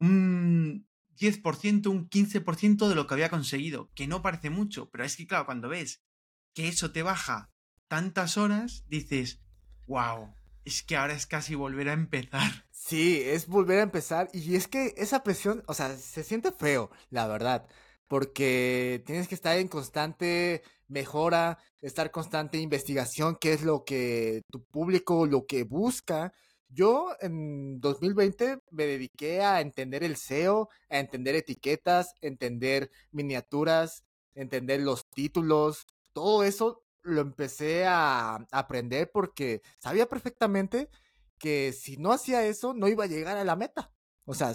un 0.00 0.88
10%, 1.16 1.86
un 1.90 2.08
15% 2.08 2.88
de 2.88 2.94
lo 2.94 3.06
que 3.06 3.14
había 3.14 3.28
conseguido, 3.28 3.90
que 3.94 4.06
no 4.06 4.22
parece 4.22 4.50
mucho, 4.50 4.88
pero 4.90 5.04
es 5.04 5.16
que 5.16 5.26
claro, 5.26 5.46
cuando 5.46 5.68
ves 5.68 6.02
que 6.54 6.68
eso 6.68 6.92
te 6.92 7.02
baja 7.02 7.50
tantas 7.88 8.36
horas, 8.36 8.84
dices, 8.88 9.40
wow, 9.86 10.34
es 10.64 10.82
que 10.82 10.96
ahora 10.96 11.14
es 11.14 11.26
casi 11.26 11.54
volver 11.54 11.88
a 11.88 11.94
empezar. 11.94 12.66
Sí, 12.80 13.20
es 13.22 13.46
volver 13.46 13.78
a 13.78 13.82
empezar 13.82 14.30
y 14.32 14.56
es 14.56 14.66
que 14.66 14.94
esa 14.96 15.22
presión, 15.22 15.62
o 15.66 15.74
sea, 15.74 15.94
se 15.98 16.24
siente 16.24 16.50
feo, 16.50 16.90
la 17.10 17.28
verdad, 17.28 17.68
porque 18.08 19.02
tienes 19.04 19.28
que 19.28 19.34
estar 19.34 19.58
en 19.58 19.68
constante 19.68 20.62
mejora, 20.88 21.58
estar 21.82 22.10
constante 22.10 22.56
investigación, 22.56 23.36
qué 23.38 23.52
es 23.52 23.62
lo 23.62 23.84
que 23.84 24.42
tu 24.50 24.64
público, 24.64 25.26
lo 25.26 25.46
que 25.46 25.64
busca 25.64 26.32
yo 26.70 27.14
en 27.20 27.80
2020 27.80 28.58
me 28.70 28.86
dediqué 28.86 29.42
a 29.42 29.60
entender 29.60 30.02
el 30.04 30.16
SEO, 30.16 30.68
a 30.88 30.98
entender 30.98 31.34
etiquetas, 31.34 32.14
entender 32.20 32.90
miniaturas, 33.12 34.04
entender 34.34 34.80
los 34.80 35.08
títulos, 35.10 35.86
todo 36.12 36.44
eso 36.44 36.84
lo 37.02 37.20
empecé 37.20 37.86
a 37.86 38.46
aprender 38.50 39.10
porque 39.12 39.62
sabía 39.78 40.06
perfectamente 40.06 40.88
que 41.38 41.72
si 41.72 41.96
no 41.96 42.12
hacía 42.12 42.46
eso 42.46 42.74
no 42.74 42.88
iba 42.88 43.04
a 43.04 43.08
llegar 43.08 43.36
a 43.36 43.44
la 43.44 43.56
meta. 43.56 43.92
O 44.24 44.34
sea, 44.34 44.52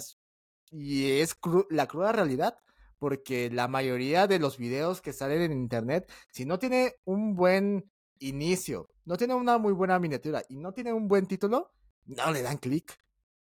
y 0.70 1.20
es 1.20 1.36
la 1.70 1.86
cruda 1.86 2.12
realidad, 2.12 2.56
porque 2.98 3.50
la 3.50 3.68
mayoría 3.68 4.26
de 4.26 4.38
los 4.38 4.56
videos 4.58 5.00
que 5.02 5.12
salen 5.12 5.42
en 5.42 5.52
internet, 5.52 6.10
si 6.32 6.44
no 6.46 6.58
tiene 6.58 6.94
un 7.04 7.34
buen 7.34 7.90
inicio, 8.18 8.88
no 9.04 9.16
tiene 9.16 9.34
una 9.34 9.58
muy 9.58 9.72
buena 9.72 9.98
miniatura 9.98 10.42
y 10.48 10.56
no 10.56 10.72
tiene 10.72 10.92
un 10.92 11.08
buen 11.08 11.26
título, 11.26 11.72
no 12.06 12.30
le 12.30 12.42
dan 12.42 12.58
clic. 12.58 12.98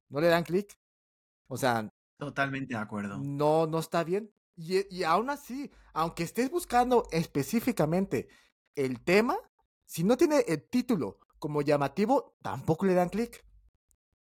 No 0.10 0.22
le 0.22 0.28
dan 0.28 0.44
clic. 0.44 0.78
O 1.48 1.58
sea. 1.58 1.92
Totalmente 2.18 2.74
de 2.74 2.80
acuerdo. 2.80 3.18
No, 3.18 3.68
no 3.68 3.80
está 3.80 4.04
bien. 4.04 4.32
Y, 4.56 4.94
y 4.96 5.04
aún 5.04 5.30
así, 5.30 5.72
aunque 5.94 6.24
estés 6.24 6.50
buscando 6.50 7.08
específicamente 7.12 8.30
el 8.76 9.02
tema, 9.02 9.38
si 9.86 10.04
no 10.04 10.18
tiene 10.18 10.40
el 10.48 10.64
título 10.64 11.20
como 11.40 11.62
llamativo, 11.62 12.38
tampoco 12.42 12.86
le 12.86 12.94
dan 12.94 13.10
clic. 13.10 13.44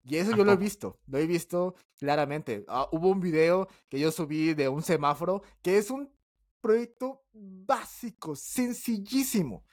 Y 0.03 0.17
eso 0.17 0.37
yo 0.37 0.45
lo 0.45 0.53
he 0.53 0.57
visto, 0.57 1.01
lo 1.07 1.19
he 1.19 1.27
visto 1.27 1.75
claramente. 1.97 2.65
Ah, 2.69 2.89
hubo 2.93 3.09
un 3.09 3.21
video 3.21 3.69
que 3.89 3.99
yo 3.99 4.13
subí 4.13 4.55
de 4.55 4.69
un 4.69 4.83
semáforo 4.83 5.43
que 5.63 5.79
es 5.79 5.91
un 5.91 6.13
proyecto 6.61 7.25
básico, 7.33 8.37
sencillísimo 8.37 9.65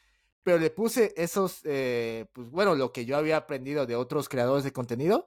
pero 0.43 0.59
le 0.59 0.69
puse 0.69 1.13
esos, 1.15 1.61
eh, 1.63 2.25
pues 2.33 2.49
bueno, 2.49 2.75
lo 2.75 2.91
que 2.91 3.05
yo 3.05 3.17
había 3.17 3.37
aprendido 3.37 3.85
de 3.85 3.95
otros 3.95 4.29
creadores 4.29 4.63
de 4.63 4.73
contenido 4.73 5.25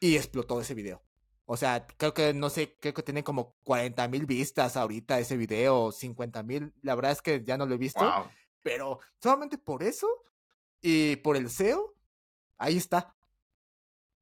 y 0.00 0.16
explotó 0.16 0.60
ese 0.60 0.74
video. 0.74 1.02
O 1.46 1.56
sea, 1.56 1.86
creo 1.86 2.14
que, 2.14 2.34
no 2.34 2.50
sé, 2.50 2.76
creo 2.80 2.94
que 2.94 3.02
tiene 3.02 3.22
como 3.22 3.56
40 3.64 4.08
mil 4.08 4.26
vistas 4.26 4.76
ahorita 4.76 5.18
ese 5.18 5.36
video, 5.36 5.92
50 5.92 6.42
mil. 6.42 6.72
La 6.82 6.94
verdad 6.94 7.12
es 7.12 7.22
que 7.22 7.44
ya 7.44 7.56
no 7.56 7.66
lo 7.66 7.74
he 7.74 7.78
visto. 7.78 8.00
Pero 8.62 8.98
solamente 9.22 9.58
por 9.58 9.82
eso 9.82 10.08
y 10.80 11.16
por 11.16 11.36
el 11.36 11.50
SEO, 11.50 11.94
ahí 12.58 12.76
está. 12.76 13.14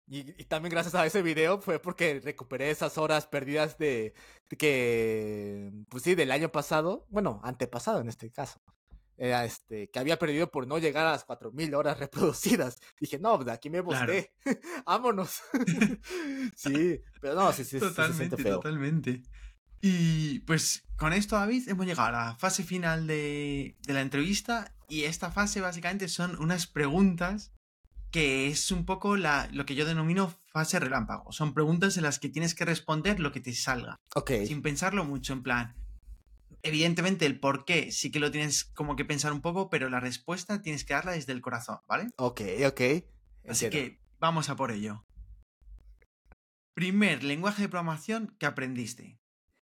Y, 0.09 0.31
y, 0.43 0.44
también 0.47 0.73
gracias 0.73 0.94
a 0.97 1.07
ese 1.07 1.23
video 1.23 1.61
fue 1.61 1.78
porque 1.78 2.20
recuperé 2.20 2.70
esas 2.70 2.99
horas 2.99 3.27
perdidas 3.27 3.78
de, 3.78 4.15
de, 4.51 4.57
que, 4.57 5.73
pues 5.89 6.03
sí, 6.03 6.15
del 6.16 6.32
año 6.32 6.51
pasado, 6.51 7.07
bueno, 7.09 7.40
antepasado 7.44 8.01
en 8.01 8.09
este 8.09 8.31
caso. 8.31 8.61
Era 9.16 9.44
este, 9.44 9.89
que 9.90 9.98
había 9.98 10.18
perdido 10.18 10.51
por 10.51 10.66
no 10.66 10.78
llegar 10.78 11.06
a 11.06 11.12
las 11.12 11.26
4.000 11.26 11.74
horas 11.74 11.98
reproducidas. 11.98 12.78
Dije, 13.01 13.18
no, 13.18 13.39
de 13.39 13.52
aquí 13.52 13.70
me 13.70 13.80
busqué. 13.80 14.32
Vámonos. 14.86 15.40
sí, 16.56 17.01
pero 17.20 17.34
no, 17.34 17.52
sí, 17.52 17.64
sí, 17.64 17.78
totalmente, 17.78 18.36
sí, 18.36 18.43
feo. 18.43 18.56
totalmente. 18.56 19.22
Y 19.80 20.40
pues 20.40 20.84
con 20.97 21.12
esto, 21.12 21.36
David, 21.36 21.68
hemos 21.68 21.86
llegado 21.86 22.09
a 22.09 22.12
la 22.12 22.36
fase 22.36 22.62
final 22.62 23.06
de, 23.06 23.76
de 23.80 23.93
la 23.93 24.01
entrevista 24.01 24.74
y 24.89 25.05
esta 25.05 25.32
fase 25.32 25.60
básicamente 25.60 26.06
son 26.09 26.40
unas 26.40 26.66
preguntas 26.66 27.52
que 28.12 28.47
es 28.48 28.70
un 28.70 28.84
poco 28.84 29.16
la, 29.16 29.48
lo 29.52 29.64
que 29.64 29.74
yo 29.74 29.86
denomino 29.86 30.32
fase 30.52 30.78
relámpago. 30.78 31.32
Son 31.32 31.55
preguntas 31.55 31.97
en 31.97 32.05
las 32.05 32.18
que 32.18 32.28
tienes 32.28 32.55
que 32.55 32.66
responder 32.66 33.18
lo 33.18 33.32
que 33.32 33.40
te 33.40 33.55
salga. 33.55 33.98
Ok. 34.14 34.32
Sin 34.47 34.62
pensarlo 34.62 35.05
mucho, 35.05 35.32
en 35.32 35.43
plan. 35.43 35.74
Evidentemente, 36.62 37.26
el 37.26 37.40
por 37.40 37.64
qué 37.64 37.90
sí 37.90 38.10
que 38.12 38.20
lo 38.20 38.30
tienes 38.30 38.64
como 38.64 38.94
que 38.94 39.05
pensar 39.05 39.32
un 39.32 39.40
poco, 39.40 39.68
pero 39.68 39.90
la 39.90 39.98
respuesta 40.01 40.62
tienes 40.62 40.84
que 40.84 40.94
darla 40.94 41.12
desde 41.12 41.32
el 41.32 41.40
corazón, 41.40 41.78
¿vale? 41.89 42.10
Ok, 42.16 42.40
ok. 42.66 42.80
Así 43.48 43.64
Entiendo. 43.66 43.70
que 43.70 44.01
vamos 44.20 44.48
a 44.48 44.55
por 44.55 44.70
ello. 44.70 45.05
Primer 46.74 47.24
lenguaje 47.24 47.62
de 47.62 47.68
programación 47.68 48.36
que 48.39 48.47
aprendiste. 48.47 49.18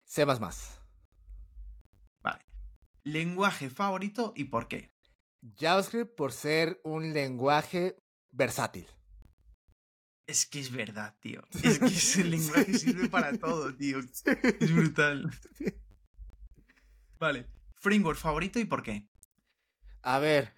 C++. 0.06 0.26
más. 0.26 0.82
Vale. 2.22 2.44
Lenguaje 3.04 3.70
favorito 3.70 4.34
y 4.36 4.46
por 4.46 4.68
qué. 4.68 4.92
JavaScript 5.58 6.16
por 6.16 6.34
ser 6.34 6.82
un 6.84 7.14
lenguaje 7.14 7.96
versátil. 8.32 8.86
Es 10.28 10.46
que 10.46 10.60
es 10.60 10.72
verdad, 10.72 11.16
tío. 11.22 11.42
Es 11.64 11.80
que 11.80 11.86
ese 11.86 12.24
lenguaje 12.26 12.78
sirve 12.78 13.10
para 13.10 13.38
todo, 13.38 13.74
tío. 13.76 14.00
Es 14.00 14.76
brutal. 14.76 15.32
Vale. 17.22 17.48
Framework 17.76 18.18
favorito 18.18 18.60
y 18.60 18.66
por 18.66 18.82
qué. 18.82 19.08
A 20.02 20.18
ver. 20.18 20.56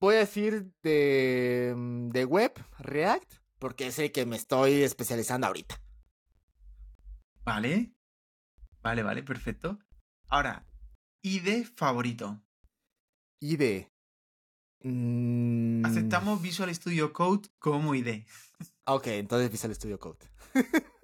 Voy 0.00 0.16
a 0.16 0.18
decir 0.18 0.72
de, 0.82 1.72
mm, 1.76 2.08
de 2.08 2.24
web, 2.24 2.52
React, 2.80 3.34
porque 3.60 3.86
es 3.86 4.00
el 4.00 4.10
que 4.10 4.26
me 4.26 4.34
estoy 4.34 4.82
especializando 4.82 5.46
ahorita. 5.46 5.80
Vale. 7.44 7.94
Vale, 8.82 9.04
vale, 9.04 9.22
perfecto. 9.22 9.78
Ahora, 10.26 10.66
ID 11.22 11.64
favorito. 11.76 12.42
IDE. 13.38 13.92
Mm, 14.80 15.86
Aceptamos 15.86 16.42
Visual 16.42 16.74
Studio 16.74 17.12
Code 17.12 17.48
como 17.60 17.94
ID. 17.94 18.26
Ok, 18.86 19.06
entonces 19.06 19.52
Visual 19.52 19.74
Studio 19.74 20.00
Code. 20.00 20.28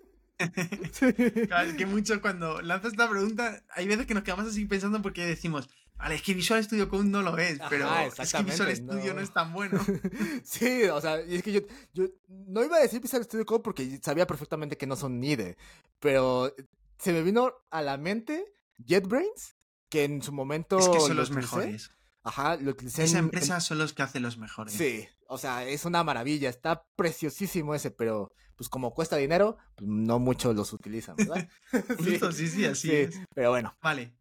Claro, 1.48 1.68
es 1.70 1.76
que 1.76 1.86
mucho 1.86 2.20
cuando 2.20 2.60
lanzas 2.62 2.92
esta 2.92 3.08
pregunta, 3.08 3.62
hay 3.74 3.86
veces 3.88 4.06
que 4.06 4.14
nos 4.14 4.22
quedamos 4.22 4.46
así 4.46 4.64
pensando 4.66 5.00
porque 5.02 5.24
decimos, 5.26 5.68
vale, 5.96 6.14
es 6.16 6.22
que 6.22 6.34
Visual 6.34 6.62
Studio 6.64 6.88
Code 6.88 7.04
no 7.04 7.22
lo 7.22 7.36
es, 7.38 7.60
Ajá, 7.60 7.68
pero 7.70 7.88
es 8.22 8.32
que 8.32 8.42
Visual 8.42 8.76
Studio 8.76 9.08
no. 9.08 9.14
no. 9.14 9.20
es 9.20 9.32
tan 9.32 9.52
bueno. 9.52 9.80
sí, 10.44 10.84
o 10.84 11.00
sea, 11.00 11.22
y 11.24 11.36
es 11.36 11.42
que 11.42 11.52
yo, 11.52 11.60
yo 11.92 12.04
no 12.28 12.64
iba 12.64 12.76
a 12.76 12.80
decir 12.80 13.00
Visual 13.00 13.24
Studio 13.24 13.46
Code 13.46 13.62
porque 13.62 13.98
sabía 14.02 14.26
perfectamente 14.26 14.76
que 14.76 14.86
no 14.86 14.96
son 14.96 15.22
IDE, 15.22 15.56
pero 16.00 16.54
se 16.98 17.12
me 17.12 17.22
vino 17.22 17.52
a 17.70 17.82
la 17.82 17.96
mente 17.96 18.44
JetBrains, 18.84 19.56
que 19.88 20.04
en 20.04 20.22
su 20.22 20.32
momento... 20.32 20.78
es 20.78 20.88
que 20.88 21.00
son 21.00 21.10
lo 21.10 21.14
los 21.22 21.30
utilicé. 21.30 21.56
mejores. 21.56 21.90
Ajá, 22.24 22.56
lo 22.56 22.70
utilicé 22.70 23.02
Esa 23.04 23.14
en- 23.14 23.18
en- 23.18 23.24
empresa 23.24 23.60
son 23.60 23.78
los 23.78 23.92
que 23.92 24.02
hacen 24.02 24.22
los 24.22 24.38
mejores. 24.38 24.74
Sí, 24.74 25.06
o 25.32 25.38
sea, 25.38 25.66
es 25.66 25.86
una 25.86 26.04
maravilla, 26.04 26.50
está 26.50 26.84
preciosísimo 26.94 27.74
ese, 27.74 27.90
pero 27.90 28.32
pues 28.54 28.68
como 28.68 28.92
cuesta 28.92 29.16
dinero, 29.16 29.56
pues 29.74 29.88
no 29.88 30.18
muchos 30.18 30.54
los 30.54 30.74
utilizan, 30.74 31.16
¿verdad? 31.16 31.48
Justo, 31.98 32.32
sí, 32.32 32.48
sí, 32.48 32.66
así 32.66 32.92
es. 32.92 33.18
Pero 33.34 33.48
bueno, 33.48 33.74
Vale. 33.80 34.14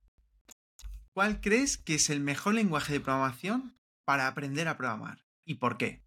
¿Cuál 1.14 1.42
crees 1.42 1.78
que 1.78 1.96
es 1.96 2.10
el 2.10 2.22
mejor 2.22 2.54
lenguaje 2.54 2.94
de 2.94 3.02
programación 3.02 3.78
para 4.06 4.28
aprender 4.28 4.70
a 4.70 4.78
programar? 4.78 5.26
¿Y 5.44 5.56
por 5.56 5.78
qué? 5.78 6.02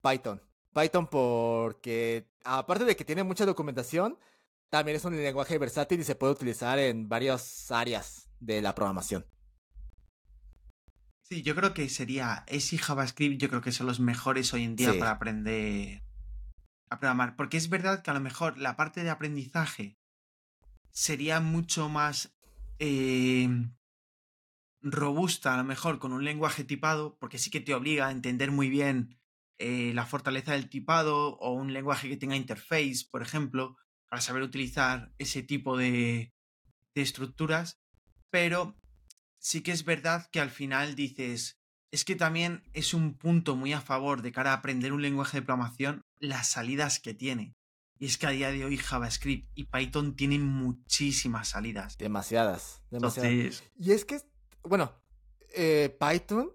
Python. 0.00 0.40
Python 0.72 1.08
porque, 1.08 2.30
aparte 2.44 2.84
de 2.84 2.94
que 2.94 3.04
tiene 3.04 3.24
mucha 3.24 3.44
documentación, 3.44 4.16
también 4.70 4.96
es 4.96 5.04
un 5.04 5.16
lenguaje 5.16 5.58
versátil 5.58 5.98
y 5.98 6.04
se 6.04 6.14
puede 6.14 6.34
utilizar 6.34 6.78
en 6.78 7.08
varias 7.08 7.72
áreas 7.72 8.30
de 8.38 8.62
la 8.62 8.76
programación. 8.76 9.26
Sí, 11.30 11.42
yo 11.42 11.54
creo 11.54 11.74
que 11.74 11.90
sería 11.90 12.44
S 12.46 12.74
y 12.74 12.78
JavaScript, 12.78 13.38
yo 13.38 13.50
creo 13.50 13.60
que 13.60 13.72
son 13.72 13.86
los 13.86 14.00
mejores 14.00 14.54
hoy 14.54 14.64
en 14.64 14.76
día 14.76 14.92
Sí. 14.94 14.98
para 14.98 15.10
aprender 15.10 16.02
a 16.88 16.98
programar. 16.98 17.36
Porque 17.36 17.58
es 17.58 17.68
verdad 17.68 18.02
que 18.02 18.10
a 18.10 18.14
lo 18.14 18.20
mejor 18.20 18.56
la 18.56 18.76
parte 18.76 19.02
de 19.04 19.10
aprendizaje 19.10 19.98
sería 20.90 21.40
mucho 21.40 21.90
más 21.90 22.34
eh, 22.78 23.46
robusta, 24.80 25.52
a 25.52 25.58
lo 25.58 25.64
mejor 25.64 25.98
con 25.98 26.12
un 26.12 26.24
lenguaje 26.24 26.64
tipado, 26.64 27.18
porque 27.18 27.36
sí 27.38 27.50
que 27.50 27.60
te 27.60 27.74
obliga 27.74 28.06
a 28.06 28.12
entender 28.12 28.50
muy 28.50 28.70
bien 28.70 29.18
eh, 29.58 29.92
la 29.94 30.06
fortaleza 30.06 30.52
del 30.52 30.70
tipado 30.70 31.36
o 31.36 31.52
un 31.52 31.74
lenguaje 31.74 32.08
que 32.08 32.16
tenga 32.16 32.36
interface, 32.36 33.04
por 33.10 33.20
ejemplo, 33.20 33.76
para 34.08 34.22
saber 34.22 34.42
utilizar 34.42 35.12
ese 35.18 35.42
tipo 35.42 35.76
de, 35.76 36.32
de 36.94 37.02
estructuras. 37.02 37.78
Pero 38.30 38.76
sí 39.38 39.62
que 39.62 39.72
es 39.72 39.84
verdad 39.84 40.28
que 40.30 40.40
al 40.40 40.50
final 40.50 40.94
dices, 40.94 41.58
es 41.90 42.04
que 42.04 42.16
también 42.16 42.62
es 42.72 42.92
un 42.94 43.16
punto 43.16 43.56
muy 43.56 43.72
a 43.72 43.80
favor 43.80 44.22
de 44.22 44.32
cara 44.32 44.50
a 44.50 44.56
aprender 44.56 44.92
un 44.92 45.02
lenguaje 45.02 45.38
de 45.38 45.42
programación 45.42 46.02
las 46.18 46.48
salidas 46.48 47.00
que 47.00 47.14
tiene. 47.14 47.54
Y 48.00 48.06
es 48.06 48.16
que 48.18 48.26
a 48.26 48.30
día 48.30 48.50
de 48.52 48.64
hoy 48.64 48.76
JavaScript 48.76 49.50
y 49.54 49.64
Python 49.64 50.14
tienen 50.14 50.44
muchísimas 50.44 51.48
salidas. 51.48 51.96
Demasiadas, 51.98 52.82
demasiadas. 52.90 53.30
Entonces, 53.32 53.64
Y 53.76 53.92
es 53.92 54.04
que, 54.04 54.20
bueno, 54.62 54.92
eh, 55.54 55.96
Python 55.98 56.52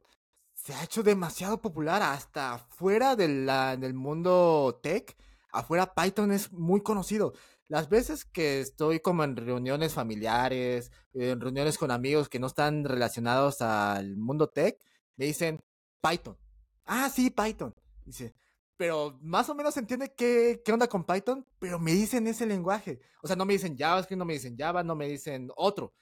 se 0.53 0.73
ha 0.73 0.83
hecho 0.83 1.03
demasiado 1.03 1.61
popular 1.61 2.01
hasta 2.01 2.59
fuera 2.59 3.15
de 3.17 3.27
la- 3.27 3.75
del 3.75 3.93
mundo 3.93 4.79
tech. 4.81 5.17
Afuera 5.51 5.93
Python 5.93 6.31
es 6.31 6.51
muy 6.53 6.81
conocido. 6.81 7.33
Las 7.67 7.89
veces 7.89 8.25
que 8.25 8.59
estoy 8.59 8.99
como 8.99 9.23
en 9.23 9.35
reuniones 9.35 9.93
familiares, 9.93 10.91
en 11.13 11.39
reuniones 11.39 11.77
con 11.77 11.91
amigos 11.91 12.29
que 12.29 12.39
no 12.39 12.47
están 12.47 12.83
relacionados 12.83 13.61
al 13.61 14.17
mundo 14.17 14.49
tech, 14.49 14.77
me 15.15 15.25
dicen 15.25 15.63
Python. 16.01 16.37
Ah, 16.85 17.09
sí, 17.09 17.29
Python. 17.29 17.73
Dice, 18.05 18.35
pero 18.77 19.17
más 19.21 19.49
o 19.49 19.55
menos 19.55 19.77
entiende 19.77 20.13
qué, 20.13 20.61
qué 20.63 20.73
onda 20.73 20.87
con 20.87 21.05
Python, 21.05 21.45
pero 21.59 21.79
me 21.79 21.93
dicen 21.93 22.27
ese 22.27 22.45
lenguaje. 22.45 22.99
O 23.21 23.27
sea, 23.27 23.35
no 23.35 23.45
me 23.45 23.53
dicen 23.53 23.77
JavaScript, 23.77 24.19
no 24.19 24.25
me 24.25 24.33
dicen 24.33 24.57
Java, 24.57 24.83
no 24.83 24.95
me 24.95 25.07
dicen 25.07 25.49
otro. 25.55 25.93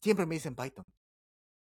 Siempre 0.00 0.24
me 0.26 0.36
dicen 0.36 0.54
Python. 0.54 0.86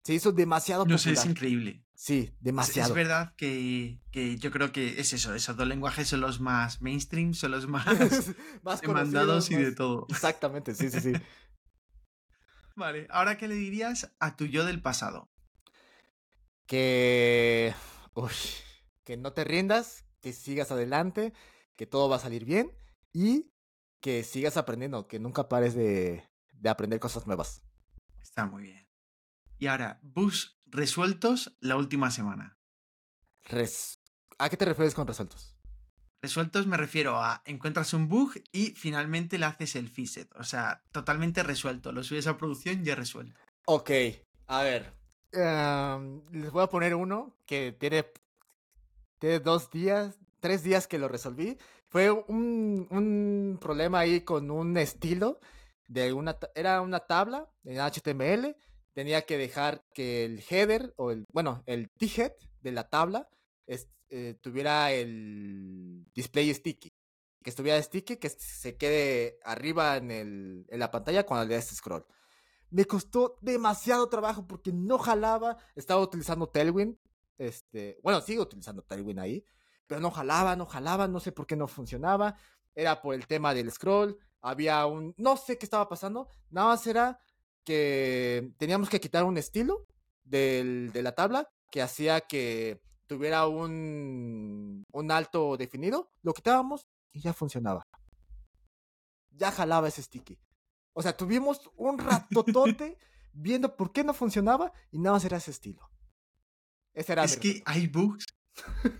Se 0.05 0.15
hizo 0.15 0.33
demasiado 0.33 0.85
no 0.85 0.99
sé, 0.99 1.11
popular. 1.11 1.25
es 1.25 1.31
increíble. 1.31 1.85
Sí, 2.03 2.35
demasiado. 2.41 2.89
es 2.89 2.95
verdad 2.97 3.33
que, 3.37 4.01
que 4.11 4.37
yo 4.37 4.51
creo 4.51 4.73
que 4.73 4.99
es 5.01 5.13
eso, 5.13 5.37
esos 5.37 5.57
dos 5.57 5.69
lenguajes 5.69 6.09
son 6.09 6.21
los 6.21 6.41
más 6.41 6.83
mainstream, 6.83 7.33
son 7.33 7.53
los 7.53 7.69
más 7.69 7.87
más 8.65 8.81
demandados 8.81 9.49
y 9.53 9.55
de 9.55 9.71
todo. 9.71 10.09
Exactamente, 10.11 10.75
sí, 10.75 10.91
sí, 10.91 11.01
sí. 11.01 11.13
Vale, 12.75 13.07
ahora 13.09 13.39
qué 13.39 13.47
le 13.47 13.55
dirías 13.55 14.13
a 14.19 14.35
tu 14.35 14.47
yo 14.47 14.67
del 14.67 14.83
pasado. 14.83 15.31
que. 16.67 17.73
uy, 18.15 18.33
que 19.05 19.17
no 19.17 19.33
te 19.33 19.45
rindas, 19.45 20.05
que 20.21 20.33
sigas 20.33 20.73
adelante, 20.73 21.33
que 21.77 21.87
todo 21.87 22.09
va 22.09 22.17
a 22.17 22.19
salir 22.19 22.45
bien 22.45 22.73
y 23.13 23.53
que 24.01 24.25
sigas 24.25 24.57
aprendiendo, 24.57 25.07
que 25.07 25.21
nunca 25.21 25.49
pares 25.49 25.77
de, 25.77 26.29
de 26.53 26.69
aprender 26.69 26.99
cosas 26.99 27.29
nuevas. 27.29 27.63
Está 28.21 28.47
muy 28.47 28.65
bien. 28.65 28.89
Y 29.57 29.69
ahora, 29.69 30.01
bugs 30.03 30.61
resueltos 30.73 31.57
la 31.61 31.77
última 31.77 32.11
semana. 32.11 32.59
Res- 33.45 34.01
¿A 34.39 34.49
qué 34.49 34.57
te 34.57 34.65
refieres 34.65 34.95
con 34.95 35.07
resueltos? 35.07 35.57
Resueltos 36.23 36.67
me 36.67 36.77
refiero 36.77 37.17
a 37.21 37.43
encuentras 37.45 37.93
un 37.95 38.09
bug 38.09 38.35
y 38.53 38.71
finalmente 38.71 39.39
le 39.39 39.47
haces 39.47 39.77
el 39.77 39.89
fixed. 39.89 40.29
O 40.37 40.45
sea, 40.45 40.83
totalmente 40.93 41.43
resuelto. 41.43 41.93
Lo 41.93 42.03
subes 42.03 42.27
a 42.27 42.37
producción 42.39 42.81
y 42.81 42.85
ya 42.85 42.95
resuelto. 42.95 43.39
Ok, 43.67 43.91
a 44.47 44.63
ver. 44.63 44.93
em, 45.33 46.23
les 46.33 46.51
voy 46.51 46.63
a 46.63 46.69
poner 46.69 46.95
uno 46.95 47.37
que 47.47 47.73
tiene, 47.73 48.07
tiene 49.19 49.41
dos 49.41 49.71
días, 49.71 50.17
tres 50.41 50.63
días 50.63 50.87
que 50.87 50.99
lo 50.99 51.09
resolví. 51.09 51.59
Fue 51.89 52.11
un, 52.11 52.87
un 52.91 53.59
problema 53.61 54.01
ahí 54.01 54.21
con 54.23 54.51
un 54.51 54.77
estilo 54.77 55.41
de 55.89 56.13
una, 56.13 56.39
era 56.55 56.81
una 56.81 57.01
tabla 57.01 57.49
en 57.65 57.79
HTML. 57.81 58.57
Tenía 58.93 59.23
que 59.23 59.39
dejar 59.39 59.85
que 59.95 60.25
el 60.25 60.43
header 60.49 60.93
o 60.97 61.11
el, 61.11 61.25
bueno, 61.33 61.63
el 61.67 61.91
t-head 61.91 62.33
de 62.61 62.73
la 62.73 62.89
tabla 62.89 63.29
eh, 64.15 64.35
tuviera 64.43 64.93
el 64.93 66.05
display 66.15 66.53
sticky. 66.53 66.93
Que 67.43 67.49
estuviera 67.49 67.83
sticky, 67.83 68.19
que 68.19 68.29
se 68.29 68.77
quede 68.77 69.39
arriba 69.43 69.97
en, 69.97 70.11
el, 70.11 70.67
en 70.69 70.79
la 70.79 70.91
pantalla 70.91 71.25
cuando 71.25 71.47
le 71.47 71.55
das 71.55 71.75
scroll. 71.75 72.05
Me 72.69 72.85
costó 72.85 73.39
demasiado 73.41 74.07
trabajo 74.11 74.47
porque 74.47 74.71
no 74.71 74.99
jalaba. 74.99 75.57
Estaba 75.75 76.03
utilizando 76.03 76.47
Tailwind. 76.47 76.99
Este, 77.39 77.99
bueno, 78.03 78.21
sigo 78.21 78.43
utilizando 78.43 78.83
Tailwind 78.83 79.19
ahí. 79.19 79.47
Pero 79.87 80.03
no 80.03 80.11
jalaba, 80.11 80.57
no 80.57 80.67
jalaba, 80.67 81.09
no 81.09 81.19
sé 81.19 81.33
por 81.33 81.47
qué 81.47 81.57
no 81.57 81.67
funcionaba. 81.67 82.37
Era 82.75 83.01
por 83.01 83.15
el 83.15 83.27
tema 83.27 83.55
del 83.55 83.73
scroll. 83.73 84.19
Había 84.43 84.85
un. 84.85 85.15
No 85.17 85.39
sé 85.39 85.57
qué 85.57 85.65
estaba 85.65 85.89
pasando. 85.89 86.29
Nada 86.51 86.67
más 86.69 86.87
era 86.87 87.19
que 87.65 88.53
teníamos 88.59 88.89
que 88.89 89.01
quitar 89.01 89.25
un 89.25 89.39
estilo 89.39 89.87
del- 90.25 90.91
de 90.93 91.03
la 91.03 91.15
tabla 91.15 91.49
que 91.71 91.83
hacía 91.83 92.21
que 92.23 92.81
tuviera 93.07 93.47
un, 93.47 94.85
un 94.93 95.11
alto 95.11 95.57
definido, 95.57 96.11
lo 96.23 96.33
quitábamos 96.35 96.87
y 97.13 97.21
ya 97.21 97.33
funcionaba. 97.33 97.83
Ya 99.31 99.51
jalaba 99.51 99.89
ese 99.89 100.03
sticky. 100.03 100.39
O 100.95 101.03
sea, 101.03 101.17
tuvimos 101.17 101.71
un 101.77 101.99
ratotote 101.99 102.99
viendo 103.33 103.77
por 103.77 103.93
qué 103.93 104.05
no 104.05 104.13
funcionaba 104.15 104.73
y 104.91 104.99
nada 104.99 105.17
más 105.17 105.25
era 105.25 105.39
ese 105.39 105.51
estilo. 105.51 105.89
Ese 106.95 107.13
era 107.13 107.25
Es 107.25 107.37
que 107.39 107.63
hay 107.65 107.87
bugs 107.87 108.27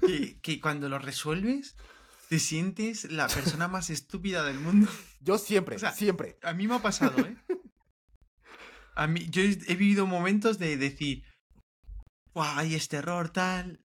que, 0.07 0.41
que 0.43 0.61
cuando 0.61 0.89
los 0.89 1.05
resuelves 1.05 1.77
te 2.31 2.39
sientes 2.39 3.11
la 3.13 3.29
persona 3.29 3.69
más 3.69 3.91
estúpida 3.91 4.43
del 4.45 4.59
mundo. 4.59 4.89
Yo 5.21 5.37
siempre, 5.37 5.77
o 5.77 5.79
sea, 5.79 5.93
siempre. 5.93 6.39
A 6.43 6.55
mí 6.55 6.67
me 6.67 6.77
ha 6.77 6.79
pasado, 6.83 7.19
¿eh? 7.27 7.37
A 8.95 9.07
mí, 9.07 9.27
yo 9.31 9.43
he 9.43 9.75
vivido 9.75 10.07
momentos 10.07 10.59
de 10.59 10.77
decir, 10.77 11.25
"Buah, 12.35 12.59
hay 12.59 12.75
este 12.75 12.97
error, 12.99 13.31
tal. 13.31 13.85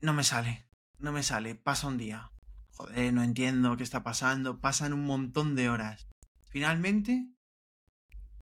No 0.00 0.12
me 0.12 0.24
sale, 0.24 0.66
no 0.98 1.12
me 1.12 1.22
sale, 1.22 1.54
pasa 1.54 1.86
un 1.86 1.96
día. 1.98 2.30
Joder, 2.76 3.12
no 3.12 3.22
entiendo 3.22 3.76
qué 3.76 3.82
está 3.82 4.02
pasando, 4.02 4.60
pasan 4.60 4.92
un 4.92 5.04
montón 5.04 5.54
de 5.54 5.68
horas. 5.68 6.08
Finalmente, 6.50 7.28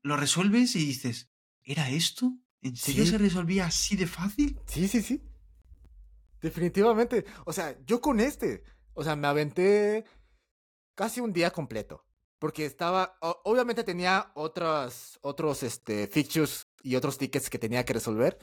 lo 0.03 0.18
resuelves 0.18 0.76
y 0.76 0.86
dices, 0.86 1.30
¿era 1.64 1.90
esto? 1.90 2.38
¿En 2.61 2.76
serio 2.76 3.06
Sí. 3.06 3.11
se 3.11 3.18
resolvía 3.18 3.65
así 3.68 3.95
de 3.95 4.07
fácil? 4.07 4.60
Sí, 4.68 4.88
sí, 4.88 5.02
sí. 5.02 5.22
Definitivamente. 6.41 7.26
O 7.45 7.53
sea, 7.53 7.76
yo 7.86 8.02
con 8.02 8.19
este, 8.19 8.64
o 8.94 9.03
sea, 9.03 9.15
me 9.15 9.27
aventé 9.27 10.06
casi 10.95 11.19
un 11.22 11.34
día 11.34 11.52
completo. 11.52 12.05
Porque 12.39 12.65
estaba, 12.65 13.17
obviamente 13.43 13.83
tenía 13.83 14.31
otros, 14.35 15.19
otros, 15.21 15.63
este, 15.63 16.07
features 16.07 16.67
y 16.83 16.95
otros 16.95 17.17
tickets 17.17 17.49
que 17.49 17.59
tenía 17.59 17.85
que 17.85 17.93
resolver. 17.93 18.37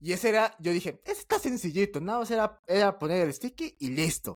Y 0.00 0.12
ese 0.12 0.28
era, 0.28 0.54
yo 0.58 0.72
dije, 0.72 1.00
ese 1.04 1.20
está 1.20 1.38
sencillito, 1.38 2.00
nada 2.00 2.20
más 2.20 2.30
era, 2.30 2.60
era 2.66 2.98
poner 2.98 3.26
el 3.26 3.34
sticky 3.34 3.76
y 3.78 3.90
listo. 3.90 4.36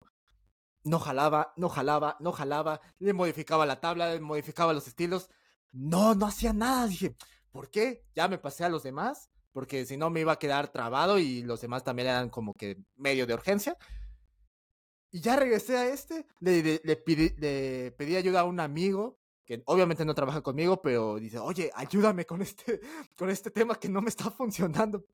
No 0.83 0.99
jalaba, 0.99 1.53
no 1.57 1.69
jalaba, 1.69 2.17
no 2.19 2.31
jalaba, 2.31 2.81
le 2.99 3.13
modificaba 3.13 3.65
la 3.65 3.79
tabla, 3.79 4.13
le 4.13 4.21
modificaba 4.21 4.73
los 4.73 4.87
estilos. 4.87 5.29
No, 5.71 6.15
no 6.15 6.25
hacía 6.25 6.53
nada. 6.53 6.87
Dije, 6.87 7.15
¿por 7.51 7.69
qué? 7.69 8.05
Ya 8.15 8.27
me 8.27 8.37
pasé 8.37 8.63
a 8.63 8.69
los 8.69 8.83
demás, 8.83 9.29
porque 9.51 9.85
si 9.85 9.97
no 9.97 10.09
me 10.09 10.21
iba 10.21 10.31
a 10.31 10.39
quedar 10.39 10.69
trabado 10.69 11.19
y 11.19 11.43
los 11.43 11.61
demás 11.61 11.83
también 11.83 12.07
eran 12.07 12.29
como 12.29 12.53
que 12.53 12.77
medio 12.95 13.27
de 13.27 13.33
urgencia. 13.33 13.77
Y 15.11 15.22
ya 15.22 15.36
regresé 15.36 15.77
a 15.77 15.88
este, 15.88 16.26
le, 16.40 16.81
le- 16.84 17.91
pedí 17.98 18.15
ayuda 18.15 18.41
a 18.41 18.44
un 18.45 18.60
amigo 18.60 19.18
que 19.45 19.64
obviamente 19.65 20.06
no 20.06 20.14
trabaja 20.14 20.41
conmigo, 20.41 20.80
pero 20.80 21.15
dice, 21.19 21.40
oye, 21.40 21.72
ayúdame 21.73 22.26
con 22.26 22.41
este, 22.44 22.80
con 23.18 23.31
este 23.31 23.49
tema 23.49 23.76
que 23.80 23.90
no 23.90 24.02
me 24.02 24.10
está 24.10 24.30
funcionando. 24.31 25.06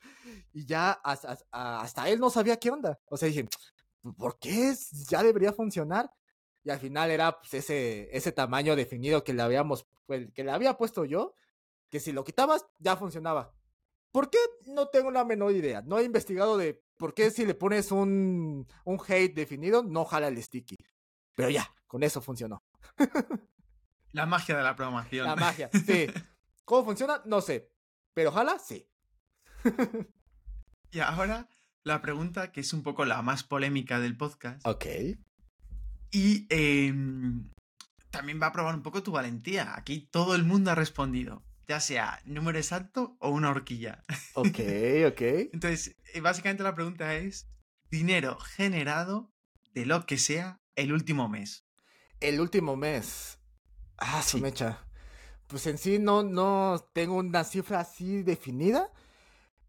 Y 0.52 0.66
ya 0.66 0.92
hasta, 0.92 1.38
hasta 1.52 2.10
él 2.10 2.20
no 2.20 2.30
sabía 2.30 2.58
qué 2.58 2.70
onda. 2.70 3.00
O 3.06 3.16
sea, 3.16 3.30
dije, 3.30 3.48
¿por 4.18 4.38
qué? 4.38 4.74
Ya 5.10 5.24
debería 5.24 5.54
funcionar. 5.54 6.12
Y 6.66 6.70
al 6.72 6.80
final 6.80 7.12
era 7.12 7.40
pues, 7.40 7.54
ese, 7.54 8.10
ese 8.12 8.32
tamaño 8.34 8.76
definido 8.76 9.24
que 9.24 9.34
le 9.34 9.42
habíamos, 9.44 9.86
pues, 10.06 10.28
que 10.34 10.44
le 10.44 10.52
había 10.52 10.78
puesto 10.78 11.06
yo, 11.06 11.34
que 11.90 12.00
si 12.02 12.12
lo 12.12 12.24
quitabas, 12.26 12.66
ya 12.80 12.98
funcionaba. 12.98 13.54
¿Por 14.12 14.30
qué? 14.30 14.40
No 14.66 14.88
tengo 14.90 15.12
la 15.12 15.24
menor 15.24 15.54
idea. 15.54 15.82
No 15.82 15.98
he 16.00 16.04
investigado 16.04 16.58
de 16.58 16.84
por 16.98 17.14
qué 17.14 17.32
si 17.32 17.46
le 17.46 17.54
pones 17.54 17.92
un, 17.92 18.68
un 18.84 19.00
hate 19.08 19.34
definido, 19.34 19.84
no 19.84 20.06
jala 20.06 20.28
el 20.28 20.42
sticky. 20.42 20.76
Pero 21.36 21.50
ya, 21.50 21.70
con 21.88 22.04
eso 22.04 22.22
funcionó. 22.22 22.64
La 24.12 24.26
magia 24.26 24.56
de 24.56 24.64
la 24.64 24.78
programación. 24.78 25.28
La 25.28 25.36
magia, 25.36 25.70
sí. 25.74 26.08
¿Cómo 26.64 26.86
funciona? 26.86 27.22
No 27.26 27.42
sé. 27.42 27.70
Pero 28.14 28.32
jala, 28.32 28.58
sí. 28.60 28.88
Y 30.92 31.02
ahora 31.02 31.50
la 31.84 32.02
pregunta 32.02 32.54
que 32.54 32.62
es 32.62 32.72
un 32.72 32.82
poco 32.82 33.04
la 33.04 33.22
más 33.22 33.44
polémica 33.44 34.00
del 34.00 34.16
podcast. 34.16 34.66
Ok. 34.66 34.86
Y 36.10 36.48
em, 36.50 37.50
también 38.12 38.42
va 38.42 38.48
a 38.48 38.52
probar 38.54 38.76
un 38.76 38.82
poco 38.82 39.04
tu 39.04 39.12
valentía. 39.12 39.76
Aquí 39.76 40.08
todo 40.10 40.36
el 40.36 40.46
mundo 40.46 40.72
ha 40.72 40.76
respondido, 40.76 41.44
ya 41.68 41.80
sea 41.80 42.22
número 42.26 42.58
exacto 42.58 43.18
o 43.20 43.30
una 43.30 43.50
horquilla. 43.50 44.04
Ok, 44.34 44.46
ok. 45.08 45.22
Entonces, 45.54 45.96
eh, 46.14 46.22
básicamente 46.22 46.64
la 46.64 46.76
pregunta 46.76 47.16
es, 47.16 47.48
dinero 47.90 48.38
generado 48.40 49.32
de 49.74 49.86
lo 49.86 50.06
que 50.06 50.18
sea 50.18 50.62
el 50.76 50.92
último 50.94 51.30
mes. 51.30 51.66
El 52.20 52.40
último 52.40 52.76
mes. 52.76 53.40
Ah, 53.98 54.22
su 54.22 54.38
Sí. 54.38 54.44
mecha. 54.44 54.88
Pues 55.48 55.68
en 55.68 55.78
sí 55.78 56.00
no, 56.00 56.24
no 56.24 56.90
tengo 56.94 57.16
una 57.16 57.44
cifra 57.44 57.80
así 57.82 58.24
definida, 58.24 58.92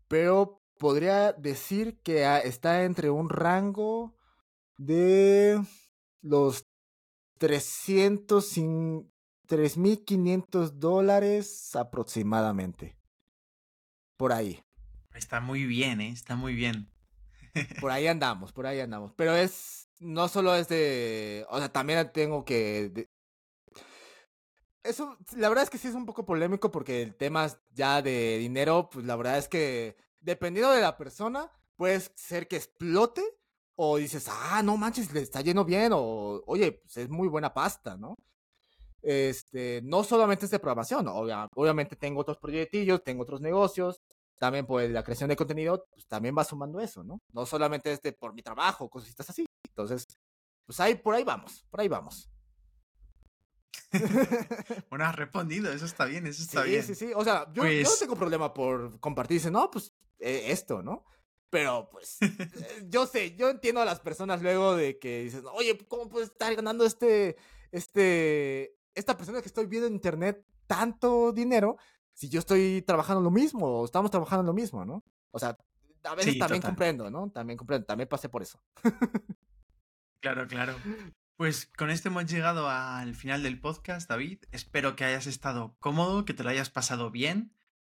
pero 0.08 0.62
podría 0.78 1.32
decir 1.32 2.00
que 2.02 2.24
ah, 2.24 2.38
está 2.38 2.84
entre 2.84 3.10
un 3.10 3.28
rango 3.28 4.16
de 4.78 5.60
los 6.22 6.66
300, 7.38 8.48
sin- 8.48 9.12
3.500 9.46 10.78
dólares 10.78 11.74
aproximadamente. 11.76 12.96
Por 14.16 14.32
ahí. 14.32 14.62
Está 15.14 15.40
muy 15.40 15.64
bien, 15.64 16.00
¿eh? 16.00 16.10
Está 16.10 16.36
muy 16.36 16.54
bien. 16.54 16.90
Por 17.80 17.90
ahí 17.90 18.06
andamos, 18.08 18.52
por 18.52 18.66
ahí 18.66 18.80
andamos. 18.80 19.12
Pero 19.14 19.34
es, 19.34 19.88
no 19.98 20.28
solo 20.28 20.54
es 20.54 20.68
de, 20.68 21.46
o 21.50 21.58
sea, 21.58 21.72
también 21.72 22.10
tengo 22.12 22.44
que... 22.44 22.90
de- 22.90 23.10
Eso, 24.82 25.16
la 25.36 25.48
verdad 25.48 25.64
es 25.64 25.70
que 25.70 25.78
sí 25.78 25.88
es 25.88 25.94
un 25.94 26.06
poco 26.06 26.24
polémico 26.24 26.70
porque 26.70 27.02
el 27.02 27.14
tema 27.16 27.48
ya 27.74 28.02
de 28.02 28.38
dinero, 28.38 28.88
pues 28.90 29.04
la 29.04 29.16
verdad 29.16 29.38
es 29.38 29.48
que 29.48 29.96
dependiendo 30.20 30.70
de 30.72 30.80
la 30.80 30.96
persona, 30.96 31.50
puede 31.76 32.00
ser 32.14 32.46
que 32.48 32.56
explote 32.56 33.22
o 33.74 33.96
dices, 33.98 34.28
ah, 34.30 34.62
no 34.62 34.76
manches, 34.76 35.12
le 35.12 35.20
está 35.20 35.40
yendo 35.40 35.64
bien 35.64 35.92
o, 35.94 36.42
oye, 36.46 36.72
pues 36.72 36.96
es 36.98 37.08
muy 37.08 37.28
buena 37.28 37.52
pasta, 37.52 37.96
¿no? 37.96 38.16
Este, 39.08 39.82
no 39.84 40.02
solamente 40.02 40.46
es 40.46 40.50
de 40.50 40.58
programación, 40.58 41.06
obvia- 41.06 41.48
obviamente 41.54 41.94
tengo 41.94 42.20
otros 42.22 42.38
proyectillos, 42.38 43.04
tengo 43.04 43.22
otros 43.22 43.40
negocios, 43.40 44.02
también 44.36 44.66
por 44.66 44.82
la 44.82 45.04
creación 45.04 45.28
de 45.28 45.36
contenido, 45.36 45.86
pues 45.92 46.06
también 46.08 46.34
va 46.36 46.42
sumando 46.42 46.80
eso, 46.80 47.04
¿no? 47.04 47.20
No 47.32 47.46
solamente 47.46 47.92
este 47.92 48.12
por 48.12 48.34
mi 48.34 48.42
trabajo, 48.42 48.90
cositas 48.90 49.30
así. 49.30 49.46
Entonces, 49.68 50.06
pues 50.66 50.80
ahí, 50.80 50.96
por 50.96 51.14
ahí 51.14 51.22
vamos, 51.22 51.64
por 51.70 51.80
ahí 51.80 51.86
vamos. 51.88 52.28
Bueno, 54.90 55.04
has 55.04 55.16
respondido, 55.16 55.72
eso 55.72 55.84
está 55.86 56.04
bien, 56.06 56.26
eso 56.26 56.42
está 56.42 56.64
sí, 56.64 56.70
bien. 56.70 56.82
sí, 56.82 56.94
sí. 56.94 57.12
O 57.14 57.24
sea, 57.24 57.46
yo, 57.52 57.64
yo 57.64 57.82
no 57.82 57.84
Pues- 57.84 57.98
tengo 57.98 58.16
problema 58.16 58.52
por 58.52 58.98
compartirse, 59.00 59.50
no, 59.50 59.70
pues 59.70 59.92
eh, 60.18 60.46
esto, 60.50 60.82
¿no? 60.82 61.04
Pero 61.48 61.88
pues, 61.90 62.18
eh, 62.22 62.26
yo 62.88 63.06
sé, 63.06 63.36
yo 63.36 63.48
entiendo 63.50 63.80
a 63.80 63.84
las 63.84 64.00
personas 64.00 64.42
luego 64.42 64.74
de 64.76 64.98
que 64.98 65.22
dices, 65.22 65.44
oye, 65.52 65.78
¿cómo 65.86 66.08
puede 66.08 66.26
estar 66.26 66.54
ganando 66.56 66.84
este, 66.84 67.36
este, 67.70 68.75
esta 68.96 69.16
persona 69.16 69.40
que 69.40 69.46
estoy 69.48 69.66
viendo 69.66 69.86
en 69.86 69.94
internet 69.94 70.44
tanto 70.66 71.30
dinero 71.32 71.76
si 72.12 72.28
yo 72.28 72.40
estoy 72.40 72.82
trabajando 72.82 73.20
lo 73.22 73.30
mismo 73.30 73.66
o 73.80 73.84
estamos 73.84 74.10
trabajando 74.10 74.42
lo 74.42 74.52
mismo, 74.54 74.84
¿no? 74.84 75.04
O 75.30 75.38
sea, 75.38 75.56
a 76.02 76.14
veces 76.14 76.32
Sí, 76.32 76.38
también 76.38 76.60
total. 76.62 76.70
comprendo, 76.72 77.10
¿no? 77.10 77.30
También 77.30 77.56
comprendo, 77.58 77.86
también 77.86 78.08
pasé 78.08 78.28
por 78.28 78.42
eso. 78.42 78.58
Claro, 80.20 80.46
claro. 80.48 80.74
Pues 81.36 81.66
con 81.76 81.90
esto 81.90 82.08
hemos 82.08 82.26
llegado 82.26 82.68
al 82.68 83.14
final 83.14 83.42
del 83.42 83.60
podcast, 83.60 84.08
David. 84.08 84.42
Espero 84.50 84.96
que 84.96 85.04
hayas 85.04 85.26
estado 85.26 85.76
cómodo, 85.78 86.24
que 86.24 86.34
te 86.34 86.42
lo 86.42 86.48
hayas 86.50 86.70
pasado 86.70 87.10
bien 87.10 87.52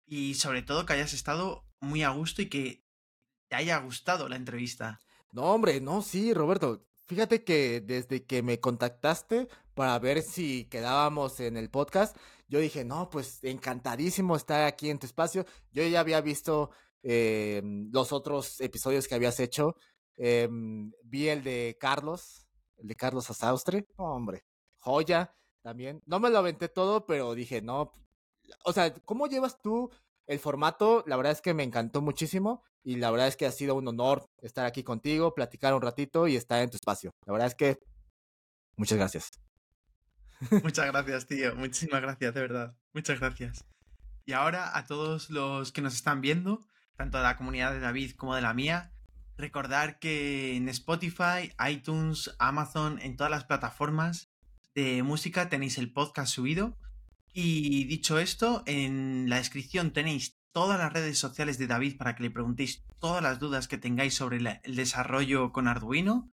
y 0.06 0.34
sobre 0.34 0.64
todo 0.64 0.86
que 0.86 0.94
hayas 0.94 1.14
estado 1.14 1.64
muy 1.80 2.04
a 2.04 2.10
gusto 2.10 2.42
y 2.42 2.50
que 2.50 2.84
te 3.48 3.56
haya 3.56 3.78
gustado 3.78 4.28
la 4.30 4.36
entrevista. 4.36 5.00
No, 5.32 5.44
hombre, 5.44 5.80
no, 5.80 6.02
sí, 6.02 6.34
Roberto. 6.34 6.84
Fíjate 7.08 7.46
que 7.46 7.80
desde 7.80 8.26
que 8.26 8.44
me 8.44 8.60
contactaste 8.60 9.48
para 9.74 9.98
ver 9.98 10.22
si 10.22 10.66
quedábamos 10.66 11.40
en 11.40 11.56
el 11.56 11.70
podcast, 11.70 12.18
yo 12.50 12.60
dije, 12.60 12.84
no, 12.84 13.10
pues 13.10 13.42
encantadísimo 13.44 14.36
estar 14.36 14.66
aquí 14.66 14.90
en 14.90 15.00
tu 15.00 15.06
espacio. 15.06 15.46
Yo 15.72 15.84
ya 15.84 16.02
había 16.02 16.20
visto 16.20 16.70
eh, 17.04 17.62
los 17.94 18.12
otros 18.12 18.60
episodios 18.60 19.08
que 19.08 19.16
habías 19.16 19.40
hecho. 19.40 19.78
Em, 20.18 20.92
vi 21.02 21.30
el 21.30 21.44
de 21.44 21.78
Carlos, 21.80 22.46
el 22.76 22.90
de 22.90 22.96
Carlos 22.96 23.30
Asaustre. 23.30 23.88
Hombre, 23.96 24.44
joya 24.80 25.34
también. 25.62 26.02
No 26.06 26.20
me 26.20 26.30
lo 26.30 26.40
aventé 26.40 26.68
todo, 26.68 27.06
pero 27.06 27.36
dije, 27.36 27.62
no. 27.62 27.94
O 28.66 28.74
sea, 28.74 28.94
¿cómo 29.06 29.28
llevas 29.28 29.62
tú 29.62 29.90
el 30.28 30.40
formato? 30.40 31.04
La 31.08 31.16
verdad 31.16 31.32
es 31.32 31.42
que 31.42 31.54
me 31.54 31.64
encantó 31.64 32.02
muchísimo 32.02 32.64
y 32.84 32.98
la 32.98 33.12
verdad 33.12 33.28
es 33.28 33.36
que 33.36 33.46
ha 33.46 33.52
sido 33.52 33.76
un 33.76 33.88
honor 33.88 34.30
estar 34.42 34.66
aquí 34.66 34.84
contigo, 34.84 35.34
platicar 35.34 35.74
un 35.74 35.82
ratito 35.82 36.28
y 36.28 36.36
estar 36.36 36.62
en 36.62 36.70
tu 36.70 36.78
espacio. 36.78 37.12
La 37.26 37.34
verdad 37.34 37.48
es 37.48 37.56
que 37.56 37.80
muchas 38.76 38.98
gracias. 38.98 39.32
Muchas 40.64 40.86
gracias, 40.86 41.26
tío. 41.26 41.56
Muchísimas 41.56 42.02
gracias, 42.02 42.34
de 42.34 42.42
verdad. 42.42 42.78
Muchas 42.94 43.20
gracias. 43.20 43.66
Y 44.26 44.34
ahora 44.34 44.78
a 44.78 44.86
todos 44.86 45.30
los 45.30 45.72
que 45.72 45.82
nos 45.82 45.96
están 45.96 46.22
viendo, 46.22 46.66
tanto 46.96 47.18
de 47.18 47.24
la 47.24 47.38
comunidad 47.38 47.72
de 47.72 47.80
David 47.80 48.12
como 48.16 48.36
de 48.36 48.42
la 48.42 48.54
mía, 48.54 48.92
recordar 49.38 50.00
que 50.00 50.56
en 50.56 50.68
Spotify, 50.70 51.54
iTunes, 51.70 52.36
Amazon, 52.40 53.00
en 53.02 53.16
todas 53.16 53.32
las 53.32 53.46
plataformas 53.46 54.30
de 54.76 55.02
música 55.04 55.50
tenéis 55.50 55.78
el 55.78 55.94
podcast 55.94 56.34
subido. 56.34 56.78
Y 57.40 57.84
dicho 57.84 58.18
esto, 58.18 58.64
en 58.66 59.30
la 59.30 59.36
descripción 59.36 59.94
tenéis 59.94 60.40
todas 60.52 60.80
las 60.80 60.92
redes 60.92 61.20
sociales 61.20 61.60
de 61.60 61.68
David 61.68 61.96
para 61.96 62.16
que 62.16 62.24
le 62.24 62.32
preguntéis 62.32 62.84
todas 63.00 63.22
las 63.22 63.38
dudas 63.38 63.68
que 63.68 63.78
tengáis 63.78 64.16
sobre 64.16 64.38
el 64.38 64.76
desarrollo 64.76 65.52
con 65.52 65.68
Arduino. 65.68 66.32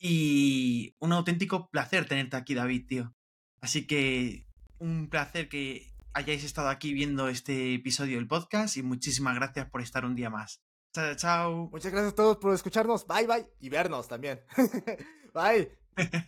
Y 0.00 0.96
un 0.98 1.12
auténtico 1.12 1.70
placer 1.70 2.08
tenerte 2.08 2.36
aquí, 2.36 2.54
David, 2.54 2.86
tío. 2.88 3.14
Así 3.60 3.86
que 3.86 4.48
un 4.80 5.08
placer 5.08 5.48
que 5.48 5.94
hayáis 6.12 6.42
estado 6.42 6.70
aquí 6.70 6.92
viendo 6.92 7.28
este 7.28 7.74
episodio 7.74 8.16
del 8.16 8.26
podcast 8.26 8.76
y 8.76 8.82
muchísimas 8.82 9.36
gracias 9.36 9.70
por 9.70 9.80
estar 9.80 10.04
un 10.04 10.16
día 10.16 10.28
más. 10.28 10.60
Chao, 10.92 11.14
chao. 11.14 11.68
Muchas 11.70 11.92
gracias 11.92 12.14
a 12.14 12.16
todos 12.16 12.38
por 12.38 12.52
escucharnos. 12.52 13.06
Bye, 13.06 13.28
bye. 13.28 13.46
Y 13.60 13.68
vernos 13.68 14.08
también. 14.08 14.40
bye. 15.32 15.70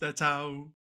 chao, 0.00 0.12
chao. 0.12 0.79